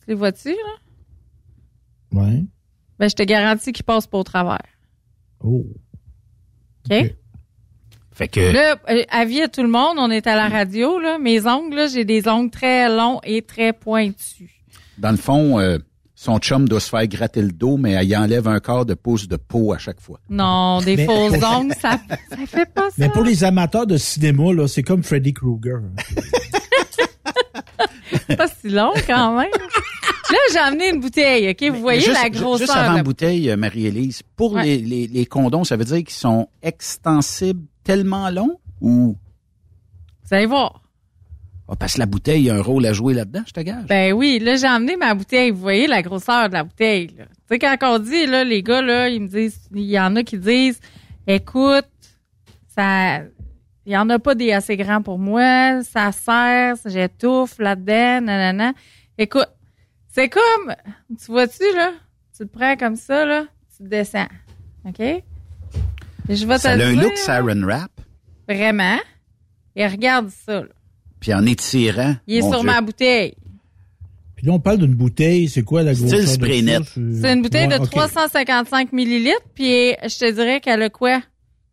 Tu 0.00 0.04
les 0.08 0.14
vois-tu, 0.14 0.50
là? 0.50 2.20
Ouais. 2.22 2.44
Ben, 2.98 3.08
je 3.08 3.14
te 3.14 3.22
garantis 3.22 3.72
qu'ils 3.72 3.84
passent 3.84 4.06
pas 4.06 4.18
au 4.18 4.24
travers. 4.24 4.64
Oh. 5.40 5.64
OK? 6.90 7.14
Fait 8.12 8.26
que, 8.28 8.40
Là, 8.52 8.76
euh, 8.90 9.04
avis 9.10 9.42
à 9.42 9.48
tout 9.48 9.62
le 9.62 9.68
monde, 9.68 9.96
on 9.98 10.10
est 10.10 10.26
à 10.26 10.34
la 10.34 10.48
radio, 10.48 10.98
là. 10.98 11.18
Mes 11.18 11.46
ongles, 11.46 11.76
là, 11.76 11.86
j'ai 11.86 12.04
des 12.04 12.26
ongles 12.26 12.50
très 12.50 12.88
longs 12.88 13.20
et 13.22 13.42
très 13.42 13.72
pointus. 13.72 14.50
dans 14.96 15.12
le 15.12 15.16
fond, 15.16 15.60
euh, 15.60 15.78
son 16.20 16.38
chum 16.40 16.68
doit 16.68 16.80
se 16.80 16.88
faire 16.88 17.06
gratter 17.06 17.40
le 17.42 17.52
dos, 17.52 17.76
mais 17.76 18.04
il 18.04 18.16
enlève 18.16 18.48
un 18.48 18.58
quart 18.58 18.84
de 18.84 18.94
pouce 18.94 19.28
de 19.28 19.36
peau 19.36 19.72
à 19.72 19.78
chaque 19.78 20.00
fois. 20.00 20.18
Non, 20.28 20.80
des 20.80 20.96
Mais- 20.96 21.06
faux 21.06 21.12
ongles, 21.44 21.72
ça, 21.80 22.00
ça 22.28 22.36
fait 22.44 22.66
pas 22.74 22.88
ça. 22.90 22.94
Mais 22.98 23.08
pour 23.08 23.22
les 23.22 23.44
amateurs 23.44 23.86
de 23.86 23.96
cinéma, 23.96 24.52
là, 24.52 24.66
c'est 24.66 24.82
comme 24.82 25.04
Freddy 25.04 25.32
Krueger. 25.32 25.78
pas 28.36 28.48
si 28.48 28.68
long 28.68 28.92
quand 29.06 29.36
même. 29.38 29.48
Là, 30.30 30.36
j'ai 30.52 30.58
amené 30.58 30.90
une 30.90 31.00
bouteille, 31.00 31.50
OK? 31.50 31.70
Vous 31.72 31.80
voyez 31.80 32.00
juste, 32.00 32.20
la 32.22 32.28
grosseur. 32.30 32.58
Juste 32.66 32.72
avant 32.76 32.92
de 32.92 32.96
la 32.96 33.02
bouteille, 33.04 33.48
euh, 33.50 33.56
Marie-Élise, 33.56 34.22
pour 34.36 34.52
Ouais. 34.54 34.64
les, 34.64 34.78
les, 34.78 35.06
les 35.06 35.26
condoms, 35.26 35.62
ça 35.64 35.76
veut 35.76 35.84
dire 35.84 35.98
qu'ils 35.98 36.10
sont 36.10 36.48
extensibles 36.62 37.64
tellement 37.84 38.28
longs 38.30 38.58
ou... 38.80 39.16
Vous 40.24 40.34
allez 40.34 40.46
voir. 40.46 40.82
Ah, 41.70 41.76
parce 41.76 41.94
que 41.94 41.98
la 41.98 42.06
bouteille, 42.06 42.42
il 42.42 42.46
y 42.46 42.50
a 42.50 42.54
un 42.54 42.62
rôle 42.62 42.86
à 42.86 42.94
jouer 42.94 43.12
là-dedans, 43.12 43.42
je 43.46 43.52
te 43.52 43.60
gage. 43.60 43.84
Ben 43.86 44.14
oui, 44.14 44.38
là, 44.38 44.56
j'ai 44.56 44.66
amené 44.66 44.96
ma 44.96 45.14
bouteille. 45.14 45.50
Vous 45.50 45.60
voyez 45.60 45.86
la 45.86 46.00
grosseur 46.00 46.48
de 46.48 46.54
la 46.54 46.64
bouteille. 46.64 47.08
Tu 47.08 47.22
sais, 47.50 47.58
quand 47.58 47.76
on 47.82 47.98
dit, 47.98 48.26
là, 48.26 48.42
les 48.42 48.62
gars, 48.62 48.80
là, 48.80 49.08
ils 49.10 49.20
me 49.20 49.28
disent, 49.28 49.68
il 49.74 49.82
y 49.82 50.00
en 50.00 50.16
a 50.16 50.22
qui 50.22 50.38
disent, 50.38 50.80
écoute, 51.26 51.84
ça, 52.74 53.18
il 53.84 53.92
y 53.92 53.96
en 53.98 54.08
a 54.08 54.18
pas 54.18 54.34
des 54.34 54.52
assez 54.52 54.78
grands 54.78 55.02
pour 55.02 55.18
moi, 55.18 55.82
ça 55.82 56.10
sert, 56.12 56.76
j'étouffe 56.86 57.58
là-dedans, 57.58 58.24
nanana. 58.24 58.72
Écoute, 59.18 59.48
c'est 60.08 60.30
comme, 60.30 60.74
tu 61.18 61.30
vois-tu, 61.30 61.64
là, 61.76 61.92
tu 62.34 62.44
le 62.44 62.48
prends 62.48 62.76
comme 62.76 62.96
ça, 62.96 63.26
là, 63.26 63.44
tu 63.76 63.82
descends. 63.86 64.28
OK? 64.86 65.02
Je 66.30 66.46
vais 66.46 66.56
te 66.56 66.60
ça 66.60 66.70
a 66.72 66.76
le 66.76 66.84
un 66.84 66.92
dire, 66.92 67.02
look 67.02 67.16
saran 67.16 67.62
wrap, 67.62 67.90
Vraiment? 68.48 68.98
Et 69.76 69.86
regarde 69.86 70.30
ça, 70.30 70.60
là. 70.62 70.68
Puis 71.20 71.32
en 71.34 71.44
étirant... 71.46 72.16
Il 72.26 72.36
est 72.36 72.42
Dieu. 72.60 72.66
ma 72.66 72.80
bouteille. 72.80 73.34
Puis 74.36 74.46
là, 74.46 74.52
on 74.52 74.60
parle 74.60 74.78
d'une 74.78 74.94
bouteille, 74.94 75.48
c'est 75.48 75.62
quoi 75.62 75.82
la 75.82 75.94
grosseur 75.94 76.20
net. 76.20 76.82
C'est 76.94 77.32
une 77.32 77.42
bouteille 77.42 77.66
Ouais, 77.66 77.78
de 77.78 77.82
ok. 77.82 77.90
355 77.90 78.92
millilitres, 78.92 79.42
puis 79.54 79.94
je 80.02 80.18
te 80.18 80.30
dirais 80.30 80.60
qu'elle 80.60 80.82
a 80.82 80.90
quoi? 80.90 81.20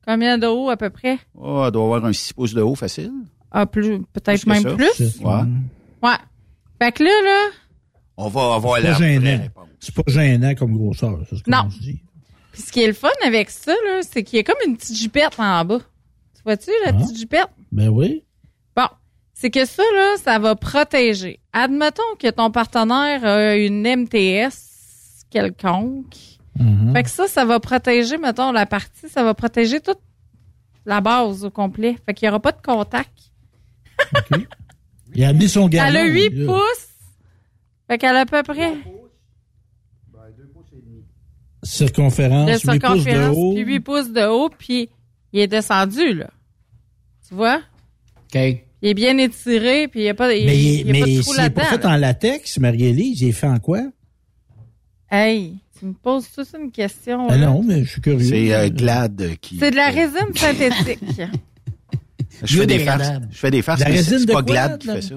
Combien 0.07 0.37
de 0.39 0.47
haut 0.47 0.69
à 0.69 0.77
peu 0.77 0.89
près? 0.89 1.19
Oh, 1.35 1.63
elle 1.65 1.71
doit 1.71 1.83
avoir 1.83 2.05
un 2.05 2.13
6 2.13 2.33
pouces 2.33 2.53
de 2.53 2.61
haut 2.61 2.75
facile. 2.75 3.11
Ah, 3.51 3.65
plus, 3.67 4.01
peut-être 4.13 4.45
même 4.47 4.63
ça. 4.63 4.73
plus. 4.73 5.19
Ouais. 5.21 5.41
Ouais. 6.03 6.15
Fait 6.81 6.91
que 6.91 7.03
là, 7.03 7.09
là, 7.23 7.49
On 8.17 8.29
va 8.29 8.55
avoir 8.55 8.77
C'est 8.77 9.19
la. 9.19 9.39
C'est 9.79 9.93
pas 9.93 10.03
gênant 10.07 10.55
comme 10.55 10.75
grosseur, 10.77 11.19
c'est 11.29 11.35
ce 11.37 11.43
que 11.43 11.49
Non. 11.51 11.67
dit. 11.81 12.01
puis 12.51 12.61
ce 12.63 12.71
qui 12.71 12.81
est 12.81 12.87
le 12.87 12.93
fun 12.93 13.09
avec 13.23 13.49
ça, 13.51 13.71
là, 13.73 14.01
c'est 14.01 14.23
qu'il 14.23 14.37
y 14.37 14.39
a 14.39 14.43
comme 14.43 14.55
une 14.67 14.75
petite 14.75 14.97
jupette 14.97 15.33
en 15.37 15.63
bas. 15.65 15.79
Tu 16.35 16.41
vois-tu, 16.43 16.71
la 16.83 16.89
Ah. 16.89 16.93
petite 16.93 17.17
jupette? 17.19 17.47
Ben 17.71 17.89
oui. 17.89 18.23
C'est 19.37 19.49
que 19.49 19.65
ça, 19.65 19.83
là, 19.93 20.15
ça 20.17 20.39
va 20.39 20.55
protéger. 20.55 21.41
Admettons 21.51 22.01
que 22.17 22.29
ton 22.31 22.51
partenaire 22.51 23.25
a 23.25 23.55
une 23.57 23.83
MTS 23.85 25.25
quelconque. 25.29 26.15
Mhm. 26.57 26.93
Fait 26.93 27.03
que 27.03 27.09
ça, 27.09 27.27
ça 27.27 27.43
va 27.43 27.59
protéger, 27.59 28.17
mettons, 28.17 28.53
la 28.53 28.65
partie, 28.65 29.09
ça 29.09 29.23
va 29.25 29.33
protéger 29.33 29.81
toute 29.81 29.99
la 30.85 31.01
base 31.01 31.43
au 31.43 31.51
complet. 31.51 31.97
Fait 32.05 32.13
qu'il 32.13 32.27
n'y 32.27 32.29
aura 32.29 32.39
pas 32.39 32.53
de 32.53 32.61
contact. 32.61 33.11
Il 35.13 35.23
a 35.25 35.29
amené 35.29 35.49
son 35.49 35.67
gars. 35.67 35.89
Elle 35.89 35.97
a 35.97 36.05
8 36.05 36.45
pouces. 36.45 36.87
Fait 37.89 37.97
qu'elle 37.97 38.15
a 38.15 38.21
à 38.21 38.25
peu 38.25 38.41
près 38.41 38.73
Circonférence, 41.61 42.45
de 42.47 42.53
8 42.53 42.59
pouces 42.59 42.65
de 42.65 42.71
circonférence, 42.71 43.35
haut. 43.37 43.53
puis 43.53 43.63
8 43.65 43.79
pouces 43.81 44.11
de 44.11 44.25
haut, 44.27 44.49
puis 44.49 44.89
il 45.33 45.39
est 45.41 45.47
descendu, 45.47 46.13
là. 46.13 46.29
Tu 47.27 47.33
vois? 47.33 47.59
OK. 48.33 48.64
Il 48.85 48.89
est 48.89 48.93
bien 48.93 49.17
étiré, 49.17 49.87
puis 49.87 50.01
il 50.01 50.03
n'y 50.03 50.09
a 50.09 50.13
pas, 50.13 50.31
il, 50.31 50.45
Mais, 50.45 50.55
il 50.55 50.85
y 50.85 50.89
a 50.89 50.93
mais 50.93 50.99
pas 50.99 51.05
de 51.07 51.21
trou 51.21 51.33
c'est 51.33 51.49
pas 51.49 51.61
là-dedans. 51.63 51.63
fait 51.63 51.83
là. 51.87 51.89
en 51.89 51.97
latex, 51.97 52.59
Marie-Élise, 52.59 53.19
il 53.19 53.29
est 53.29 53.31
fait 53.31 53.47
en 53.47 53.57
quoi? 53.57 53.81
Hey, 55.09 55.55
tu 55.79 55.85
me 55.87 55.93
poses 55.93 56.27
toute 56.31 56.47
une 56.53 56.69
question. 56.71 57.25
Ah 57.27 57.35
là. 57.35 57.47
non, 57.47 57.63
mais 57.63 57.83
je 57.83 57.89
suis 57.89 58.01
curieux. 58.01 58.29
C'est 58.29 58.53
euh, 58.53 58.69
Glad 58.69 59.37
qui... 59.41 59.57
C'est 59.57 59.71
de 59.71 59.75
la 59.75 59.87
résine 59.89 60.29
synthétique. 60.35 60.99
Je 62.43 62.57
fais 62.59 62.67
des 62.67 62.77
farces. 62.77 63.11
Je 63.31 63.37
fais 63.39 63.49
des 63.49 63.63
farces, 63.63 63.79
La 63.79 63.89
mais 63.89 63.95
résine 63.95 64.19
c'est 64.19 64.25
de 64.27 64.33
pas 64.33 64.43
quoi, 64.43 64.53
Glad 64.53 64.77
qui 64.77 64.87
fait 64.87 65.01
ça. 65.01 65.15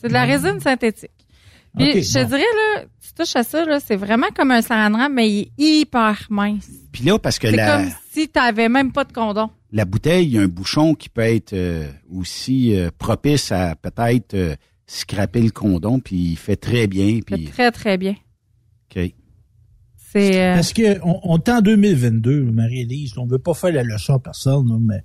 C'est 0.00 0.06
de 0.06 0.12
la 0.12 0.24
résine 0.24 0.60
synthétique. 0.60 1.10
Puis 1.76 2.04
je 2.04 2.12
te 2.12 2.22
bon. 2.22 2.28
dirais, 2.28 2.38
là, 2.40 2.84
tu 3.02 3.12
touches 3.12 3.34
à 3.34 3.42
ça, 3.42 3.64
là, 3.64 3.80
c'est 3.84 3.96
vraiment 3.96 4.28
comme 4.36 4.52
un 4.52 4.62
saran 4.62 5.08
mais 5.10 5.28
il 5.28 5.40
est 5.40 5.50
hyper 5.58 6.28
mince. 6.30 6.68
Puis 6.92 7.02
là, 7.02 7.18
parce 7.18 7.40
que 7.40 7.50
C'est 7.50 7.56
la, 7.56 7.76
comme 7.76 7.90
si 8.12 8.28
t'avais 8.28 8.68
même 8.68 8.92
pas 8.92 9.02
de 9.02 9.12
condom. 9.12 9.50
La 9.72 9.84
bouteille, 9.84 10.26
il 10.26 10.32
y 10.32 10.38
a 10.38 10.42
un 10.42 10.48
bouchon 10.48 10.94
qui 10.94 11.08
peut 11.08 11.20
être 11.22 11.52
euh, 11.52 11.88
aussi 12.10 12.74
euh, 12.74 12.90
propice 12.98 13.52
à 13.52 13.76
peut-être 13.76 14.34
euh, 14.34 14.56
scraper 14.86 15.42
le 15.42 15.50
condom, 15.50 16.00
puis 16.00 16.32
il 16.32 16.36
fait 16.36 16.56
très 16.56 16.86
bien. 16.86 17.20
Puis, 17.24 17.44
très, 17.46 17.70
très 17.70 17.96
bien. 17.98 18.16
OK. 18.96 19.12
C'est... 20.12 20.42
euh, 20.42 20.54
Parce 20.54 20.72
que 20.72 20.98
on, 21.04 21.20
on 21.22 21.38
est 21.38 21.48
en 21.48 21.60
2022, 21.60 22.42
Marie-Élise. 22.50 23.16
On 23.16 23.26
veut 23.26 23.38
pas 23.38 23.54
faire 23.54 23.72
la 23.72 23.84
leçon 23.84 24.14
à 24.14 24.18
personne, 24.18 24.68
là, 24.68 24.76
mais 24.80 24.98
tu 24.98 25.04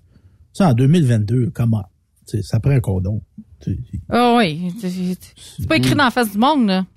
sais, 0.53 0.63
en 0.63 0.73
2022, 0.73 1.51
comment? 1.53 1.83
Tu 2.27 2.37
sais, 2.37 2.41
Ça 2.43 2.59
prend 2.59 2.71
un 2.71 2.79
condom. 2.79 3.21
Tu 3.61 3.71
sais, 3.73 3.79
Ah 4.09 4.35
oui, 4.37 4.73
c'est- 4.81 5.67
pas 5.67 5.77
écrit 5.77 5.93
dans 5.95 6.05
la 6.05 6.11
face 6.11 6.31
du 6.31 6.37
monde, 6.39 6.65
là. 6.67 6.87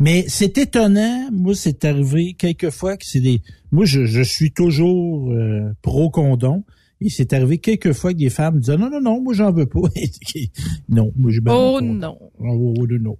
Mais 0.00 0.26
c'est 0.28 0.56
étonnant. 0.58 1.28
Moi, 1.32 1.54
c'est 1.56 1.84
arrivé 1.84 2.34
quelques 2.34 2.70
fois 2.70 2.96
que 2.96 3.04
c'est 3.04 3.18
des. 3.20 3.40
Moi, 3.72 3.84
je, 3.84 4.04
je 4.04 4.22
suis 4.22 4.52
toujours 4.52 5.32
euh, 5.32 5.72
pro 5.82 6.08
condom. 6.10 6.64
Et 7.00 7.10
c'est 7.10 7.32
arrivé 7.32 7.58
quelques 7.58 7.92
fois 7.92 8.12
que 8.12 8.18
des 8.18 8.30
femmes 8.30 8.58
disaient 8.58 8.76
non, 8.76 8.90
non, 8.90 9.00
non, 9.00 9.20
moi, 9.20 9.32
j'en 9.32 9.52
veux 9.52 9.66
pas. 9.66 9.80
non, 10.88 11.12
moi, 11.16 11.30
j'ai 11.30 11.40
bien 11.40 11.54
Oh 11.54 11.80
non. 11.80 12.18
Oh, 12.40 12.74
oh, 12.76 12.86
non. 13.00 13.16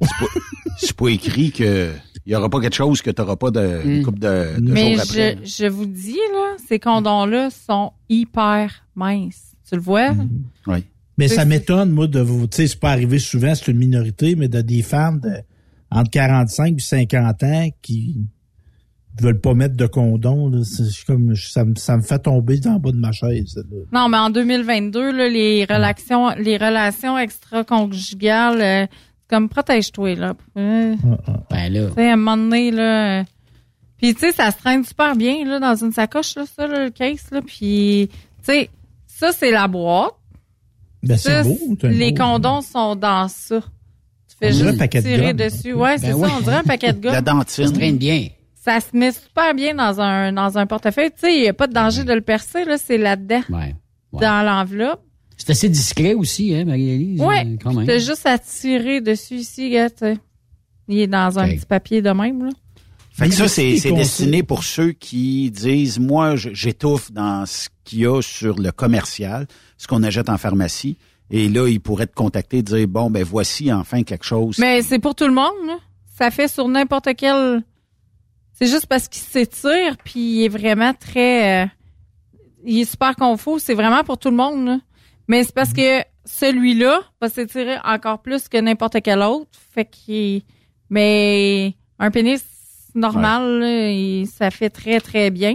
C'est 0.79 0.97
pas 0.97 1.09
écrit 1.09 1.53
que 1.53 1.93
il 2.27 2.33
y 2.33 2.35
aura 2.35 2.51
pas 2.51 2.61
quelque 2.61 2.75
chose 2.75 3.01
que 3.01 3.11
tu 3.11 3.23
n'auras 3.23 3.37
pas 3.37 3.51
de, 3.51 3.81
une 3.87 4.03
couple 4.05 4.19
de, 4.19 4.61
de 4.61 4.73
Mais 4.73 4.95
jours 4.95 5.03
après. 5.03 5.39
je, 5.45 5.65
je 5.65 5.67
vous 5.67 5.87
dis, 5.87 6.19
là, 6.33 6.57
ces 6.69 6.79
condoms-là 6.79 7.49
sont 7.51 7.93
hyper 8.09 8.85
minces. 8.95 9.55
Tu 9.69 9.77
le 9.77 9.81
vois? 9.81 10.11
Oui. 10.67 10.85
Mais 11.17 11.29
ça 11.29 11.45
m'étonne, 11.45 11.91
moi, 11.91 12.07
de 12.07 12.21
vous. 12.21 12.47
Tu 12.47 12.57
sais, 12.57 12.67
c'est 12.69 12.81
pas 12.81 12.91
arrivé 12.91 13.19
souvent, 13.19 13.55
c'est 13.55 13.71
une 13.71 13.79
minorité, 13.79 14.35
mais 14.37 14.49
de 14.49 14.61
des 14.61 14.83
femmes 14.83 15.21
de 15.21 15.31
entre 15.91 16.11
45 16.11 16.77
et 16.77 16.81
50 16.81 17.43
ans 17.45 17.69
qui 17.81 18.27
veulent 19.23 19.41
pas 19.41 19.55
mettre 19.55 19.77
de 19.77 19.87
condom. 19.87 20.49
là. 20.51 20.59
C'est 20.65 21.05
comme 21.07 21.35
ça, 21.37 21.65
me- 21.65 21.75
ça 21.77 21.97
me 21.97 22.03
fait 22.03 22.19
tomber 22.19 22.59
dans 22.59 22.75
le 22.75 22.79
bas 22.79 22.93
de 22.93 22.97
ma 22.99 23.13
chaise. 23.13 23.55
là. 23.57 23.63
Non, 23.93 24.09
mais 24.09 24.19
en 24.19 24.31
2022, 24.31 25.13
là, 25.13 25.29
les 25.29 25.65
relations, 25.65 26.31
les 26.37 26.57
relations 26.57 27.17
extra-conjugales, 27.19 28.61
euh, 28.61 28.87
c'est 28.91 29.29
comme 29.37 29.49
protège-toi, 29.49 30.15
là. 30.15 30.35
Euh, 30.57 30.95
Ben 31.51 31.73
là. 31.73 31.89
Tu 31.89 31.95
sais, 31.95 32.09
à 32.11 32.13
un 32.13 32.17
moment 32.17 32.37
donné, 32.37 32.71
là. 32.71 33.21
euh, 33.21 33.25
Puis, 33.99 34.15
tu 34.15 34.21
sais, 34.21 34.33
ça 34.33 34.51
se 34.53 34.59
traîne 34.59 34.85
super 34.85 35.17
bien, 35.17 35.45
là, 35.45 35.59
dans 35.59 35.75
une 35.75 35.93
sacoche, 35.93 36.37
là, 36.37 36.45
ça, 36.47 36.67
là, 36.69 36.85
le 36.85 36.91
case, 36.91 37.27
là. 37.33 37.41
Puis, 37.45 38.09
tu 38.13 38.17
sais, 38.43 38.71
ça, 39.07 39.33
c'est 39.33 39.51
la 39.51 39.67
boîte. 39.67 40.13
Ben, 41.03 41.17
c'est 41.17 41.43
beau. 41.43 41.59
les 41.83 42.13
beau- 42.13 42.17
condoms 42.25 42.61
sont 42.61 42.95
dans 42.97 43.27
ça. 43.29 43.61
Tu 44.29 44.37
fais 44.39 44.49
On 44.49 44.51
dirait 44.57 44.69
un 44.69 44.73
juste 44.73 44.83
de 44.95 45.01
tirer 45.01 45.27
gomme, 45.27 45.33
dessus. 45.37 45.73
Ouais, 45.75 45.97
Ben 45.97 45.99
c'est 45.99 46.13
oui. 46.13 46.29
ça, 46.29 46.35
on 46.37 46.41
dirait 46.43 46.57
un 46.57 46.63
paquet 46.63 46.93
de 46.93 47.01
gomme. 47.01 47.13
La 47.13 47.21
dentine. 47.23 47.65
Ça 47.65 47.67
se 47.67 47.73
traîne 47.73 47.99
bien. 47.99 48.27
Ça 48.69 48.81
se 48.81 48.95
met 48.97 49.13
super 49.13 49.55
bien 49.55 49.75
dans 49.75 49.99
un, 50.01 50.33
dans 50.33 50.59
un 50.59 50.67
portefeuille. 50.67 51.11
Tu 51.13 51.21
sais, 51.21 51.35
il 51.35 51.41
n'y 51.43 51.49
a 51.49 51.55
pas 51.55 51.67
de 51.67 51.73
danger 51.73 52.05
de 52.05 52.13
le 52.13 52.21
percer, 52.21 52.65
là, 52.67 52.77
c'est 52.77 52.99
là-dedans. 52.99 53.43
Ouais. 53.49 53.75
Dans 54.13 54.45
l'enveloppe. 54.45 55.01
C'est 55.39 55.51
assez 55.51 55.69
discret 55.71 56.13
aussi, 56.15 56.55
hein, 56.55 56.65
Marie-Élise? 56.67 57.21
Ouais. 57.21 57.47
euh, 57.47 57.57
Quand 57.63 57.73
même. 57.73 57.87
T'as 57.87 57.99
juste 57.99 58.27
à 58.27 58.39
tirer 58.39 59.01
dessus 59.01 59.37
ici, 59.37 59.71
gars, 59.71 59.89
tu 59.89 59.99
sais. 60.01 60.19
Il 60.89 60.99
est 60.99 61.07
dans 61.07 61.39
un 61.39 61.49
petit 61.49 61.65
papier 61.67 62.03
de 62.03 62.11
même, 62.11 62.45
là. 62.45 62.51
Fait 63.13 63.29
que 63.29 63.35
ça, 63.35 63.49
c'est 63.49 63.75
destiné 63.93 64.43
pour 64.43 64.65
ceux 64.65 64.93
qui 64.93 65.51
disent, 65.51 65.99
moi, 65.99 66.37
j'étouffe 66.37 67.11
dans 67.11 67.47
ce 67.47 67.69
qu'il 67.85 68.01
y 68.01 68.07
a 68.07 68.21
sur 68.21 68.59
le 68.59 68.71
commercial, 68.71 69.47
ce 69.79 69.87
qu'on 69.87 70.03
achète 70.03 70.29
en 70.29 70.37
pharmacie. 70.39 70.97
Et 71.31 71.49
là, 71.49 71.69
ils 71.69 71.81
pourraient 71.81 72.07
te 72.07 72.15
contacter 72.15 72.59
et 72.59 72.63
dire, 72.63 72.87
bon, 72.87 73.11
ben 73.11 73.25
voici 73.25 73.73
enfin 73.73 74.03
quelque 74.03 74.25
chose. 74.25 74.57
Mais 74.59 74.83
c'est 74.83 74.99
pour 74.99 75.15
tout 75.15 75.27
le 75.27 75.35
monde, 75.35 75.55
là. 75.67 75.79
Ça 76.19 76.31
fait 76.31 76.49
sur 76.49 76.69
n'importe 76.69 77.09
quel. 77.17 77.63
C'est 78.59 78.67
juste 78.67 78.87
parce 78.87 79.07
qu'il 79.09 79.23
s'étire, 79.23 79.97
puis 80.05 80.19
il 80.21 80.45
est 80.45 80.49
vraiment 80.49 80.93
très. 80.95 81.65
euh, 81.65 81.67
Il 82.65 82.81
est 82.81 82.91
super 82.91 83.15
confus. 83.15 83.61
C'est 83.61 83.75
vraiment 83.75 84.03
pour 84.03 84.19
tout 84.19 84.31
le 84.31 84.37
monde, 84.37 84.67
là. 84.67 84.79
Mais 85.29 85.45
c'est 85.45 85.55
parce 85.55 85.73
que 85.73 86.03
celui-là 86.25 87.01
va 87.21 87.29
s'étirer 87.29 87.77
encore 87.85 88.21
plus 88.21 88.49
que 88.49 88.59
n'importe 88.59 89.01
quel 89.03 89.23
autre. 89.23 89.51
Fait 89.73 89.85
qu'il. 89.85 90.43
Mais 90.91 91.75
un 91.99 92.11
pénis 92.11 92.43
normal, 92.95 93.61
là, 93.61 93.91
il- 93.91 94.27
ça 94.27 94.51
fait 94.51 94.71
très, 94.71 95.01
très 95.01 95.31
bien. 95.31 95.55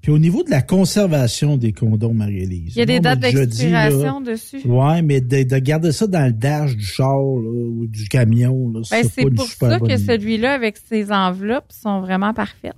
Puis 0.00 0.10
au 0.10 0.18
niveau 0.18 0.42
de 0.42 0.50
la 0.50 0.62
conservation 0.62 1.56
des 1.58 1.72
condoms, 1.72 2.14
Marie-Élise. 2.14 2.74
Il 2.74 2.78
y 2.78 2.82
a 2.82 2.86
des 2.86 3.00
dates 3.00 3.20
d'expiration 3.20 4.20
dessus. 4.22 4.62
Ouais, 4.64 5.02
mais 5.02 5.20
de, 5.20 5.42
de 5.42 5.58
garder 5.58 5.92
ça 5.92 6.06
dans 6.06 6.24
le 6.26 6.32
dash 6.32 6.74
du 6.74 6.84
char 6.84 7.18
là, 7.18 7.50
ou 7.50 7.86
du 7.86 8.08
camion, 8.08 8.70
là, 8.72 8.80
Ben, 8.90 9.02
c'est 9.02 9.08
c'est 9.10 9.22
pas 9.22 9.28
une 9.28 9.34
pour 9.34 9.46
super 9.46 9.70
ça 9.72 9.78
bonne 9.78 9.88
que 9.88 9.96
celui-là, 9.98 10.54
avec 10.54 10.78
ses 10.78 11.12
enveloppes, 11.12 11.70
sont 11.70 12.00
vraiment 12.00 12.32
parfaites. 12.32 12.74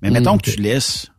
Mais 0.00 0.10
mettons 0.10 0.38
que 0.38 0.50
tu 0.50 0.60
laisses 0.60 1.10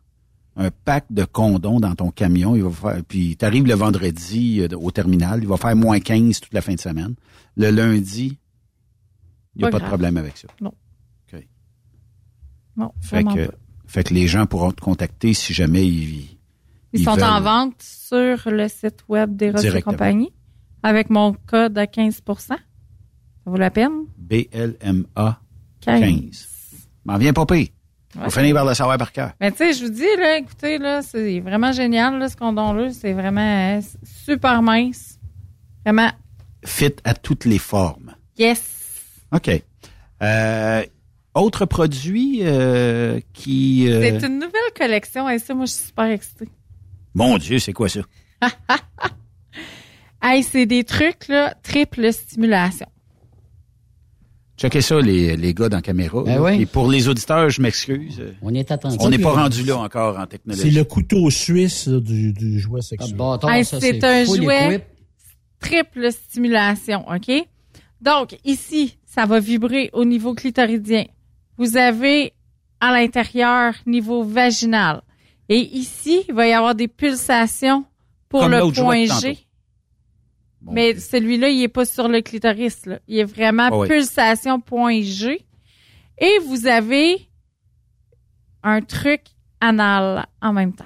un 0.56 0.70
pack 0.70 1.04
de 1.10 1.24
condoms 1.24 1.80
dans 1.80 1.94
ton 1.94 2.10
camion, 2.10 2.56
il 2.56 2.62
va 2.62 2.70
faire, 2.70 3.04
puis 3.06 3.36
tu 3.36 3.44
arrives 3.44 3.66
le 3.66 3.74
vendredi 3.74 4.60
euh, 4.62 4.74
au 4.76 4.90
terminal, 4.90 5.40
il 5.42 5.48
va 5.48 5.58
faire 5.58 5.76
moins 5.76 6.00
15 6.00 6.40
toute 6.40 6.54
la 6.54 6.62
fin 6.62 6.72
de 6.74 6.80
semaine. 6.80 7.14
Le 7.56 7.70
lundi, 7.70 8.38
il 9.54 9.58
n'y 9.58 9.64
a 9.64 9.70
Pas 9.70 9.78
pas, 9.78 9.84
de 9.84 9.88
problème 9.88 10.16
avec 10.16 10.38
ça. 10.38 10.48
Non. 10.62 10.72
OK. 11.30 11.46
Non, 12.78 12.90
Fait 13.02 13.22
que, 13.22 13.46
pas. 13.48 13.54
Fait 13.86 14.04
que 14.04 14.14
les 14.14 14.26
gens 14.26 14.46
pourront 14.46 14.72
te 14.72 14.80
contacter 14.80 15.34
si 15.34 15.54
jamais 15.54 15.86
ils... 15.86 16.36
Ils, 16.92 17.00
ils 17.00 17.04
sont 17.04 17.20
en 17.20 17.40
vente 17.40 17.74
sur 17.82 18.50
le 18.50 18.68
site 18.68 19.04
web 19.08 19.36
des 19.36 19.52
et 19.76 19.82
compagnie 19.82 20.32
avec 20.82 21.10
mon 21.10 21.34
code 21.46 21.76
à 21.76 21.84
15% 21.84 22.22
Ça 22.38 22.56
vaut 23.44 23.56
la 23.56 23.70
peine? 23.70 24.04
BLMA 24.16 25.40
15. 25.80 26.00
15. 26.00 26.48
M'en 27.04 27.18
viens 27.18 27.32
pas 27.32 27.44
pire. 27.44 27.68
Ouais. 28.16 28.52
Par 28.54 28.64
le 28.64 28.74
savoir 28.74 28.96
par 28.98 29.12
cœur. 29.12 29.32
Mais 29.40 29.50
tu 29.50 29.58
sais, 29.58 29.72
je 29.74 29.84
vous 29.84 29.90
dis, 29.90 30.06
là, 30.18 30.38
écoutez, 30.38 30.78
là, 30.78 31.02
c'est 31.02 31.40
vraiment 31.40 31.72
génial, 31.72 32.18
là, 32.18 32.28
ce 32.28 32.36
condom-là. 32.36 32.90
C'est 32.92 33.12
vraiment 33.12 33.76
euh, 33.76 33.80
super 34.24 34.62
mince. 34.62 35.18
Vraiment, 35.84 36.10
Fit 36.64 36.94
à 37.04 37.14
toutes 37.14 37.44
les 37.44 37.58
formes. 37.58 38.14
yes! 38.38 38.62
OK. 39.32 39.50
Euh, 40.22 40.82
autre 41.36 41.64
produit 41.66 42.40
euh, 42.42 43.20
qui... 43.32 43.88
euh, 43.88 44.00
C'est 44.20 44.26
une 44.26 44.34
nouvelle 44.34 44.72
collection 44.76 45.28
et 45.28 45.38
ça, 45.38 45.54
moi, 45.54 45.66
je 45.66 45.72
suis 45.72 45.86
super 45.86 46.06
excitée. 46.06 46.48
Mon 47.14 47.38
Dieu, 47.38 47.58
c'est 47.58 47.72
quoi 47.72 47.88
ça? 47.88 48.00
Hey, 50.22 50.42
c'est 50.42 50.66
des 50.66 50.82
trucs, 50.82 51.28
là, 51.28 51.54
triple 51.62 52.12
stimulation. 52.12 52.86
Checkez 54.56 54.80
ça, 54.80 54.98
les, 55.00 55.36
les 55.36 55.52
gars 55.54 55.68
dans 55.68 55.76
la 55.76 55.82
caméra. 55.82 56.22
Ben 56.24 56.40
oui. 56.40 56.62
Et 56.62 56.66
pour 56.66 56.90
les 56.90 57.08
auditeurs, 57.08 57.50
je 57.50 57.60
m'excuse. 57.60 58.22
On 58.42 58.52
est 58.54 58.70
attentif. 58.72 58.98
On 59.02 59.10
n'est 59.10 59.18
pas 59.18 59.32
rendu 59.34 59.62
là 59.62 59.76
encore 59.78 60.16
en 60.16 60.22
C'est 60.22 60.28
technologie. 60.28 60.70
le 60.70 60.84
couteau 60.84 61.30
suisse 61.30 61.86
là, 61.86 62.00
du, 62.00 62.32
du 62.32 62.58
jouet 62.58 62.80
Ah, 62.80 62.82
sexuel. 62.82 63.16
Hey, 63.50 63.64
ça, 63.64 63.78
c'est 63.80 64.02
un 64.02 64.24
jouet 64.24 64.84
triple 65.60 66.10
stimulation, 66.10 67.04
OK? 67.08 67.30
Donc, 68.00 68.36
ici, 68.44 68.96
ça 69.04 69.26
va 69.26 69.38
vibrer 69.38 69.90
au 69.92 70.04
niveau 70.04 70.34
clitoridien. 70.34 71.04
Vous 71.58 71.76
avez 71.76 72.32
à 72.80 72.92
l'intérieur 72.92 73.74
niveau 73.86 74.22
vaginal. 74.22 75.02
Et 75.48 75.58
ici, 75.60 76.24
il 76.28 76.34
va 76.34 76.46
y 76.48 76.52
avoir 76.52 76.74
des 76.74 76.88
pulsations 76.88 77.84
pour 78.28 78.40
Comme 78.40 78.52
le 78.52 78.72
point 78.72 79.04
G. 79.20 79.38
Mais 80.68 80.98
celui-là, 80.98 81.48
il 81.48 81.62
est 81.62 81.68
pas 81.68 81.84
sur 81.84 82.08
le 82.08 82.20
clitoris. 82.22 82.86
Là. 82.86 82.98
Il 83.06 83.18
est 83.18 83.24
vraiment 83.24 83.68
Ah 83.70 83.76
oui. 83.78 83.88
pulsation 83.88 84.60
point 84.60 85.00
G. 85.02 85.46
Et 86.18 86.38
vous 86.46 86.66
avez 86.66 87.28
un 88.62 88.80
truc 88.80 89.20
anal 89.60 90.26
en 90.42 90.52
même 90.52 90.72
temps. 90.74 90.84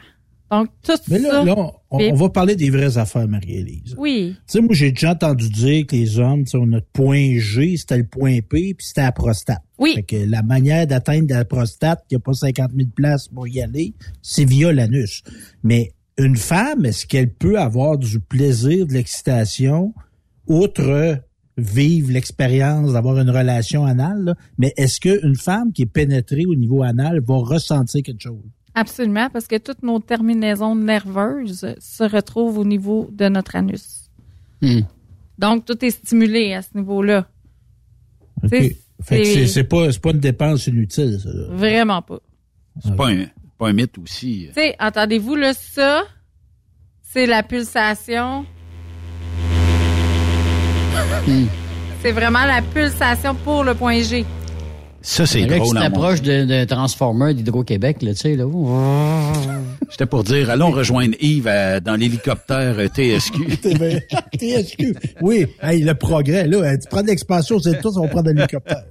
Donc, 0.50 0.68
tout 0.82 0.92
Mais 1.08 1.20
là, 1.20 1.30
ça. 1.30 1.44
là, 1.44 1.54
on, 1.56 1.72
on- 1.90 2.10
on 2.10 2.14
va 2.14 2.28
parler 2.28 2.56
des 2.56 2.70
vraies 2.70 2.98
affaires, 2.98 3.28
Marie-Élise. 3.28 3.94
Oui. 3.96 4.34
Tu 4.36 4.42
sais, 4.48 4.60
moi, 4.60 4.74
j'ai 4.74 4.90
déjà 4.90 5.12
entendu 5.12 5.48
dire 5.48 5.86
que 5.86 5.94
les 5.94 6.18
hommes, 6.18 6.44
tu 6.44 6.50
sais, 6.50 6.58
notre 6.58 6.88
point 6.88 7.38
G, 7.38 7.76
c'était 7.76 7.98
le 7.98 8.06
point 8.06 8.40
P, 8.40 8.74
puis 8.74 8.84
c'était 8.84 9.02
la 9.02 9.12
prostate. 9.12 9.62
Oui. 9.80 9.94
Fait 9.94 10.02
que 10.02 10.16
la 10.16 10.42
manière 10.42 10.86
d'atteindre 10.86 11.34
la 11.34 11.44
prostate, 11.44 12.04
il 12.10 12.14
n'y 12.14 12.16
a 12.16 12.20
pas 12.20 12.34
50 12.34 12.70
000 12.76 12.90
places 12.94 13.28
pour 13.28 13.48
y 13.48 13.62
aller, 13.62 13.94
c'est 14.20 14.44
via 14.44 14.72
l'anus. 14.72 15.22
Mais 15.64 15.92
une 16.18 16.36
femme, 16.36 16.84
est-ce 16.84 17.06
qu'elle 17.06 17.32
peut 17.32 17.58
avoir 17.58 17.96
du 17.96 18.20
plaisir, 18.20 18.86
de 18.86 18.92
l'excitation, 18.92 19.94
outre 20.46 21.18
vivre 21.56 22.12
l'expérience 22.12 22.92
d'avoir 22.92 23.18
une 23.18 23.30
relation 23.30 23.84
anale, 23.86 24.22
là? 24.24 24.34
mais 24.58 24.72
est-ce 24.76 25.00
qu'une 25.00 25.36
femme 25.36 25.72
qui 25.72 25.82
est 25.82 25.86
pénétrée 25.86 26.44
au 26.46 26.54
niveau 26.54 26.82
anal 26.82 27.20
va 27.20 27.36
ressentir 27.36 28.02
quelque 28.02 28.22
chose? 28.22 28.42
Absolument, 28.74 29.28
parce 29.30 29.46
que 29.46 29.56
toutes 29.56 29.82
nos 29.82 29.98
terminaisons 29.98 30.76
nerveuses 30.76 31.74
se 31.78 32.04
retrouvent 32.04 32.58
au 32.58 32.64
niveau 32.64 33.08
de 33.12 33.28
notre 33.28 33.56
anus. 33.56 34.10
Hmm. 34.62 34.80
Donc, 35.38 35.64
tout 35.64 35.84
est 35.84 35.90
stimulé 35.90 36.52
à 36.52 36.62
ce 36.62 36.68
niveau-là. 36.76 37.26
C'est- 39.02 39.16
Fait 39.16 39.22
que 39.40 39.46
c'est- 39.46 39.64
pas, 39.64 39.90
c'est 39.92 40.00
pas 40.02 40.10
une 40.10 40.20
dépense 40.20 40.66
inutile, 40.66 41.18
ça. 41.22 41.28
là. 41.32 41.46
Vraiment 41.50 42.02
pas. 42.02 42.18
C'est 42.84 42.94
pas 42.96 43.08
un, 43.08 43.24
pas 43.58 43.68
un 43.68 43.72
mythe 43.72 43.98
aussi. 43.98 44.46
Tu 44.48 44.54
sais, 44.54 44.76
entendez-vous, 44.80 45.34
là, 45.36 45.52
ça, 45.54 46.02
c'est 47.02 47.26
la 47.26 47.42
pulsation. 47.42 48.44
c'est 52.02 52.12
vraiment 52.12 52.44
la 52.46 52.62
pulsation 52.62 53.34
pour 53.34 53.64
le 53.64 53.74
point 53.74 54.00
G. 54.02 54.24
Ça, 55.02 55.24
c'est 55.24 55.46
drôle. 55.46 55.62
tu 55.70 55.76
en 55.78 55.80
t'approches 55.80 56.20
de, 56.22 56.44
de 56.44 56.64
Transformer 56.64 57.32
d'Hydro-Québec, 57.32 58.02
là, 58.02 58.12
tu 58.12 58.20
sais, 58.20 58.36
là. 58.36 58.44
J'étais 59.90 60.04
pour 60.06 60.24
dire, 60.24 60.50
allons 60.50 60.70
rejoindre 60.70 61.14
Yves 61.20 61.46
euh, 61.48 61.80
dans 61.80 61.96
l'hélicoptère 61.96 62.76
euh, 62.78 62.86
TSQ. 62.88 63.38
TSQ. 64.38 64.94
Oui, 65.22 65.46
hey, 65.62 65.82
le 65.82 65.94
progrès, 65.94 66.46
là, 66.46 66.76
tu 66.76 66.86
prends 66.88 67.02
de 67.02 67.06
l'expansion, 67.06 67.58
c'est 67.58 67.80
tout, 67.80 67.88
on 67.96 68.02
va 68.02 68.08
prendre 68.08 68.26
de 68.26 68.32
l'hélicoptère. 68.32 68.84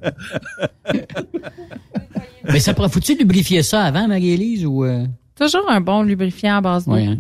Mais 2.51 2.59
ça, 2.59 2.73
pourrait- 2.73 2.89
faut-tu 2.89 3.15
lubrifier 3.15 3.61
ça 3.63 3.83
avant, 3.83 4.07
Marie-Élise, 4.07 4.65
ou... 4.65 4.83
euh? 4.85 5.05
Toujours 5.35 5.69
un 5.69 5.79
bon 5.79 6.01
lubrifiant 6.01 6.57
à 6.57 6.61
base 6.61 6.85
d'eau. 6.85 6.93
Oui, 6.93 7.05
hein? 7.05 7.19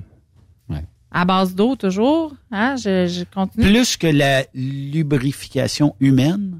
À 1.11 1.25
base 1.25 1.55
d'eau, 1.55 1.75
toujours. 1.75 2.33
Hein? 2.51 2.75
Je, 2.75 3.07
je 3.07 3.23
continue. 3.33 3.65
Plus 3.65 3.97
que 3.97 4.05
la 4.05 4.43
lubrification 4.53 5.95
humaine. 5.99 6.59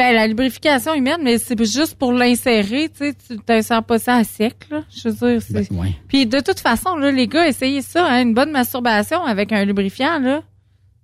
Ben, 0.00 0.14
la 0.14 0.26
lubrification 0.26 0.94
humaine, 0.94 1.20
mais 1.22 1.36
c'est 1.36 1.62
juste 1.62 1.96
pour 1.96 2.14
l'insérer, 2.14 2.88
tu 2.88 3.10
sais, 3.12 3.14
tu 3.14 3.36
pas 3.82 3.98
ça 3.98 4.14
à 4.16 4.24
sec, 4.24 4.56
là. 4.70 4.82
Je 4.90 5.10
veux 5.10 5.14
dire, 5.14 5.42
c'est... 5.42 5.70
ouais. 5.70 5.94
Puis 6.08 6.24
de 6.24 6.40
toute 6.40 6.58
façon, 6.58 6.96
là, 6.96 7.10
les 7.10 7.26
gars, 7.28 7.46
essayez 7.46 7.82
ça, 7.82 8.06
hein, 8.06 8.22
une 8.22 8.32
bonne 8.32 8.50
masturbation 8.50 9.22
avec 9.22 9.52
un 9.52 9.62
lubrifiant, 9.66 10.18
là. 10.18 10.42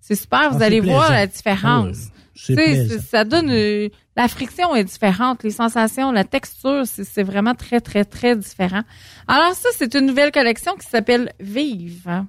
C'est 0.01 0.15
super, 0.15 0.51
vous 0.51 0.63
Ah, 0.63 0.65
allez 0.65 0.81
voir 0.81 1.11
la 1.11 1.27
différence. 1.27 2.09
Ah 2.09 2.13
c'est 2.35 2.99
ça 3.01 3.25
donne... 3.25 3.51
euh, 3.51 3.91
la 4.17 4.29
friction 4.29 4.75
est 4.75 4.85
différente, 4.85 5.43
les 5.43 5.51
sensations, 5.51 6.11
la 6.11 6.25
texture, 6.25 6.85
c'est 6.87 7.23
vraiment 7.23 7.55
très, 7.55 7.83
très, 7.83 8.07
très 8.07 8.35
différent. 8.35 8.81
Alors 9.29 9.53
ça, 9.53 9.69
c'est 9.77 9.95
une 9.95 10.07
nouvelle 10.07 10.33
collection 10.33 10.75
qui 10.77 10.87
s'appelle 10.89 11.35
Vive. 11.39 12.25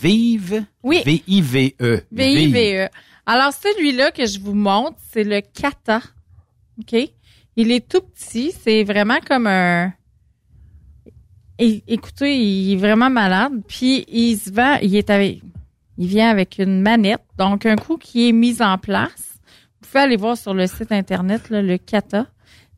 Vive? 0.00 0.64
Oui. 0.82 1.02
V-I-V-E. 1.04 2.00
V-I-V-E. 2.10 2.88
Alors, 3.32 3.52
celui-là 3.52 4.10
que 4.10 4.26
je 4.26 4.40
vous 4.40 4.54
montre, 4.54 4.96
c'est 5.12 5.22
le 5.22 5.40
Kata. 5.40 6.00
OK? 6.80 6.96
Il 7.54 7.70
est 7.70 7.88
tout 7.88 8.00
petit. 8.00 8.50
C'est 8.50 8.82
vraiment 8.82 9.18
comme 9.24 9.46
un... 9.46 9.92
É- 11.56 11.84
écoutez, 11.86 12.36
il 12.36 12.72
est 12.72 12.76
vraiment 12.76 13.08
malade. 13.08 13.52
Puis, 13.68 14.04
il 14.08 14.36
se 14.36 14.50
vend... 14.50 14.78
Il 14.82 14.96
est 14.96 15.10
avec... 15.10 15.42
Il 15.96 16.08
vient 16.08 16.28
avec 16.28 16.58
une 16.58 16.82
manette. 16.82 17.22
Donc, 17.38 17.66
un 17.66 17.76
coup 17.76 17.98
qui 17.98 18.28
est 18.28 18.32
mis 18.32 18.60
en 18.60 18.78
place. 18.78 19.38
Vous 19.80 19.86
pouvez 19.86 20.00
aller 20.00 20.16
voir 20.16 20.36
sur 20.36 20.52
le 20.52 20.66
site 20.66 20.90
Internet, 20.90 21.50
là, 21.50 21.62
le 21.62 21.78
Kata. 21.78 22.26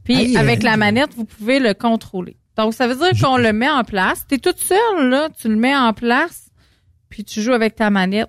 Puis, 0.05 0.37
avec 0.37 0.63
la 0.63 0.77
manette, 0.77 1.15
vous 1.15 1.25
pouvez 1.25 1.61
le 1.61 1.73
contrôler. 1.73 2.37
Donc, 2.59 2.75
ça 2.75 2.87
veut 2.87 2.97
dire 2.97 3.19
qu'on 3.19 3.39
le 3.39 3.55
met 3.55 3.71
en 3.71 3.85
place. 3.85 4.27
Tu 4.29 4.35
es 4.35 4.39
toute 4.39 4.59
seule, 4.59 5.09
là. 5.09 5.31
Tu 5.31 5.49
le 5.49 5.57
mets 5.57 5.75
en 5.75 5.95
place. 5.95 6.51
Puis, 7.09 7.25
tu 7.25 7.41
joues 7.41 7.55
avec 7.55 7.75
ta 7.75 7.89
manette. 7.89 8.29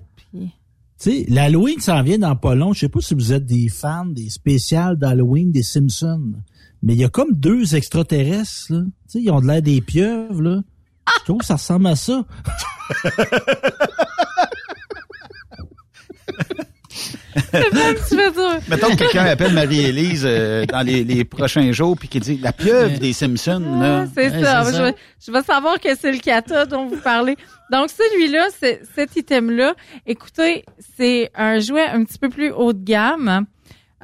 Sais, 1.03 1.25
l'Halloween 1.27 1.81
s'en 1.81 2.01
vient 2.01 2.17
dans 2.17 2.37
pas 2.37 2.55
long. 2.55 2.71
Je 2.71 2.79
sais 2.79 2.87
pas 2.87 3.01
si 3.01 3.13
vous 3.13 3.33
êtes 3.33 3.45
des 3.45 3.67
fans 3.67 4.05
des 4.05 4.29
spéciales 4.29 4.95
d'Halloween 4.95 5.51
des 5.51 5.61
Simpsons. 5.61 6.31
Mais 6.81 6.93
il 6.93 6.99
y 7.01 7.03
a 7.03 7.09
comme 7.09 7.33
deux 7.33 7.75
extraterrestres, 7.75 8.67
là. 8.69 8.83
Tu 9.11 9.19
ils 9.19 9.29
ont 9.29 9.41
de 9.41 9.47
l'air 9.47 9.61
des 9.61 9.81
pieuvres, 9.81 10.41
là. 10.41 10.61
Je 11.19 11.23
trouve 11.25 11.39
que 11.39 11.45
ça 11.45 11.55
ressemble 11.55 11.87
à 11.87 11.97
ça. 11.97 12.23
tu 17.33 18.15
veux 18.15 18.31
dire? 18.31 18.59
Mettons 18.69 18.89
que 18.91 18.95
quelqu'un 18.95 19.25
appelle 19.25 19.53
Marie-Élise 19.53 20.23
euh, 20.25 20.65
dans 20.65 20.81
les, 20.85 21.03
les 21.03 21.23
prochains 21.25 21.71
jours 21.71 21.97
puis 21.97 22.07
qui 22.07 22.19
dit 22.19 22.37
la 22.37 22.51
pieuvre 22.53 22.97
des 22.99 23.13
Simpsons. 23.13 23.63
Ah, 23.81 24.05
C'est 24.13 24.29
ça. 24.41 24.63
Je, 24.71 24.81
vais- 24.83 24.95
je 25.25 25.31
vais 25.31 25.41
savoir 25.43 25.79
que 25.79 25.95
c'est 25.95 26.11
le 26.11 26.19
kata 26.19 26.65
dont 26.65 26.87
vous 26.87 26.97
parlez. 26.97 27.35
Donc, 27.71 27.89
celui-là, 27.89 28.47
c'est 28.59 28.81
cet 28.95 29.15
item-là. 29.15 29.73
Écoutez, 30.05 30.63
c'est 30.97 31.31
un 31.33 31.59
jouet 31.59 31.85
un 31.87 32.03
petit 32.03 32.19
peu 32.19 32.29
plus 32.29 32.51
haut 32.51 32.73
de 32.73 32.83
gamme. 32.83 33.45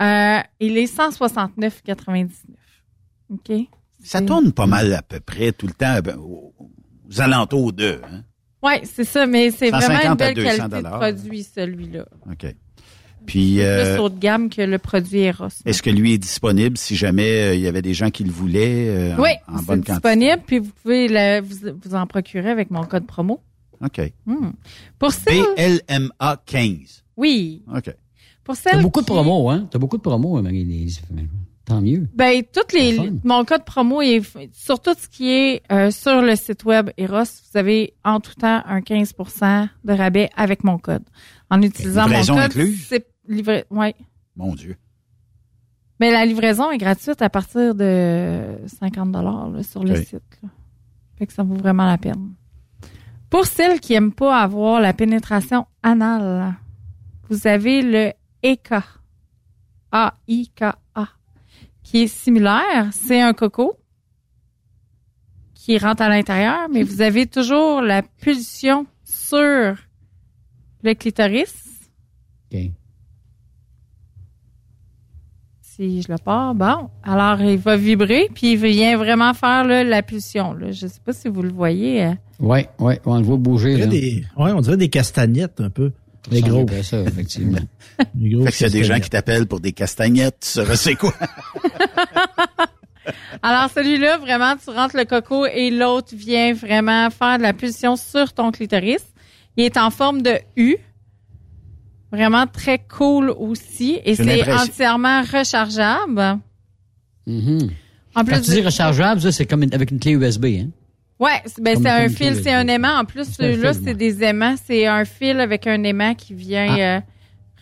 Euh, 0.02 0.40
il 0.60 0.78
est 0.78 0.94
169,99. 0.94 2.30
OK? 3.32 3.52
Ça 4.04 4.22
tourne 4.22 4.52
pas 4.54 4.66
mal 4.66 4.94
à 4.94 5.02
peu 5.02 5.20
près 5.20 5.52
tout 5.52 5.68
le 5.68 5.74
temps 5.74 6.00
ben, 6.04 6.18
aux, 6.18 6.54
aux 6.58 7.22
alentours 7.22 7.74
de. 7.74 8.00
Hein? 8.04 8.24
Oui, 8.64 8.74
c'est 8.84 9.04
ça, 9.04 9.26
mais 9.26 9.52
c'est 9.52 9.70
vraiment 9.70 9.88
150 9.88 10.10
une 10.12 10.16
belle 10.16 10.34
200 10.36 10.50
qualité 10.70 10.82
de 10.84 10.90
produit, 10.90 11.44
celui-là. 11.44 12.06
OK. 12.30 12.56
Puis, 13.30 13.54
Plus 13.56 13.62
euh, 13.64 14.00
haut 14.00 14.10
de 14.10 14.18
gamme 14.20 14.50
que 14.50 14.62
le 14.62 14.78
produit 14.80 15.20
Eros. 15.22 15.48
est-ce 15.66 15.82
que 15.84 15.90
lui 15.90 16.14
est 16.14 16.18
disponible 16.18 16.78
si 16.78 16.96
jamais 16.96 17.30
euh, 17.30 17.56
il 17.56 17.62
y 17.62 17.68
avait 17.68 17.82
des 17.84 17.94
gens 17.94 18.10
qui 18.10 18.24
le 18.24 18.32
voulaient 18.32 18.88
euh, 18.90 19.16
en- 19.16 19.22
Oui, 19.22 19.30
en, 19.48 19.60
c'est 19.60 19.66
bonne 19.66 19.84
quantité? 19.84 19.94
disponible, 19.94 20.42
puis 20.48 20.60
vous 20.60 20.72
pouvez 20.82 21.08
le- 21.08 21.42
vous, 21.42 21.56
vous 21.84 21.96
en 21.96 22.08
procurer 22.08 22.50
avec 22.50 22.72
mon 22.72 22.84
code 22.86 23.06
promo. 23.06 23.40
OK. 23.86 24.02
Hmm. 24.26 24.50
Pour 24.98 25.12
ça, 25.12 25.32
BLMA 25.32 26.42
15. 26.46 27.04
oui. 27.18 27.64
OK. 27.74 27.94
Pour 28.44 28.58
T'as 28.58 28.72
celle 28.72 28.82
beaucoup 28.82 29.02
de 29.02 29.06
promos, 29.06 29.48
hein? 29.52 29.68
T'as 29.70 29.78
beaucoup 29.78 29.98
de 29.98 30.02
promos, 30.02 30.42
Marie-Élise. 30.42 31.02
Tant 31.66 31.82
mieux. 31.82 32.08
Ben, 32.16 32.42
toutes 32.52 32.74
les, 32.74 32.98
mon 33.24 33.46
code 33.46 33.64
promo 33.64 34.02
est 34.02 34.24
sur 34.54 34.80
tout 34.82 34.96
ce 35.00 35.08
qui 35.08 35.30
est 35.30 35.62
euh, 35.72 35.92
sur 35.92 36.24
le 36.24 36.36
site 36.36 36.66
web 36.66 36.90
Eros, 36.98 37.26
vous 37.26 37.58
avez 37.60 37.94
en 38.04 38.20
tout 38.20 38.34
temps 38.34 38.64
un 38.66 38.80
15% 38.80 39.68
de 39.86 39.94
rabais 39.94 40.32
avec 40.36 40.64
mon 40.64 40.80
code. 40.80 41.04
En 41.52 41.62
utilisant 41.62 42.08
mon 42.10 42.22
code, 42.26 42.38
incluse? 42.40 42.88
c'est 42.90 43.06
ouais. 43.30 43.96
Mon 44.36 44.56
Dieu. 44.56 44.76
Mais 46.00 46.12
la 46.12 46.26
livraison 46.26 46.72
est 46.72 46.78
gratuite 46.78 47.22
à 47.22 47.30
partir 47.30 47.76
de 47.76 48.58
50 48.68 49.12
dollars 49.12 49.50
sur 49.64 49.84
le 49.84 49.94
Oui. 49.94 50.06
site. 50.06 50.22
là. 50.42 50.50
Fait 51.18 51.28
que 51.28 51.34
ça 51.34 51.44
vaut 51.44 51.56
vraiment 51.56 51.86
la 51.86 51.98
peine. 51.98 52.34
Pour 53.30 53.46
celles 53.46 53.80
qui 53.82 53.94
aiment 53.94 54.14
pas 54.14 54.42
avoir 54.42 54.80
la 54.80 54.94
pénétration 54.94 55.68
anale, 55.84 56.56
vous 57.30 57.46
avez 57.48 57.82
le 57.82 58.14
EKA. 58.44 58.84
A-I-K-A. 59.92 61.08
Qui 61.84 62.04
est 62.04 62.08
similaire. 62.08 62.90
C'est 62.92 63.20
un 63.22 63.34
coco 63.34 63.76
qui 65.56 65.78
rentre 65.78 66.02
à 66.04 66.10
l'intérieur, 66.10 66.70
mais 66.72 66.84
vous 66.84 67.02
avez 67.02 67.28
toujours 67.28 67.82
la 67.82 68.02
pulsion 68.04 68.86
sur 69.04 69.38
le 70.84 70.94
clitoris. 70.94 71.66
Si 75.76 76.02
je 76.02 76.12
le 76.12 76.18
pars, 76.18 76.56
bon. 76.56 76.90
Alors, 77.04 77.42
il 77.42 77.58
va 77.58 77.78
vibrer, 77.78 78.30
puis 78.34 78.54
il 78.54 78.58
vient 78.58 78.98
vraiment 78.98 79.34
faire 79.34 79.64
là, 79.64 79.84
la 79.84 80.02
pulsion. 80.02 80.54
Là. 80.54 80.72
Je 80.72 80.88
sais 80.88 81.00
pas 81.06 81.14
si 81.14 81.28
vous 81.30 81.42
le 81.42 81.52
voyez. 81.52 82.04
euh. 82.06 82.14
Oui, 82.40 82.66
oui, 82.80 82.96
on 83.06 83.18
le 83.18 83.24
voit 83.24 83.38
bouger. 83.38 83.76
On 83.76 83.80
Là. 83.80 83.88
dirait 83.88 84.02
des, 84.02 84.24
ouais, 84.38 84.52
on 84.52 84.62
dirait 84.62 84.78
des 84.78 84.90
castagnettes 84.90 85.62
un 85.62 85.70
peu. 85.70 85.92
Les 86.32 86.42
gros. 86.42 86.66
ça, 86.84 87.00
effectivement. 87.02 87.60
Les 88.20 88.30
gros 88.30 88.44
Fait 88.46 88.52
que 88.52 88.58
s'il 88.58 88.68
y 88.68 88.70
a 88.70 88.74
des 88.74 88.84
gens 88.84 89.00
qui 89.00 89.10
t'appellent 89.10 89.48
pour 89.48 89.62
des 89.62 89.72
castagnettes, 89.72 90.38
tu 90.42 90.50
sauras 90.50 90.76
c'est 90.76 90.96
quoi. 90.96 91.14
Alors, 93.42 93.70
celui-là, 93.74 94.18
vraiment, 94.18 94.56
tu 94.62 94.70
rentres 94.70 94.98
le 94.98 95.06
coco 95.06 95.46
et 95.46 95.72
l'autre 95.72 96.10
vient 96.14 96.54
vraiment 96.54 97.10
faire 97.10 97.38
de 97.38 97.44
la 97.44 97.54
pulsion 97.54 97.96
sur 97.96 98.34
ton 98.34 98.52
clitoris. 98.52 99.04
Il 99.58 99.64
est 99.64 99.78
en 99.78 99.90
forme 99.92 100.22
de 100.22 100.34
U. 100.58 100.76
Vraiment 102.12 102.48
très 102.48 102.80
cool 102.80 103.30
aussi. 103.30 104.00
Et 104.04 104.16
c'est 104.16 104.52
entièrement 104.52 105.22
rechargeable. 105.22 106.40
Mhm. 107.28 107.70
En 108.16 108.22
Quand 108.22 108.26
plus 108.26 108.42
tu 108.42 108.52
dis 108.52 108.62
rechargeable, 108.62 109.22
ça, 109.22 109.32
c'est 109.32 109.46
comme 109.46 109.64
une- 109.64 109.74
avec 109.74 109.92
une 109.92 110.00
clé 110.00 110.14
USB, 110.14 110.46
hein? 110.60 110.70
Ouais, 111.20 111.42
c'est- 111.46 111.62
ben 111.62 111.78
c'est 111.80 111.90
un 111.90 112.08
fil, 112.10 112.36
c'est 112.42 112.54
un 112.54 112.68
aimant. 112.68 112.98
En 112.98 113.06
plus, 113.06 113.36
fil, 113.36 113.72
c'est 113.84 113.94
des 113.94 114.24
aimants. 114.24 114.56
C'est 114.66 114.88
un 114.88 115.06
fil 115.06 115.40
avec 115.40 115.68
un 115.68 115.84
aimant 115.84 116.16
qui 116.16 116.34
vient 116.34 116.78
euh, 116.80 117.02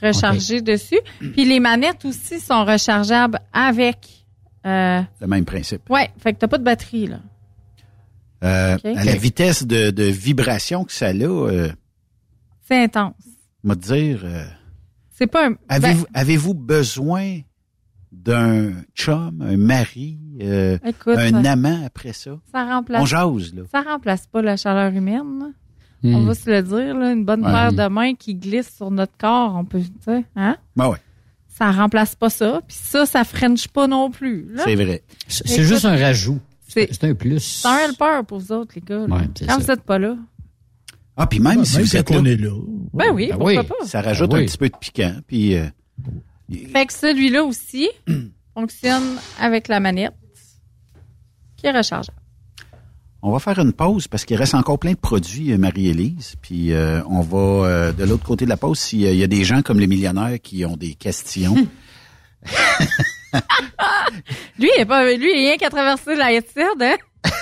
recharger 0.02 0.61
dessus. 0.61 0.99
Puis 1.19 1.44
les 1.44 1.60
manettes 1.60 2.06
aussi 2.06 2.40
sont 2.40 2.64
rechargeables 2.64 3.40
avec. 3.52 3.98
Euh, 4.65 5.02
Le 5.22 5.28
même 5.28 5.44
principe. 5.45 5.90
ouais, 5.90 6.10
fait 6.19 6.34
que 6.34 6.40
t'as 6.40 6.48
pas 6.48 6.57
de 6.60 6.64
batterie 6.64 7.07
là. 7.07 7.19
Euh. 8.44 8.78
À 8.95 9.03
la 9.06 9.15
vitesse 9.15 9.65
de, 9.65 9.90
de 9.90 10.03
vibration 10.03 10.84
que 10.84 10.91
ça 10.94 11.07
a, 11.07 11.14
euh, 11.14 11.69
C'est 12.68 12.84
intense. 12.84 13.14
Me 13.63 13.75
dire, 13.75 14.21
euh, 14.23 14.45
C'est 15.11 15.27
pas 15.27 15.47
un. 15.49 15.55
avez-vous 15.69 16.03
ben, 16.05 16.09
avez-vous 16.13 16.53
besoin 16.53 17.39
d'un 18.11 18.73
chum, 18.95 19.41
un 19.41 19.57
mari, 19.57 20.17
euh, 20.41 20.77
Écoute, 20.85 21.17
un 21.17 21.43
ça- 21.43 21.51
amant 21.51 21.85
après 21.85 22.13
ça? 22.13 22.31
ça 22.51 22.65
remplace. 22.65 23.01
On 23.01 23.05
jase, 23.05 23.53
là. 23.53 23.63
Ça 23.71 23.81
remplace 23.81 24.27
pas 24.27 24.41
la 24.41 24.57
chaleur 24.57 24.91
humaine. 24.93 25.39
là. 25.39 25.47
Hmm. 26.03 26.15
On 26.15 26.23
va 26.25 26.34
se 26.35 26.49
le 26.49 26.61
dire 26.61 26.95
là, 26.95 27.11
une 27.11 27.25
bonne 27.25 27.43
Ouais. 27.45 27.51
paire 27.51 27.73
de 27.73 27.88
mains 27.91 28.13
qui 28.13 28.35
glisse 28.35 28.73
sur 28.75 28.91
notre 28.91 29.17
corps, 29.17 29.55
on 29.55 29.65
peut, 29.65 29.81
tu 29.81 29.91
sais, 30.05 30.23
hein? 30.35 30.55
Ben 30.75 30.89
ouais, 30.89 30.97
Ça 31.49 31.71
remplace 31.71 32.13
pas 32.15 32.29
ça. 32.29 32.61
Puis 32.67 32.77
ça, 32.79 33.07
ça 33.07 33.23
french 33.23 33.67
pas 33.69 33.88
non 33.88 34.11
plus. 34.11 34.47
là. 34.53 34.61
c'est 34.63 34.75
vrai. 34.75 35.01
C'est 35.27 35.63
juste 35.63 35.85
un 35.85 35.97
rajout. 35.97 36.39
C'est 36.67 36.88
C'est 36.91 37.05
un 37.05 37.15
plus. 37.15 37.39
c'est 37.39 37.67
un 37.67 37.77
helper 37.89 38.21
pour 38.27 38.39
vous 38.39 38.51
autres, 38.51 38.73
les 38.75 38.81
gars. 38.81 39.05
Ouais, 39.05 39.27
Quand 39.39 39.47
ça. 39.47 39.57
vous 39.57 39.71
êtes 39.71 39.81
pas 39.81 39.97
là. 39.97 40.15
Ah, 41.18 41.26
puis 41.27 41.39
même 41.39 41.60
Ouais, 41.60 41.65
si 41.65 41.77
même 41.77 41.85
vous 41.85 41.98
êtes 41.98 42.11
on 42.11 42.22
là, 42.22 42.31
est 42.31 42.35
là. 42.38 42.52
Ben 42.94 43.11
oui, 43.14 43.27
Ben 43.27 43.38
pourquoi 43.38 43.61
oui. 43.61 43.68
pas? 43.68 43.85
ça 43.85 44.02
rajoute 44.02 44.30
Ah 44.34 44.38
oui. 44.38 44.44
un 44.44 44.45
petit 44.45 44.57
peu 44.57 44.69
de 44.69 44.77
piquant. 44.77 45.15
Puis 45.27 45.56
euh, 45.56 45.65
Fait 46.72 46.85
que 46.85 46.94
celui-là 46.94 47.44
aussi 47.44 47.89
fonctionne 48.53 49.18
avec 49.39 49.68
la 49.68 49.80
manette 49.80 50.14
qui 51.57 51.65
est 51.65 51.72
rechargeable. 51.72 52.18
On 53.23 53.31
va 53.31 53.39
faire 53.39 53.57
une 53.60 53.73
pause 53.73 54.07
parce 54.07 54.26
qu'il 54.26 54.38
reste 54.38 54.53
encore 54.53 54.77
plein 54.77 54.91
de 54.91 54.98
produits, 54.98 55.52
euh, 55.52 55.57
Marie-Élise. 55.57 56.35
Puis 56.41 56.72
euh, 56.72 57.02
on 57.10 57.22
va 57.22 57.38
euh, 57.68 57.91
de 57.91 58.03
l'autre 58.03 58.23
côté 58.23 58.45
de 58.45 58.49
la 58.49 58.57
pause 58.57 58.77
s'il 58.80 59.02
y 59.02 59.23
a 59.23 59.27
des 59.27 59.44
gens 59.44 59.64
comme 59.64 59.80
les 59.80 59.88
millionnaires 59.88 60.38
qui 60.41 60.64
ont 60.65 60.77
des 60.77 60.94
questions. 60.94 61.56
lui, 64.60 64.69
il 64.77 64.81
est 64.81 64.85
pas, 64.85 65.03
lui, 65.15 65.31
il 65.31 65.45
a 65.45 65.49
rien 65.49 65.57
qu'à 65.57 65.69
traverser 65.69 66.15
la 66.15 66.31
Etsed, 66.31 66.64
hein? 66.81 66.95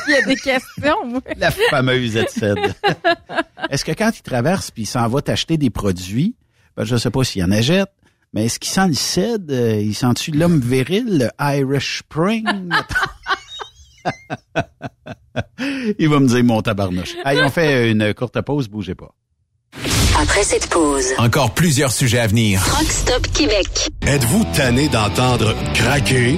Il 0.08 0.12
y 0.14 0.16
a 0.18 0.22
des 0.24 0.36
questions. 0.36 1.06
moi. 1.06 1.22
la 1.38 1.52
fameuse 1.52 2.16
Etsed. 2.16 2.58
est-ce 3.70 3.86
que 3.86 3.92
quand 3.92 4.12
il 4.18 4.22
traverse 4.22 4.72
puis 4.72 4.84
il 4.84 4.88
s'en 4.88 5.08
va 5.08 5.22
t'acheter 5.22 5.58
des 5.58 5.70
produits, 5.70 6.36
ben, 6.78 6.84
je 6.84 6.96
sais 6.98 7.12
pas 7.12 7.24
s'il 7.24 7.44
en 7.44 7.52
achète, 7.52 7.90
mais 8.34 8.46
est-ce 8.46 8.60
qu'il 8.60 8.72
sent 8.72 8.88
le 8.88 8.94
cède? 8.94 9.52
Euh, 9.52 9.80
Il 9.82 9.96
sent-tu 9.96 10.32
l'homme 10.32 10.60
viril, 10.60 11.20
le 11.20 11.30
Irish 11.40 12.00
Spring? 12.00 12.46
il 16.00 16.10
va 16.10 16.20
me 16.20 16.28
dire 16.28 16.44
mon 16.44 16.62
tabarnouche. 16.62 17.16
Allez, 17.24 17.42
on 17.44 17.50
fait 17.50 17.92
une 17.92 18.14
courte 18.14 18.40
pause, 18.42 18.68
bougez 18.68 18.96
pas. 18.96 19.12
Après 20.22 20.44
cette 20.44 20.68
pause, 20.70 21.06
Encore 21.18 21.54
plusieurs 21.54 21.92
sujets 21.92 22.20
à 22.20 22.28
venir. 22.28 22.64
Truck 22.66 22.88
Stop 22.90 23.28
Québec. 23.34 23.90
Êtes-vous 24.08 24.46
tanné 24.56 24.88
d'entendre 24.88 25.54
craquer, 25.74 26.38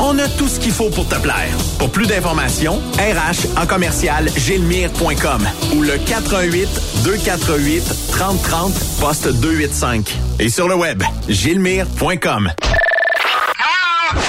On 0.00 0.18
a 0.18 0.28
tout 0.28 0.48
ce 0.48 0.60
qu'il 0.60 0.72
faut 0.72 0.90
pour 0.90 1.06
te 1.08 1.16
plaire. 1.16 1.54
Pour 1.78 1.90
plus 1.90 2.06
d'informations, 2.06 2.80
RH 2.98 3.60
en 3.60 3.66
commercial 3.66 4.28
gilmire.com 4.36 5.46
ou 5.76 5.82
le 5.82 5.98
418 5.98 6.68
248 7.04 7.82
3030 8.12 8.72
poste 9.00 9.28
285 9.28 10.16
et 10.38 10.48
sur 10.48 10.68
le 10.68 10.74
web 10.74 11.02
gilmire.com. 11.28 12.50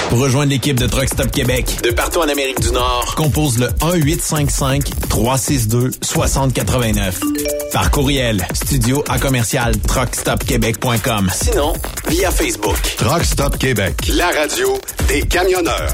Pour 0.09 0.19
rejoindre 0.19 0.49
l'équipe 0.49 0.77
de 0.77 0.87
Truck 0.87 1.07
Stop 1.07 1.29
Québec 1.31 1.77
de 1.83 1.91
partout 1.91 2.19
en 2.19 2.27
Amérique 2.27 2.59
du 2.59 2.71
Nord, 2.71 3.13
compose 3.15 3.59
le 3.59 3.69
1 3.81 3.93
855 3.93 4.83
362 5.07 5.91
6089. 6.01 7.19
Par 7.71 7.91
courriel, 7.91 8.45
studio 8.53 9.03
à 9.07 9.19
commercial 9.19 9.77
truckstopquebec.com. 9.77 11.29
Sinon, 11.31 11.73
via 12.09 12.31
Facebook. 12.31 12.77
Truck 12.97 13.23
Stop 13.23 13.57
Québec, 13.57 13.95
la 14.15 14.29
radio 14.29 14.79
des 15.07 15.21
camionneurs. 15.21 15.93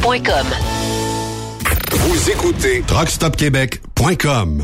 Vous 1.91 2.29
écoutez 2.31 2.81
truckstopquebec.com. 2.87 4.63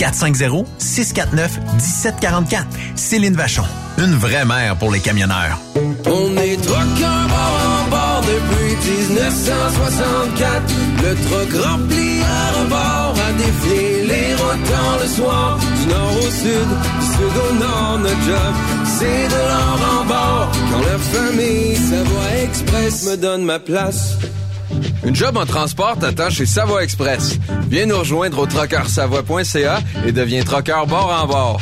450-649-1744. 0.00 2.64
Céline 2.96 3.34
Vachon. 3.34 3.64
Une 3.98 4.14
vraie 4.14 4.46
mère 4.46 4.76
pour 4.76 4.90
les 4.90 5.00
camionneurs. 5.00 5.58
On 6.06 6.34
est 6.38 6.56
truckers 6.56 7.28
bord 7.28 7.60
en 7.68 7.84
bord 7.90 8.22
depuis 8.22 8.76
1964. 9.08 10.62
Le 11.02 11.14
truck 11.26 11.52
rempli 11.64 12.22
à 12.22 12.52
rebord 12.60 13.14
a 13.28 13.32
défié 13.32 14.04
les 14.06 14.34
rotants 14.36 14.96
le 15.02 15.08
soir. 15.08 15.58
Du 15.58 15.86
nord 15.88 16.16
au 16.16 16.30
sud, 16.30 16.68
du 17.00 17.06
sud 17.06 17.36
au 17.50 17.54
nord, 17.56 17.98
notre 17.98 18.22
job, 18.22 18.54
c'est 18.98 19.28
de 19.28 19.40
l'or 19.50 19.78
en 19.98 20.04
bord. 20.06 20.48
Quand 20.70 20.80
la 20.80 20.98
famille 20.98 21.76
Savoie 21.76 22.32
Express 22.42 23.04
me 23.06 23.16
donne 23.16 23.44
ma 23.44 23.58
place. 23.58 24.16
Une 25.04 25.14
job 25.14 25.36
en 25.36 25.44
transport 25.46 25.98
t'attend 25.98 26.30
chez 26.30 26.46
Savoie 26.46 26.82
Express. 26.84 27.38
Viens 27.68 27.86
nous 27.86 27.98
rejoindre 27.98 28.38
au 28.38 28.46
trockeursavoie.ca 28.46 29.80
et 30.06 30.12
deviens 30.12 30.44
trockeur 30.44 30.86
bord 30.86 31.10
en 31.22 31.26
bord. 31.26 31.60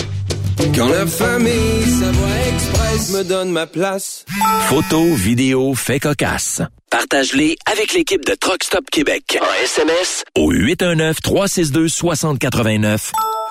Quand 0.75 0.89
la 0.89 1.07
famille 1.07 1.85
Savoie 2.01 2.37
Express 2.53 3.11
me 3.13 3.23
donne 3.25 3.51
ma 3.51 3.67
place. 3.67 4.25
Photos, 4.69 5.15
vidéos, 5.17 5.75
faits 5.75 6.03
cocasse. 6.03 6.61
Partage-les 6.91 7.57
avec 7.71 7.93
l'équipe 7.95 8.25
de 8.25 8.35
Truck 8.35 8.65
Stop 8.65 8.85
Québec. 8.91 9.39
En 9.41 9.47
SMS 9.63 10.25
au 10.37 10.53
819-362-6089. 10.53 13.13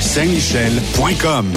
Saint-Michel.com. 0.00 1.52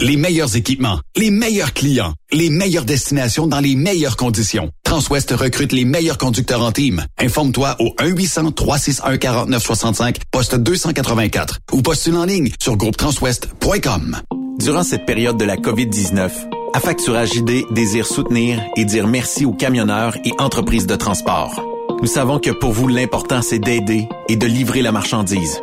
Les 0.00 0.16
meilleurs 0.16 0.56
équipements, 0.56 0.98
les 1.16 1.30
meilleurs 1.30 1.72
clients, 1.72 2.14
les 2.32 2.50
meilleures 2.50 2.84
destinations 2.84 3.46
dans 3.46 3.60
les 3.60 3.76
meilleures 3.76 4.16
conditions. 4.16 4.70
Transwest 4.84 5.30
recrute 5.32 5.72
les 5.72 5.84
meilleurs 5.84 6.18
conducteurs 6.18 6.62
en 6.62 6.72
team. 6.72 7.04
Informe-toi 7.18 7.76
au 7.80 7.94
1-800-361-4965, 7.98 10.16
poste 10.30 10.56
284 10.56 11.60
ou 11.72 11.82
postule 11.82 12.16
en 12.16 12.24
ligne 12.24 12.50
sur 12.60 12.76
groupetranswest.com. 12.76 14.16
Durant 14.58 14.82
cette 14.82 15.06
période 15.06 15.38
de 15.38 15.44
la 15.44 15.56
COVID-19, 15.56 16.30
Affacturage 16.74 17.32
JD 17.32 17.72
désire 17.72 18.06
soutenir 18.06 18.60
et 18.76 18.84
dire 18.84 19.06
merci 19.06 19.46
aux 19.46 19.54
camionneurs 19.54 20.16
et 20.26 20.32
entreprises 20.38 20.86
de 20.86 20.96
transport. 20.96 21.62
Nous 22.02 22.08
savons 22.08 22.38
que 22.38 22.50
pour 22.50 22.72
vous, 22.72 22.88
l'important, 22.88 23.40
c'est 23.40 23.58
d'aider 23.58 24.06
et 24.28 24.36
de 24.36 24.46
livrer 24.46 24.82
la 24.82 24.92
marchandise. 24.92 25.62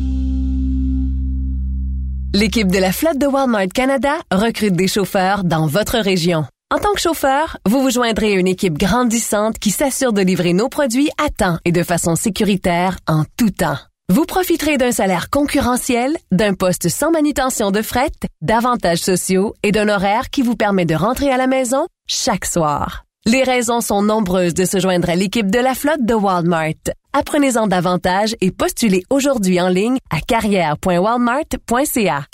L'équipe 2.34 2.70
de 2.70 2.80
la 2.80 2.92
flotte 2.92 3.18
de 3.18 3.28
Walmart 3.28 3.70
Canada 3.74 4.16
recrute 4.32 4.74
des 4.74 4.90
chauffeurs 4.90 5.46
dans 5.46 5.68
votre 5.68 5.98
région. 5.98 6.44
En 6.74 6.80
tant 6.80 6.92
que 6.94 7.00
chauffeur, 7.00 7.60
vous 7.66 7.82
vous 7.82 7.92
joindrez 7.92 8.34
à 8.34 8.40
une 8.40 8.48
équipe 8.48 8.78
grandissante 8.78 9.58
qui 9.60 9.72
s'assure 9.72 10.12
de 10.12 10.20
livrer 10.22 10.52
nos 10.54 10.68
produits 10.68 11.10
à 11.24 11.30
temps 11.30 11.60
et 11.64 11.72
de 11.72 11.84
façon 11.84 12.16
sécuritaire 12.16 12.98
en 13.08 13.24
tout 13.38 13.52
temps. 13.52 13.78
Vous 14.14 14.26
profiterez 14.26 14.78
d'un 14.78 14.92
salaire 14.92 15.32
concurrentiel, 15.32 16.16
d'un 16.32 16.54
poste 16.54 16.90
sans 16.90 17.10
manutention 17.10 17.72
de 17.72 17.82
fret, 17.82 18.12
d'avantages 18.40 19.00
sociaux 19.00 19.56
et 19.64 19.72
d'un 19.72 19.90
horaire 19.90 20.30
qui 20.30 20.44
vous 20.44 20.56
permet 20.56 20.86
de 20.86 20.94
rentrer 20.94 21.32
à 21.32 21.38
la 21.38 21.48
maison 21.48 21.88
chaque 22.06 22.46
soir. 22.46 23.06
Les 23.26 23.42
raisons 23.42 23.82
sont 23.82 24.04
nombreuses 24.04 24.54
de 24.54 24.66
se 24.66 24.80
joindre 24.80 25.10
à 25.10 25.16
l'équipe 25.16 25.50
de 25.50 25.58
la 25.58 25.74
flotte 25.74 26.06
de 26.06 26.14
Walmart. 26.14 26.76
Apprenez-en 27.14 27.66
davantage 27.66 28.36
et 28.42 28.52
postulez 28.52 29.02
aujourd'hui 29.10 29.60
en 29.60 29.70
ligne 29.70 29.98
à 30.12 30.22
carrière.walmart.ca. 30.22 32.26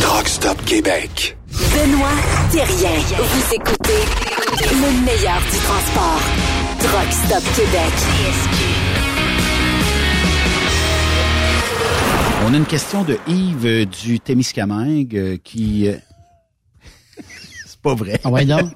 Truck 0.00 0.28
Stop 0.28 0.64
Québec. 0.66 1.36
Benoît 1.48 2.14
Thérien. 2.52 2.96
Vous 3.18 3.54
écoutez 3.56 4.04
le 4.70 5.04
meilleur 5.04 5.40
du 5.50 5.58
transport. 5.58 6.22
Truck 6.78 7.10
Stop 7.10 7.42
Québec. 7.56 7.92
On 12.50 12.54
a 12.54 12.56
une 12.56 12.66
question 12.66 13.04
de 13.04 13.16
Yves 13.28 13.64
euh, 13.64 13.84
du 13.84 14.18
Témiscamingue 14.18 15.16
euh, 15.16 15.36
qui... 15.36 15.86
euh, 15.86 15.94
C'est 17.64 17.80
pas 17.80 17.94
vrai. 17.94 18.18
Ah 18.24 18.30
ouais, 18.30 18.44
donc? 18.44 18.72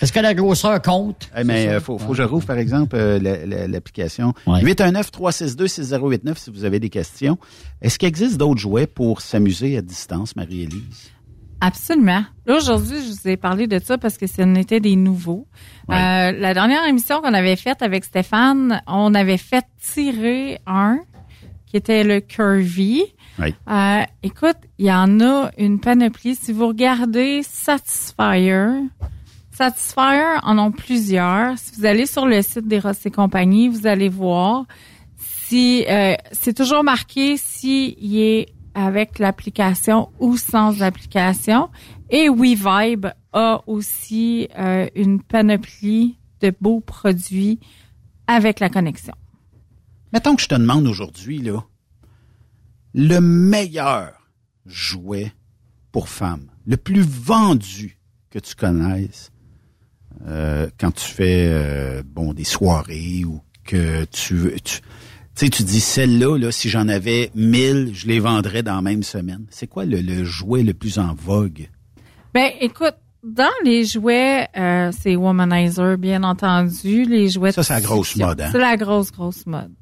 Est-ce 0.00 0.12
que 0.12 0.18
la 0.18 0.34
grosseur 0.34 0.82
compte? 0.82 1.30
Eh, 1.36 1.44
mais 1.44 1.68
euh, 1.68 1.80
faut, 1.80 1.96
faut 1.96 2.08
que 2.08 2.16
je 2.16 2.24
rouvre, 2.24 2.44
par 2.44 2.58
exemple, 2.58 2.96
euh, 2.96 3.20
la- 3.20 3.46
la- 3.46 3.68
l'application. 3.68 4.34
Ouais. 4.48 4.62
819-362-6089 4.64 6.36
si 6.38 6.50
vous 6.50 6.64
avez 6.64 6.80
des 6.80 6.90
questions. 6.90 7.38
Est-ce 7.82 8.00
qu'il 8.00 8.08
existe 8.08 8.36
d'autres 8.36 8.60
jouets 8.60 8.88
pour 8.88 9.20
s'amuser 9.20 9.76
à 9.76 9.82
distance, 9.82 10.34
Marie-Élise? 10.34 11.10
Absolument. 11.60 12.24
Là, 12.46 12.56
aujourd'hui, 12.56 12.96
je 13.06 13.12
vous 13.12 13.28
ai 13.28 13.36
parlé 13.36 13.68
de 13.68 13.78
ça 13.78 13.96
parce 13.96 14.16
que 14.18 14.26
ce 14.26 14.42
n'était 14.42 14.80
des 14.80 14.96
nouveaux. 14.96 15.46
Euh, 15.90 15.92
la 16.32 16.54
dernière 16.54 16.84
émission 16.86 17.20
qu'on 17.20 17.34
avait 17.34 17.54
faite 17.56 17.82
avec 17.82 18.04
Stéphane, 18.04 18.82
on 18.88 19.14
avait 19.14 19.36
fait 19.36 19.64
tirer 19.80 20.58
un 20.66 20.98
qui 21.70 21.76
était 21.76 22.02
le 22.02 22.20
Curvy. 22.20 23.04
Oui. 23.38 23.54
Euh, 23.68 24.02
écoute, 24.24 24.56
il 24.78 24.86
y 24.86 24.92
en 24.92 25.20
a 25.20 25.50
une 25.56 25.78
panoplie. 25.78 26.34
Si 26.34 26.52
vous 26.52 26.66
regardez 26.66 27.42
Satisfyer, 27.44 28.66
Satisfyer 29.52 30.40
en 30.42 30.58
ont 30.58 30.72
plusieurs. 30.72 31.56
Si 31.58 31.76
vous 31.76 31.86
allez 31.86 32.06
sur 32.06 32.26
le 32.26 32.42
site 32.42 32.66
des 32.66 32.80
Ross 32.80 33.06
et 33.06 33.10
compagnie, 33.10 33.68
vous 33.68 33.86
allez 33.86 34.08
voir 34.08 34.66
si 35.16 35.84
euh, 35.88 36.14
c'est 36.32 36.56
toujours 36.56 36.82
marqué 36.82 37.36
s'il 37.36 38.16
est 38.16 38.48
avec 38.74 39.20
l'application 39.20 40.08
ou 40.18 40.36
sans 40.36 40.82
application. 40.82 41.70
Et 42.10 42.28
WeVibe 42.28 43.06
a 43.32 43.62
aussi 43.68 44.48
euh, 44.58 44.88
une 44.96 45.22
panoplie 45.22 46.18
de 46.40 46.52
beaux 46.60 46.80
produits 46.80 47.60
avec 48.26 48.58
la 48.58 48.68
connexion. 48.68 49.14
Mettons 50.12 50.34
que 50.36 50.42
je 50.42 50.48
te 50.48 50.54
demande 50.54 50.86
aujourd'hui, 50.86 51.38
là, 51.38 51.64
le 52.94 53.20
meilleur 53.20 54.12
jouet 54.66 55.32
pour 55.92 56.08
femmes, 56.08 56.50
le 56.66 56.76
plus 56.76 57.02
vendu 57.02 57.98
que 58.30 58.38
tu 58.38 58.54
connaisses 58.54 59.30
euh, 60.26 60.68
quand 60.78 60.92
tu 60.92 61.04
fais 61.04 61.46
euh, 61.48 62.02
bon 62.04 62.32
des 62.32 62.44
soirées 62.44 63.24
ou 63.24 63.40
que 63.64 64.04
tu 64.06 64.34
veux. 64.34 64.54
Tu, 64.56 64.80
tu 64.80 64.80
sais, 65.34 65.48
tu 65.48 65.62
dis 65.62 65.80
celle-là, 65.80 66.36
là, 66.36 66.50
si 66.50 66.68
j'en 66.68 66.88
avais 66.88 67.30
mille, 67.34 67.90
je 67.94 68.06
les 68.06 68.20
vendrais 68.20 68.62
dans 68.62 68.74
la 68.74 68.82
même 68.82 69.02
semaine. 69.02 69.46
C'est 69.50 69.66
quoi 69.68 69.84
le, 69.84 70.00
le 70.00 70.24
jouet 70.24 70.62
le 70.62 70.74
plus 70.74 70.98
en 70.98 71.14
vogue? 71.14 71.68
Ben, 72.34 72.50
écoute, 72.60 72.96
dans 73.22 73.52
les 73.64 73.84
jouets, 73.84 74.48
euh, 74.56 74.90
c'est 74.98 75.14
Womanizer, 75.14 75.98
bien 75.98 76.22
entendu. 76.22 77.04
Les 77.04 77.28
jouets. 77.28 77.52
Ça, 77.52 77.62
c'est 77.62 77.74
la 77.74 77.80
grosse 77.80 78.16
mode, 78.16 78.40
hein? 78.40 78.48
C'est 78.52 78.58
la 78.58 78.76
grosse, 78.76 79.12
grosse 79.12 79.46
mode. 79.46 79.72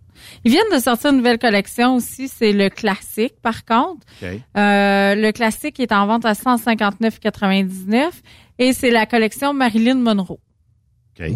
Ils 0.44 0.52
viennent 0.52 0.72
de 0.72 0.78
sortir 0.78 1.10
une 1.10 1.18
nouvelle 1.18 1.38
collection 1.38 1.96
aussi. 1.96 2.28
C'est 2.28 2.52
le 2.52 2.68
classique, 2.68 3.34
par 3.42 3.64
contre. 3.64 4.06
Euh, 4.22 5.14
le 5.14 5.30
classique 5.32 5.80
est 5.80 5.92
en 5.92 6.06
vente 6.06 6.24
à 6.24 6.32
159,99 6.32 8.10
et 8.58 8.72
c'est 8.72 8.90
la 8.90 9.06
collection 9.06 9.54
Marilyn 9.54 9.96
Monroe. 9.96 10.38
OK. 11.18 11.26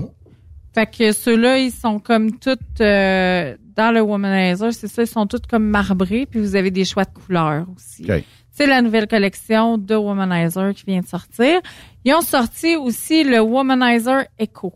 Fait 0.74 0.86
que 0.86 1.12
ceux-là, 1.12 1.58
ils 1.58 1.70
sont 1.70 1.98
comme 1.98 2.38
toutes 2.38 2.80
euh, 2.80 3.56
dans 3.76 3.92
le 3.92 4.00
Womanizer, 4.00 4.72
c'est 4.72 4.88
ça, 4.88 5.02
ils 5.02 5.06
sont 5.06 5.26
toutes 5.26 5.46
comme 5.46 5.64
marbrés, 5.64 6.26
puis 6.26 6.40
vous 6.40 6.56
avez 6.56 6.70
des 6.70 6.84
choix 6.86 7.04
de 7.04 7.10
couleurs 7.10 7.66
aussi. 7.76 8.10
OK. 8.10 8.24
C'est 8.52 8.66
la 8.66 8.82
nouvelle 8.82 9.06
collection 9.06 9.78
de 9.78 9.94
Womanizer 9.94 10.74
qui 10.74 10.84
vient 10.86 11.00
de 11.00 11.06
sortir. 11.06 11.60
Ils 12.04 12.14
ont 12.14 12.20
sorti 12.20 12.76
aussi 12.76 13.24
le 13.24 13.40
Womanizer 13.40 14.24
Echo. 14.38 14.74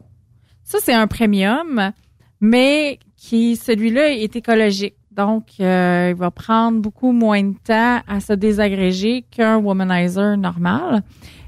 Ça, 0.64 0.78
c'est 0.82 0.94
un 0.94 1.06
premium, 1.06 1.92
mais 2.46 2.98
qui 3.16 3.56
celui-là 3.56 4.12
est 4.12 4.36
écologique. 4.36 4.94
Donc, 5.10 5.44
euh, 5.60 6.10
il 6.10 6.16
va 6.16 6.30
prendre 6.30 6.80
beaucoup 6.80 7.10
moins 7.12 7.42
de 7.42 7.54
temps 7.64 8.02
à 8.06 8.20
se 8.20 8.34
désagréger 8.34 9.24
qu'un 9.30 9.56
Womanizer 9.56 10.36
normal. 10.36 11.02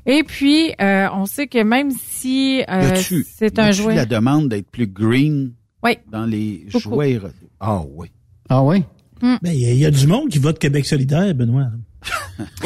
Et 0.06 0.22
puis, 0.22 0.72
euh, 0.80 1.06
on 1.12 1.26
sait 1.26 1.46
que 1.48 1.62
même 1.62 1.90
si 1.90 2.62
euh, 2.70 2.94
c'est 3.26 3.58
un 3.58 3.70
jouet... 3.72 3.94
la 3.94 4.06
demande 4.06 4.48
d'être 4.48 4.70
plus 4.70 4.86
green 4.86 5.52
Oui. 5.84 5.98
dans 6.10 6.24
les 6.24 6.64
Beaucoup. 6.72 6.94
jouets? 6.94 7.20
Ah 7.60 7.82
oui. 7.94 8.08
Ah 8.48 8.62
oui? 8.62 8.82
Ben, 9.20 9.38
il 9.44 9.60
y, 9.60 9.66
a- 9.66 9.72
il 9.72 9.78
y 9.78 9.84
a 9.86 9.90
du 9.90 10.06
monde 10.06 10.30
qui 10.30 10.38
vote 10.38 10.58
Québec 10.58 10.86
solidaire, 10.86 11.34
Benoît. 11.34 11.66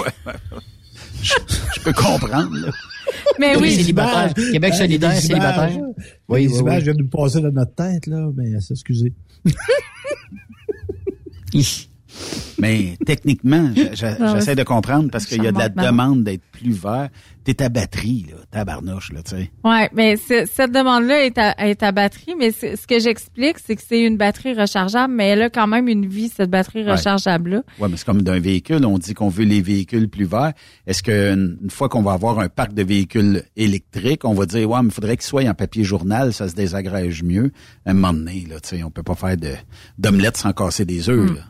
Je 1.22 1.80
peux 1.82 1.92
comprendre. 1.92 2.54
là. 2.56 2.70
Mais 3.38 3.56
oui. 3.56 3.72
Célibataire. 3.72 4.34
Québec 4.34 4.74
solidaire, 4.74 5.14
des 5.14 5.20
célibataire. 5.20 5.78
Oui, 6.28 6.46
les 6.46 6.52
oui, 6.52 6.58
images 6.60 6.78
oui. 6.78 6.84
viennent 6.84 6.98
nous 6.98 7.08
passer 7.08 7.40
dans 7.40 7.52
notre 7.52 7.74
tête, 7.74 8.06
là, 8.06 8.30
mais 8.36 8.52
excusez. 8.70 9.12
Mais 12.62 12.96
techniquement, 13.04 13.70
Non, 14.20 14.34
j'essaie 14.34 14.54
de 14.56 14.62
comprendre 14.62 15.10
parce 15.10 15.26
qu'il 15.26 15.42
y 15.42 15.46
a 15.46 15.52
de 15.52 15.58
la 15.58 15.68
demande 15.68 16.24
d'être 16.24 16.42
plus 16.52 16.72
vert. 16.72 17.08
T'es 17.44 17.54
ta 17.54 17.68
batterie, 17.68 18.26
là, 18.30 18.36
tabarnouche, 18.52 19.10
là, 19.12 19.20
tu 19.24 19.32
sais. 19.32 19.50
Ouais, 19.64 19.90
mais 19.92 20.16
cette 20.16 20.70
demande-là 20.70 21.24
est 21.26 21.36
à, 21.38 21.66
est 21.66 21.82
à 21.82 21.90
batterie, 21.90 22.36
mais 22.38 22.52
ce 22.52 22.86
que 22.86 23.00
j'explique, 23.00 23.56
c'est 23.58 23.74
que 23.74 23.82
c'est 23.84 24.00
une 24.00 24.16
batterie 24.16 24.54
rechargeable, 24.54 25.12
mais 25.12 25.26
elle 25.26 25.42
a 25.42 25.50
quand 25.50 25.66
même 25.66 25.88
une 25.88 26.06
vie, 26.06 26.28
cette 26.28 26.50
batterie 26.50 26.84
Ouais. 26.84 26.92
rechargeable-là. 26.92 27.64
Ouais, 27.80 27.88
mais 27.88 27.96
c'est 27.96 28.04
comme 28.06 28.22
d'un 28.22 28.38
véhicule. 28.38 28.86
On 28.86 28.96
dit 28.96 29.12
qu'on 29.14 29.28
veut 29.28 29.42
les 29.44 29.60
véhicules 29.60 30.08
plus 30.08 30.24
verts. 30.24 30.52
Est-ce 30.86 31.02
qu'une 31.02 31.58
une 31.64 31.70
fois 31.70 31.88
qu'on 31.88 32.02
va 32.02 32.12
avoir 32.12 32.38
un 32.38 32.48
parc 32.48 32.74
de 32.74 32.84
véhicules 32.84 33.42
électriques, 33.56 34.24
on 34.24 34.34
va 34.34 34.46
dire, 34.46 34.70
ouais, 34.70 34.80
mais 34.82 34.88
il 34.90 34.94
faudrait 34.94 35.16
qu'il 35.16 35.26
soit 35.26 35.42
en 35.48 35.54
papier 35.54 35.82
journal, 35.82 36.32
ça 36.32 36.46
se 36.48 36.54
désagrège 36.54 37.24
mieux. 37.24 37.50
À 37.84 37.90
un 37.90 37.94
moment 37.94 38.12
donné, 38.12 38.46
là, 38.48 38.60
tu 38.60 38.76
sais, 38.76 38.84
on 38.84 38.90
peut 38.92 39.02
pas 39.02 39.16
faire 39.16 39.36
de, 39.36 39.50
d'omelette 39.98 40.36
sans 40.36 40.52
casser 40.52 40.84
des 40.84 41.08
œufs, 41.10 41.28
Hmm. 41.32 41.34
là. 41.34 41.40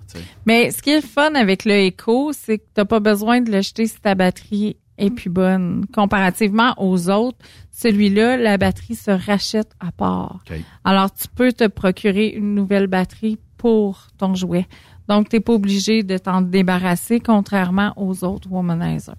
Mais 0.46 0.70
ce 0.70 0.80
qui 0.82 0.90
est 0.90 1.01
le 1.02 1.08
fun 1.08 1.34
avec 1.34 1.64
le 1.64 1.88
Eco, 1.88 2.32
c'est 2.32 2.58
que 2.58 2.64
t'as 2.74 2.84
pas 2.84 3.00
besoin 3.00 3.40
de 3.40 3.50
le 3.50 3.60
jeter 3.60 3.86
si 3.86 4.00
ta 4.00 4.14
batterie 4.14 4.76
est 4.98 5.10
plus 5.10 5.30
bonne. 5.30 5.84
Comparativement 5.92 6.74
aux 6.78 7.10
autres, 7.10 7.38
celui-là, 7.70 8.36
la 8.36 8.56
batterie 8.56 8.94
se 8.94 9.10
rachète 9.10 9.72
à 9.80 9.92
part. 9.92 10.42
Alors, 10.84 11.12
tu 11.12 11.28
peux 11.28 11.52
te 11.52 11.66
procurer 11.66 12.28
une 12.28 12.54
nouvelle 12.54 12.86
batterie 12.86 13.38
pour 13.56 14.08
ton 14.18 14.34
jouet. 14.34 14.66
Donc, 15.08 15.28
t'es 15.28 15.40
pas 15.40 15.52
obligé 15.54 16.02
de 16.02 16.18
t'en 16.18 16.42
débarrasser, 16.42 17.20
contrairement 17.20 17.92
aux 17.96 18.24
autres 18.24 18.50
womanizers. 18.50 19.16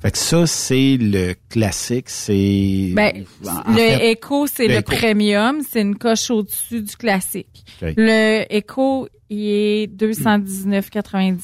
Fait 0.00 0.10
que 0.10 0.18
ça, 0.18 0.46
c'est 0.46 0.98
le 1.00 1.34
classique, 1.48 2.10
c'est... 2.10 2.92
Ben, 2.94 3.24
en- 3.46 3.48
en 3.48 3.70
le 3.72 3.76
fait, 3.76 4.10
Echo, 4.12 4.46
c'est 4.46 4.68
le 4.68 4.82
premium, 4.82 5.60
c'est 5.68 5.80
une 5.80 5.96
coche 5.96 6.30
au-dessus 6.30 6.82
du 6.82 6.96
classique. 6.96 7.64
Le 7.80 8.44
Echo, 8.54 9.08
il 9.30 9.46
est 9.48 9.86
219,99. 9.96 11.38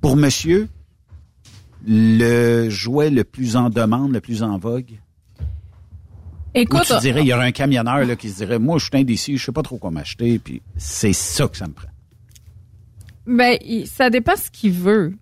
Pour 0.00 0.16
monsieur, 0.16 0.68
le 1.86 2.68
jouet 2.68 3.10
le 3.10 3.22
plus 3.24 3.54
en 3.56 3.70
demande, 3.70 4.12
le 4.12 4.20
plus 4.20 4.42
en 4.42 4.58
vogue? 4.58 4.98
Écoute, 6.54 6.80
Ou 6.90 6.94
tu 6.94 7.00
dirais, 7.00 7.22
il 7.22 7.28
y 7.28 7.32
aurait 7.32 7.46
un 7.46 7.52
camionneur 7.52 8.04
là, 8.04 8.14
qui 8.16 8.28
se 8.28 8.38
dirait, 8.38 8.58
moi, 8.58 8.78
je 8.78 8.84
suis 8.86 8.96
indécis, 8.98 9.36
je 9.38 9.44
sais 9.46 9.52
pas 9.52 9.62
trop 9.62 9.78
quoi 9.78 9.90
m'acheter, 9.90 10.38
puis 10.38 10.60
c'est 10.76 11.12
ça 11.14 11.46
que 11.48 11.56
ça 11.56 11.66
me 11.66 11.72
prend. 11.72 11.88
Ben, 13.26 13.56
ça 13.86 14.10
dépend 14.10 14.34
ce 14.36 14.50
qu'il 14.50 14.72
veut. 14.72 15.14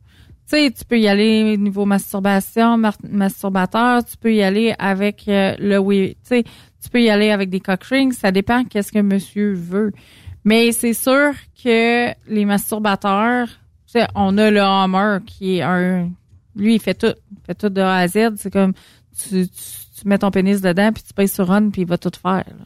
Tu 0.50 0.56
sais, 0.56 0.70
tu 0.72 0.84
peux 0.84 0.98
y 0.98 1.06
aller 1.06 1.56
niveau 1.56 1.84
masturbation, 1.84 2.76
masturbateur, 3.08 4.04
tu 4.04 4.16
peux 4.16 4.34
y 4.34 4.42
aller 4.42 4.74
avec 4.78 5.28
euh, 5.28 5.54
le 5.60 5.78
oui, 5.78 6.16
tu 6.24 6.28
sais, 6.28 6.42
tu 6.82 6.88
peux 6.90 7.00
y 7.00 7.08
aller 7.08 7.30
avec 7.30 7.50
des 7.50 7.60
cock 7.60 7.84
rings, 7.84 8.12
ça 8.12 8.32
dépend 8.32 8.64
qu'est-ce 8.64 8.90
que 8.90 8.98
monsieur 8.98 9.52
veut. 9.52 9.92
Mais 10.44 10.72
c'est 10.72 10.94
sûr 10.94 11.32
que 11.62 12.08
les 12.28 12.44
masturbateurs, 12.44 13.46
tu 13.86 13.92
sais, 14.00 14.08
on 14.14 14.36
a 14.38 14.50
le 14.50 14.60
Hammer 14.60 15.18
qui 15.24 15.58
est 15.58 15.62
un 15.62 16.10
lui 16.56 16.74
il 16.74 16.80
fait 16.80 16.94
tout, 16.94 17.14
il 17.30 17.38
fait 17.46 17.54
tout 17.54 17.68
de 17.68 17.80
A 17.80 17.98
à 17.98 18.08
Z, 18.08 18.34
c'est 18.36 18.52
comme 18.52 18.72
tu, 19.16 19.46
tu, 19.48 19.54
tu 20.00 20.08
mets 20.08 20.18
ton 20.18 20.30
pénis 20.32 20.60
dedans 20.60 20.90
puis 20.92 21.02
tu 21.06 21.14
payes 21.14 21.28
sur 21.28 21.48
on 21.50 21.70
puis 21.70 21.82
il 21.82 21.86
va 21.88 21.96
tout 21.96 22.10
faire. 22.20 22.44
là. 22.48 22.64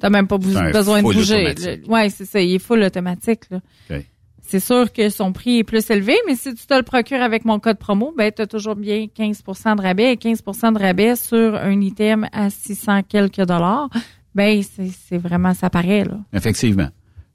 T'as 0.00 0.10
même 0.10 0.26
pas 0.26 0.38
besoin 0.38 0.98
de 0.98 1.02
bouger. 1.18 1.44
Ouais, 1.88 2.08
c'est 2.08 2.24
ça, 2.24 2.40
il 2.40 2.54
est 2.54 2.58
full 2.58 2.82
automatique 2.82 3.42
là. 3.50 3.60
C'est 4.50 4.60
sûr 4.60 4.90
que 4.90 5.10
son 5.10 5.32
prix 5.32 5.58
est 5.58 5.64
plus 5.64 5.90
élevé, 5.90 6.16
mais 6.26 6.34
si 6.34 6.54
tu 6.54 6.66
te 6.66 6.72
le 6.72 6.82
procures 6.82 7.20
avec 7.20 7.44
mon 7.44 7.58
code 7.58 7.76
promo, 7.76 8.14
ben 8.16 8.32
tu 8.34 8.40
as 8.40 8.46
toujours 8.46 8.76
bien 8.76 9.04
15% 9.14 9.76
de 9.76 9.82
rabais 9.82 10.14
et 10.14 10.16
15% 10.16 10.72
de 10.72 10.78
rabais 10.78 11.16
sur 11.16 11.54
un 11.54 11.78
item 11.82 12.26
à 12.32 12.48
600 12.48 13.02
quelques 13.02 13.44
dollars. 13.44 13.90
Ben 14.34 14.62
c'est 14.62 15.18
vraiment 15.18 15.52
ça 15.52 15.68
paraît 15.68 16.04
là. 16.04 16.18
Effectivement. 16.32 16.88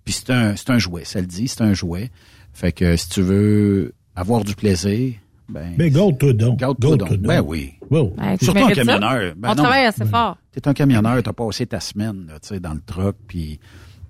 Puis 0.04 0.16
c'est 0.16 0.32
un, 0.32 0.56
c'est 0.56 0.72
un 0.72 0.80
jouet, 0.80 1.06
ça 1.06 1.22
le 1.22 1.28
dit, 1.28 1.48
c'est 1.48 1.62
un 1.62 1.76
jouet. 1.76 2.10
Fait 2.52 2.72
que 2.72 2.96
si 2.98 3.08
tu 3.10 3.22
veux 3.22 3.94
avoir 4.16 4.44
du 4.44 4.56
plaisir, 4.56 5.14
ben... 5.48 5.76
Ben, 5.78 5.94
garde-toi 5.94 6.34
donc. 6.34 6.58
Garde-toi 6.58 6.98
donc. 6.98 7.18
Ben 7.18 7.42
oui. 7.42 7.74
Wow. 7.92 8.16
Ben, 8.18 8.38
tu 8.38 8.46
Surtout 8.46 8.66
un 8.66 8.72
camionneur. 8.72 9.34
Ben 9.38 9.50
On 9.52 9.56
non. 9.56 9.64
travaille 9.64 9.86
assez 9.86 10.06
fort. 10.06 10.38
T'es 10.52 10.68
un 10.68 10.74
camionneur, 10.74 11.22
t'as 11.22 11.34
passé 11.34 11.68
ta 11.68 11.80
semaine, 11.80 12.26
là, 12.28 12.40
tu 12.40 12.48
sais, 12.48 12.60
dans 12.60 12.74
le 12.74 12.82
truck, 12.84 13.16
puis 13.28 13.60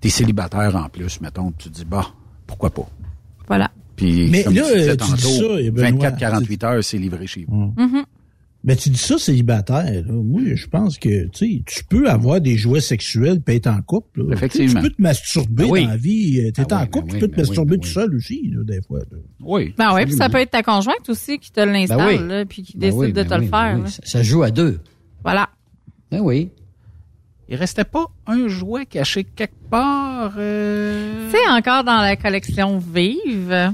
t'es 0.00 0.08
célibataire 0.08 0.74
en 0.76 0.88
plus, 0.88 1.20
mettons, 1.20 1.50
puis 1.50 1.64
tu 1.64 1.70
te 1.70 1.74
dis, 1.74 1.84
bah, 1.84 2.06
pourquoi 2.46 2.70
pas? 2.70 2.88
Voilà. 3.48 3.70
Puis, 3.96 4.28
Mais 4.30 4.42
comme 4.44 4.54
là, 4.54 4.62
tu 4.72 4.78
disais 4.78 4.96
tu 4.96 5.12
dis 5.14 5.22
ça, 5.38 5.60
et 5.60 5.70
Benoît, 5.70 6.10
24-48 6.10 6.64
heures, 6.66 6.84
c'est 6.84 6.98
livré 6.98 7.26
chez 7.26 7.44
vous. 7.46 7.72
Mhm. 7.76 8.04
Ben, 8.64 8.74
tu 8.76 8.88
dis 8.88 8.98
ça, 8.98 9.18
célibataire. 9.18 9.84
Là. 10.06 10.10
Moi, 10.12 10.40
je 10.54 10.66
pense 10.66 10.98
que, 10.98 11.26
tu 11.28 11.62
tu 11.64 11.84
peux 11.84 12.08
avoir 12.08 12.40
des 12.40 12.56
jouets 12.56 12.80
sexuels 12.80 13.42
puis 13.42 13.56
être 13.56 13.66
en 13.66 13.82
couple. 13.82 14.22
là. 14.26 14.32
Effectivement. 14.34 14.80
Tu 14.80 14.88
peux 14.88 14.94
te 14.94 15.02
masturber 15.02 15.64
oui. 15.64 15.82
dans 15.84 15.90
la 15.90 15.96
vie. 15.98 16.40
euh, 16.40 16.50
T'es 16.50 16.62
Ah 16.72 16.78
en 16.78 16.82
oui, 16.84 16.88
couple, 16.90 17.04
ben 17.04 17.08
tu 17.10 17.14
oui, 17.16 17.20
peux 17.20 17.28
te 17.28 17.36
ben 17.36 17.42
masturber 17.42 17.70
oui, 17.72 17.76
ben 17.76 17.82
tout 17.82 17.88
oui. 17.88 17.92
seul 17.94 18.14
aussi, 18.16 18.50
là, 18.54 18.64
des 18.64 18.80
fois. 18.80 19.00
là. 19.00 19.18
Oui. 19.40 19.74
Ben 19.76 19.92
ouais, 19.94 20.06
puis 20.06 20.14
ça 20.14 20.30
peut 20.30 20.38
être 20.38 20.50
ta 20.50 20.62
conjointe 20.62 21.08
aussi 21.10 21.38
qui 21.38 21.52
te 21.52 21.60
l'installe 21.60 21.98
Ben 22.26 22.38
oui. 22.40 22.44
puis 22.48 22.62
qui 22.62 22.72
Ben 22.78 22.88
décide 22.88 22.98
oui, 23.00 23.08
de 23.08 23.22
ben 23.22 23.28
te 23.28 23.34
oui, 23.34 23.40
le 23.44 23.50
ben 23.50 23.58
faire. 23.58 23.80
oui. 23.84 23.90
Ça, 23.90 24.00
ça 24.02 24.22
joue 24.22 24.42
à 24.42 24.50
deux. 24.50 24.80
Voilà. 25.22 25.50
Ben 26.10 26.20
oui. 26.20 26.48
Il 27.48 27.56
restait 27.56 27.84
pas 27.84 28.06
un 28.26 28.48
jouet 28.48 28.86
caché 28.86 29.24
quelque 29.24 29.68
part. 29.70 30.32
euh, 30.38 31.28
C'est 31.30 31.46
encore 31.48 31.84
dans 31.84 32.00
la 32.00 32.16
collection 32.16 32.78
Vive. 32.78 33.72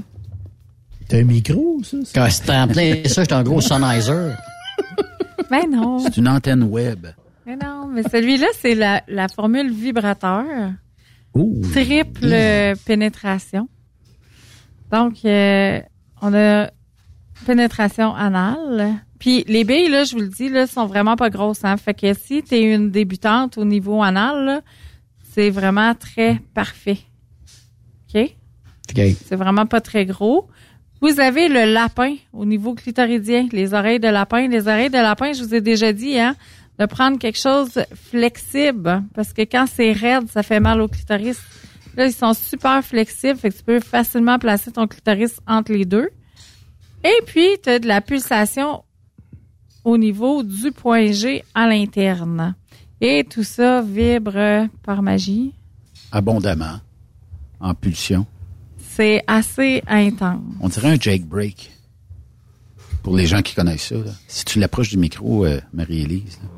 T'as 1.07 1.17
un 1.19 1.23
micro, 1.23 1.79
ça? 1.83 1.97
Quand 2.13 2.29
c'était 2.29 2.51
en 2.51 2.67
plein 2.67 2.95
ça, 3.05 3.21
j'étais 3.23 3.33
un 3.33 3.43
gros 3.43 3.61
sonizer. 3.61 4.37
Ben 5.49 5.69
non. 5.69 5.99
C'est 5.99 6.17
une 6.17 6.27
antenne 6.27 6.63
web. 6.63 7.07
Mais 7.45 7.55
non, 7.57 7.87
mais 7.87 8.03
celui-là, 8.03 8.47
c'est 8.59 8.75
la, 8.75 9.03
la 9.07 9.27
formule 9.27 9.71
vibrateur. 9.71 10.45
Oh. 11.33 11.53
Triple 11.71 12.75
pénétration. 12.85 13.67
Donc, 14.91 15.15
euh, 15.25 15.79
on 16.21 16.33
a 16.33 16.69
pénétration 17.45 18.15
anale. 18.15 18.95
Puis 19.19 19.43
les 19.47 19.63
billes, 19.63 19.89
là, 19.89 20.03
je 20.03 20.13
vous 20.13 20.21
le 20.21 20.27
dis, 20.27 20.49
là, 20.49 20.67
sont 20.67 20.85
vraiment 20.85 21.15
pas 21.15 21.29
grosses. 21.29 21.63
Hein? 21.63 21.77
Fait 21.77 21.93
que 21.93 22.13
si 22.13 22.43
tu 22.43 22.55
es 22.55 22.73
une 22.73 22.89
débutante 22.89 23.57
au 23.57 23.65
niveau 23.65 24.01
anal, 24.01 24.61
c'est 25.33 25.49
vraiment 25.49 25.93
très 25.93 26.41
parfait. 26.53 26.99
OK? 28.13 28.21
OK. 28.89 29.01
C'est 29.25 29.35
vraiment 29.35 29.65
pas 29.65 29.81
très 29.81 30.05
gros. 30.05 30.47
Vous 31.01 31.19
avez 31.19 31.47
le 31.47 31.71
lapin 31.71 32.15
au 32.31 32.45
niveau 32.45 32.75
clitoridien, 32.75 33.47
les 33.51 33.73
oreilles 33.73 33.99
de 33.99 34.07
lapin. 34.07 34.47
Les 34.47 34.67
oreilles 34.67 34.89
de 34.89 34.97
lapin, 34.97 35.33
je 35.33 35.43
vous 35.43 35.55
ai 35.55 35.61
déjà 35.61 35.93
dit, 35.93 36.19
hein, 36.19 36.35
de 36.77 36.85
prendre 36.85 37.17
quelque 37.17 37.39
chose 37.39 37.83
flexible, 37.95 39.03
parce 39.13 39.33
que 39.33 39.41
quand 39.41 39.65
c'est 39.71 39.91
raide, 39.93 40.29
ça 40.29 40.43
fait 40.43 40.59
mal 40.59 40.81
au 40.81 40.87
clitoris. 40.87 41.39
Là, 41.95 42.05
ils 42.05 42.13
sont 42.13 42.33
super 42.33 42.83
flexibles, 42.83 43.37
fait 43.37 43.49
que 43.49 43.57
tu 43.57 43.63
peux 43.63 43.79
facilement 43.79 44.39
placer 44.39 44.71
ton 44.71 44.87
clitoris 44.87 45.39
entre 45.47 45.73
les 45.73 45.85
deux. 45.85 46.09
Et 47.03 47.21
puis, 47.25 47.47
tu 47.63 47.69
as 47.69 47.79
de 47.79 47.87
la 47.87 48.01
pulsation 48.01 48.83
au 49.83 49.97
niveau 49.97 50.43
du 50.43 50.71
point 50.71 51.11
G 51.11 51.43
à 51.55 51.67
l'interne. 51.67 52.55
Et 52.99 53.23
tout 53.23 53.43
ça 53.43 53.81
vibre 53.81 54.67
par 54.83 55.01
magie. 55.01 55.53
Abondamment. 56.11 56.79
En 57.59 57.73
pulsion. 57.73 58.25
C'est 58.77 59.23
assez 59.27 59.81
intense. 59.87 60.41
On 60.59 60.67
dirait 60.69 60.91
un 60.91 60.99
jailbreak. 60.99 61.71
Pour 63.01 63.15
les 63.17 63.25
gens 63.25 63.41
qui 63.41 63.55
connaissent 63.55 63.87
ça. 63.87 63.95
là. 63.95 64.11
Si 64.27 64.45
tu 64.45 64.59
l'approches 64.59 64.89
du 64.89 64.97
micro, 64.97 65.45
euh, 65.45 65.59
Marie-Élise. 65.73 66.37
là. 66.43 66.49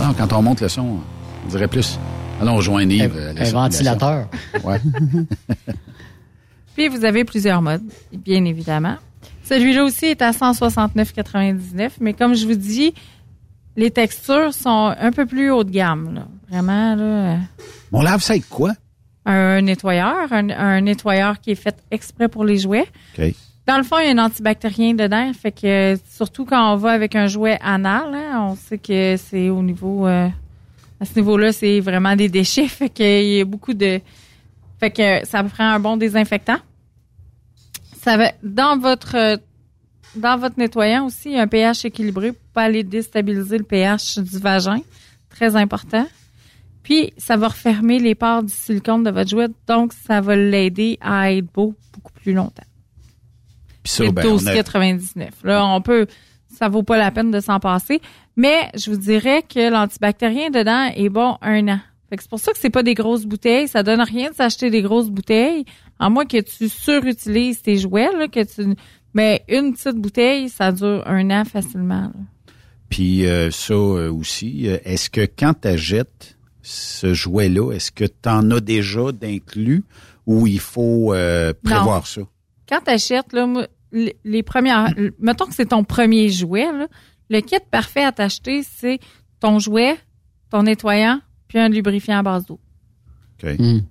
Ah 0.00 0.14
quand 0.16 0.32
on 0.32 0.42
monte 0.42 0.60
le 0.62 0.68
son, 0.68 1.00
on 1.44 1.48
dirait 1.48 1.68
plus. 1.68 1.98
Allons 2.40 2.56
rejoindre 2.56 2.92
Yves. 2.92 3.12
euh, 3.16 3.32
Un 3.32 3.44
circulation. 3.44 3.58
ventilateur. 3.60 4.28
Ouais. 4.64 4.80
Puis 6.78 6.86
vous 6.86 7.04
avez 7.04 7.24
plusieurs 7.24 7.60
modes, 7.60 7.82
bien 8.12 8.44
évidemment. 8.44 8.98
Celui-là 9.42 9.82
aussi 9.82 10.06
est 10.06 10.22
à 10.22 10.30
169,99, 10.30 11.90
mais 12.00 12.12
comme 12.12 12.36
je 12.36 12.46
vous 12.46 12.54
dis, 12.54 12.94
les 13.74 13.90
textures 13.90 14.54
sont 14.54 14.94
un 14.96 15.10
peu 15.10 15.26
plus 15.26 15.50
haut 15.50 15.64
de 15.64 15.72
gamme. 15.72 16.14
Là. 16.14 16.28
Vraiment, 16.48 16.94
là, 16.94 17.38
On 17.90 18.00
lave 18.00 18.22
ça 18.22 18.34
avec 18.34 18.48
quoi? 18.48 18.74
un 19.26 19.60
nettoyeur, 19.60 20.32
un, 20.32 20.50
un 20.50 20.80
nettoyeur 20.80 21.40
qui 21.40 21.50
est 21.50 21.56
fait 21.56 21.74
exprès 21.90 22.28
pour 22.28 22.44
les 22.44 22.58
jouets. 22.58 22.86
Dans 23.66 23.76
le 23.76 23.82
fond, 23.82 23.98
il 23.98 24.06
y 24.06 24.08
a 24.08 24.12
un 24.12 24.24
antibactérien 24.24 24.94
dedans, 24.94 25.32
fait 25.32 25.50
que 25.50 25.96
surtout 26.08 26.44
quand 26.44 26.74
on 26.74 26.76
va 26.76 26.92
avec 26.92 27.16
un 27.16 27.26
jouet 27.26 27.58
anal, 27.60 28.14
hein, 28.14 28.50
on 28.50 28.54
sait 28.54 28.78
que 28.78 29.16
c'est 29.16 29.50
au 29.50 29.64
niveau 29.64 30.06
euh, 30.06 30.28
à 31.00 31.04
ce 31.04 31.16
niveau-là, 31.16 31.50
c'est 31.50 31.80
vraiment 31.80 32.14
des 32.14 32.28
déchets, 32.28 32.68
fait 32.68 32.88
qu'il 32.88 33.24
y 33.24 33.40
a 33.40 33.44
beaucoup 33.44 33.74
de 33.74 34.00
fait 34.78 34.90
que 34.92 35.26
ça 35.26 35.42
prend 35.42 35.64
un 35.64 35.80
bon 35.80 35.96
désinfectant. 35.96 36.58
Ça 38.08 38.16
va 38.16 38.32
dans 38.42 38.78
votre 38.78 39.16
euh, 39.16 39.36
dans 40.16 40.38
votre 40.38 40.58
nettoyant 40.58 41.04
aussi, 41.04 41.28
il 41.28 41.34
y 41.34 41.38
a 41.38 41.42
un 41.42 41.46
pH 41.46 41.84
équilibré 41.84 42.32
pour 42.32 42.40
pas 42.54 42.62
aller 42.62 42.82
déstabiliser 42.82 43.58
le 43.58 43.64
pH 43.64 44.18
du 44.18 44.38
vagin, 44.38 44.80
très 45.28 45.56
important. 45.56 46.06
Puis 46.82 47.12
ça 47.18 47.36
va 47.36 47.48
refermer 47.48 47.98
les 47.98 48.14
pores 48.14 48.42
du 48.44 48.52
silicone 48.52 49.04
de 49.04 49.10
votre 49.10 49.28
jouet, 49.28 49.48
donc 49.66 49.92
ça 49.92 50.22
va 50.22 50.36
l'aider 50.36 50.96
à 51.02 51.32
être 51.32 51.52
beau 51.52 51.74
beaucoup 51.92 52.12
plus 52.14 52.32
longtemps. 52.32 52.64
Puis 53.82 53.92
ça, 53.92 54.04
C'est 54.04 54.12
ben, 54.12 54.24
on 54.26 54.46
a- 54.46 54.54
12,99. 54.54 55.28
Là, 55.44 55.66
on 55.66 55.82
peut, 55.82 56.06
ça 56.48 56.70
vaut 56.70 56.82
pas 56.82 56.96
la 56.96 57.10
peine 57.10 57.30
de 57.30 57.40
s'en 57.40 57.60
passer. 57.60 58.00
Mais 58.36 58.70
je 58.74 58.90
vous 58.90 58.96
dirais 58.96 59.42
que 59.42 59.70
l'antibactérien 59.70 60.48
dedans 60.48 60.90
est 60.96 61.10
bon 61.10 61.36
un 61.42 61.68
an. 61.68 61.80
Fait 62.08 62.16
que 62.16 62.22
c'est 62.22 62.30
pour 62.30 62.40
ça 62.40 62.52
que 62.52 62.58
c'est 62.58 62.70
pas 62.70 62.82
des 62.82 62.94
grosses 62.94 63.26
bouteilles. 63.26 63.68
Ça 63.68 63.82
donne 63.82 64.00
rien 64.00 64.30
de 64.30 64.34
s'acheter 64.34 64.70
des 64.70 64.80
grosses 64.80 65.10
bouteilles, 65.10 65.66
à 65.98 66.10
moins 66.10 66.26
que 66.26 66.40
tu 66.40 66.68
surutilises 66.68 67.62
tes 67.62 67.76
jouets, 67.76 68.10
là, 68.16 68.28
que 68.28 68.44
tu. 68.44 68.74
Mais 69.14 69.44
une 69.48 69.72
petite 69.72 69.96
bouteille, 69.96 70.48
ça 70.48 70.70
dure 70.72 71.02
un 71.06 71.30
an 71.30 71.44
facilement. 71.44 72.02
là. 72.02 72.20
Puis 72.88 73.26
euh, 73.26 73.50
ça 73.50 73.74
euh, 73.74 74.10
aussi, 74.10 74.68
euh, 74.68 74.78
est-ce 74.84 75.10
que 75.10 75.20
quand 75.20 75.54
tu 75.62 75.68
achètes 75.68 76.36
ce 76.62 77.14
jouet-là, 77.14 77.72
est-ce 77.72 77.90
que 77.92 78.04
tu 78.04 78.28
en 78.28 78.50
as 78.50 78.60
déjà 78.60 79.12
d'inclus 79.12 79.84
ou 80.26 80.46
il 80.46 80.60
faut 80.60 81.12
euh, 81.14 81.52
prévoir 81.62 82.06
ça? 82.06 82.22
Quand 82.68 82.80
tu 82.84 82.90
achètes, 82.90 83.32
là, 83.32 83.66
les 83.92 84.16
les 84.24 84.42
premières. 84.42 84.92
Mettons 85.18 85.46
que 85.46 85.54
c'est 85.54 85.66
ton 85.66 85.84
premier 85.84 86.28
jouet, 86.28 86.70
là, 86.72 86.86
le 87.30 87.40
kit 87.40 87.56
parfait 87.70 88.04
à 88.04 88.12
t'acheter, 88.12 88.62
c'est 88.62 89.00
ton 89.40 89.58
jouet, 89.58 89.96
ton 90.50 90.62
nettoyant, 90.62 91.20
puis 91.46 91.58
un 91.58 91.68
lubrifiant 91.68 92.18
à 92.18 92.22
base 92.22 92.46
d'eau. 92.46 92.58
OK. 93.42 93.50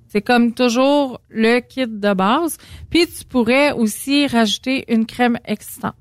C'est 0.10 0.22
comme 0.22 0.54
toujours 0.54 1.22
le 1.30 1.60
kit 1.60 1.88
de 1.88 2.14
base. 2.14 2.58
Puis 2.90 3.08
tu 3.08 3.26
pourrais 3.26 3.72
aussi 3.72 4.28
rajouter 4.28 4.86
une 4.92 5.06
crème 5.06 5.38
existante. 5.46 5.96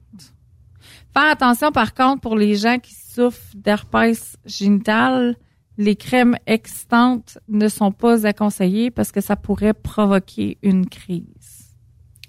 Faire 1.14 1.30
attention 1.30 1.72
par 1.72 1.94
contre 1.94 2.20
pour 2.20 2.36
les 2.36 2.56
gens 2.56 2.78
qui 2.78 2.94
souffrent 2.94 3.54
d'herpès 3.54 4.36
génital, 4.44 5.36
les 5.78 5.96
crèmes 5.96 6.36
existantes 6.46 7.38
ne 7.48 7.68
sont 7.68 7.92
pas 7.92 8.26
à 8.26 8.32
conseiller 8.32 8.90
parce 8.90 9.12
que 9.12 9.20
ça 9.20 9.36
pourrait 9.36 9.74
provoquer 9.74 10.58
une 10.62 10.86
crise. 10.86 11.24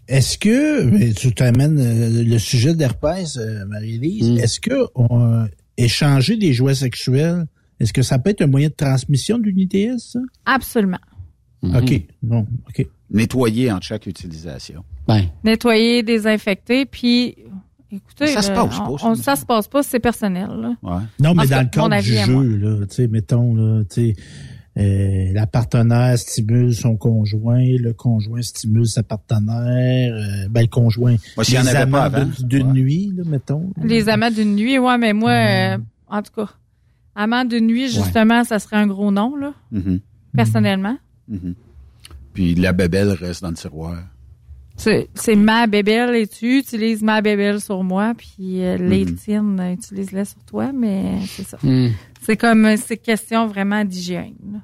Est-ce 0.07 0.37
que, 0.37 0.83
mais 0.83 1.11
tu 1.11 1.33
t'amènes 1.33 1.79
euh, 1.79 2.23
le 2.23 2.39
sujet 2.39 2.73
d'herpès, 2.73 3.37
euh, 3.37 3.65
Marie-Élise, 3.65 4.31
Mm. 4.31 4.37
est-ce 4.37 4.59
que 4.61 4.87
on, 4.95 5.45
échanger 5.77 6.37
des 6.37 6.53
jouets 6.53 6.75
sexuels, 6.75 7.45
est-ce 7.79 7.93
que 7.93 8.01
ça 8.01 8.19
peut 8.19 8.29
être 8.31 8.41
un 8.41 8.47
moyen 8.47 8.69
de 8.69 8.73
transmission 8.73 9.37
d'une 9.37 9.59
ITS, 9.59 9.99
ça? 9.99 10.19
Absolument. 10.45 10.99
OK. 11.63 12.01
Non, 12.23 12.45
OK. 12.69 12.85
Nettoyer 13.09 13.71
entre 13.71 13.83
chaque 13.85 14.05
utilisation. 14.05 14.83
Ben, 15.07 15.23
Nettoyer, 15.43 16.03
désinfecter, 16.03 16.85
puis 16.85 17.35
écoutez, 17.91 18.27
Ça 18.27 18.41
se 18.41 18.51
passe 18.51 18.77
pas, 18.77 18.87
on- 19.03 19.15
ça. 19.15 19.35
se 19.35 19.45
passe 19.45 19.67
pas, 19.67 19.81
c'est 19.81 19.99
personnel. 19.99 20.49
là. 20.49 20.73
Ouais. 20.83 21.03
Non, 21.19 21.33
mais 21.33 21.43
En 21.43 21.45
dans 21.45 21.61
le 21.61 21.69
cadre 21.69 22.01
du 22.01 22.13
jeu, 22.13 22.57
là, 22.57 22.85
tu 22.85 22.95
sais, 22.95 23.07
mettons, 23.07 23.55
là, 23.55 23.83
tu 23.89 24.13
sais, 24.13 24.15
euh, 24.77 25.31
la 25.33 25.47
partenaire 25.47 26.17
stimule 26.19 26.75
son 26.75 26.97
conjoint, 26.97 27.63
le 27.79 27.93
conjoint 27.93 28.41
stimule 28.41 28.85
sa 28.85 29.01
partenaire, 29.03 30.13
euh, 30.13 30.47
ben, 30.49 30.61
le 30.61 30.67
conjoint. 30.67 31.15
Moi, 31.35 31.43
s'il 31.45 31.55
y 31.55 31.57
en 31.57 31.61
les 31.63 31.69
avait 31.69 31.89
pas 31.89 32.03
amants 32.03 32.15
avant, 32.17 32.25
de- 32.25 32.43
D'une 32.45 32.73
nuit, 32.73 33.13
là, 33.15 33.23
mettons. 33.25 33.71
Les 33.83 34.09
amants 34.09 34.29
d'une 34.31 34.55
nuit, 34.55 34.77
ouais, 34.77 34.97
mais 34.97 35.13
moi, 35.13 35.31
euh, 35.31 35.77
en 36.09 36.21
tout 36.21 36.31
cas, 36.35 36.49
amants 37.17 37.43
d'une 37.43 37.67
nuit, 37.67 37.89
justement, 37.89 38.43
ça 38.45 38.59
serait 38.59 38.77
un 38.77 38.87
gros 38.87 39.11
nom, 39.11 39.35
là, 39.35 39.53
Mhm. 39.71 39.99
personnellement. 40.33 40.97
Mhm. 41.27 41.55
Puis 42.33 42.55
la 42.55 42.71
bébelle 42.71 43.09
reste 43.11 43.41
dans 43.41 43.49
le 43.49 43.55
tiroir. 43.55 43.97
C'est 44.77 45.35
ma 45.35 45.65
bébelle 45.65 46.15
et 46.15 46.27
tu 46.27 46.59
utilises 46.59 47.01
ma 47.01 47.21
bébelle 47.21 47.59
sur 47.59 47.83
moi, 47.83 48.13
puis 48.15 48.61
euh, 48.63 48.77
les 48.77 49.05
tiennes, 49.15 49.59
euh, 49.59 49.73
utilise-les 49.73 50.25
sur 50.25 50.43
toi, 50.45 50.71
mais 50.71 51.15
c'est 51.25 51.47
ça. 51.47 51.57
hmm. 51.63 51.87
C'est 52.21 52.37
comme, 52.37 52.63
euh, 52.65 52.75
c'est 52.77 52.97
question 52.97 53.47
vraiment 53.47 53.83
d'hygiène. 53.83 54.61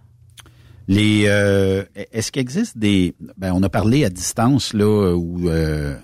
Les 0.87 1.23
euh, 1.27 1.83
est-ce 2.11 2.31
qu'il 2.31 2.41
existe 2.41 2.77
des 2.77 3.15
ben 3.37 3.53
on 3.55 3.63
a 3.63 3.69
parlé 3.69 4.03
à 4.05 4.09
distance 4.09 4.73
là 4.73 5.15
où 5.15 5.49
euh, 5.49 5.95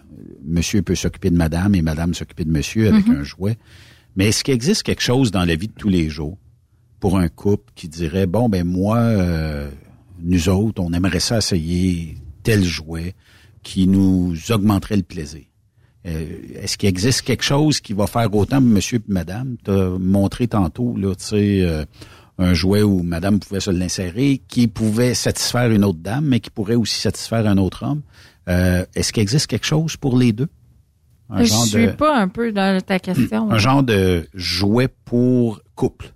monsieur 0.44 0.82
peut 0.82 0.96
s'occuper 0.96 1.30
de 1.30 1.36
madame 1.38 1.76
et 1.76 1.82
madame 1.84 2.14
s'occuper 2.16 2.46
de 2.46 2.52
monsieur 2.52 2.88
avec 2.88 3.08
un 3.10 3.24
jouet. 3.24 3.58
Mais 4.16 4.28
est-ce 4.30 4.44
qu'il 4.44 4.54
existe 4.54 4.84
quelque 4.84 5.02
chose 5.02 5.32
dans 5.32 5.46
la 5.46 5.56
vie 5.56 5.68
de 5.68 5.74
tous 5.74 5.90
les 5.90 6.10
jours 6.10 6.38
pour 7.00 7.18
un 7.18 7.30
couple 7.30 7.72
qui 7.76 7.88
dirait 7.88 8.28
bon 8.28 8.50
ben 8.50 8.66
moi 8.66 8.98
euh, 8.98 9.70
nous 10.22 10.50
autres 10.50 10.82
on 10.82 10.92
aimerait 10.92 11.22
ça 11.22 11.38
essayer 11.38 12.18
tel 12.44 12.64
jouet 12.64 13.16
qui 13.64 13.88
nous 13.88 14.36
augmenterait 14.50 14.98
le 14.98 15.04
plaisir? 15.04 15.44
Euh, 16.06 16.26
Est-ce 16.56 16.78
qu'il 16.78 16.90
existe 16.90 17.22
quelque 17.22 17.44
chose 17.44 17.80
qui 17.80 17.94
va 17.94 18.08
faire 18.08 18.34
autant 18.34 18.62
monsieur 18.62 18.98
et 18.98 19.12
madame? 19.12 19.58
Tu 19.64 19.72
montré 19.72 20.48
tantôt, 20.48 20.96
là, 20.98 21.14
tu 21.16 21.26
sais, 21.26 21.62
euh, 21.62 21.84
un 22.38 22.54
jouet 22.54 22.84
où 22.84 23.04
madame 23.04 23.40
pouvait 23.40 23.60
se 23.60 23.70
l'insérer, 23.70 24.42
qui 24.48 24.68
pouvait 24.68 25.14
satisfaire 25.14 25.70
une 25.72 25.84
autre 25.84 26.00
dame, 26.00 26.26
mais 26.26 26.40
qui 26.40 26.50
pourrait 26.50 26.76
aussi 26.76 27.00
satisfaire 27.00 27.46
un 27.46 27.58
autre 27.58 27.84
homme. 27.84 28.02
Est-ce 28.48 29.14
qu'il 29.14 29.22
existe 29.22 29.48
quelque 29.48 29.66
chose 29.66 29.96
pour 29.98 30.18
les 30.18 30.32
deux? 30.32 30.48
Un 31.30 31.44
Je 31.44 31.50
genre 31.50 31.66
suis 31.66 31.86
de, 31.88 31.92
pas 31.92 32.18
un 32.18 32.28
peu 32.28 32.52
dans 32.52 32.82
ta 32.82 33.00
question. 33.00 33.52
un 33.52 33.58
genre 33.58 33.84
de 33.84 34.28
jouet 34.34 34.88
pour 35.06 35.62
couple. 35.76 36.12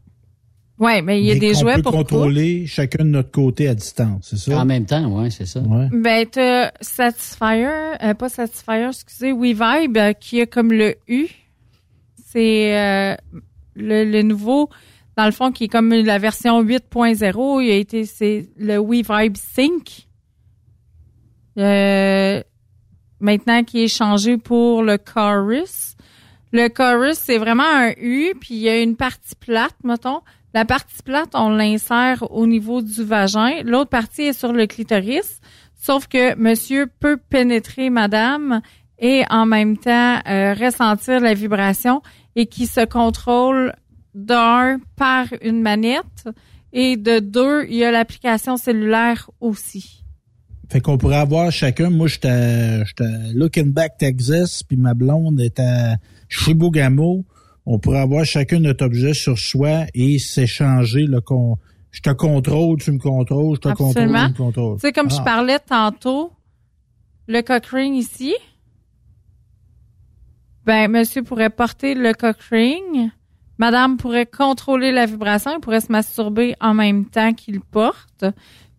Ouais, 0.80 1.02
mais 1.04 1.22
il 1.22 1.26
y 1.26 1.32
a 1.32 1.36
Mais 1.36 1.40
des 1.40 1.54
jouets 1.54 1.76
peut 1.76 1.84
pour 1.84 1.92
couple. 1.92 2.04
contrôler 2.06 2.66
chacun 2.66 3.06
de 3.06 3.10
notre 3.10 3.30
côté 3.32 3.68
à 3.68 3.76
distance, 3.76 4.30
c'est 4.32 4.38
ça? 4.38 4.60
En 4.60 4.66
même 4.66 4.86
temps, 4.86 5.22
ouais, 5.22 5.30
c'est 5.30 5.46
ça. 5.46 5.60
Ouais. 5.62 5.88
Ben, 5.94 6.26
t'as 6.30 6.72
Satisfyer, 6.82 7.94
euh, 8.04 8.14
pas 8.16 8.28
Satisfyer, 8.28 8.88
excusez, 8.90 9.32
WeVibe, 9.32 9.98
euh, 9.98 10.14
qui 10.14 10.42
a 10.42 10.46
comme 10.48 10.74
le 10.74 10.96
U. 11.08 11.28
C'est 12.26 12.76
euh, 12.78 13.16
le, 13.76 14.04
le 14.06 14.22
nouveau, 14.24 14.70
dans 15.16 15.26
le 15.26 15.32
fond, 15.32 15.52
qui 15.52 15.66
est 15.66 15.70
comme 15.70 15.94
la 15.94 16.18
version 16.18 16.62
8.0. 16.64 17.64
Il 17.64 17.72
a 17.72 17.76
été, 17.76 18.06
c'est 18.06 18.50
le 18.58 18.78
WeVibe 18.80 19.38
Sync. 19.38 20.08
Euh, 21.60 22.42
maintenant, 23.24 23.64
qui 23.64 23.84
est 23.84 23.88
changé 23.88 24.38
pour 24.38 24.84
le 24.84 24.98
Chorus. 24.98 25.96
Le 26.52 26.68
chorus, 26.68 27.18
c'est 27.18 27.40
vraiment 27.40 27.64
un 27.64 27.94
U, 27.98 28.36
puis 28.40 28.54
il 28.54 28.60
y 28.60 28.70
a 28.70 28.80
une 28.80 28.96
partie 28.96 29.34
plate, 29.36 29.76
mettons. 29.84 30.22
La 30.54 30.66
partie 30.66 31.02
plate, 31.02 31.32
on 31.34 31.50
l'insère 31.50 32.32
au 32.32 32.46
niveau 32.46 32.84
du 32.84 33.04
vagin. 33.04 33.64
L'autre 33.64 33.90
partie 33.90 34.22
est 34.22 34.38
sur 34.38 34.54
le 34.54 34.68
clitoris. 34.68 35.42
Sauf 35.74 36.08
que 36.08 36.36
monsieur 36.36 36.86
peut 37.00 37.18
pénétrer 37.18 37.90
madame 37.90 38.62
et 39.00 39.24
en 39.32 39.48
même 39.48 39.78
temps 39.78 40.20
euh, 40.28 40.54
ressentir 40.54 41.22
la 41.22 41.34
vibration 41.34 42.04
et 42.36 42.46
qui 42.46 42.68
se 42.68 42.86
contrôle 42.86 43.74
d'un 44.14 44.78
par 44.96 45.26
une 45.42 45.62
manette 45.64 46.30
et 46.72 46.98
de 46.98 47.18
deux, 47.18 47.66
il 47.68 47.78
y 47.78 47.84
a 47.84 47.90
l'application 47.90 48.58
cellulaire 48.58 49.32
aussi. 49.42 50.03
Fait 50.74 50.82
qu'on 50.82 50.98
pourrait 50.98 51.18
avoir 51.18 51.52
chacun, 51.52 51.92
moi 51.92 52.08
j'étais 52.08 52.30
à- 52.30 52.84
Looking 53.36 53.72
Back 53.74 53.96
Texas, 54.00 54.64
puis 54.64 54.76
ma 54.76 54.96
blonde 54.96 55.40
est 55.40 55.60
à 55.60 55.98
Chibougamau. 56.30 57.26
On 57.68 57.78
pourrait 57.78 58.00
avoir 58.00 58.26
chacun 58.26 58.60
notre 58.60 58.84
objet 58.84 59.14
sur 59.14 59.38
soi 59.38 59.86
et 59.94 60.18
s'échanger 60.18 61.06
le 61.06 61.22
con. 61.22 61.58
Je 61.92 62.02
te 62.02 62.10
contrôle, 62.10 62.80
tu 62.82 62.92
me 62.92 62.98
contrôles, 62.98 63.58
je 63.58 63.60
te 63.62 63.68
contrôle, 63.68 63.94
tu 63.94 64.10
me 64.10 64.34
contrôles. 64.36 64.78
Tu 64.78 64.88
sais, 64.88 64.92
comme 64.92 65.12
je 65.12 65.18
Ah. 65.20 65.24
parlais 65.24 65.60
tantôt, 65.60 66.32
le 67.28 67.42
cock 67.44 67.68
ring 67.68 67.96
ici, 67.96 68.34
ben, 70.66 70.90
monsieur 70.90 71.22
pourrait 71.22 71.52
porter 71.52 71.94
le 71.94 72.14
cock 72.14 72.38
ring. 72.50 73.12
Madame 73.60 73.98
pourrait 73.98 74.26
contrôler 74.26 74.92
la 74.92 75.06
vibration, 75.06 75.52
il 75.56 75.60
pourrait 75.60 75.82
se 75.82 75.92
masturber 75.92 76.56
en 76.60 76.74
même 76.74 77.06
temps 77.06 77.32
qu'il 77.34 77.62
porte. 77.62 78.26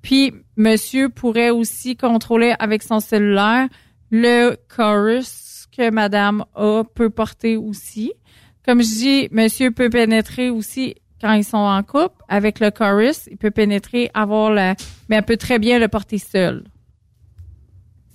Puis, 0.03 0.33
monsieur 0.57 1.09
pourrait 1.09 1.51
aussi 1.51 1.97
contrôler 1.97 2.55
avec 2.59 2.83
son 2.83 3.01
cellulaire 3.01 3.69
le 4.11 4.57
chorus 4.69 5.67
que 5.77 5.91
madame 5.91 6.45
a, 6.55 6.83
peut 6.95 7.11
porter 7.11 7.57
aussi. 7.57 8.13
Comme 8.65 8.83
je 8.83 8.89
dis, 8.89 9.29
monsieur 9.31 9.71
peut 9.71 9.91
pénétrer 9.91 10.51
aussi 10.51 10.95
quand 11.21 11.33
ils 11.33 11.45
sont 11.45 11.57
en 11.57 11.83
couple 11.83 12.23
avec 12.29 12.61
le 12.61 12.71
chorus. 12.71 13.29
Il 13.31 13.37
peut 13.37 13.51
pénétrer, 13.51 14.11
avoir 14.15 14.51
la, 14.51 14.75
mais 15.09 15.17
elle 15.17 15.25
peut 15.25 15.37
très 15.37 15.59
bien 15.59 15.79
le 15.79 15.89
porter 15.89 16.19
seul. 16.19 16.65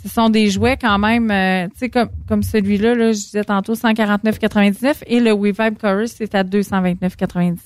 Ce 0.01 0.07
sont 0.07 0.29
des 0.29 0.49
jouets 0.49 0.77
quand 0.77 0.97
même, 0.97 1.29
euh, 1.29 1.67
tu 1.67 1.79
sais, 1.79 1.89
comme, 1.89 2.09
comme 2.27 2.41
celui-là, 2.41 2.95
là, 2.95 3.11
je 3.11 3.17
disais 3.17 3.43
tantôt 3.43 3.73
149,99 3.73 5.03
et 5.07 5.19
le 5.19 5.33
WeVibe 5.33 5.77
Chorus, 5.77 6.13
c'est 6.15 6.35
à 6.35 6.43
229,99. 6.43 7.57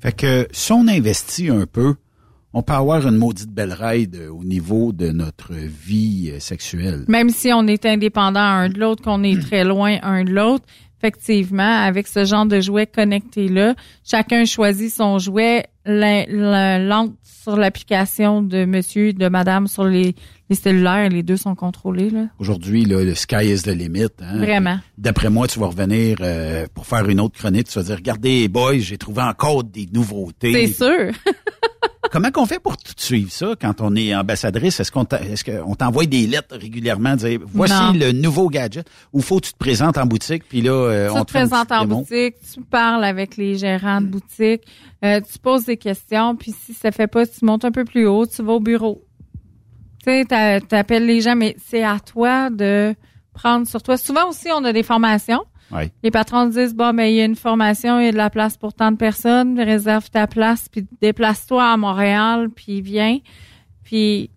Fait 0.00 0.12
que 0.12 0.48
si 0.50 0.72
on 0.72 0.88
investit 0.88 1.48
un 1.50 1.66
peu, 1.66 1.94
on 2.52 2.62
peut 2.62 2.72
avoir 2.72 3.06
une 3.06 3.16
maudite 3.16 3.50
belle 3.50 3.72
ride 3.72 4.16
euh, 4.16 4.28
au 4.30 4.42
niveau 4.44 4.92
de 4.92 5.10
notre 5.10 5.52
vie 5.54 6.30
euh, 6.32 6.40
sexuelle. 6.40 7.04
Même 7.08 7.30
si 7.30 7.52
on 7.52 7.66
est 7.66 7.86
indépendant 7.86 8.40
un 8.40 8.68
de 8.68 8.78
l'autre, 8.78 9.02
qu'on 9.02 9.22
est 9.22 9.40
très 9.40 9.64
loin 9.64 9.98
un 10.02 10.24
de 10.24 10.30
l'autre, 10.30 10.64
effectivement, 10.98 11.62
avec 11.82 12.06
ce 12.08 12.24
genre 12.24 12.46
de 12.46 12.60
jouet 12.60 12.86
connecté-là, 12.86 13.74
chacun 14.04 14.44
choisit 14.44 14.92
son 14.92 15.18
jouet, 15.18 15.66
l'entre 15.86 17.14
sur 17.24 17.56
l'application 17.56 18.42
de 18.42 18.66
monsieur 18.66 19.12
de 19.14 19.28
madame 19.28 19.66
sur 19.66 19.84
les, 19.84 20.14
les 20.50 20.56
cellulaires. 20.56 21.08
Les 21.08 21.22
deux 21.22 21.38
sont 21.38 21.54
contrôlés, 21.54 22.10
là. 22.10 22.26
Aujourd'hui, 22.38 22.84
là, 22.84 23.02
le 23.02 23.14
sky 23.14 23.46
is 23.54 23.62
the 23.62 23.68
limit. 23.68 24.08
hein. 24.20 24.36
Vraiment. 24.38 24.78
D'après 24.98 25.30
moi, 25.30 25.46
tu 25.48 25.58
vas 25.58 25.68
revenir 25.68 26.18
euh, 26.20 26.66
pour 26.74 26.86
faire 26.86 27.08
une 27.08 27.18
autre 27.20 27.38
chronique. 27.38 27.68
Tu 27.68 27.78
vas 27.78 27.84
dire, 27.84 27.96
regardez, 27.96 28.48
boys, 28.48 28.76
j'ai 28.78 28.98
trouvé 28.98 29.22
encore 29.22 29.64
des 29.64 29.88
nouveautés. 29.92 30.52
C'est 30.52 30.84
sûr. 30.84 31.12
comment 32.10 32.30
qu'on 32.30 32.46
fait 32.46 32.58
pour 32.60 32.76
tout 32.76 32.92
suivre 32.96 33.30
ça 33.30 33.54
quand 33.60 33.80
on 33.80 33.94
est 33.94 34.14
ambassadrice? 34.14 34.80
Est-ce 34.80 34.90
qu'on 34.90 35.04
est-ce 35.04 35.44
qu'on 35.44 35.74
t'envoie 35.74 36.06
des 36.06 36.26
lettres 36.26 36.56
régulièrement 36.56 37.16
dire 37.16 37.40
voici 37.46 37.74
Non. 37.74 37.92
le 37.92 38.12
nouveau 38.12 38.48
gadget 38.48 38.88
ou 39.12 39.20
faut 39.20 39.38
que 39.40 39.46
tu 39.46 39.52
te 39.52 39.58
présentes 39.58 39.98
en 39.98 40.06
boutique 40.06 40.44
puis 40.48 40.62
là 40.62 40.72
euh, 40.72 41.08
Tu 41.10 41.16
on 41.16 41.20
te 41.20 41.26
te 41.26 41.32
présentes 41.32 41.72
en 41.72 41.84
boutique, 41.84 42.36
tu 42.54 42.60
parles 42.62 43.04
avec 43.04 43.36
les 43.36 43.58
gérants 43.58 44.00
de 44.00 44.06
boutique, 44.06 44.62
euh, 45.04 45.20
tu 45.20 45.38
poses 45.38 45.64
des 45.66 45.76
questions, 45.76 46.36
puis 46.36 46.52
si 46.58 46.72
ça 46.74 46.90
fait 46.92 47.06
pas, 47.06 47.26
tu 47.26 47.44
montes 47.44 47.64
un 47.64 47.70
peu 47.72 47.84
plus 47.84 48.06
haut, 48.06 48.26
tu 48.26 48.42
vas 48.42 48.52
au 48.54 48.60
bureau. 48.60 49.04
Tu 50.02 50.10
sais, 50.10 50.24
t'a- 50.24 50.60
t'appelles 50.60 51.04
les 51.04 51.20
gens, 51.20 51.36
mais 51.36 51.54
c'est 51.68 51.82
à 51.84 51.98
toi 52.00 52.48
de 52.48 52.94
prendre 53.34 53.66
sur 53.66 53.82
toi. 53.82 53.96
Souvent 53.98 54.28
aussi, 54.30 54.48
on 54.54 54.64
a 54.64 54.72
des 54.72 54.82
formations. 54.82 55.44
Ouais. 55.70 55.92
Les 56.02 56.10
patrons 56.10 56.46
disent, 56.46 56.74
bon, 56.74 56.92
ben, 56.94 57.04
il 57.04 57.14
y 57.14 57.20
a 57.20 57.24
une 57.24 57.36
formation, 57.36 58.00
il 58.00 58.06
y 58.06 58.08
a 58.08 58.12
de 58.12 58.16
la 58.16 58.30
place 58.30 58.56
pour 58.56 58.74
tant 58.74 58.90
de 58.90 58.96
personnes, 58.96 59.58
réserve 59.60 60.10
ta 60.10 60.26
place, 60.26 60.68
puis 60.68 60.86
déplace-toi 61.00 61.64
à 61.64 61.76
Montréal, 61.76 62.48
puis 62.54 62.80
viens. 62.80 63.18
Puis, 63.84 64.30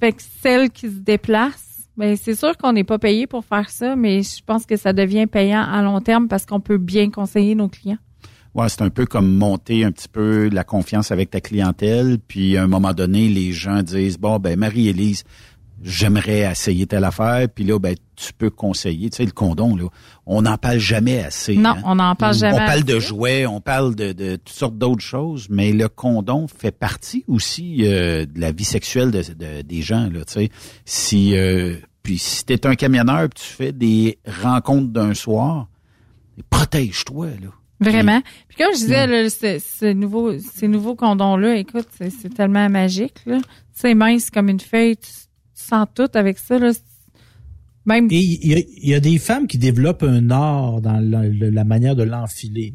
fait 0.00 0.12
que 0.12 0.22
celles 0.42 0.70
qui 0.70 0.88
se 0.88 0.98
déplacent, 0.98 1.88
ben, 1.96 2.16
c'est 2.16 2.34
sûr 2.34 2.56
qu'on 2.56 2.72
n'est 2.72 2.84
pas 2.84 2.98
payé 2.98 3.26
pour 3.26 3.44
faire 3.44 3.70
ça, 3.70 3.96
mais 3.96 4.22
je 4.22 4.42
pense 4.44 4.66
que 4.66 4.76
ça 4.76 4.92
devient 4.92 5.26
payant 5.26 5.62
à 5.62 5.82
long 5.82 6.00
terme 6.00 6.28
parce 6.28 6.44
qu'on 6.44 6.60
peut 6.60 6.78
bien 6.78 7.10
conseiller 7.10 7.54
nos 7.54 7.68
clients. 7.68 7.98
Ouais, 8.54 8.68
c'est 8.68 8.82
un 8.82 8.90
peu 8.90 9.04
comme 9.04 9.36
monter 9.36 9.84
un 9.84 9.92
petit 9.92 10.08
peu 10.08 10.48
la 10.50 10.64
confiance 10.64 11.10
avec 11.10 11.30
ta 11.30 11.40
clientèle, 11.40 12.18
puis 12.26 12.56
à 12.56 12.62
un 12.62 12.66
moment 12.66 12.94
donné, 12.94 13.28
les 13.28 13.52
gens 13.52 13.82
disent 13.82 14.18
bon 14.18 14.38
ben 14.38 14.58
Marie-Élise, 14.58 15.24
j'aimerais 15.82 16.50
essayer 16.50 16.86
telle 16.86 17.04
affaire, 17.04 17.48
puis 17.54 17.64
là 17.64 17.78
ben 17.78 17.94
tu 18.16 18.32
peux 18.32 18.50
conseiller, 18.50 19.10
tu 19.10 19.16
sais 19.18 19.24
le 19.24 19.32
condom 19.32 19.76
là, 19.76 19.84
on 20.24 20.42
n'en 20.42 20.56
parle 20.56 20.78
jamais 20.78 21.22
assez. 21.22 21.56
Non, 21.56 21.70
hein. 21.70 21.82
on 21.84 21.94
n'en 21.96 22.14
parle 22.14 22.34
jamais 22.34 22.54
On 22.54 22.66
parle 22.66 22.84
de 22.84 22.98
jouets, 22.98 23.46
on 23.46 23.60
parle 23.60 23.94
de, 23.94 24.12
de 24.12 24.36
toutes 24.36 24.48
sortes 24.56 24.78
d'autres 24.78 25.02
choses, 25.02 25.48
mais 25.50 25.72
le 25.72 25.88
condom 25.88 26.46
fait 26.48 26.72
partie 26.72 27.24
aussi 27.28 27.78
euh, 27.86 28.24
de 28.26 28.40
la 28.40 28.52
vie 28.52 28.64
sexuelle 28.64 29.10
de, 29.10 29.22
de- 29.22 29.62
des 29.62 29.82
gens 29.82 30.08
là, 30.10 30.24
tu 30.24 30.32
sais. 30.32 30.50
Si 30.84 31.36
euh, 31.36 31.76
puis 32.02 32.18
si 32.18 32.44
t'es 32.44 32.66
un 32.66 32.74
camionneur, 32.76 33.28
puis 33.28 33.42
tu 33.42 33.48
fais 33.52 33.72
des 33.72 34.18
rencontres 34.42 34.88
d'un 34.92 35.12
soir, 35.12 35.68
protège-toi 36.50 37.26
là. 37.42 37.48
Vraiment. 37.78 38.22
Puis 38.48 38.56
comme 38.56 38.72
je 38.72 38.78
disais, 38.78 39.06
là, 39.06 39.28
ce, 39.28 39.58
ce 39.58 39.92
nouveau, 39.92 40.38
ces 40.38 40.66
nouveaux 40.66 40.94
condoms-là, 40.94 41.56
écoute, 41.56 41.86
c'est, 41.98 42.08
c'est 42.08 42.32
tellement 42.32 42.70
magique. 42.70 43.18
Là. 43.26 43.38
C'est 43.74 43.92
mince 43.94 44.30
comme 44.30 44.48
une 44.48 44.60
feuille. 44.60 44.96
Tu, 44.96 45.10
tu 45.66 45.74
sens 45.74 45.86
tout 45.94 46.08
avec 46.14 46.38
ça. 46.38 46.58
Là. 46.58 46.72
Même... 47.84 48.08
Et 48.10 48.18
il 48.20 48.46
y, 48.50 48.54
a, 48.54 48.58
il 48.58 48.88
y 48.88 48.94
a 48.94 49.00
des 49.00 49.18
femmes 49.18 49.46
qui 49.46 49.58
développent 49.58 50.02
un 50.02 50.30
art 50.30 50.80
dans 50.80 50.98
la, 50.98 51.28
la- 51.28 51.50
la 51.50 51.64
manière 51.64 51.94
de 51.96 52.02
l'enfiler. 52.02 52.74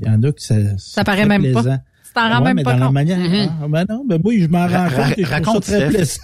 Il 0.00 0.06
y 0.06 0.08
en 0.10 0.22
a 0.22 0.32
que 0.32 0.42
ça. 0.42 0.56
Ça 0.78 1.04
paraît 1.04 1.26
même 1.26 1.52
pas. 1.52 1.62
Tu 1.62 2.12
t'en 2.14 2.28
rends 2.28 2.38
Ouais, 2.38 2.44
même 2.44 2.56
mais 2.56 2.62
pas 2.62 2.72
dans 2.74 2.78
la 2.78 2.84
compte. 2.86 2.94
manière. 2.94 3.18
Mhm. 3.18 3.50
Ah, 3.62 3.66
ben 3.68 3.84
non, 3.88 4.04
ben 4.06 4.20
oui, 4.24 4.40
je 4.42 4.48
m'en 4.48 4.66
rends 4.66 4.88
compte. 4.88 5.18
et 5.18 5.22
je 5.24 5.30
trouve 5.30 5.30
raconte, 5.46 5.64
ça 5.64 5.78
très 5.78 5.88
plaisant. 5.90 6.20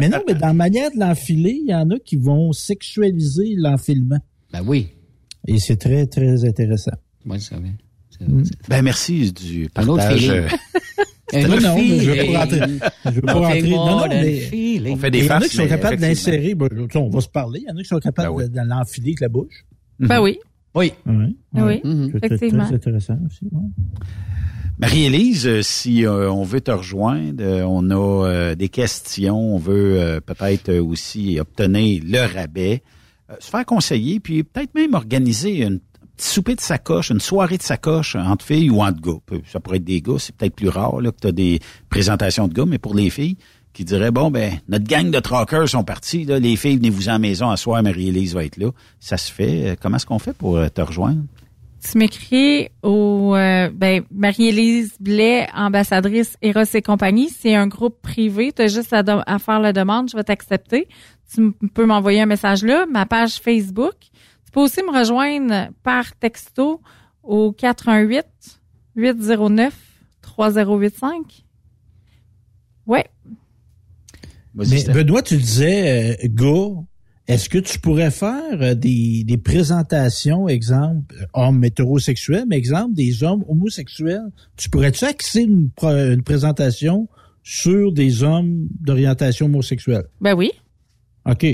mais 0.00 0.08
non, 0.08 0.18
mais 0.26 0.34
dans 0.34 0.46
la 0.48 0.52
manière 0.54 0.90
de 0.90 0.98
l'enfiler, 0.98 1.58
il 1.64 1.70
y 1.70 1.74
en 1.74 1.88
a 1.90 1.98
qui 1.98 2.16
vont 2.16 2.52
sexualiser 2.52 3.54
l'enfilement. 3.56 4.18
Ben 4.52 4.62
oui. 4.66 4.88
Et 5.46 5.58
c'est 5.58 5.76
très, 5.76 6.06
très 6.06 6.44
intéressant. 6.44 6.92
Oui, 7.26 7.40
c'est 7.40 7.54
vrai. 7.54 7.72
Ben 8.68 8.82
merci 8.82 9.32
du 9.32 9.68
partage. 9.72 10.28
Un 10.28 10.42
autre 10.42 10.56
non, 11.32 11.48
mais 11.76 11.98
je 12.00 12.10
veux 12.10 12.14
feeling. 12.14 12.32
pas 12.32 12.38
rentrer. 12.40 12.60
Je 13.04 13.10
veux 13.10 13.20
pas 13.22 13.32
rentrer. 13.34 13.62
Non, 13.70 13.86
non, 13.86 14.08
mais. 14.08 14.90
On 14.90 14.96
fait 14.96 15.08
Il 15.08 15.10
des 15.10 15.26
y 15.26 15.30
en 15.32 15.36
a 15.36 15.40
qui 15.48 15.56
sont 15.56 15.68
capables 15.68 15.96
d'insérer. 15.98 16.54
ben, 16.54 16.68
tu 16.68 16.76
sais, 16.90 16.98
on 16.98 17.08
va 17.10 17.20
se 17.20 17.28
parler. 17.28 17.60
Il 17.64 17.68
y 17.68 17.72
en 17.72 17.76
a 17.76 17.82
qui 17.82 17.88
sont 17.88 17.98
capables 17.98 18.28
Ben 18.28 18.34
oui. 18.34 18.44
de, 18.48 18.54
de 18.54 18.68
l'enfiler 18.68 19.08
avec 19.10 19.20
la 19.20 19.28
bouche. 19.28 19.64
Ben 20.00 20.20
oui. 20.20 20.38
Oui. 20.74 20.92
Oui. 21.06 21.36
Oui, 21.54 21.80
C'est 22.12 22.18
très, 22.20 22.34
effectivement. 22.34 22.66
très 22.66 22.74
intéressant 22.76 23.18
aussi. 23.26 23.46
Marie-Élise, 24.78 25.46
euh, 25.48 25.62
si 25.62 26.06
euh, 26.06 26.30
on 26.30 26.44
veut 26.44 26.60
te 26.60 26.70
rejoindre, 26.70 27.42
euh, 27.42 27.62
on 27.64 27.90
a 27.90 28.26
euh, 28.28 28.54
des 28.54 28.68
questions, 28.68 29.54
on 29.54 29.58
veut 29.58 30.00
euh, 30.00 30.20
peut-être 30.20 30.72
aussi 30.78 31.40
obtenir 31.40 32.00
le 32.06 32.32
rabais, 32.32 32.82
euh, 33.28 33.34
se 33.40 33.50
faire 33.50 33.66
conseiller, 33.66 34.20
puis 34.20 34.44
peut-être 34.44 34.72
même 34.76 34.94
organiser 34.94 35.62
une 35.64 35.80
souper 36.22 36.54
de 36.54 36.60
sacoche, 36.60 37.10
une 37.10 37.20
soirée 37.20 37.58
de 37.58 37.62
sacoche 37.62 38.16
entre 38.16 38.44
filles 38.44 38.70
ou 38.70 38.82
entre 38.82 39.00
gars. 39.00 39.38
Ça 39.46 39.60
pourrait 39.60 39.78
être 39.78 39.84
des 39.84 40.00
gars, 40.00 40.18
c'est 40.18 40.34
peut-être 40.34 40.54
plus 40.54 40.68
rare 40.68 41.00
là, 41.00 41.10
que 41.12 41.20
tu 41.20 41.26
as 41.28 41.32
des 41.32 41.60
présentations 41.88 42.48
de 42.48 42.54
gars, 42.54 42.66
mais 42.66 42.78
pour 42.78 42.94
les 42.94 43.10
filles 43.10 43.36
qui 43.72 43.84
diraient, 43.84 44.10
bon, 44.10 44.30
ben 44.30 44.58
notre 44.68 44.86
gang 44.86 45.10
de 45.10 45.20
truckers 45.20 45.68
sont 45.68 45.84
partis, 45.84 46.24
les 46.24 46.56
filles, 46.56 46.76
venez-vous 46.76 47.08
en 47.08 47.18
maison, 47.18 47.50
à 47.50 47.56
soir, 47.56 47.82
Marie-Élise 47.82 48.34
va 48.34 48.44
être 48.44 48.56
là. 48.56 48.70
Ça 48.98 49.16
se 49.16 49.30
fait. 49.30 49.68
Euh, 49.68 49.76
Comment 49.80 49.96
est-ce 49.96 50.06
qu'on 50.06 50.18
fait 50.18 50.32
pour 50.32 50.56
euh, 50.56 50.68
te 50.68 50.80
rejoindre? 50.80 51.22
Tu 51.80 51.96
m'écris 51.96 52.70
au 52.82 53.36
euh, 53.36 53.70
ben, 53.72 54.02
Marie-Élise 54.12 54.96
Blais, 54.98 55.46
ambassadrice 55.54 56.36
Eros 56.42 56.64
et 56.74 56.82
compagnie. 56.82 57.28
C'est 57.28 57.54
un 57.54 57.68
groupe 57.68 58.02
privé. 58.02 58.52
Tu 58.52 58.62
as 58.62 58.66
juste 58.66 58.92
à, 58.92 59.38
faire 59.38 59.60
la 59.60 59.72
demande. 59.72 60.10
Je 60.10 60.16
vais 60.16 60.24
t'accepter. 60.24 60.88
Tu 61.32 61.52
peux 61.72 61.86
m'envoyer 61.86 62.20
un 62.20 62.26
message 62.26 62.64
là. 62.64 62.84
Ma 62.90 63.06
page 63.06 63.36
Facebook. 63.36 63.94
Peux 64.58 64.64
aussi 64.64 64.82
me 64.82 64.90
rejoindre 64.90 65.72
par 65.84 66.16
texto 66.16 66.80
au 67.22 67.52
418 67.52 68.26
809 68.96 69.72
3085. 70.20 71.44
Ouais. 72.84 73.06
Mais. 74.56 74.82
Benoît, 74.92 75.22
tu 75.22 75.36
disais, 75.36 76.16
euh, 76.24 76.28
gars, 76.30 76.82
est-ce 77.28 77.48
que 77.48 77.58
tu 77.58 77.78
pourrais 77.78 78.10
faire 78.10 78.60
euh, 78.60 78.74
des, 78.74 79.22
des 79.22 79.38
présentations, 79.38 80.48
exemple, 80.48 81.14
hommes 81.34 81.62
hétérosexuels, 81.62 82.46
mais 82.48 82.56
exemple, 82.56 82.94
des 82.94 83.22
hommes 83.22 83.44
homosexuels? 83.46 84.32
Tu 84.56 84.70
pourrais-tu 84.70 85.04
axer 85.04 85.42
une, 85.42 85.70
une 85.84 86.24
présentation 86.24 87.08
sur 87.44 87.92
des 87.92 88.24
hommes 88.24 88.66
d'orientation 88.80 89.46
homosexuelle? 89.46 90.08
Ben 90.20 90.34
oui. 90.34 90.50
OK. 91.26 91.46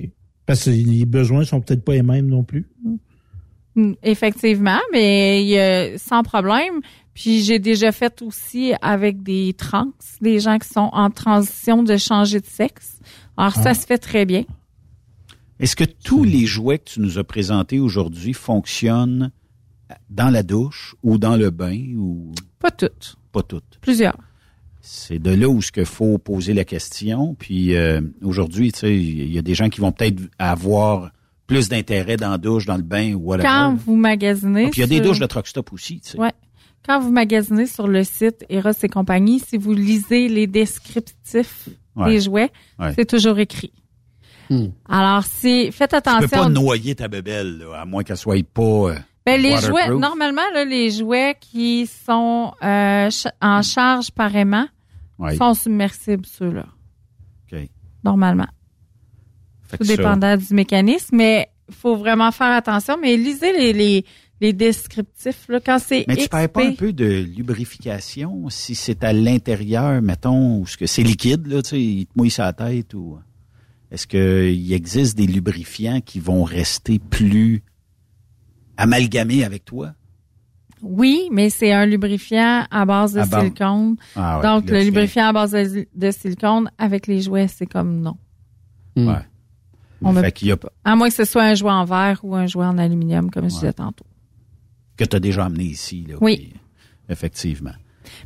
Parce 0.47 0.65
que 0.65 0.71
les 0.71 1.07
besoins 1.07 1.45
sont 1.45 1.61
peut-être 1.61 1.85
pas 1.85 1.93
les 1.95 2.03
mêmes 2.03 2.27
non 2.27 2.45
plus. 2.45 2.67
Mm, 3.77 3.93
Effectivement, 4.03 4.79
mais 4.93 5.43
il 5.43 5.49
y 5.49 5.59
a- 5.59 5.99
sans 5.99 6.23
problème. 6.23 6.81
Puis 7.15 7.43
j'ai 7.43 7.59
déjà 7.59 7.93
fait 7.93 8.23
aussi 8.23 8.73
avec 8.83 9.23
des 9.23 9.55
trans, 9.55 9.93
des 10.21 10.41
gens 10.41 10.59
qui 10.59 10.69
sont 10.69 10.91
en 10.93 11.11
transition 11.11 11.83
de 11.83 11.97
changer 11.97 12.41
de 12.41 12.47
sexe. 12.47 12.99
Alors 13.37 13.53
ça 13.55 13.71
Ah. 13.71 13.75
se 13.75 13.87
fait 13.87 13.99
très 13.99 14.25
bien. 14.27 14.45
Est-ce 15.61 15.77
que 15.77 15.85
tous 15.85 16.25
les 16.25 16.45
jouets 16.47 16.79
que 16.79 16.91
tu 16.91 17.01
nous 17.01 17.19
as 17.19 17.25
présentés 17.25 17.79
aujourd'hui 17.79 18.33
fonctionnent 18.33 19.31
dans 20.11 20.31
la 20.31 20.43
douche 20.43 20.97
ou 21.05 21.19
dans 21.19 21.37
le 21.37 21.51
bain 21.51 21.95
ou? 21.97 22.33
Pas 22.59 22.73
toutes, 22.73 23.17
pas 23.33 23.43
toutes? 23.43 23.79
plusieurs. 23.81 24.17
C'est 24.87 25.19
de 25.19 25.31
là 25.31 25.49
où 25.49 25.63
ce 25.63 25.73
qu'il 25.73 25.87
faut 25.87 26.19
poser 26.19 26.53
la 26.53 26.65
question. 26.65 27.35
Puis 27.39 27.75
euh, 27.75 28.03
aujourd'hui, 28.23 28.71
tu 28.71 28.81
sais, 28.81 28.95
il 28.95 29.33
y 29.33 29.39
a 29.39 29.43
des 29.43 29.55
gens 29.55 29.71
qui 29.71 29.81
vont 29.81 29.93
peut-être 29.93 30.21
avoir 30.39 31.11
plus 31.47 31.69
d'intérêt 31.71 32.17
dans 32.19 32.31
la 32.31 32.39
douche, 32.39 32.67
dans 32.67 32.77
le 32.77 32.83
bain 32.83 33.15
ou 33.15 33.21
whatever. 33.31 33.49
Quand 33.49 33.75
vous 33.87 33.97
magasinez, 33.97 34.67
Ah, 34.67 34.71
Puis 34.71 34.81
il 34.81 34.83
y 34.83 34.85
a 34.85 34.87
des 34.87 34.97
sur- 34.97 35.05
douches 35.07 35.21
de 35.21 35.27
truck 35.27 35.47
stop 35.47 35.73
aussi, 35.73 36.01
tu 36.01 36.11
sais. 36.11 36.19
Ouais. 36.19 36.33
Quand 36.87 37.01
vous 37.01 37.11
magasinez 37.11 37.67
sur 37.67 37.89
le 37.89 38.05
site 38.05 38.45
Eros 38.51 38.71
et 38.83 38.89
compagnie, 38.89 39.41
si 39.41 39.57
vous 39.57 39.73
lisez 39.73 40.29
les 40.29 40.47
descriptifs 40.47 41.69
Ouais. 41.97 42.11
des 42.11 42.21
jouets, 42.21 42.51
Ouais. 42.79 42.93
c'est 42.95 43.07
toujours 43.07 43.39
écrit. 43.39 43.73
Alors, 44.89 45.25
si 45.25 45.73
faites 45.73 45.91
Tu 45.91 45.95
peux 46.03 46.11
attention. 46.11 46.29
pas 46.29 46.49
noyer 46.51 46.95
ta 46.95 47.09
bébelle, 47.09 47.59
là, 47.59 47.81
à 47.81 47.85
moins 47.87 48.03
qu'elle 48.03 48.17
soit 48.19 48.37
pas 48.47 48.63
euh, 48.63 48.95
Ben, 49.25 49.41
les 49.41 49.57
jouets, 49.57 49.89
normalement, 49.89 50.43
là, 50.53 50.65
les 50.67 50.91
jouets 50.91 51.35
qui 51.41 51.87
sont 51.87 52.53
euh, 52.63 53.11
ch- 53.11 53.33
en 53.41 53.63
charge 53.63 54.11
par 54.11 54.37
aimant 54.37 54.67
Ouais. 55.19 55.37
sont 55.37 55.55
submersibles, 55.55 56.27
ceux-là, 56.27 56.67
OK. 57.53 57.59
normalement. 58.03 58.49
Fait 59.63 59.79
Tout 59.79 59.85
ça- 59.85 59.97
dépendant 59.97 60.37
du 60.37 60.53
mécanisme, 60.55 61.17
mais 61.17 61.49
il 61.69 61.75
faut 61.75 61.97
vraiment 61.97 62.31
faire 62.33 62.53
attention. 62.53 62.97
Mais 63.01 63.17
lisez 63.17 63.53
les, 63.53 63.73
les, 63.73 64.05
les 64.41 64.53
descriptifs. 64.53 65.47
Là, 65.49 65.61
quand 65.61 65.79
c'est 65.79 66.05
Mais 66.09 66.17
tu 66.17 66.29
perds 66.29 66.49
pas 66.51 66.67
un 66.67 66.75
peu 66.75 66.93
de 66.93 67.23
lubrification 67.23 68.49
si 68.51 68.75
c'est 68.75 69.03
à 69.05 69.13
l'intérieur, 69.13 70.03
mettons, 70.03 70.59
ou 70.61 70.67
ce 70.67 70.77
que 70.77 70.87
c'est 70.87 71.03
liquide, 71.03 71.47
là, 71.47 71.63
tu 71.63 71.71
sais, 71.71 71.81
il 71.83 72.07
te 72.07 72.13
mouille 72.17 72.31
sa 72.31 72.53
tête 72.53 72.93
ou 72.95 73.19
est-ce 73.91 74.07
qu'il 74.07 74.73
existe 74.73 75.17
des 75.17 75.27
lubrifiants 75.27 76.01
qui 76.01 76.19
vont 76.21 76.43
rester 76.45 76.99
plus 76.99 77.63
amalgamés 78.77 79.45
avec 79.45 79.65
toi? 79.65 79.95
Oui, 80.85 81.29
mais 81.33 81.49
c'est 81.51 81.73
un 81.73 81.87
lubrifiant 81.87 82.65
à 82.71 82.85
base 82.85 83.15
de 83.15 83.21
À 83.21 83.25
silicone. 83.25 83.97
Ah 84.15 84.37
ouais, 84.39 84.43
Donc, 84.43 84.69
le 84.71 84.81
lubrifiant 84.83 85.27
à 85.29 85.33
base 85.33 85.53
de, 85.53 85.87
de 85.95 86.11
silicone 86.11 86.71
avec 86.79 87.07
les 87.07 87.21
jouets, 87.23 87.49
c'est 87.49 87.67
comme 87.67 88.01
non. 88.01 88.17
Ouais. 88.97 89.15
On 90.03 90.13
fait 90.13 90.21
met- 90.23 90.33
qu'il 90.33 90.49
y 90.49 90.53
a 90.53 90.57
À 90.85 90.95
moins 90.97 91.09
que 91.09 91.15
ce 91.15 91.25
soit 91.25 91.45
un 91.45 91.55
jouet 91.55 91.71
en 91.71 91.85
verre 91.85 92.21
ou 92.23 92.35
un 92.37 92.47
jouet 92.47 92.67
en 92.67 92.77
aluminium, 92.79 93.31
comme 93.31 93.45
je 93.45 93.55
disais 93.55 93.73
tantôt. 93.73 94.05
que 94.97 95.05
tu 95.05 95.17
as 95.17 95.21
déjà 95.21 95.47
amené 95.47 95.65
ici. 95.65 96.05
Là, 96.09 96.17
Oui. 96.21 96.37
puis, 96.37 96.53
effectivement. 97.09 97.73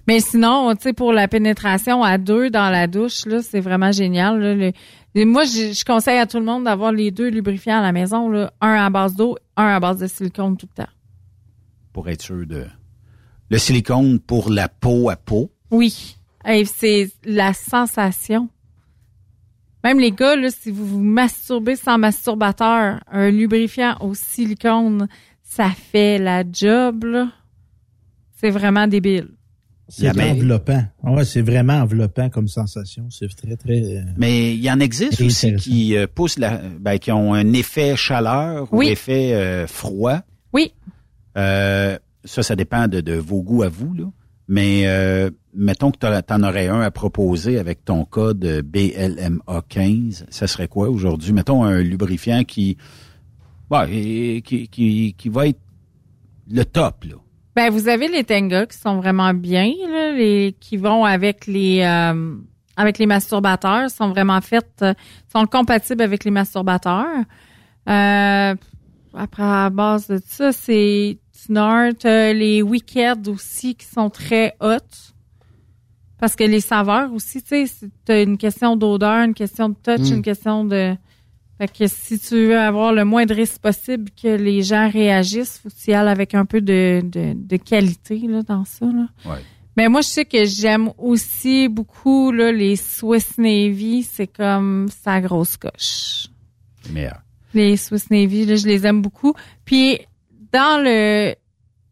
Mais 0.09 0.19
sinon, 0.21 0.75
tu 0.75 0.83
sais, 0.83 0.93
pour 0.93 1.13
la 1.13 1.29
pénétration 1.29 2.03
à 2.03 2.19
deux 2.19 2.51
dans 2.51 2.69
la 2.71 2.87
douche, 2.89 3.25
là, 3.27 3.41
c'est 3.43 3.61
vraiment 3.61 3.93
génial. 3.93 4.41
là. 4.41 4.55
Le- 4.55 4.73
et 5.15 5.25
moi, 5.25 5.45
je, 5.45 5.73
je 5.73 5.85
conseille 5.85 6.19
à 6.19 6.27
tout 6.27 6.39
le 6.39 6.45
monde 6.45 6.65
d'avoir 6.65 6.91
les 6.93 7.11
deux 7.13 7.29
lubrifiants 7.31 7.79
à 7.79 7.83
la 7.83 7.93
maison, 7.93 8.29
là, 8.29 8.53
un 8.61 8.75
à 8.75 8.91
base 8.91 9.15
d'eau, 9.15 9.37
un 9.57 9.67
à 9.69 9.81
base 9.81 9.99
de 9.99 10.07
silicone 10.09 10.57
tout 10.57 10.69
le 10.77 10.83
temps. 10.85 10.91
Pour 11.99 12.09
être 12.09 12.23
sûr 12.23 12.47
de. 12.47 12.65
Le 13.51 13.59
silicone 13.59 14.21
pour 14.21 14.51
la 14.51 14.69
peau 14.69 15.11
à 15.11 15.17
peau. 15.17 15.51
Oui, 15.73 16.15
Hey, 16.45 16.65
c'est 16.65 17.11
la 17.25 17.53
sensation. 17.53 18.49
Même 19.83 19.99
les 19.99 20.13
gars, 20.13 20.37
là, 20.37 20.49
si 20.53 20.71
vous 20.71 20.87
vous 20.87 21.01
masturbez 21.03 21.75
sans 21.75 21.99
masturbateur, 21.99 23.01
un 23.11 23.31
lubrifiant 23.33 23.97
au 24.01 24.15
silicone, 24.15 25.09
ça 25.43 25.71
fait 25.71 26.19
la 26.19 26.45
job. 26.49 27.03
là. 27.03 27.33
C'est 28.37 28.51
vraiment 28.51 28.87
débile. 28.87 29.31
C'est 29.89 30.09
enveloppant. 30.11 30.85
Ouais, 31.03 31.25
c'est 31.25 31.43
vraiment 31.43 31.79
enveloppant 31.81 32.29
comme 32.31 32.47
sensation. 32.47 33.09
C'est 33.11 33.27
très, 33.35 33.57
très... 33.57 33.83
euh, 33.97 34.03
Mais 34.17 34.55
il 34.55 34.61
y 34.63 34.71
en 34.71 34.79
existe 34.79 35.21
aussi 35.21 35.57
qui 35.57 35.97
euh, 35.97 36.07
poussent 36.07 36.39
la, 36.39 36.59
ben, 36.79 36.99
qui 37.01 37.11
ont 37.11 37.35
un 37.35 37.53
effet 37.55 37.97
chaleur 37.97 38.73
ou 38.73 38.79
Oui. 38.79 38.89
effet 38.91 39.35
euh, 39.35 39.67
froid. 39.67 40.21
Euh, 41.39 41.99
ça, 42.25 42.43
ça 42.43 42.57
dépend 42.57 42.89
de, 42.89 43.15
vos 43.15 43.43
goûts 43.43 43.63
à 43.63 43.69
vous, 43.69 43.95
là. 43.95 44.05
Mais 44.51 44.85
euh, 44.87 45.31
mettons 45.53 45.91
que 45.91 45.99
tu 45.99 46.33
en 46.33 46.43
aurais 46.43 46.69
un 46.69 46.81
à 46.81 46.91
proposer 46.91 47.59
avec 47.59 47.85
ton 47.85 48.07
code 48.07 48.63
BLMA 48.65 49.63
15, 49.69 50.27
ça 50.31 50.47
serait 50.47 50.69
quoi 50.69 50.89
aujourd'hui? 50.89 51.35
Mettons 51.35 51.65
un 51.65 51.81
lubrifiant 51.81 52.45
qui, 52.45 52.79
qui, 53.71 55.15
qui 55.19 55.29
va 55.29 55.49
être 55.49 55.61
le 56.51 56.65
top, 56.65 57.05
là. 57.05 57.17
Ben, 57.59 57.71
vous 57.71 57.89
avez 57.89 58.07
les 58.07 58.23
Tenga 58.23 58.67
qui 58.67 58.79
sont 58.79 58.99
vraiment 58.99 59.35
bien, 59.35 59.73
là, 59.91 60.13
les 60.13 60.55
qui 60.61 60.77
vont 60.77 61.05
avec 61.05 61.49
les 61.49 61.81
euh, 61.83 62.37
avec 62.77 62.99
les 62.99 63.07
masturbateurs, 63.07 63.91
sont 63.91 64.11
vraiment 64.11 64.41
faites, 64.41 64.81
euh, 64.83 64.95
sont 65.33 65.45
compatibles 65.45 66.03
avec 66.03 66.23
les 66.23 66.31
masturbateurs. 66.31 67.25
Euh, 67.89 68.55
après, 69.13 69.43
à 69.43 69.71
base 69.71 70.07
de 70.07 70.21
ça, 70.25 70.53
c'est 70.53 71.19
Snort, 71.45 71.93
euh, 72.05 72.33
les 72.33 72.63
Wicked 72.63 73.29
aussi 73.29 73.75
qui 73.75 73.87
sont 73.87 74.11
très 74.11 74.55
hot. 74.61 74.79
Parce 76.19 76.35
que 76.35 76.43
les 76.43 76.61
saveurs 76.61 77.13
aussi, 77.13 77.43
tu 77.43 77.67
sais, 77.67 77.89
c'est 78.07 78.25
une 78.25 78.37
question 78.39 78.75
d'odeur, 78.77 79.25
une 79.25 79.35
question 79.35 79.69
de 79.69 79.75
touch, 79.77 80.11
Mm. 80.11 80.15
une 80.17 80.23
question 80.23 80.65
de... 80.65 80.97
Fait 81.59 81.69
que 81.73 81.87
si 81.87 82.19
tu 82.19 82.35
veux 82.47 82.59
avoir 82.59 82.93
le 82.93 83.05
moins 83.05 83.25
de 83.27 83.35
risque 83.35 83.59
possible 83.59 84.11
que 84.21 84.29
les 84.29 84.63
gens 84.63 84.89
réagissent, 84.91 85.59
faut 85.63 85.69
que 85.69 85.75
tu 85.75 85.91
y 85.91 85.95
ailles 85.95 86.09
avec 86.09 86.35
un 86.35 86.45
peu 86.45 86.61
de, 86.61 87.03
de, 87.05 87.35
de 87.35 87.57
qualité 87.57 88.19
là, 88.29 88.43
dans 88.43 88.65
ça. 88.65 88.87
Là. 88.87 89.07
Ouais. 89.25 89.39
Mais 89.77 89.89
moi, 89.89 90.01
je 90.01 90.09
sais 90.09 90.25
que 90.25 90.45
j'aime 90.45 90.91
aussi 90.99 91.69
beaucoup 91.69 92.31
là, 92.33 92.51
les 92.53 92.75
Swiss 92.77 93.39
Navy. 93.39 94.03
C'est 94.05 94.27
comme 94.29 94.87
sa 95.03 95.21
grosse 95.21 95.57
coche. 95.57 96.29
Meilleur. 96.93 97.21
Les 97.55 97.77
Swiss 97.77 98.09
Navy, 98.11 98.45
là, 98.45 98.57
je 98.57 98.67
les 98.67 98.87
aime 98.87 99.03
beaucoup. 99.03 99.35
Puis, 99.65 99.99
dans 100.53 100.83
le 100.83 101.35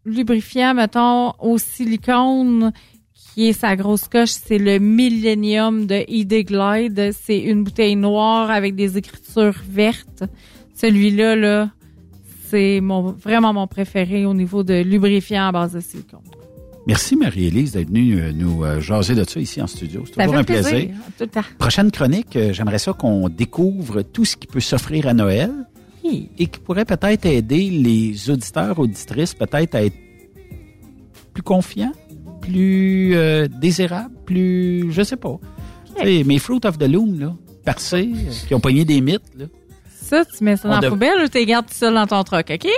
lubrifiant, 0.05 0.75
mettons, 0.75 1.33
au 1.41 1.59
silicone, 1.59 2.73
qui 3.13 3.49
est 3.49 3.53
sa 3.53 3.77
grosse 3.77 4.09
coche, 4.09 4.31
c'est 4.31 4.59
le 4.59 4.79
Millennium 4.79 5.87
de 5.87 6.05
ID 6.09 6.47
Glide. 6.47 7.13
C'est 7.13 7.39
une 7.39 7.65
bouteille 7.65 7.97
noire 7.97 8.51
avec 8.51 8.75
des 8.75 8.97
écritures 8.97 9.61
vertes. 9.69 10.25
Celui-là, 10.75 11.37
là, 11.37 11.71
c'est 12.49 12.81
mon, 12.81 13.13
vraiment 13.13 13.53
mon 13.53 13.67
préféré 13.67 14.25
au 14.25 14.35
niveau 14.35 14.63
de 14.63 14.83
lubrifiant 14.83 15.49
à 15.49 15.53
base 15.53 15.73
de 15.73 15.81
silicone. 15.81 16.21
Merci 16.87 17.17
Marie-Élise 17.17 17.73
d'être 17.73 17.89
venue 17.89 18.21
euh, 18.21 18.33
nous 18.33 18.65
euh, 18.65 18.81
jaser 18.81 19.17
de 19.17 19.25
ça 19.25 19.41
ici 19.41 19.61
en 19.61 19.67
studio. 19.67 20.05
C'est 20.07 20.23
toujours 20.23 20.37
un 20.37 20.45
plaisir. 20.45 20.91
Tout 21.19 21.25
le 21.25 21.27
temps. 21.27 21.41
Prochaine 21.59 21.91
chronique, 21.91 22.37
euh, 22.37 22.53
j'aimerais 22.53 22.79
ça 22.79 22.93
qu'on 22.93 23.29
découvre 23.29 24.03
tout 24.03 24.25
ce 24.25 24.37
qui 24.37 24.47
peut 24.47 24.61
s'offrir 24.61 25.09
à 25.09 25.15
Noël 25.15 25.51
Oui. 26.07 26.31
et 26.39 26.47
qui 26.47 26.61
pourrait 26.61 26.85
peut-être 26.85 27.27
aider 27.27 27.71
les 27.71 28.31
auditeurs, 28.31 28.79
auditrices, 28.79 29.35
peut-être 29.35 29.75
à 29.75 29.83
être 29.85 29.97
plus 31.33 31.43
confiants, 31.43 31.93
plus 32.41 33.17
euh, 33.17 33.49
désirables, 33.49 34.15
plus, 34.25 34.93
je 34.93 35.03
sais 35.03 35.17
pas. 35.17 35.39
Tu 35.99 36.05
sais, 36.05 36.25
mes 36.25 36.39
Fruit 36.39 36.61
of 36.65 36.79
the 36.79 36.89
Loom, 36.89 37.19
là, 37.19 37.35
percés, 37.65 38.11
euh, 38.15 38.31
qui 38.47 38.55
ont 38.55 38.61
pogné 38.61 38.85
des 38.85 39.01
mythes, 39.01 39.23
là. 39.37 39.47
Ça, 40.03 40.25
tu 40.25 40.45
mets 40.45 40.57
ça 40.57 40.69
On 40.69 40.71
dans 40.71 40.75
la 40.77 40.81
dev- 40.83 40.91
poubelle 40.91 41.23
ou 41.25 41.29
tu 41.29 41.39
les 41.39 41.47
gardes 41.47 41.67
tout 41.67 41.75
seul 41.75 41.93
dans 41.95 42.07
ton 42.07 42.23
truck, 42.23 42.49
OK? 42.51 42.69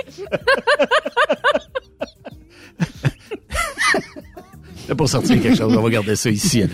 C'est 4.87 4.95
pour 4.95 5.07
sortir 5.07 5.39
quelque 5.41 5.55
chose. 5.57 5.75
On 5.77 5.81
va 5.81 5.89
garder 5.89 6.15
ça 6.15 6.29
ici. 6.31 6.63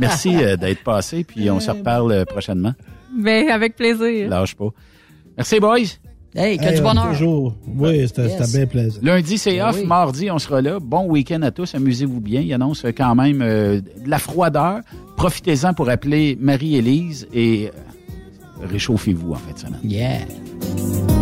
Merci 0.00 0.36
euh, 0.36 0.56
d'être 0.56 0.82
passé, 0.84 1.24
puis 1.24 1.50
on 1.50 1.58
se 1.60 1.70
reparle 1.70 2.26
prochainement. 2.26 2.74
Ben, 3.14 3.48
avec 3.50 3.76
plaisir. 3.76 4.28
Lâche 4.28 4.54
pas. 4.54 4.68
Merci, 5.36 5.60
boys. 5.60 5.78
Hey, 6.34 6.56
Hey, 6.58 6.80
Toujours. 7.10 7.54
Oui, 7.76 8.08
c'était 8.08 8.30
c'était 8.30 8.56
bien 8.58 8.66
plaisant. 8.66 9.00
Lundi, 9.02 9.36
c'est 9.36 9.58
Ben 9.58 9.68
off. 9.68 9.76
oui. 9.78 9.84
Mardi, 9.86 10.30
on 10.30 10.38
sera 10.38 10.62
là. 10.62 10.78
Bon 10.80 11.04
week-end 11.06 11.42
à 11.42 11.50
tous. 11.50 11.74
Amusez-vous 11.74 12.20
bien. 12.20 12.40
Il 12.40 12.52
annonce 12.54 12.86
quand 12.96 13.14
même 13.14 13.42
euh, 13.42 13.80
de 13.82 14.08
la 14.08 14.18
froideur. 14.18 14.80
Profitez-en 15.18 15.74
pour 15.74 15.90
appeler 15.90 16.38
Marie-Élise 16.40 17.28
et 17.34 17.68
euh, 17.68 18.66
réchauffez-vous 18.66 19.32
en 19.32 19.36
fait 19.36 19.52
de 19.54 19.58
semaine. 19.58 19.80
Yeah. 19.84 21.21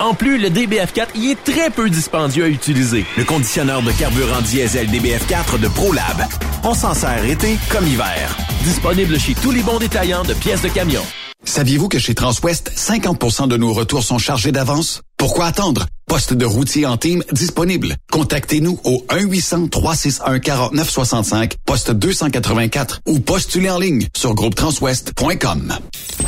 En 0.00 0.12
plus, 0.12 0.38
le 0.38 0.48
DBF4 0.48 1.08
y 1.14 1.30
est 1.30 1.44
très 1.44 1.70
peu 1.70 1.88
dispendieux 1.88 2.44
à 2.44 2.48
utiliser. 2.48 3.06
Le 3.16 3.24
conditionneur 3.24 3.80
de 3.82 3.92
carburant 3.92 4.40
diesel 4.42 4.88
DBF4 4.88 5.60
de 5.60 5.68
ProLab. 5.68 6.26
On 6.64 6.74
s'en 6.74 6.94
sert 6.94 7.24
été 7.24 7.56
comme 7.70 7.86
hiver. 7.86 8.36
Disponible 8.64 9.18
chez 9.18 9.34
tous 9.34 9.52
les 9.52 9.62
bons 9.62 9.78
détaillants 9.78 10.24
de 10.24 10.34
pièces 10.34 10.62
de 10.62 10.68
camion. 10.68 11.02
Saviez-vous 11.44 11.88
que 11.88 11.98
chez 11.98 12.14
Transwest, 12.14 12.72
50% 12.74 13.48
de 13.48 13.56
nos 13.56 13.72
retours 13.72 14.02
sont 14.02 14.18
chargés 14.18 14.50
d'avance? 14.50 15.02
Pourquoi 15.16 15.46
attendre? 15.46 15.86
Poste 16.06 16.34
de 16.34 16.44
routier 16.44 16.84
en 16.86 16.96
team 16.98 17.22
disponible. 17.32 17.96
Contactez-nous 18.12 18.78
au 18.84 19.04
1-800-361-4965, 19.10 21.52
poste 21.64 21.90
284 21.92 23.00
ou 23.06 23.20
postulez 23.20 23.70
en 23.70 23.78
ligne 23.78 24.06
sur 24.16 24.34
groupetranswest.com. 24.34 25.72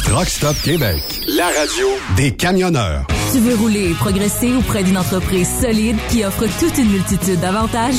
Truck 0.02 0.28
Stop 0.28 0.56
Québec. 0.62 1.02
La 1.28 1.44
radio 1.46 1.86
Des 2.16 2.34
camionneurs. 2.34 3.06
Tu 3.32 3.38
veux 3.40 3.56
rouler 3.56 3.90
et 3.90 3.94
progresser 3.94 4.54
auprès 4.54 4.84
d'une 4.84 4.96
entreprise 4.96 5.48
solide 5.60 5.96
qui 6.10 6.24
offre 6.24 6.46
toute 6.60 6.78
une 6.78 6.90
multitude 6.90 7.40
d'avantages? 7.40 7.96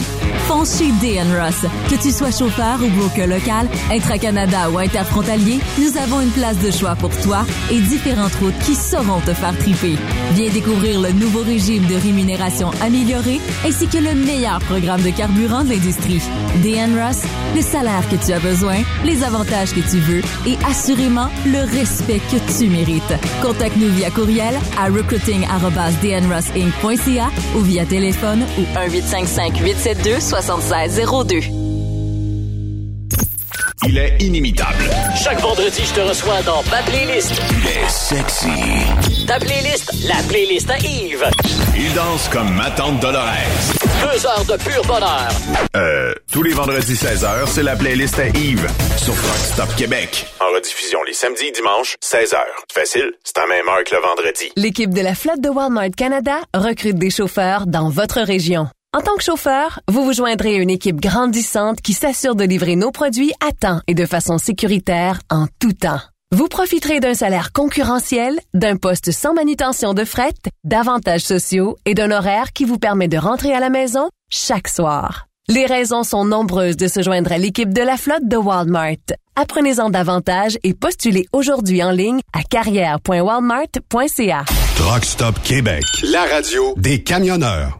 Fonce 0.47 0.77
chez 0.79 0.89
DN 1.01 1.27
Ross. 1.37 1.65
Que 1.89 1.95
tu 2.01 2.11
sois 2.11 2.31
chauffeur 2.31 2.79
ou 2.81 2.87
broker 2.97 3.27
local, 3.27 3.67
intra-Canada 3.91 4.69
ou 4.71 4.77
interfrontalier, 4.79 5.59
nous 5.77 5.97
avons 5.97 6.21
une 6.21 6.31
place 6.31 6.57
de 6.59 6.71
choix 6.71 6.95
pour 6.95 7.11
toi 7.21 7.45
et 7.69 7.79
différentes 7.81 8.33
routes 8.35 8.57
qui 8.65 8.73
sauront 8.73 9.19
te 9.19 9.33
faire 9.33 9.55
triper. 9.57 9.97
Viens 10.33 10.49
découvrir 10.49 10.86
le 10.93 11.11
nouveau 11.11 11.41
régime 11.41 11.85
de 11.87 11.95
rémunération 11.95 12.69
amélioré 12.81 13.41
ainsi 13.65 13.87
que 13.87 13.97
le 13.97 14.13
meilleur 14.15 14.59
programme 14.59 15.01
de 15.01 15.09
carburant 15.09 15.63
de 15.63 15.71
l'industrie. 15.71 16.21
DN 16.63 16.95
Ross, 16.97 17.23
le 17.55 17.61
salaire 17.61 18.07
que 18.09 18.15
tu 18.15 18.31
as 18.31 18.39
besoin, 18.39 18.77
les 19.03 19.23
avantages 19.23 19.73
que 19.73 19.81
tu 19.81 19.97
veux 19.97 20.21
et 20.45 20.55
assurément 20.65 21.27
le 21.45 21.65
respect 21.77 22.21
que 22.31 22.37
tu 22.57 22.69
mérites. 22.69 23.13
Contacte-nous 23.41 23.89
via 23.89 24.09
courriel 24.11 24.55
à 24.77 24.85
recruiting@dnrossinc.ca 24.85 27.31
ou 27.55 27.59
via 27.59 27.85
téléphone 27.85 28.45
ou 28.57 28.61
1 28.77 28.85
855 28.89 29.59
872 29.59 30.21
7602. 30.21 31.66
Il 33.85 33.97
est 33.97 34.17
inimitable. 34.21 34.89
Chaque 35.23 35.39
vendredi, 35.39 35.83
je 35.85 35.93
te 35.93 35.99
reçois 36.01 36.41
dans 36.41 36.63
ma 36.63 36.81
playlist. 36.81 37.31
Il 37.51 37.67
est 37.67 37.89
sexy. 37.89 38.47
Ta 39.27 39.37
playlist, 39.39 39.93
la 40.07 40.15
playlist 40.27 40.69
à 40.71 40.77
Yves. 40.79 41.29
Il 41.75 41.93
danse 41.93 42.27
comme 42.29 42.53
ma 42.55 42.71
tante 42.71 42.99
Dolores. 42.99 43.23
Deux 44.01 44.25
heures 44.25 44.45
de 44.45 44.63
pur 44.63 44.81
bonheur. 44.83 45.29
Euh, 45.75 46.13
tous 46.31 46.41
les 46.41 46.53
vendredis 46.53 46.95
16h, 46.95 47.47
c'est 47.47 47.61
la 47.63 47.75
playlist 47.75 48.17
à 48.17 48.27
Yves 48.29 48.67
sur 48.97 49.13
Rock 49.13 49.37
Stop 49.37 49.75
Québec. 49.75 50.25
En 50.39 50.53
rediffusion 50.55 51.03
les 51.05 51.13
samedis 51.13 51.45
et 51.45 51.51
dimanches, 51.51 51.97
16h. 52.03 52.37
Facile, 52.73 53.11
c'est 53.23 53.37
à 53.37 53.45
même 53.47 53.67
heure 53.69 53.83
que 53.85 53.93
le 53.93 54.01
vendredi. 54.01 54.51
L'équipe 54.55 54.93
de 54.93 55.01
la 55.01 55.13
flotte 55.13 55.41
de 55.41 55.49
Walmart 55.49 55.91
Canada 55.95 56.39
recrute 56.55 56.97
des 56.97 57.11
chauffeurs 57.11 57.67
dans 57.67 57.89
votre 57.89 58.21
région. 58.21 58.67
En 58.95 59.01
tant 59.01 59.17
que 59.17 59.23
chauffeur, 59.23 59.81
vous 59.89 60.05
vous 60.05 60.13
joindrez 60.13 60.55
à 60.55 60.59
une 60.59 60.69
équipe 60.69 61.01
grandissante 61.01 61.81
qui 61.81 61.91
s'assure 61.93 62.35
de 62.35 62.45
livrer 62.45 62.77
nos 62.77 62.91
produits 62.91 63.33
à 63.45 63.51
temps 63.51 63.81
et 63.85 63.93
de 63.93 64.05
façon 64.05 64.37
sécuritaire 64.37 65.19
en 65.29 65.47
tout 65.59 65.73
temps. 65.73 65.99
Vous 66.33 66.47
profiterez 66.47 67.01
d'un 67.01 67.13
salaire 67.13 67.51
concurrentiel, 67.51 68.39
d'un 68.53 68.77
poste 68.77 69.11
sans 69.11 69.33
manutention 69.33 69.93
de 69.93 70.05
fret, 70.05 70.33
d'avantages 70.63 71.21
sociaux 71.21 71.75
et 71.85 71.95
d'un 71.95 72.11
horaire 72.11 72.53
qui 72.53 72.63
vous 72.63 72.79
permet 72.79 73.09
de 73.09 73.17
rentrer 73.17 73.53
à 73.53 73.59
la 73.59 73.69
maison 73.69 74.09
chaque 74.29 74.69
soir. 74.69 75.27
Les 75.49 75.65
raisons 75.65 76.03
sont 76.03 76.25
nombreuses 76.25 76.77
de 76.77 76.87
se 76.87 77.01
joindre 77.01 77.31
à 77.31 77.37
l'équipe 77.37 77.73
de 77.73 77.81
la 77.81 77.97
flotte 77.97 78.27
de 78.27 78.37
Walmart. 78.37 78.95
Apprenez-en 79.35 79.89
davantage 79.89 80.57
et 80.63 80.73
postulez 80.73 81.25
aujourd'hui 81.33 81.83
en 81.83 81.91
ligne 81.91 82.21
à 82.33 82.43
carrière.walmart.ca. 82.43 84.45
Truck 84.75 85.05
Stop 85.05 85.41
Québec, 85.43 85.83
la 86.03 86.23
radio 86.23 86.73
des 86.77 87.03
camionneurs. 87.03 87.79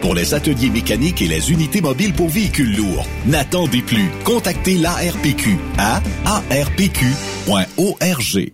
pour 0.00 0.14
les 0.14 0.34
ateliers 0.34 0.70
mécaniques 0.70 1.22
et 1.22 1.28
les 1.28 1.50
unités 1.50 1.80
mobiles 1.80 2.12
pour 2.12 2.28
véhicules 2.28 2.76
lourds. 2.76 3.06
N'attendez 3.26 3.82
plus. 3.82 4.10
Contactez 4.24 4.78
l'ARPQ 4.78 5.58
à 5.78 6.00
arpq.org. 6.24 6.96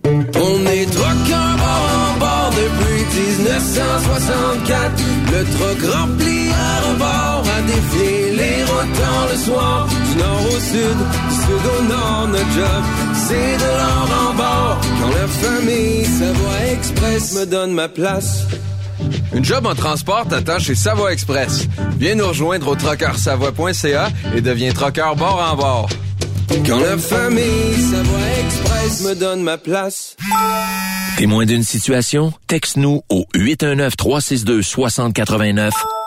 On 0.04 0.66
est 0.66 0.86
truckers 0.86 1.56
bord 1.56 1.88
en 1.98 2.18
bord 2.18 2.50
depuis 2.50 3.02
1964. 3.18 5.02
Le 5.32 5.44
truck 5.44 5.80
rempli 5.94 6.50
à 6.50 6.80
rebord 6.88 7.44
a 7.56 7.62
défié 7.62 8.32
les 8.36 8.64
rotants 8.64 9.26
le 9.30 9.38
soir. 9.38 9.88
Du 9.88 10.18
nord 10.18 10.42
au 10.46 10.60
sud, 10.60 10.98
du 11.28 11.34
sud 11.34 11.64
au 11.78 11.82
nord, 11.84 12.28
notre 12.28 12.52
job, 12.52 12.82
c'est 13.14 13.56
de 13.56 13.70
l'or 13.78 14.08
en 14.28 14.34
bord. 14.34 14.80
Quand 15.00 15.10
la 15.10 15.26
famille 15.28 16.04
Savoie 16.04 16.72
Express 16.72 17.34
me 17.34 17.46
donne 17.46 17.72
ma 17.72 17.88
place. 17.88 18.46
Une 19.34 19.44
job 19.44 19.66
en 19.66 19.74
transport 19.74 20.26
t'attend 20.28 20.58
chez 20.58 20.74
Savoie 20.74 21.12
Express. 21.12 21.66
Viens 21.98 22.14
nous 22.14 22.28
rejoindre 22.28 22.68
au 22.68 22.76
trockeursavoie.ca 22.76 24.08
et 24.34 24.40
deviens 24.40 24.72
trockeur 24.72 25.14
bord 25.16 25.46
en 25.52 25.56
bord. 25.56 25.88
Quand 26.66 26.80
la 26.80 26.96
famille 26.98 27.74
Savoie 27.90 28.18
Express 28.40 29.02
me 29.04 29.14
donne 29.14 29.42
ma 29.42 29.58
place. 29.58 30.16
Témoin 31.16 31.44
d'une 31.46 31.62
situation? 31.62 32.32
Texte-nous 32.46 33.02
au 33.08 33.24
819-362-6089, 33.34 35.70